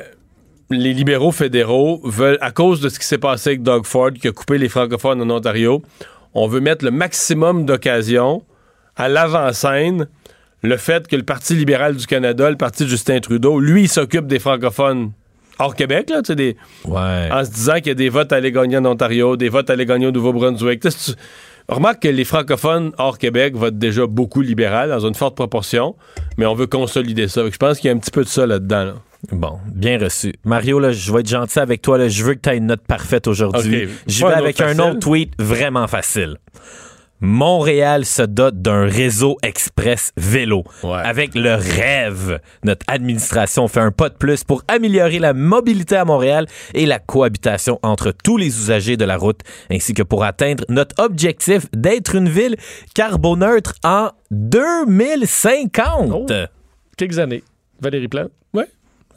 les 0.69 0.93
libéraux 0.93 1.31
fédéraux 1.31 2.01
veulent, 2.03 2.37
à 2.41 2.51
cause 2.51 2.81
de 2.81 2.89
ce 2.89 2.99
qui 2.99 3.05
s'est 3.05 3.17
passé 3.17 3.51
avec 3.51 3.63
Doug 3.63 3.85
Ford, 3.85 4.11
qui 4.11 4.27
a 4.27 4.31
coupé 4.31 4.57
les 4.57 4.69
francophones 4.69 5.21
en 5.21 5.29
Ontario, 5.29 5.81
on 6.33 6.47
veut 6.47 6.59
mettre 6.59 6.83
le 6.83 6.91
maximum 6.91 7.65
d'occasions 7.65 8.43
à 8.97 9.07
l'avant-scène 9.07 10.07
le 10.61 10.75
fait 10.75 11.07
que 11.07 11.15
le 11.15 11.23
Parti 11.23 11.55
libéral 11.55 11.95
du 11.95 12.05
Canada, 12.05 12.49
le 12.49 12.57
parti 12.57 12.83
de 12.83 12.89
Justin 12.89 13.21
Trudeau, 13.21 13.61
lui, 13.61 13.87
s'occupe 13.87 14.27
des 14.27 14.39
francophones 14.39 15.13
hors 15.59 15.75
Québec, 15.75 16.09
là, 16.09 16.21
tu 16.21 16.27
sais, 16.27 16.35
des, 16.35 16.55
Ouais. 16.85 17.29
en 17.31 17.43
se 17.45 17.51
disant 17.51 17.75
qu'il 17.75 17.87
y 17.87 17.91
a 17.91 17.95
des 17.95 18.09
votes 18.09 18.31
à 18.33 18.37
aller 18.37 18.51
gagner 18.51 18.77
en 18.77 18.85
Ontario, 18.85 19.35
des 19.37 19.49
votes 19.49 19.69
à 19.69 19.73
aller 19.73 19.85
gagner 19.85 20.07
au 20.07 20.11
Nouveau-Brunswick. 20.11 20.81
Tu 20.81 20.89
Remarque 21.67 22.01
que 22.01 22.07
les 22.07 22.23
francophones 22.25 22.93
hors 22.97 23.19
Québec 23.19 23.55
votent 23.55 23.77
déjà 23.77 24.07
beaucoup 24.07 24.41
libéral, 24.41 24.89
dans 24.89 25.05
une 25.07 25.13
forte 25.13 25.35
proportion, 25.35 25.95
mais 26.37 26.47
on 26.47 26.55
veut 26.55 26.65
consolider 26.65 27.27
ça. 27.27 27.43
Je 27.47 27.57
pense 27.57 27.77
qu'il 27.79 27.89
y 27.89 27.93
a 27.93 27.95
un 27.95 27.99
petit 27.99 28.09
peu 28.09 28.23
de 28.23 28.27
ça 28.27 28.47
là-dedans. 28.47 28.85
là. 28.85 28.93
Bon, 29.33 29.59
bien 29.71 29.99
reçu. 29.99 30.33
Mario, 30.45 30.79
là, 30.79 30.91
je 30.93 31.11
vais 31.13 31.19
être 31.19 31.29
gentil 31.29 31.59
avec 31.59 31.81
toi. 31.83 31.97
là. 31.99 32.07
Je 32.07 32.23
veux 32.23 32.33
que 32.33 32.39
tu 32.39 32.49
aies 32.49 32.57
une 32.57 32.67
note 32.67 32.81
parfaite 32.87 33.27
aujourd'hui. 33.27 33.83
Ok. 33.83 33.89
J'y 34.07 34.23
vais 34.23 34.33
avec 34.33 34.61
un 34.61 34.79
autre 34.79 34.97
tweet 34.99 35.33
vraiment 35.37 35.85
facile. 35.87 36.37
Montréal 37.21 38.05
se 38.05 38.21
dote 38.21 38.61
d'un 38.61 38.85
réseau 38.85 39.37
express 39.43 40.13
vélo. 40.15 40.63
Ouais. 40.83 41.01
Avec 41.03 41.35
le 41.35 41.55
rêve, 41.55 42.39
notre 42.63 42.85
administration 42.87 43.67
fait 43.67 43.81
un 43.81 43.91
pas 43.91 44.09
de 44.09 44.15
plus 44.15 44.43
pour 44.43 44.63
améliorer 44.67 45.19
la 45.19 45.33
mobilité 45.33 45.97
à 45.97 46.05
Montréal 46.05 46.47
et 46.73 46.85
la 46.85 46.99
cohabitation 46.99 47.79
entre 47.83 48.11
tous 48.11 48.37
les 48.37 48.47
usagers 48.47 48.95
de 48.97 49.05
la 49.05 49.17
route, 49.17 49.41
ainsi 49.69 49.93
que 49.93 50.03
pour 50.03 50.23
atteindre 50.23 50.63
notre 50.69 50.95
objectif 51.03 51.65
d'être 51.73 52.15
une 52.15 52.29
ville 52.29 52.55
carboneutre 52.95 53.73
en 53.83 54.11
2050. 54.31 56.11
Oh. 56.13 56.25
Quelques 56.97 57.19
années. 57.19 57.43
Valérie 57.81 58.07
Plante? 58.07 58.31
Ouais. 58.53 58.67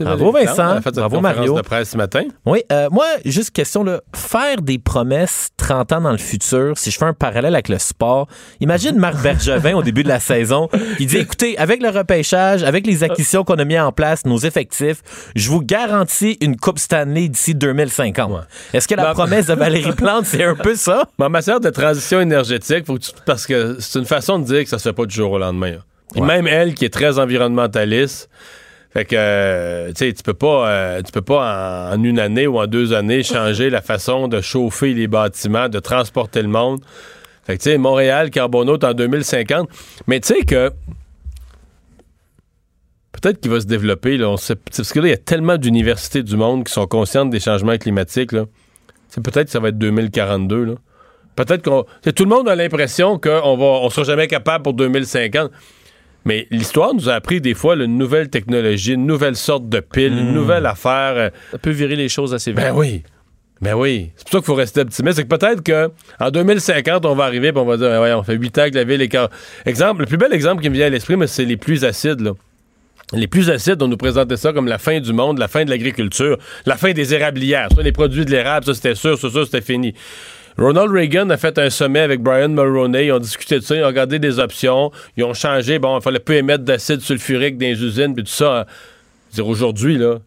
Bravo, 0.05 0.33
Vincent. 0.33 0.81
Fait 0.83 0.91
Bravo, 0.95 1.21
Mario. 1.21 1.55
de 1.57 1.63
presse 1.63 1.91
ce 1.91 1.97
matin. 1.97 2.23
Oui, 2.47 2.63
euh, 2.73 2.89
moi, 2.91 3.05
juste 3.25 3.51
question, 3.51 3.85
là, 3.85 4.01
faire 4.15 4.61
des 4.61 4.79
promesses 4.79 5.49
30 5.57 5.93
ans 5.93 6.01
dans 6.01 6.11
le 6.13 6.19
futur, 6.19 6.77
si 6.77 6.91
je 6.91 6.99
fais 6.99 7.05
un 7.05 7.13
parallèle 7.15 7.55
avec 7.55 7.69
le 7.69 7.79
sport, 7.79 8.29
imagine 8.61 8.97
Marc 8.97 9.17
Bergevin 9.23 9.75
au 9.75 9.83
début 9.83 10.03
de 10.03 10.09
la 10.09 10.21
saison, 10.21 10.69
qui 10.99 11.07
dit, 11.07 11.19
écoutez, 11.19 11.57
avec 11.59 11.83
le 11.83 11.89
repêchage, 11.91 12.63
avec 12.63 12.87
les 12.87 13.05
acquisitions 13.05 13.45
qu'on 13.45 13.55
a 13.59 13.65
mis 13.65 13.79
en 13.79 13.93
place, 13.93 14.25
nos 14.27 14.39
effectifs, 14.39 15.03
je 15.37 15.49
vous 15.51 15.61
garantis 15.63 16.39
une 16.41 16.57
Coupe 16.57 16.79
Stanley 16.79 17.29
d'ici 17.29 17.55
2050. 17.55 18.47
Est-ce 18.73 18.89
que 18.89 18.95
la 18.95 19.05
Ben- 19.05 19.13
promesse 19.15 19.47
de 19.47 19.55
Valérie 19.55 19.93
Plante, 19.93 20.27
c'est 20.27 20.45
un 20.45 20.55
peu 20.55 20.75
ça? 20.75 21.05
En 21.19 21.31
matière 21.31 21.61
de 21.61 21.71
transition 21.71 22.21
énergétique, 22.21 22.87
faut 22.87 22.95
que 22.95 23.01
tu- 23.01 23.13
parce 23.27 23.47
que 23.47 23.77
c'est 23.81 23.99
une 23.99 24.05
façon 24.05 24.39
de 24.39 24.45
dire 24.45 24.63
que 24.65 24.69
ça 24.69 24.79
se 24.79 24.89
fait 24.89 24.93
pas 24.93 25.07
du 25.07 25.15
jour 25.15 25.33
au 25.33 25.39
lendemain. 25.39 25.77
Ouais. 26.15 26.27
même 26.27 26.47
elle, 26.47 26.75
qui 26.75 26.85
est 26.85 26.93
très 26.93 27.19
environnementaliste, 27.19 28.29
Fait 28.93 29.07
que, 29.07 29.17
euh, 29.17 29.89
tu 29.89 30.07
sais, 30.07 30.13
tu 30.13 30.23
peux 30.23 30.35
pas, 30.35 30.69
euh, 30.69 31.03
tu 31.03 31.13
peux 31.13 31.23
pas 31.23 31.93
en, 31.95 32.03
une 32.03 32.19
année 32.19 32.47
ou 32.47 32.59
en 32.59 32.67
deux 32.67 32.93
années 32.93 33.23
changer 33.23 33.71
la 33.71 33.81
façon 33.81 34.29
de 34.29 34.41
chauffer 34.43 34.93
les 34.93 35.07
bâtiments, 35.07 35.71
de 35.71 35.79
transporter 35.79 36.43
le 36.43 36.49
monde. 36.49 36.81
Fait 37.45 37.57
que, 37.57 37.63
tu 37.63 37.71
sais, 37.71 37.79
Montréal, 37.79 38.31
carbonaute 38.31 38.85
en 38.85 38.93
2050. 38.93 39.69
Mais 40.07 40.21
tu 40.21 40.35
sais 40.35 40.43
que 40.43 40.71
peut-être 43.13 43.41
qu'il 43.41 43.51
va 43.51 43.61
se 43.61 43.67
développer, 43.67 44.19
là, 44.19 44.29
on 44.29 44.37
sait, 44.37 44.57
parce 44.57 44.93
que 44.93 45.01
là, 45.01 45.07
il 45.07 45.11
y 45.11 45.15
a 45.15 45.19
tellement 45.19 45.57
d'universités 45.57 46.23
du 46.23 46.37
monde 46.37 46.65
qui 46.65 46.73
sont 46.73 46.87
conscientes 46.87 47.31
des 47.31 47.41
changements 47.41 47.79
climatiques, 47.79 48.33
là. 48.33 48.45
Peut-être 49.23 49.47
que 49.47 49.51
ça 49.51 49.61
va 49.61 49.69
être 49.69 49.79
2042, 49.79 50.65
là. 50.65 50.75
Peut-être 51.35 51.63
qu'on. 51.63 51.85
Tout 52.15 52.25
le 52.25 52.31
monde 52.31 52.49
a 52.49 52.55
l'impression 52.55 53.19
qu'on 53.19 53.57
va, 53.57 53.65
on 53.65 53.91
sera 53.91 54.05
jamais 54.05 54.27
capable 54.27 54.65
pour 54.65 54.75
2050. 54.75 55.51
Mais 56.25 56.47
l'histoire 56.51 56.95
nous 56.95 57.09
a 57.09 57.15
appris 57.15 57.41
des 57.41 57.55
fois 57.55 57.75
là, 57.77 57.85
une 57.85 57.99
nouvelle 57.99 58.29
technologie, 58.31 58.93
une 58.95 59.07
nouvelle 59.07 59.37
sorte 59.37 59.69
de 59.69 59.81
pile, 59.81 60.13
une 60.17 60.33
nouvelle 60.33 60.67
affaire. 60.67 61.15
euh, 61.17 61.31
Ça 61.53 61.59
peut 61.59 61.71
virer 61.71 61.97
les 61.97 62.09
choses 62.09 62.33
assez 62.35 62.53
vite. 62.53 62.61
Ben 62.61 62.73
oui. 62.75 63.03
Ben 63.61 63.75
oui. 63.75 64.11
C'est 64.17 64.25
pour 64.25 64.33
ça 64.33 64.39
qu'il 64.39 64.47
faut 64.47 64.55
rester 64.55 64.81
optimiste. 64.81 65.17
C'est 65.17 65.25
que 65.25 65.37
peut-être 65.37 65.63
qu'en 66.19 66.31
2050, 66.31 67.07
on 67.07 67.15
va 67.15 67.25
arriver 67.25 67.49
et 67.49 67.57
on 67.57 67.65
va 67.65 67.77
dire, 67.77 68.01
ouais, 68.01 68.13
on 68.13 68.23
fait 68.23 68.35
8 68.35 68.59
ans 68.59 68.71
que 68.71 68.75
la 68.75 68.85
ville 68.85 69.01
est... 69.03 69.17
Exemple, 69.67 70.01
le 70.01 70.07
plus 70.07 70.17
bel 70.17 70.33
exemple 70.33 70.63
qui 70.63 70.69
me 70.71 70.75
vient 70.75 70.87
à 70.87 70.91
l'esprit, 70.91 71.17
mais 71.17 71.27
c'est 71.29 71.45
les 71.45 71.57
pluies 71.57 71.85
acides, 71.85 72.21
là. 72.21 72.33
Les 73.15 73.27
pluies 73.27 73.51
acides, 73.51 73.83
on 73.83 73.89
nous 73.89 73.99
présentait 73.99 74.39
ça 74.39 74.55
comme 74.55 74.67
la 74.67 74.79
fin 74.79 74.99
du 74.99 75.13
monde, 75.13 75.39
la 75.39 75.47
fin 75.47 75.65
de 75.67 75.71
l'agriculture, 75.71 76.39
la 76.65 76.77
fin 76.77 76.93
des 76.93 77.13
érablières. 77.13 77.69
Ça, 77.77 77.83
les 77.83 77.93
produits 77.93 78.25
de 78.25 78.31
l'érable, 78.31 78.65
ça, 78.65 78.73
c'était 78.75 78.95
sûr, 78.95 79.19
ça, 79.19 79.29
ça, 79.29 79.45
c'était 79.45 79.61
fini. 79.61 79.93
Ronald 80.59 80.91
Reagan 80.91 81.31
a 81.31 81.37
fait 81.37 81.59
un 81.59 81.71
sommet 81.71 82.01
avec 82.01 82.21
Brian 82.23 82.49
Mulroney. 82.51 83.07
Ils 83.07 83.13
ont 83.13 83.19
discuté 83.19 83.59
de 83.59 83.65
ça, 83.65 83.75
ils 83.77 83.83
ont 83.83 83.87
regardé 83.87 84.19
des 84.19 84.39
options. 84.39 84.91
Ils 85.17 85.25
ont 85.25 85.35
changé. 85.35 85.79
Bon, 85.79 85.99
il 85.99 86.03
fallait 86.03 86.19
plus 86.19 86.37
émettre 86.37 86.65
d'acide 86.65 87.01
sulfurique 87.01 87.59
dans 87.59 87.67
les 87.67 87.83
usines, 87.83 88.15
puis 88.15 88.25
tout 88.25 88.31
ça. 88.31 88.67
Je 89.33 89.37
veux 89.39 89.43
dire, 89.45 89.47
aujourd'hui, 89.49 89.97
là. 89.99 90.19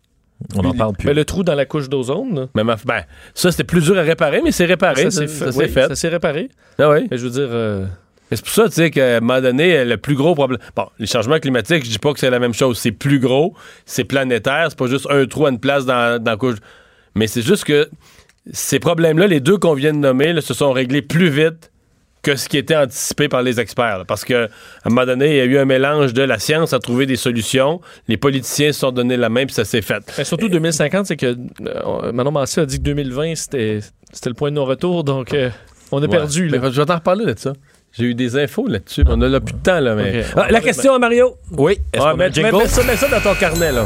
On 0.56 0.64
n'en 0.64 0.74
parle 0.74 0.94
plus. 0.98 1.08
Mais 1.08 1.14
le 1.14 1.24
trou 1.24 1.44
dans 1.44 1.56
la 1.56 1.66
couche 1.66 1.88
d'ozone, 1.88 2.50
aff- 2.56 2.86
ben, 2.86 3.04
ça, 3.34 3.52
c'était 3.52 3.64
plus 3.64 3.82
dur 3.86 3.98
à 3.98 4.02
réparer, 4.02 4.42
mais 4.44 4.52
c'est 4.52 4.66
réparé. 4.66 5.04
ça 5.10 5.12
s'est 5.12 5.28
Ça, 5.28 5.46
fait. 5.46 5.52
s'est 5.54 5.58
oui, 5.60 5.70
fait. 5.70 5.88
Ça 5.88 5.96
s'est 5.96 6.10
réparé. 6.10 6.50
Ah 6.78 6.90
oui. 6.90 7.08
Mais 7.10 7.18
je 7.18 7.24
veux 7.24 7.30
dire, 7.30 7.48
euh, 7.50 7.86
Mais 8.30 8.36
c'est 8.38 8.44
pour 8.44 8.54
ça, 8.54 8.66
tu 8.68 8.74
sais, 8.74 8.92
qu'à 8.92 9.18
un 9.18 9.20
moment 9.22 9.40
donné, 9.40 9.86
le 9.86 9.96
plus 9.98 10.16
gros 10.16 10.36
problème. 10.36 10.60
Bon, 10.76 10.88
les 11.00 11.08
changements 11.08 11.40
climatiques, 11.40 11.86
je 11.86 11.90
dis 11.92 12.00
pas 12.00 12.12
que 12.14 12.20
c'est 12.20 12.30
la 12.30 12.40
même 12.40 12.54
chose. 12.54 12.78
C'est 12.78 12.92
plus 12.92 13.20
gros, 13.20 13.56
c'est 13.86 14.04
planétaire, 14.04 14.66
c'est 14.70 14.78
pas 14.78 14.88
juste 14.88 15.08
un 15.10 15.26
trou 15.26 15.46
à 15.46 15.52
une 15.52 15.60
place 15.60 15.86
dans, 15.86 16.22
dans 16.22 16.32
la 16.32 16.38
couche. 16.38 16.58
Mais 17.16 17.28
c'est 17.28 17.42
juste 17.42 17.64
que 17.64 17.90
ces 18.52 18.80
problèmes-là, 18.80 19.28
les 19.28 19.40
deux 19.40 19.58
qu'on 19.58 19.74
vient 19.74 19.94
de 19.94 19.98
nommer, 19.98 20.34
là, 20.34 20.42
se 20.42 20.54
sont 20.54 20.72
réglés 20.72 21.02
plus 21.02 21.30
vite 21.30 21.72
que 22.22 22.36
ce 22.36 22.50
qui 22.50 22.58
était 22.58 22.76
anticipé 22.76 23.28
par 23.30 23.44
les 23.44 23.60
experts. 23.60 24.00
là. 24.00 24.04
parce 24.06 24.26
que 24.26 24.46
à 24.46 24.50
un 24.86 24.90
moment 24.90 25.06
donné, 25.06 25.30
il 25.30 25.36
y 25.38 25.40
a 25.42 25.46
eu 25.46 25.58
un 25.60 25.66
mélange 25.66 26.12
de 26.14 26.24
la 26.24 26.40
science 26.40 26.74
à 26.74 26.80
trouver 26.80 27.06
des 27.06 27.18
solutions. 27.18 27.82
Les 28.08 28.18
politiciens 28.18 28.72
se 28.72 28.80
sont 28.80 28.92
donné 28.92 29.16
la 29.16 29.30
main, 29.30 29.46
puis 29.46 29.54
ça 29.54 29.64
s'est 29.64 29.84
fait. 29.84 30.02
mais 30.18 30.24
surtout 30.24 30.50
2050, 30.50 31.06
c'est 31.06 31.18
que 31.18 31.36
euh, 31.68 32.12
Manon 32.12 32.32
Massé 32.32 32.62
a 32.62 32.66
dit 32.66 32.78
que 32.80 32.84
2020, 32.84 33.36
c'était 33.36 33.80
c'était 34.12 34.30
le 34.30 34.36
point 34.36 34.50
de 34.50 34.56
non-retour, 34.56 35.04
donc 35.04 35.34
euh, 35.36 35.50
on 35.92 36.00
a 36.00 36.02
Ouais. 36.02 36.08
perdu. 36.08 36.48
Là. 36.48 36.58
Mais 36.60 36.72
je 36.72 36.80
vais 36.82 36.86
t'en 36.88 36.96
reparler 36.96 37.26
de 37.32 37.38
ça. 37.38 37.54
J'ai 37.98 38.06
eu 38.06 38.16
des 38.16 38.36
infos 38.38 38.68
là-dessus, 38.68 39.04
mais 39.06 39.12
on 39.14 39.22
a 39.22 39.30
là 39.30 39.40
plus 39.40 39.54
de 39.54 39.60
temps, 39.60 39.80
là. 39.80 39.94
Mais... 39.96 40.24
Ah, 40.36 40.48
la 40.50 40.62
question 40.62 40.96
à 40.96 41.00
Mario? 41.00 41.36
Oui. 41.52 41.74
Est-ce 41.94 42.02
Ouais, 42.04 42.10
qu'on 42.10 42.16
a 42.16 42.16
mets, 42.18 42.26
un 42.26 42.32
jingle? 42.32 42.52
mets- 42.54 42.58
mets 42.64 42.68
ça, 42.68 42.84
mets 42.84 42.98
ça 42.98 43.08
dans 43.08 43.22
ton 43.22 43.36
carnet, 43.36 43.72
là. 43.72 43.86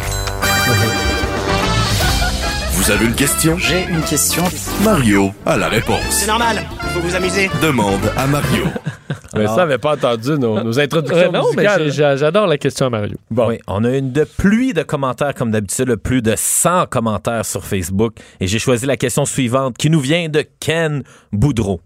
Vous 2.79 2.91
avez 2.91 3.05
une 3.05 3.13
question? 3.15 3.57
J'ai 3.57 3.83
une 3.89 4.01
question. 4.01 4.43
Mario 4.83 5.31
a 5.45 5.57
la 5.57 5.67
réponse. 5.67 6.03
C'est 6.11 6.27
normal, 6.27 6.57
faut 6.93 6.99
vous 7.01 7.13
amuser. 7.15 7.49
Demande 7.61 8.01
à 8.17 8.25
Mario. 8.25 8.63
Mais 9.35 9.45
ça 9.47 9.63
avait 9.63 9.77
pas 9.77 9.93
entendu 9.95 10.31
nos, 10.39 10.63
nos 10.63 10.79
introductions 10.79 11.17
Euh, 11.17 11.31
non, 11.31 11.43
mais 11.55 11.63
musicales. 11.63 12.17
j'adore 12.17 12.47
la 12.47 12.57
question 12.57 12.87
à 12.87 12.89
Mario. 12.89 13.15
Bon. 13.29 13.47
Oui, 13.49 13.59
on 13.67 13.83
a 13.83 13.91
une 13.95 14.11
de 14.11 14.23
pluie 14.23 14.73
de 14.73 14.81
commentaires 14.81 15.35
comme 15.35 15.51
d'habitude, 15.51 15.95
plus 15.97 16.21
de 16.23 16.33
100 16.35 16.87
commentaires 16.87 17.45
sur 17.45 17.63
Facebook. 17.63 18.15
Et 18.39 18.47
j'ai 18.47 18.57
choisi 18.59 18.85
la 18.87 18.97
question 18.97 19.25
suivante 19.25 19.77
qui 19.77 19.89
nous 19.91 19.99
vient 19.99 20.29
de 20.29 20.43
Ken 20.59 21.03
Boudreau. 21.31 21.79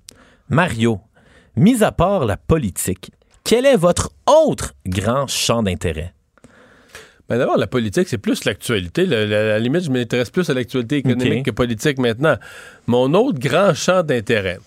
Mario, 0.47 1.01
mis 1.57 1.83
à 1.83 1.91
part 1.91 2.23
la 2.25 2.37
politique, 2.37 3.11
quel 3.43 3.65
est 3.65 3.75
votre 3.77 4.11
autre 4.25 4.73
grand 4.87 5.27
champ 5.27 5.63
d'intérêt? 5.63 6.13
Ben 7.33 7.39
d'abord, 7.39 7.57
la 7.57 7.65
politique, 7.67 8.07
c'est 8.07 8.19
plus 8.19 8.45
l'actualité. 8.45 9.05
Le- 9.07 9.25
le- 9.25 9.35
à 9.35 9.43
la 9.43 9.59
limite, 9.59 9.83
je 9.85 9.89
m'intéresse 9.89 10.29
plus 10.29 10.47
à 10.49 10.53
l'actualité 10.53 10.97
économique 10.97 11.45
que 11.45 11.51
politique 11.51 11.97
maintenant. 11.97 12.35
Mon 12.85 13.11
autre 13.15 13.39
grand 13.39 13.73
champ 13.73 14.03
d'intérêt, 14.03 14.59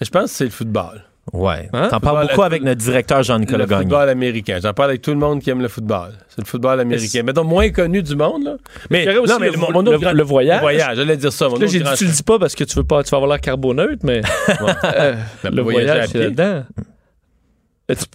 je 0.00 0.08
pense 0.08 0.30
que 0.30 0.36
c'est 0.36 0.44
le 0.44 0.50
football. 0.50 1.02
Ouais. 1.32 1.68
Hein? 1.72 1.88
T'en 1.90 2.00
parles 2.00 2.26
beaucoup 2.28 2.40
la- 2.40 2.46
avec 2.46 2.62
notre 2.62 2.80
directeur 2.80 3.22
Jean-Nicolas 3.22 3.58
Le 3.58 3.66
Gagné. 3.66 3.82
football 3.82 4.08
américain. 4.08 4.58
J'en 4.62 4.72
parle 4.72 4.90
avec 4.90 5.02
tout 5.02 5.10
le 5.10 5.16
monde 5.18 5.42
qui 5.42 5.50
aime 5.50 5.60
le 5.60 5.68
football. 5.68 6.12
C'est 6.28 6.40
le 6.40 6.46
football 6.46 6.78
américain. 6.80 7.22
Mais 7.24 7.32
donc, 7.34 7.48
moins 7.48 7.68
connu 7.70 8.02
du 8.02 8.14
monde, 8.16 8.44
là. 8.44 8.56
Mais, 8.90 9.06
aussi 9.18 9.32
non, 9.32 9.38
mais 9.40 9.50
le- 9.50 9.58
mon, 9.58 9.82
le- 9.82 9.98
grand- 9.98 10.12
le 10.12 10.22
voyage. 10.22 10.56
Le 10.58 10.62
voyage, 10.62 10.96
j'allais 10.96 11.16
dire 11.18 11.32
ça. 11.32 11.48
Mon 11.48 11.56
Là, 11.58 11.66
dit, 11.66 11.82
tu 11.98 12.04
le 12.06 12.10
dis 12.12 12.22
pas 12.22 12.38
parce 12.38 12.54
que 12.54 12.64
tu 12.64 12.76
veux 12.76 12.84
pas, 12.84 13.02
tu 13.02 13.10
vas 13.10 13.16
avoir 13.18 13.28
l'air 13.32 13.40
carboneutre, 13.40 14.04
mais 14.04 14.22
euh, 14.84 15.14
Ben, 15.42 15.54
le 15.54 15.62
voyage, 15.62 16.08
c'est 16.12 16.18
là-dedans. 16.18 16.64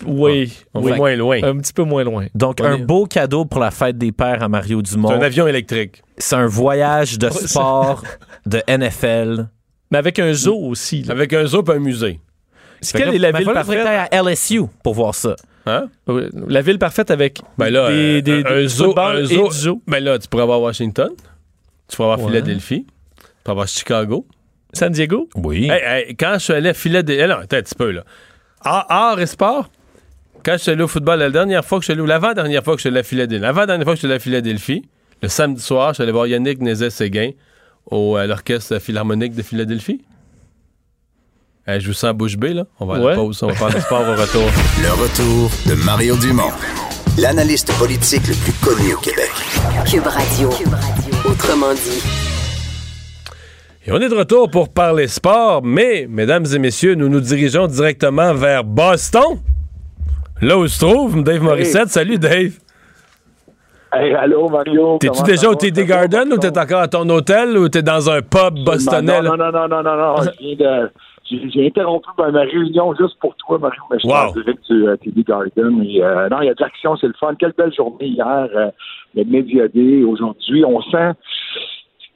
Oui, 0.05 0.53
On 0.73 0.81
oui. 0.83 0.93
moins 0.93 1.15
loin. 1.15 1.43
un 1.43 1.57
petit 1.57 1.71
peu 1.73 1.83
moins 1.83 2.03
loin. 2.03 2.27
Donc, 2.35 2.57
On 2.61 2.65
un 2.65 2.75
est- 2.75 2.81
beau 2.85 3.05
cadeau 3.05 3.45
pour 3.45 3.59
la 3.61 3.71
fête 3.71 3.97
des 3.97 4.11
pères 4.11 4.43
à 4.43 4.49
Mario 4.49 4.81
C'est 4.83 4.95
Dumont. 4.95 5.11
un 5.11 5.21
avion 5.21 5.47
électrique. 5.47 6.01
C'est 6.17 6.35
un 6.35 6.45
voyage 6.47 7.17
de 7.17 7.27
Ouais, 7.29 7.47
sport, 7.47 8.03
de 8.45 8.61
NFL. 8.67 9.47
Mais 9.89 9.97
avec 9.97 10.19
un 10.19 10.33
zoo 10.33 10.57
aussi. 10.57 11.03
là. 11.03 11.13
Avec 11.13 11.31
un 11.33 11.45
zoo 11.45 11.63
et 11.65 11.71
un 11.71 11.79
musée. 11.79 12.19
C'est 12.81 12.97
quelle 12.97 13.15
est 13.15 13.19
la 13.19 13.31
ville 13.31 13.45
parfaite? 13.45 13.85
à 13.85 14.09
LSU 14.23 14.61
pour 14.83 14.93
voir 14.95 15.13
ça. 15.15 15.35
Hein? 15.67 15.87
La 16.47 16.61
ville 16.61 16.79
parfaite 16.79 17.11
avec 17.11 17.39
Ben 17.57 17.69
là, 17.69 17.89
des, 17.89 18.17
euh, 18.17 18.21
des, 18.21 18.43
un, 18.43 18.55
des 18.55 18.67
zoo, 18.67 18.97
un 18.97 19.17
et 19.17 19.25
zoo, 19.25 19.47
du 19.49 19.55
zoo. 19.55 19.81
Ben 19.87 20.03
là, 20.03 20.17
tu 20.17 20.27
pourrais 20.27 20.43
avoir 20.43 20.59
Washington, 20.61 21.09
tu 21.87 21.95
pourrais 21.95 22.13
avoir 22.13 22.19
Ouais. 22.27 22.33
Philadelphie, 22.33 22.87
tu 22.87 23.23
pourrais 23.43 23.51
avoir 23.51 23.67
Chicago. 23.67 24.25
San 24.73 24.91
Diego? 24.91 25.29
Oui. 25.35 25.69
Hey, 25.69 25.81
hey, 26.07 26.15
quand 26.15 26.33
je 26.35 26.39
suis 26.39 26.53
allé 26.53 26.69
à 26.69 26.73
Philadelphie, 26.73 27.27
non, 27.27 27.35
attends 27.35 27.57
un 27.57 27.61
petit 27.61 27.75
peu 27.75 27.91
là. 27.91 28.03
Art, 28.63 28.85
art 28.89 29.19
et 29.19 29.25
sport? 29.27 29.69
Quand 30.43 30.53
je 30.53 30.57
suis 30.57 30.71
allé 30.71 30.83
au 30.83 30.87
football, 30.87 31.19
la 31.19 31.29
dernière 31.29 31.63
fois 31.63 31.77
que 31.79 31.83
je 31.83 31.85
suis 31.87 31.93
allé, 31.93 32.01
ou 32.01 32.05
l'avant-dernière 32.05 32.63
fois 32.63 32.73
que 32.73 32.79
je 32.79 32.81
suis 32.83 32.89
allé 32.89 32.99
à 32.99 33.03
Philadelphie, 33.03 33.41
l'avant-dernière 33.41 33.85
fois 33.85 33.93
que 33.93 33.97
je 33.97 33.99
suis 34.01 34.07
allé 34.07 34.15
à 34.15 34.19
Philadelphie, 34.19 34.85
le 35.21 35.27
samedi 35.29 35.61
soir, 35.61 35.89
je 35.89 35.95
suis 35.95 36.03
allé 36.03 36.11
voir 36.11 36.25
Yannick 36.27 36.59
Nézet-Séguin 36.61 37.31
au, 37.85 38.15
à 38.15 38.25
l'Orchestre 38.25 38.79
Philharmonique 38.79 39.35
de 39.35 39.43
Philadelphie. 39.43 40.01
Hey, 41.67 41.79
je 41.79 41.87
vous 41.87 41.93
sens 41.93 42.13
bouche 42.13 42.37
bée, 42.37 42.53
là. 42.53 42.65
On 42.79 42.85
va 42.87 42.95
à 42.95 42.99
Ouais. 42.99 43.09
la 43.11 43.15
pause, 43.15 43.43
on 43.43 43.47
va 43.47 43.53
faire 43.53 43.69
du 43.69 43.79
sport 43.81 44.01
au 44.01 44.15
retour. 44.15 44.41
Le 44.81 44.89
retour 44.93 45.51
de 45.67 45.75
Mario 45.85 46.17
Dumont, 46.17 46.49
l'analyste 47.19 47.71
politique 47.77 48.27
le 48.27 48.33
plus 48.33 48.53
connu 48.53 48.93
au 48.95 48.97
Québec. 48.97 49.29
Cube 49.87 50.07
Radio. 50.07 50.49
Autrement 51.29 51.73
dit. 51.75 52.20
Et 53.83 53.91
on 53.91 53.97
est 53.97 54.09
de 54.09 54.15
retour 54.15 54.47
pour 54.51 54.71
parler 54.71 55.07
sport, 55.07 55.61
mais, 55.63 56.05
mesdames 56.07 56.45
et 56.53 56.59
messieurs, 56.59 56.93
nous 56.93 57.09
nous 57.09 57.19
dirigeons 57.19 57.65
directement 57.65 58.31
vers 58.31 58.63
Boston. 58.63 59.39
Là 60.39 60.55
où 60.55 60.67
se 60.67 60.85
trouve 60.85 61.23
Dave 61.23 61.41
Morissette. 61.41 61.87
Salut, 61.89 62.19
Dave. 62.19 62.51
Hey, 63.91 64.13
allô, 64.13 64.49
Mario. 64.49 64.99
T'es-tu 64.99 65.23
déjà 65.23 65.49
au? 65.49 65.55
TD 65.55 65.85
Garden 65.85 66.31
ou 66.31 66.37
t'es 66.37 66.55
encore 66.55 66.81
à 66.81 66.87
ton 66.87 67.09
hôtel 67.09 67.57
ou 67.57 67.69
t'es 67.69 67.81
dans 67.81 68.07
un 68.07 68.21
pub 68.21 68.63
bostonnais? 68.63 69.19
Non, 69.19 69.35
non, 69.35 69.51
non, 69.51 69.51
non, 69.51 69.67
non, 69.67 69.83
non, 69.83 69.97
non. 69.97 70.15
J'ai 71.29 71.65
interrompu 71.65 72.09
ma, 72.19 72.41
réunion 72.41 72.93
juste 72.95 73.17
pour 73.19 73.35
toi, 73.37 73.57
Mario, 73.57 73.81
mais 73.89 73.97
je 73.97 74.07
suis 74.07 74.09
Wow. 74.09 74.29
en 74.29 74.31
direct 74.33 74.59
du 74.69 74.87
euh, 74.87 74.95
TD 74.97 75.23
Garden. 75.23 75.83
Et, 75.83 76.03
euh, 76.03 76.29
non, 76.29 76.41
il 76.41 76.45
y 76.45 76.49
a 76.49 76.53
de 76.53 76.61
l'action, 76.61 76.97
c'est 76.97 77.07
le 77.07 77.13
fun. 77.19 77.33
Quelle 77.39 77.53
belle 77.57 77.73
journée 77.73 78.07
hier, 78.07 78.47
euh, 78.55 78.69
le 79.15 79.23
Media 79.23 79.67
Day. 79.69 80.03
Aujourd'hui, 80.03 80.63
on 80.65 80.81
sent... 80.83 81.13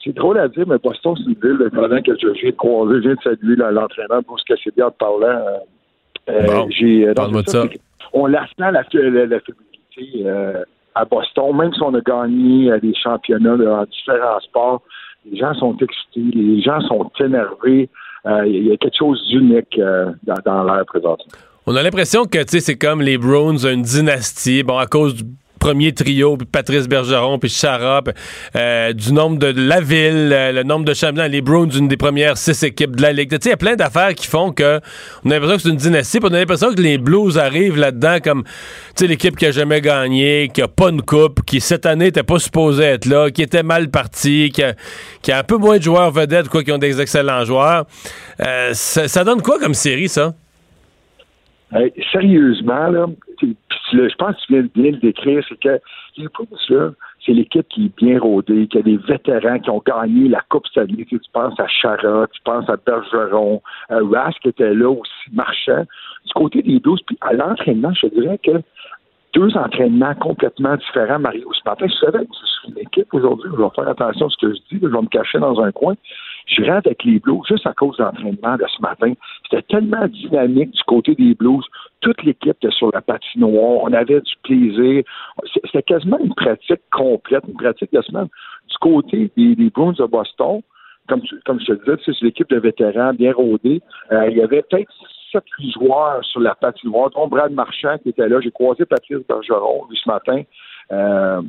C'est 0.05 0.15
drôle 0.15 0.37
à 0.37 0.47
dire, 0.47 0.65
mais 0.67 0.77
Boston, 0.77 1.15
c'est 1.17 1.23
une 1.23 1.33
ville, 1.57 1.69
pendant 1.73 1.99
que 2.01 2.11
je 2.21 2.27
viens 2.39 2.51
de 2.51 2.55
croiser, 2.55 2.95
je 2.97 2.99
viens 2.99 3.15
de 3.15 3.21
saluer 3.23 3.55
l'entraîneur 3.55 4.21
Bruce 4.27 4.43
Cassidy 4.43 4.81
en 4.83 4.91
te 4.91 4.97
parlant. 4.97 5.23
euh, 5.23 5.57
euh, 6.29 6.45
Bon, 6.45 6.67
j'ai, 6.69 7.07
euh, 7.07 7.13
parle-moi 7.15 7.41
de 7.41 7.49
ça. 7.49 7.63
On 8.13 8.27
la 8.27 8.41
sent, 8.45 8.53
la, 8.59 8.71
la, 8.71 9.25
la 9.25 9.39
féminité 9.39 10.23
euh, 10.29 10.63
à 10.93 11.05
Boston, 11.05 11.57
même 11.57 11.73
si 11.73 11.81
on 11.81 11.93
a 11.95 12.01
gagné 12.01 12.71
des 12.81 12.93
championnats 12.95 13.53
en 13.55 13.83
différents 13.85 14.39
sports. 14.41 14.81
Les 15.29 15.37
gens 15.39 15.53
sont 15.55 15.75
excités, 15.77 16.37
les 16.37 16.61
gens 16.61 16.79
sont 16.81 17.11
énervés. 17.19 17.89
Euh, 18.27 18.45
Il 18.45 18.67
y 18.67 18.71
a 18.71 18.77
quelque 18.77 18.97
chose 18.97 19.19
d'unique 19.27 19.79
dans, 20.23 20.35
dans 20.45 20.63
l'air 20.65 20.85
présentement. 20.85 21.25
On 21.65 21.75
a 21.75 21.81
l'impression 21.81 22.25
que 22.25 22.37
c'est 22.47 22.77
comme 22.77 23.01
les 23.01 23.17
Browns, 23.17 23.65
une 23.65 23.81
dynastie, 23.81 24.61
bon, 24.61 24.77
à 24.77 24.85
cause 24.85 25.15
du 25.15 25.23
premier 25.59 25.93
trio, 25.93 26.37
puis 26.37 26.47
Patrice 26.47 26.87
Bergeron, 26.87 27.39
puis 27.39 27.49
Chara, 27.49 28.01
euh, 28.55 28.93
du 28.93 29.13
nombre 29.13 29.37
de 29.37 29.53
la 29.55 29.81
ville, 29.81 30.31
euh, 30.31 30.51
le 30.51 30.63
nombre 30.63 30.85
de 30.85 30.93
champions, 30.93 31.27
les 31.27 31.41
Browns, 31.41 31.71
une 31.75 31.87
des 31.87 31.97
premières 31.97 32.37
six 32.37 32.63
équipes 32.63 32.95
de 32.95 33.01
la 33.01 33.11
Ligue. 33.11 33.29
Tu 33.29 33.35
sais, 33.35 33.49
il 33.49 33.51
y 33.51 33.53
a 33.53 33.57
plein 33.57 33.75
d'affaires 33.75 34.13
qui 34.13 34.27
font 34.27 34.51
que 34.51 34.79
on 35.23 35.31
a 35.31 35.33
l'impression 35.33 35.55
que 35.57 35.61
c'est 35.63 35.69
une 35.69 35.77
dynastie, 35.77 36.19
puis 36.19 36.29
on 36.31 36.33
a 36.33 36.39
l'impression 36.39 36.73
que 36.73 36.81
les 36.81 36.97
Blues 36.97 37.37
arrivent 37.37 37.77
là-dedans 37.77 38.17
comme, 38.23 38.43
tu 38.43 38.51
sais, 38.95 39.07
l'équipe 39.07 39.35
qui 39.35 39.45
a 39.45 39.51
jamais 39.51 39.81
gagné, 39.81 40.49
qui 40.53 40.61
a 40.61 40.67
pas 40.67 40.89
une 40.89 41.01
coupe, 41.01 41.43
qui 41.45 41.61
cette 41.61 41.85
année 41.85 42.07
était 42.07 42.23
pas 42.23 42.39
supposée 42.39 42.83
être 42.83 43.05
là, 43.05 43.31
qui 43.31 43.41
était 43.41 43.63
mal 43.63 43.89
partie, 43.89 44.51
qui 44.53 44.63
a, 44.63 44.73
qui 45.21 45.31
a 45.31 45.39
un 45.39 45.43
peu 45.43 45.57
moins 45.57 45.77
de 45.77 45.83
joueurs 45.83 46.11
vedettes, 46.11 46.49
quoi, 46.49 46.63
qui 46.63 46.71
ont 46.71 46.77
des 46.77 47.01
excellents 47.01 47.45
joueurs. 47.45 47.85
Euh, 48.45 48.71
ça, 48.73 49.07
ça 49.07 49.23
donne 49.23 49.41
quoi 49.41 49.59
comme 49.59 49.73
série, 49.73 50.09
ça? 50.09 50.33
Sérieusement, 52.11 52.87
là, 52.87 53.07
je 53.41 54.15
pense 54.15 54.35
que 54.35 54.41
tu 54.45 54.53
viens 54.53 54.67
bien 54.73 54.91
le 54.91 54.97
décrire, 54.97 55.43
c'est 55.47 55.59
que 55.59 55.79
les 56.17 56.27
là, 56.69 56.91
c'est 57.25 57.33
l'équipe 57.33 57.67
qui 57.69 57.85
est 57.85 57.97
bien 57.97 58.19
rodée, 58.19 58.67
qui 58.67 58.77
a 58.77 58.81
des 58.81 58.97
vétérans 58.97 59.59
qui 59.59 59.69
ont 59.69 59.81
gagné 59.85 60.29
la 60.29 60.41
Coupe. 60.49 60.65
Tu, 60.71 60.79
sais, 60.79 60.87
tu 60.87 61.19
penses 61.33 61.59
à 61.59 61.67
Chara, 61.67 62.27
tu 62.31 62.41
penses 62.43 62.69
à 62.69 62.77
Bergeron, 62.77 63.61
à 63.89 63.97
Rask 63.99 64.45
était 64.45 64.73
là 64.73 64.89
aussi, 64.89 65.33
Marchand. 65.33 65.85
Du 66.25 66.33
côté 66.33 66.61
des 66.61 66.79
Blues, 66.79 67.01
puis 67.05 67.17
à 67.21 67.33
l'entraînement, 67.33 67.93
je 67.93 68.07
dirais 68.07 68.39
que 68.43 68.61
deux 69.33 69.55
entraînements 69.57 70.15
complètement 70.15 70.75
différents, 70.77 71.19
Mario. 71.19 71.51
Ce 71.53 71.69
matin, 71.69 71.87
je 71.87 72.05
savais 72.05 72.25
que 72.25 72.31
c'est 72.33 72.71
une 72.71 72.79
équipe 72.79 73.13
aujourd'hui. 73.13 73.49
Je 73.51 73.61
vais 73.61 73.69
faire 73.75 73.89
attention 73.89 74.27
à 74.27 74.29
ce 74.29 74.37
que 74.37 74.53
je 74.53 74.59
dis. 74.71 74.79
Je 74.81 74.87
vais 74.87 75.01
me 75.01 75.07
cacher 75.07 75.39
dans 75.39 75.59
un 75.59 75.71
coin. 75.71 75.95
Je 76.45 76.61
rentre 76.63 76.87
avec 76.87 77.03
les 77.03 77.19
Blues 77.19 77.41
juste 77.47 77.65
à 77.65 77.73
cause 77.73 77.97
de 77.97 78.03
l'entraînement 78.03 78.55
de 78.55 78.65
ce 78.67 78.81
matin. 78.81 79.13
C'était 79.43 79.63
tellement 79.63 80.07
dynamique 80.07 80.71
du 80.71 80.83
côté 80.83 81.15
des 81.15 81.33
Blues. 81.33 81.65
Toute 82.01 82.21
l'équipe 82.23 82.55
était 82.63 82.71
sur 82.71 82.91
la 82.93 83.01
patinoire. 83.01 83.83
On 83.83 83.93
avait 83.93 84.21
du 84.21 84.33
plaisir. 84.43 85.03
C'était 85.53 85.83
quasiment 85.83 86.19
une 86.19 86.35
pratique 86.35 86.81
complète, 86.91 87.43
une 87.47 87.55
pratique 87.55 87.91
de 87.91 88.01
semaine. 88.01 88.27
Du 88.69 88.77
côté 88.79 89.31
des, 89.35 89.55
des 89.55 89.69
Bruins 89.69 89.93
de 89.97 90.05
Boston, 90.05 90.61
comme, 91.07 91.21
comme 91.45 91.59
je 91.59 91.73
te 91.73 91.73
disais, 91.73 92.01
c'est 92.05 92.21
l'équipe 92.21 92.49
de 92.49 92.59
vétérans 92.59 93.13
bien 93.13 93.33
rodée. 93.33 93.81
Euh, 94.11 94.29
il 94.29 94.37
y 94.37 94.41
avait 94.41 94.63
peut-être 94.63 94.91
7-8 95.33 95.73
joueurs 95.73 96.23
sur 96.25 96.39
la 96.39 96.55
patinoire, 96.55 97.09
dont 97.11 97.27
Brad 97.27 97.51
Marchand 97.51 97.97
qui 97.99 98.09
était 98.09 98.27
là. 98.27 98.39
J'ai 98.41 98.51
croisé 98.51 98.85
Patrice 98.85 99.25
Bergeron 99.27 99.85
lui 99.89 99.99
ce 100.01 100.09
matin. 100.09 100.41
Euh, 100.91 101.41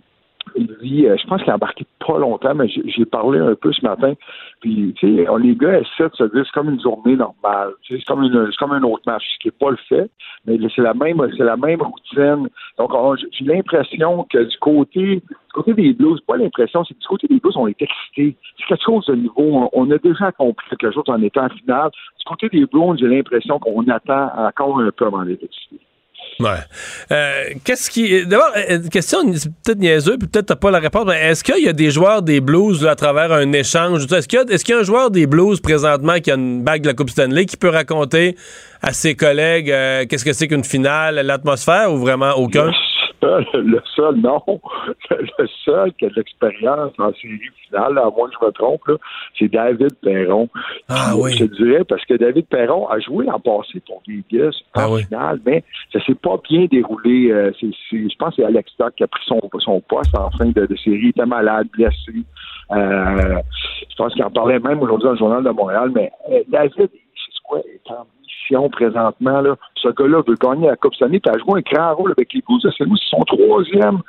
lui, 0.54 1.06
euh, 1.06 1.16
je 1.20 1.26
pense 1.26 1.42
qu'il 1.42 1.50
a 1.50 1.56
embarqué 1.56 1.84
pas 2.06 2.18
longtemps, 2.18 2.54
mais 2.54 2.68
j'ai 2.68 3.04
parlé 3.04 3.38
un 3.38 3.54
peu 3.54 3.72
ce 3.72 3.82
matin. 3.84 4.14
Puis, 4.60 4.94
tu 4.96 5.16
sais, 5.16 5.26
les 5.38 5.56
gars 5.56 5.78
essaient 5.80 6.08
de 6.08 6.14
se 6.14 6.24
dire 6.24 6.44
c'est 6.44 6.52
comme 6.52 6.70
une 6.70 6.80
journée 6.80 7.16
normale. 7.16 7.72
C'est 7.86 8.02
comme 8.04 8.22
une, 8.22 8.50
comme 8.58 8.72
un 8.72 8.82
autre 8.82 9.02
match, 9.06 9.24
ce 9.34 9.38
qui 9.40 9.48
n'est 9.48 9.52
pas 9.52 9.70
le 9.70 9.76
fait. 9.88 10.10
Mais 10.46 10.58
c'est 10.74 10.82
la 10.82 10.94
même, 10.94 11.20
c'est 11.36 11.44
la 11.44 11.56
même 11.56 11.82
routine. 11.82 12.48
Donc, 12.78 12.94
on- 12.94 13.16
j'ai 13.16 13.44
l'impression 13.44 14.24
que 14.30 14.38
du 14.44 14.58
côté, 14.58 15.16
du 15.16 15.22
côté 15.52 15.74
des 15.74 15.92
Blues, 15.92 16.20
pas 16.26 16.36
l'impression, 16.36 16.84
c'est 16.84 16.98
du 16.98 17.06
côté 17.06 17.26
des 17.26 17.38
Blues, 17.40 17.56
on 17.56 17.66
est 17.66 17.80
excités. 17.82 18.36
C'est 18.58 18.66
quelque 18.66 18.84
chose 18.84 19.06
de 19.06 19.14
nouveau. 19.14 19.68
On, 19.72 19.90
a 19.90 19.98
déjà 19.98 20.32
compris 20.32 20.66
quelque 20.70 20.92
chose 20.92 21.04
en 21.08 21.20
étant 21.22 21.44
en 21.46 21.48
finale. 21.50 21.90
Du 22.18 22.24
côté 22.24 22.48
des 22.48 22.66
Blues, 22.66 22.98
j'ai 22.98 23.08
l'impression 23.08 23.58
qu'on 23.58 23.86
attend 23.88 24.30
encore 24.36 24.80
un 24.80 24.90
peu 24.90 25.06
avant 25.06 25.24
d'être 25.24 25.42
excités. 25.44 25.80
Ouais. 26.38 26.50
Euh, 27.12 27.44
Qu'est-ce 27.64 27.90
qui. 27.90 28.26
D'abord, 28.26 28.50
euh, 28.56 28.80
question 28.90 29.24
peut-être 29.64 29.78
niaiseuse, 29.78 30.16
puis 30.18 30.28
peut-être 30.28 30.46
t'as 30.46 30.56
pas 30.56 30.70
la 30.70 30.80
réponse, 30.80 31.04
mais 31.06 31.18
est-ce 31.30 31.42
qu'il 31.42 31.64
y 31.64 31.68
a 31.68 31.72
des 31.72 31.90
joueurs 31.90 32.20
des 32.20 32.40
Blues 32.42 32.82
là, 32.82 32.90
à 32.90 32.94
travers 32.94 33.32
un 33.32 33.52
échange? 33.52 34.04
Est-ce 34.12 34.28
qu'il 34.28 34.38
y, 34.38 34.42
a- 34.42 34.52
est-ce 34.54 34.62
qu'il 34.62 34.74
y 34.74 34.76
a 34.78 34.80
un 34.82 34.84
joueur 34.84 35.10
des 35.10 35.26
Blues 35.26 35.60
présentement 35.60 36.20
qui 36.20 36.30
a 36.30 36.34
une 36.34 36.62
bague 36.62 36.82
de 36.82 36.88
la 36.88 36.94
Coupe 36.94 37.08
Stanley 37.08 37.46
qui 37.46 37.56
peut 37.56 37.70
raconter 37.70 38.36
à 38.82 38.92
ses 38.92 39.14
collègues 39.14 39.70
euh, 39.70 40.04
qu'est-ce 40.06 40.26
que 40.26 40.34
c'est 40.34 40.46
qu'une 40.46 40.62
finale, 40.64 41.14
l'atmosphère 41.24 41.90
ou 41.90 41.96
vraiment 41.96 42.32
aucun? 42.32 42.70
Seul, 43.20 43.46
le 43.54 43.80
seul, 43.94 44.16
non. 44.16 44.42
Le 45.10 45.46
seul 45.64 45.92
qui 45.94 46.06
a 46.06 46.08
de 46.08 46.14
l'expérience 46.16 46.92
en 46.98 47.12
série 47.14 47.40
finale, 47.68 47.98
à 47.98 48.10
moins 48.10 48.28
que 48.28 48.34
je 48.40 48.46
me 48.46 48.52
trompe, 48.52 48.90
c'est 49.38 49.48
David 49.48 49.94
Perron. 50.02 50.48
Ah 50.88 51.12
oui. 51.16 51.32
Je 51.32 51.44
te 51.44 51.54
dirais, 51.62 51.84
parce 51.84 52.04
que 52.04 52.14
David 52.14 52.46
Perron 52.46 52.86
a 52.88 52.98
joué 53.00 53.26
l'an 53.26 53.40
passé 53.40 53.80
pour 53.86 54.02
Vegas 54.06 54.56
en 54.74 54.80
Ah 54.80 54.90
oui. 54.90 55.04
finale, 55.04 55.40
mais 55.44 55.64
ça 55.92 56.00
s'est 56.04 56.14
pas 56.14 56.36
bien 56.48 56.66
déroulé. 56.70 57.30
Euh, 57.30 57.52
je 57.60 58.16
pense 58.18 58.30
que 58.36 58.42
c'est 58.42 58.44
Alex 58.44 58.70
Stock 58.72 58.94
qui 58.96 59.04
a 59.04 59.06
pris 59.06 59.24
son, 59.26 59.40
son 59.58 59.80
poste 59.80 60.16
en 60.16 60.30
fin 60.32 60.46
de, 60.46 60.66
de 60.66 60.76
série. 60.76 61.00
Il 61.02 61.08
était 61.08 61.26
malade, 61.26 61.68
blessé. 61.72 62.12
Euh, 62.72 63.38
je 63.88 63.96
pense 63.96 64.12
qu'il 64.14 64.24
en 64.24 64.30
parlait 64.30 64.58
même 64.58 64.80
aujourd'hui 64.82 65.06
dans 65.06 65.12
le 65.12 65.18
Journal 65.18 65.44
de 65.44 65.50
Montréal, 65.50 65.90
mais 65.94 66.10
euh, 66.30 66.42
David, 66.48 66.72
c'est 66.90 67.42
quoi, 67.44 67.60
présentement. 68.70 69.42
Ce 69.76 69.88
gars-là 69.88 70.22
veut 70.26 70.36
gagner 70.40 70.68
la 70.68 70.76
Coupe 70.76 70.94
Stanley, 70.94 71.20
puis 71.20 71.32
a 71.34 71.38
joué 71.38 71.60
un 71.60 71.74
grand 71.74 71.94
rôle 71.94 72.12
avec 72.12 72.32
les 72.32 72.42
Blues. 72.46 72.66
C'est 72.76 72.86
nous, 72.86 72.96
c'est 72.96 73.16
son 73.16 73.22
troisième, 73.24 74.00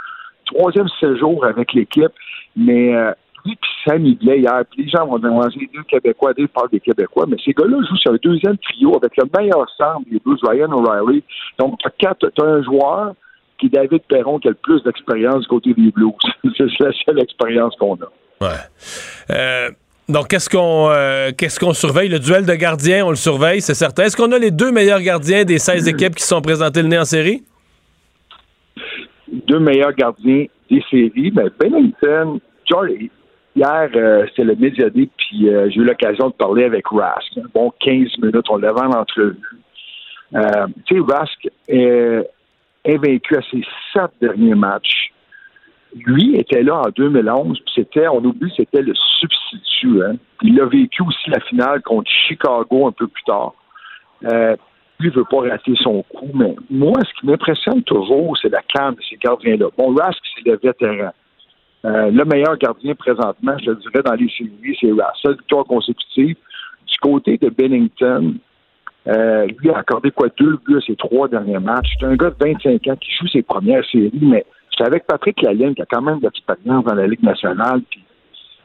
troisième 0.46 0.88
séjour 1.00 1.46
avec 1.46 1.74
l'équipe. 1.74 2.12
Mais 2.56 2.96
euh, 2.96 3.12
lui 3.46 3.56
puis 3.56 3.72
Sam 3.86 4.06
Hidley 4.06 4.40
hier, 4.40 4.64
puis 4.70 4.84
les 4.84 4.90
gens 4.90 5.06
vont 5.06 5.18
les 5.18 5.70
deux 5.74 5.84
Québécois, 5.84 6.34
ils 6.38 6.48
parlent 6.48 6.70
des 6.70 6.80
Québécois, 6.80 7.26
mais 7.28 7.38
ces 7.44 7.54
gars-là 7.54 7.78
jouent 7.88 7.98
sur 7.98 8.12
un 8.12 8.18
deuxième 8.22 8.58
trio 8.58 8.96
avec 8.96 9.16
le 9.18 9.24
meilleur 9.38 9.70
centre 9.78 10.02
des 10.10 10.20
Blues, 10.20 10.40
Ryan 10.44 10.72
O'Reilly. 10.72 11.24
Donc, 11.60 11.80
quatre, 11.98 12.30
t'as 12.36 12.46
un 12.46 12.64
joueur 12.64 13.14
qui 13.58 13.70
David 13.70 14.02
Perron 14.08 14.40
qui 14.40 14.48
a 14.48 14.52
le 14.52 14.58
plus 14.58 14.84
d'expérience 14.84 15.42
du 15.42 15.48
côté 15.48 15.74
des 15.74 15.92
Blues. 15.92 16.14
c'est 16.58 16.80
la 16.80 16.92
seule 17.06 17.20
expérience 17.22 17.76
qu'on 17.78 17.96
a. 17.96 18.10
Ouais. 18.42 18.50
Euh, 19.32 19.72
donc, 20.10 20.30
qu'est-ce 20.30 20.50
qu'on 20.50 20.90
euh, 20.90 21.32
qu'est-ce 21.38 21.60
qu'on 21.60 21.74
surveille? 21.74 22.08
Le 22.08 22.20
duel 22.20 22.46
de 22.46 22.54
gardiens, 22.54 23.06
on 23.06 23.10
le 23.10 23.18
surveille, 23.18 23.62
c'est 23.62 23.74
certain. 23.74 24.04
Est-ce 24.04 24.16
qu'on 24.16 24.32
a 24.32 24.40
les 24.40 24.52
deux 24.52 24.72
meilleurs 24.72 25.02
gardiens 25.02 25.44
des 25.44 25.58
16 25.58 25.88
équipes 25.90 26.16
qui 26.16 26.24
se 26.24 26.30
sont 26.30 26.42
présentés 26.42 26.82
le 26.82 26.88
nez 26.88 26.98
en 26.98 27.06
série? 27.06 27.44
deux 29.30 29.60
meilleurs 29.60 29.94
gardiens 29.94 30.46
des 30.72 30.84
séries. 30.90 31.32
Ben, 31.32 31.50
Bennington, 31.60 32.40
George, 32.66 33.10
hier, 33.56 33.90
euh, 33.96 34.26
c'était 34.30 34.46
le 34.46 34.56
Médiadé, 34.56 35.10
puis 35.18 35.50
euh, 35.50 35.70
j'ai 35.70 35.82
eu 35.82 35.84
l'occasion 35.84 36.30
de 36.30 36.34
parler 36.34 36.64
avec 36.64 36.88
Rask. 36.88 37.34
Bon 37.54 37.72
15 37.82 38.18
minutes, 38.22 38.46
on 38.50 38.58
l'avait 38.58 38.80
en 38.80 38.92
entrevue. 38.92 39.38
Tu 40.32 40.96
sais, 40.96 41.14
Rask 41.14 41.48
est 41.68 42.30
invaincu 42.86 43.36
à 43.36 43.42
ses 43.52 43.64
sept 43.94 44.12
derniers 44.22 44.56
matchs. 44.56 45.12
Lui 45.96 46.36
était 46.36 46.64
là 46.64 46.82
en 46.86 46.90
2011, 46.96 47.60
puis 47.60 47.74
c'était, 47.76 48.08
on 48.08 48.24
oublie, 48.24 48.52
c'était 48.56 48.82
le 48.82 48.94
substitut. 49.20 50.04
Hein. 50.04 50.16
Il 50.44 50.60
a 50.62 50.66
vécu 50.66 51.02
aussi 51.02 51.30
la 51.30 51.40
finale 51.40 51.82
contre 51.82 52.10
Chicago 52.10 52.88
un 52.88 52.92
peu 52.92 53.08
plus 53.08 53.24
tard. 53.24 53.54
Euh, 54.26 54.56
lui, 55.00 55.10
il 55.10 55.12
veut 55.12 55.26
pas 55.30 55.42
rater 55.42 55.74
son 55.76 56.04
coup, 56.04 56.32
mais 56.34 56.56
moi, 56.70 56.94
ce 57.04 57.20
qui 57.20 57.28
m'impressionne 57.28 57.84
toujours, 57.84 58.36
c'est 58.42 58.50
la 58.50 58.62
calme 58.62 58.96
de 58.96 59.02
ces 59.10 59.18
gardiens-là. 59.18 59.68
Bon, 59.78 59.94
Rask, 59.96 60.20
c'est 60.36 60.50
le 60.50 60.58
vétéran. 60.58 61.12
Euh, 61.86 62.10
le 62.10 62.26
meilleur 62.26 62.58
gardien 62.58 62.96
présentement, 62.96 63.56
je 63.64 63.70
le 63.70 63.76
dirais, 63.78 64.04
dans 64.04 64.14
les 64.14 64.30
séries, 64.30 64.78
c'est 64.80 64.92
Rask. 64.92 65.18
Seule 65.22 65.38
victoire 65.38 65.66
consécutive. 65.66 66.36
Du 66.88 66.98
côté 67.02 67.38
de 67.38 67.50
Bennington, 67.50 68.36
euh, 69.08 69.48
lui 69.60 69.70
a 69.70 69.78
accordé 69.78 70.12
quoi? 70.12 70.28
Deux 70.38 70.58
buts 70.66 70.78
à 70.78 70.82
ses 70.82 70.96
trois 70.96 71.28
derniers 71.28 71.60
matchs. 71.60 71.88
C'est 72.00 72.06
un 72.06 72.16
gars 72.16 72.32
de 72.32 72.36
25 72.40 72.88
ans 72.88 72.96
qui 72.96 73.12
joue 73.12 73.28
ses 73.28 73.42
premières 73.42 73.86
séries, 73.90 74.12
mais 74.22 74.46
j'étais 74.78 74.88
avec 74.88 75.08
Patrick 75.08 75.42
Laline 75.42 75.74
qui 75.76 75.82
a 75.82 75.86
quand 75.90 76.02
même 76.02 76.20
de 76.20 76.26
l'expérience 76.26 76.84
dans 76.86 76.94
la 76.96 77.08
Ligue 77.08 77.24
nationale. 77.24 77.82
Puis 77.90 78.04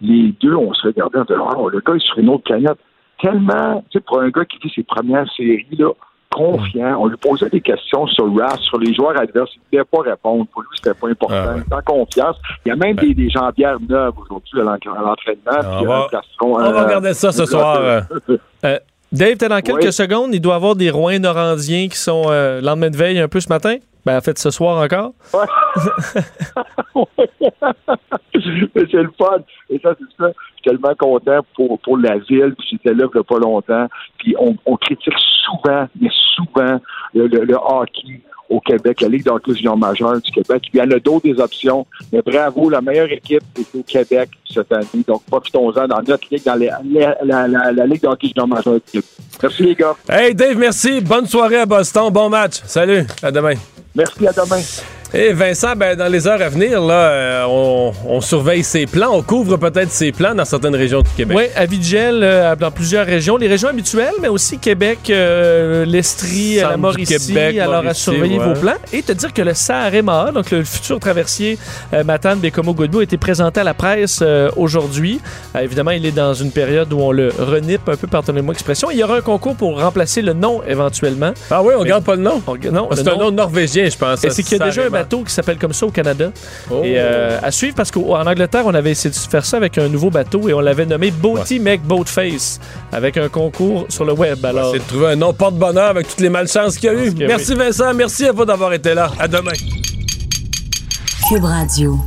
les 0.00 0.34
deux, 0.40 0.54
on 0.54 0.72
se 0.74 0.86
regardait 0.86 1.18
en 1.18 1.24
disant 1.24 1.48
oh, 1.56 1.68
le 1.68 1.80
gars 1.80 1.94
est 1.94 2.04
sur 2.06 2.18
une 2.18 2.28
autre 2.28 2.44
planète. 2.44 2.78
Tellement, 3.20 3.84
tu 3.90 3.98
sais, 3.98 4.04
pour 4.04 4.20
un 4.20 4.30
gars 4.30 4.44
qui 4.44 4.58
vit 4.58 4.72
ses 4.74 4.82
premières 4.82 5.30
séries, 5.36 5.64
là, 5.78 5.90
confiant. 6.34 6.96
On 6.98 7.06
lui 7.06 7.16
posait 7.18 7.48
des 7.50 7.60
questions 7.60 8.06
sur 8.06 8.24
RAS, 8.34 8.56
sur 8.62 8.78
les 8.78 8.92
joueurs 8.94 9.20
adverses. 9.20 9.50
Il 9.54 9.60
ne 9.78 9.82
voulait 9.82 9.84
pas 10.04 10.10
répondre. 10.10 10.46
Pour 10.52 10.62
lui, 10.62 10.68
c'était 10.76 10.94
pas 10.98 11.08
important. 11.08 11.54
Il 11.56 11.60
était 11.62 11.74
en 11.74 11.82
confiance. 11.82 12.36
Il 12.64 12.70
y 12.70 12.72
a 12.72 12.76
même 12.76 12.96
des, 12.96 13.14
des 13.14 13.28
jambières 13.30 13.76
neuves 13.86 14.14
aujourd'hui 14.18 14.60
à 14.60 14.64
l'en- 14.64 14.72
à 14.94 15.02
l'entraînement. 15.02 15.78
On 15.80 15.84
va- 15.84 16.08
euh, 16.12 16.18
on 16.40 16.52
va 16.54 16.80
euh, 16.80 16.84
regarder 16.84 17.12
ça 17.14 17.30
ce 17.32 17.44
soir, 17.44 17.76
euh. 18.64 18.78
Dave, 19.12 19.36
t'es 19.36 19.48
dans 19.48 19.60
quelques 19.60 19.84
Oui. 19.84 19.92
secondes. 19.92 20.34
Il 20.34 20.40
doit 20.40 20.54
y 20.54 20.56
avoir 20.56 20.74
des 20.74 20.90
Rouen 20.90 21.18
norandiens 21.18 21.86
qui 21.88 21.98
sont 21.98 22.22
euh, 22.28 22.62
lendemain 22.62 22.88
de 22.88 22.96
veille 22.96 23.18
un 23.20 23.28
peu 23.28 23.40
ce 23.40 23.48
matin. 23.50 23.76
Ben, 24.04 24.16
en 24.16 24.20
fait, 24.20 24.38
ce 24.38 24.50
soir 24.50 24.82
encore. 24.82 25.12
Mais 28.74 28.86
c'est 28.90 29.02
le 29.02 29.12
fun. 29.16 29.38
Et 29.70 29.78
ça, 29.78 29.94
c'est 29.98 30.22
ça. 30.22 30.32
Suis 30.62 30.70
tellement 30.70 30.94
content 30.98 31.40
pour, 31.54 31.78
pour 31.80 31.98
la 31.98 32.18
ville. 32.18 32.54
Puis 32.58 32.68
j'étais 32.72 32.94
là 32.94 33.06
il 33.12 33.16
y 33.16 33.20
a 33.20 33.24
pas 33.24 33.38
longtemps. 33.38 33.86
Puis 34.18 34.34
on, 34.38 34.56
on 34.66 34.76
critique 34.76 35.14
souvent, 35.44 35.86
mais 36.00 36.08
souvent, 36.34 36.80
le, 37.14 37.26
le- 37.26 37.44
le 37.44 37.54
hockey 37.54 38.20
au 38.48 38.60
Québec, 38.60 39.00
la 39.00 39.08
Ligue 39.08 39.24
d'hockey 39.24 39.54
junior 39.54 39.76
majeur 39.78 40.20
du 40.20 40.30
Québec. 40.30 40.62
Il 40.74 40.78
y 40.78 40.82
en 40.82 40.90
a 40.90 40.98
d'autres 40.98 41.22
des 41.24 41.40
options. 41.40 41.86
Mais 42.12 42.20
bravo, 42.20 42.68
la 42.68 42.82
meilleure 42.82 43.10
équipe 43.10 43.42
est 43.58 43.74
au 43.78 43.82
Québec 43.82 44.28
cette 44.48 44.70
année. 44.72 45.02
Donc 45.08 45.22
profitons-en 45.24 45.88
dans 45.88 46.02
notre 46.06 46.26
ligue, 46.30 46.44
dans 46.44 46.54
la, 46.56 46.78
la, 46.84 47.16
la, 47.24 47.48
la- 47.48 47.72
la 47.72 47.86
Ligue 47.86 48.02
d'hockey 48.02 48.28
junior 48.28 48.46
majeur 48.46 48.74
du 48.74 48.80
Québec. 48.92 49.08
Merci 49.42 49.62
les 49.62 49.74
gars. 49.74 49.94
Hey 50.08 50.34
Dave, 50.34 50.58
merci. 50.58 51.00
Bonne 51.00 51.26
soirée 51.26 51.56
à 51.60 51.66
Boston. 51.66 52.10
Bon 52.12 52.28
match. 52.28 52.60
Salut. 52.64 53.04
À 53.22 53.30
demain. 53.32 53.54
Merci, 53.94 54.26
à 54.26 54.32
demain. 54.32 54.60
Et 55.14 55.34
Vincent, 55.34 55.74
ben, 55.76 55.94
dans 55.94 56.08
les 56.10 56.26
heures 56.26 56.40
à 56.40 56.48
venir, 56.48 56.80
là, 56.80 56.94
euh, 56.94 57.44
on, 57.46 57.92
on 58.06 58.20
surveille 58.22 58.64
ses 58.64 58.86
plans. 58.86 59.10
On 59.12 59.20
couvre 59.22 59.58
peut-être 59.58 59.90
ses 59.90 60.10
plans 60.10 60.34
dans 60.34 60.46
certaines 60.46 60.74
régions 60.74 61.02
du 61.02 61.10
Québec. 61.14 61.36
Oui, 61.36 61.44
à 61.54 61.66
Vigel, 61.66 62.20
euh, 62.22 62.56
dans 62.56 62.70
plusieurs 62.70 63.04
régions. 63.04 63.36
Les 63.36 63.46
régions 63.46 63.68
habituelles, 63.68 64.14
mais 64.22 64.28
aussi 64.28 64.58
Québec, 64.58 65.00
euh, 65.10 65.84
l'Estrie, 65.84 66.56
la 66.56 66.78
Mauricie. 66.78 67.12
Québec, 67.26 67.58
alors, 67.58 67.86
à 67.86 67.92
surveiller 67.92 68.38
ouais. 68.38 68.54
vos 68.54 68.58
plans. 68.58 68.76
Et 68.90 69.02
te 69.02 69.12
dire 69.12 69.34
que 69.34 69.42
le 69.42 69.52
Saharema, 69.52 70.30
donc 70.32 70.50
le 70.50 70.64
futur 70.64 70.98
traversier 70.98 71.58
euh, 71.92 72.04
Matane 72.04 72.38
Bécomo 72.38 72.72
Godbout, 72.72 73.00
a 73.00 73.02
été 73.02 73.18
présenté 73.18 73.60
à 73.60 73.64
la 73.64 73.74
presse 73.74 74.22
aujourd'hui. 74.56 75.20
Évidemment, 75.60 75.90
il 75.90 76.06
est 76.06 76.12
dans 76.12 76.32
une 76.32 76.52
période 76.52 76.90
où 76.90 77.00
on 77.00 77.12
le 77.12 77.30
renipe 77.38 77.86
un 77.86 77.96
peu, 77.96 78.06
pardonnez-moi 78.06 78.54
l'expression. 78.54 78.90
Il 78.90 78.96
y 78.98 79.04
aura 79.04 79.16
un 79.16 79.20
concours 79.20 79.56
pour 79.56 79.78
remplacer 79.78 80.22
le 80.22 80.32
nom 80.32 80.62
éventuellement. 80.66 81.32
Ah 81.50 81.62
oui, 81.62 81.74
on 81.76 81.82
Mais- 81.82 81.88
garde 81.90 82.04
pas 82.04 82.16
le 82.16 82.22
nom. 82.22 82.40
On- 82.46 82.56
non, 82.72 82.88
C'est 82.94 83.08
un 83.08 83.16
nom 83.16 83.30
norvégien, 83.30 83.88
je 83.90 83.96
pense. 83.98 84.24
et 84.24 84.30
c'est 84.30 84.42
qu'il 84.42 84.56
y 84.56 84.62
a 84.62 84.64
déjà 84.64 84.84
un. 84.84 85.01
Bateau 85.02 85.22
qui 85.24 85.32
s'appelle 85.32 85.58
comme 85.58 85.72
ça 85.72 85.86
au 85.86 85.90
Canada. 85.90 86.30
Oh. 86.70 86.82
Et 86.84 86.94
euh, 86.96 87.38
à 87.42 87.50
suivre 87.50 87.74
parce 87.74 87.90
qu'en 87.90 88.26
Angleterre, 88.26 88.62
on 88.66 88.74
avait 88.74 88.90
essayé 88.92 89.10
de 89.10 89.16
faire 89.16 89.44
ça 89.44 89.56
avec 89.56 89.78
un 89.78 89.88
nouveau 89.88 90.10
bateau 90.10 90.48
et 90.48 90.54
on 90.54 90.60
l'avait 90.60 90.86
nommé 90.86 91.10
Boaty 91.10 91.60
Make 91.60 91.82
Boatface 91.82 92.60
avec 92.92 93.16
un 93.16 93.28
concours 93.28 93.86
sur 93.88 94.04
le 94.04 94.12
web. 94.12 94.44
Alors, 94.44 94.72
C'est 94.72 94.78
de 94.78 94.84
trouver 94.84 95.08
un 95.08 95.16
nom 95.16 95.32
porte-bonheur 95.32 95.90
avec 95.90 96.08
toutes 96.08 96.20
les 96.20 96.30
malchances 96.30 96.76
qu'il 96.78 96.92
y 96.92 96.94
a 96.94 97.04
eu. 97.04 97.12
que 97.14 97.26
Merci 97.26 97.52
oui. 97.52 97.58
Vincent, 97.58 97.94
merci 97.94 98.26
à 98.26 98.32
vous 98.32 98.44
d'avoir 98.44 98.72
été 98.72 98.94
là. 98.94 99.10
À 99.18 99.28
demain. 99.28 99.52
Cube 101.28 101.44
Radio. 101.44 101.98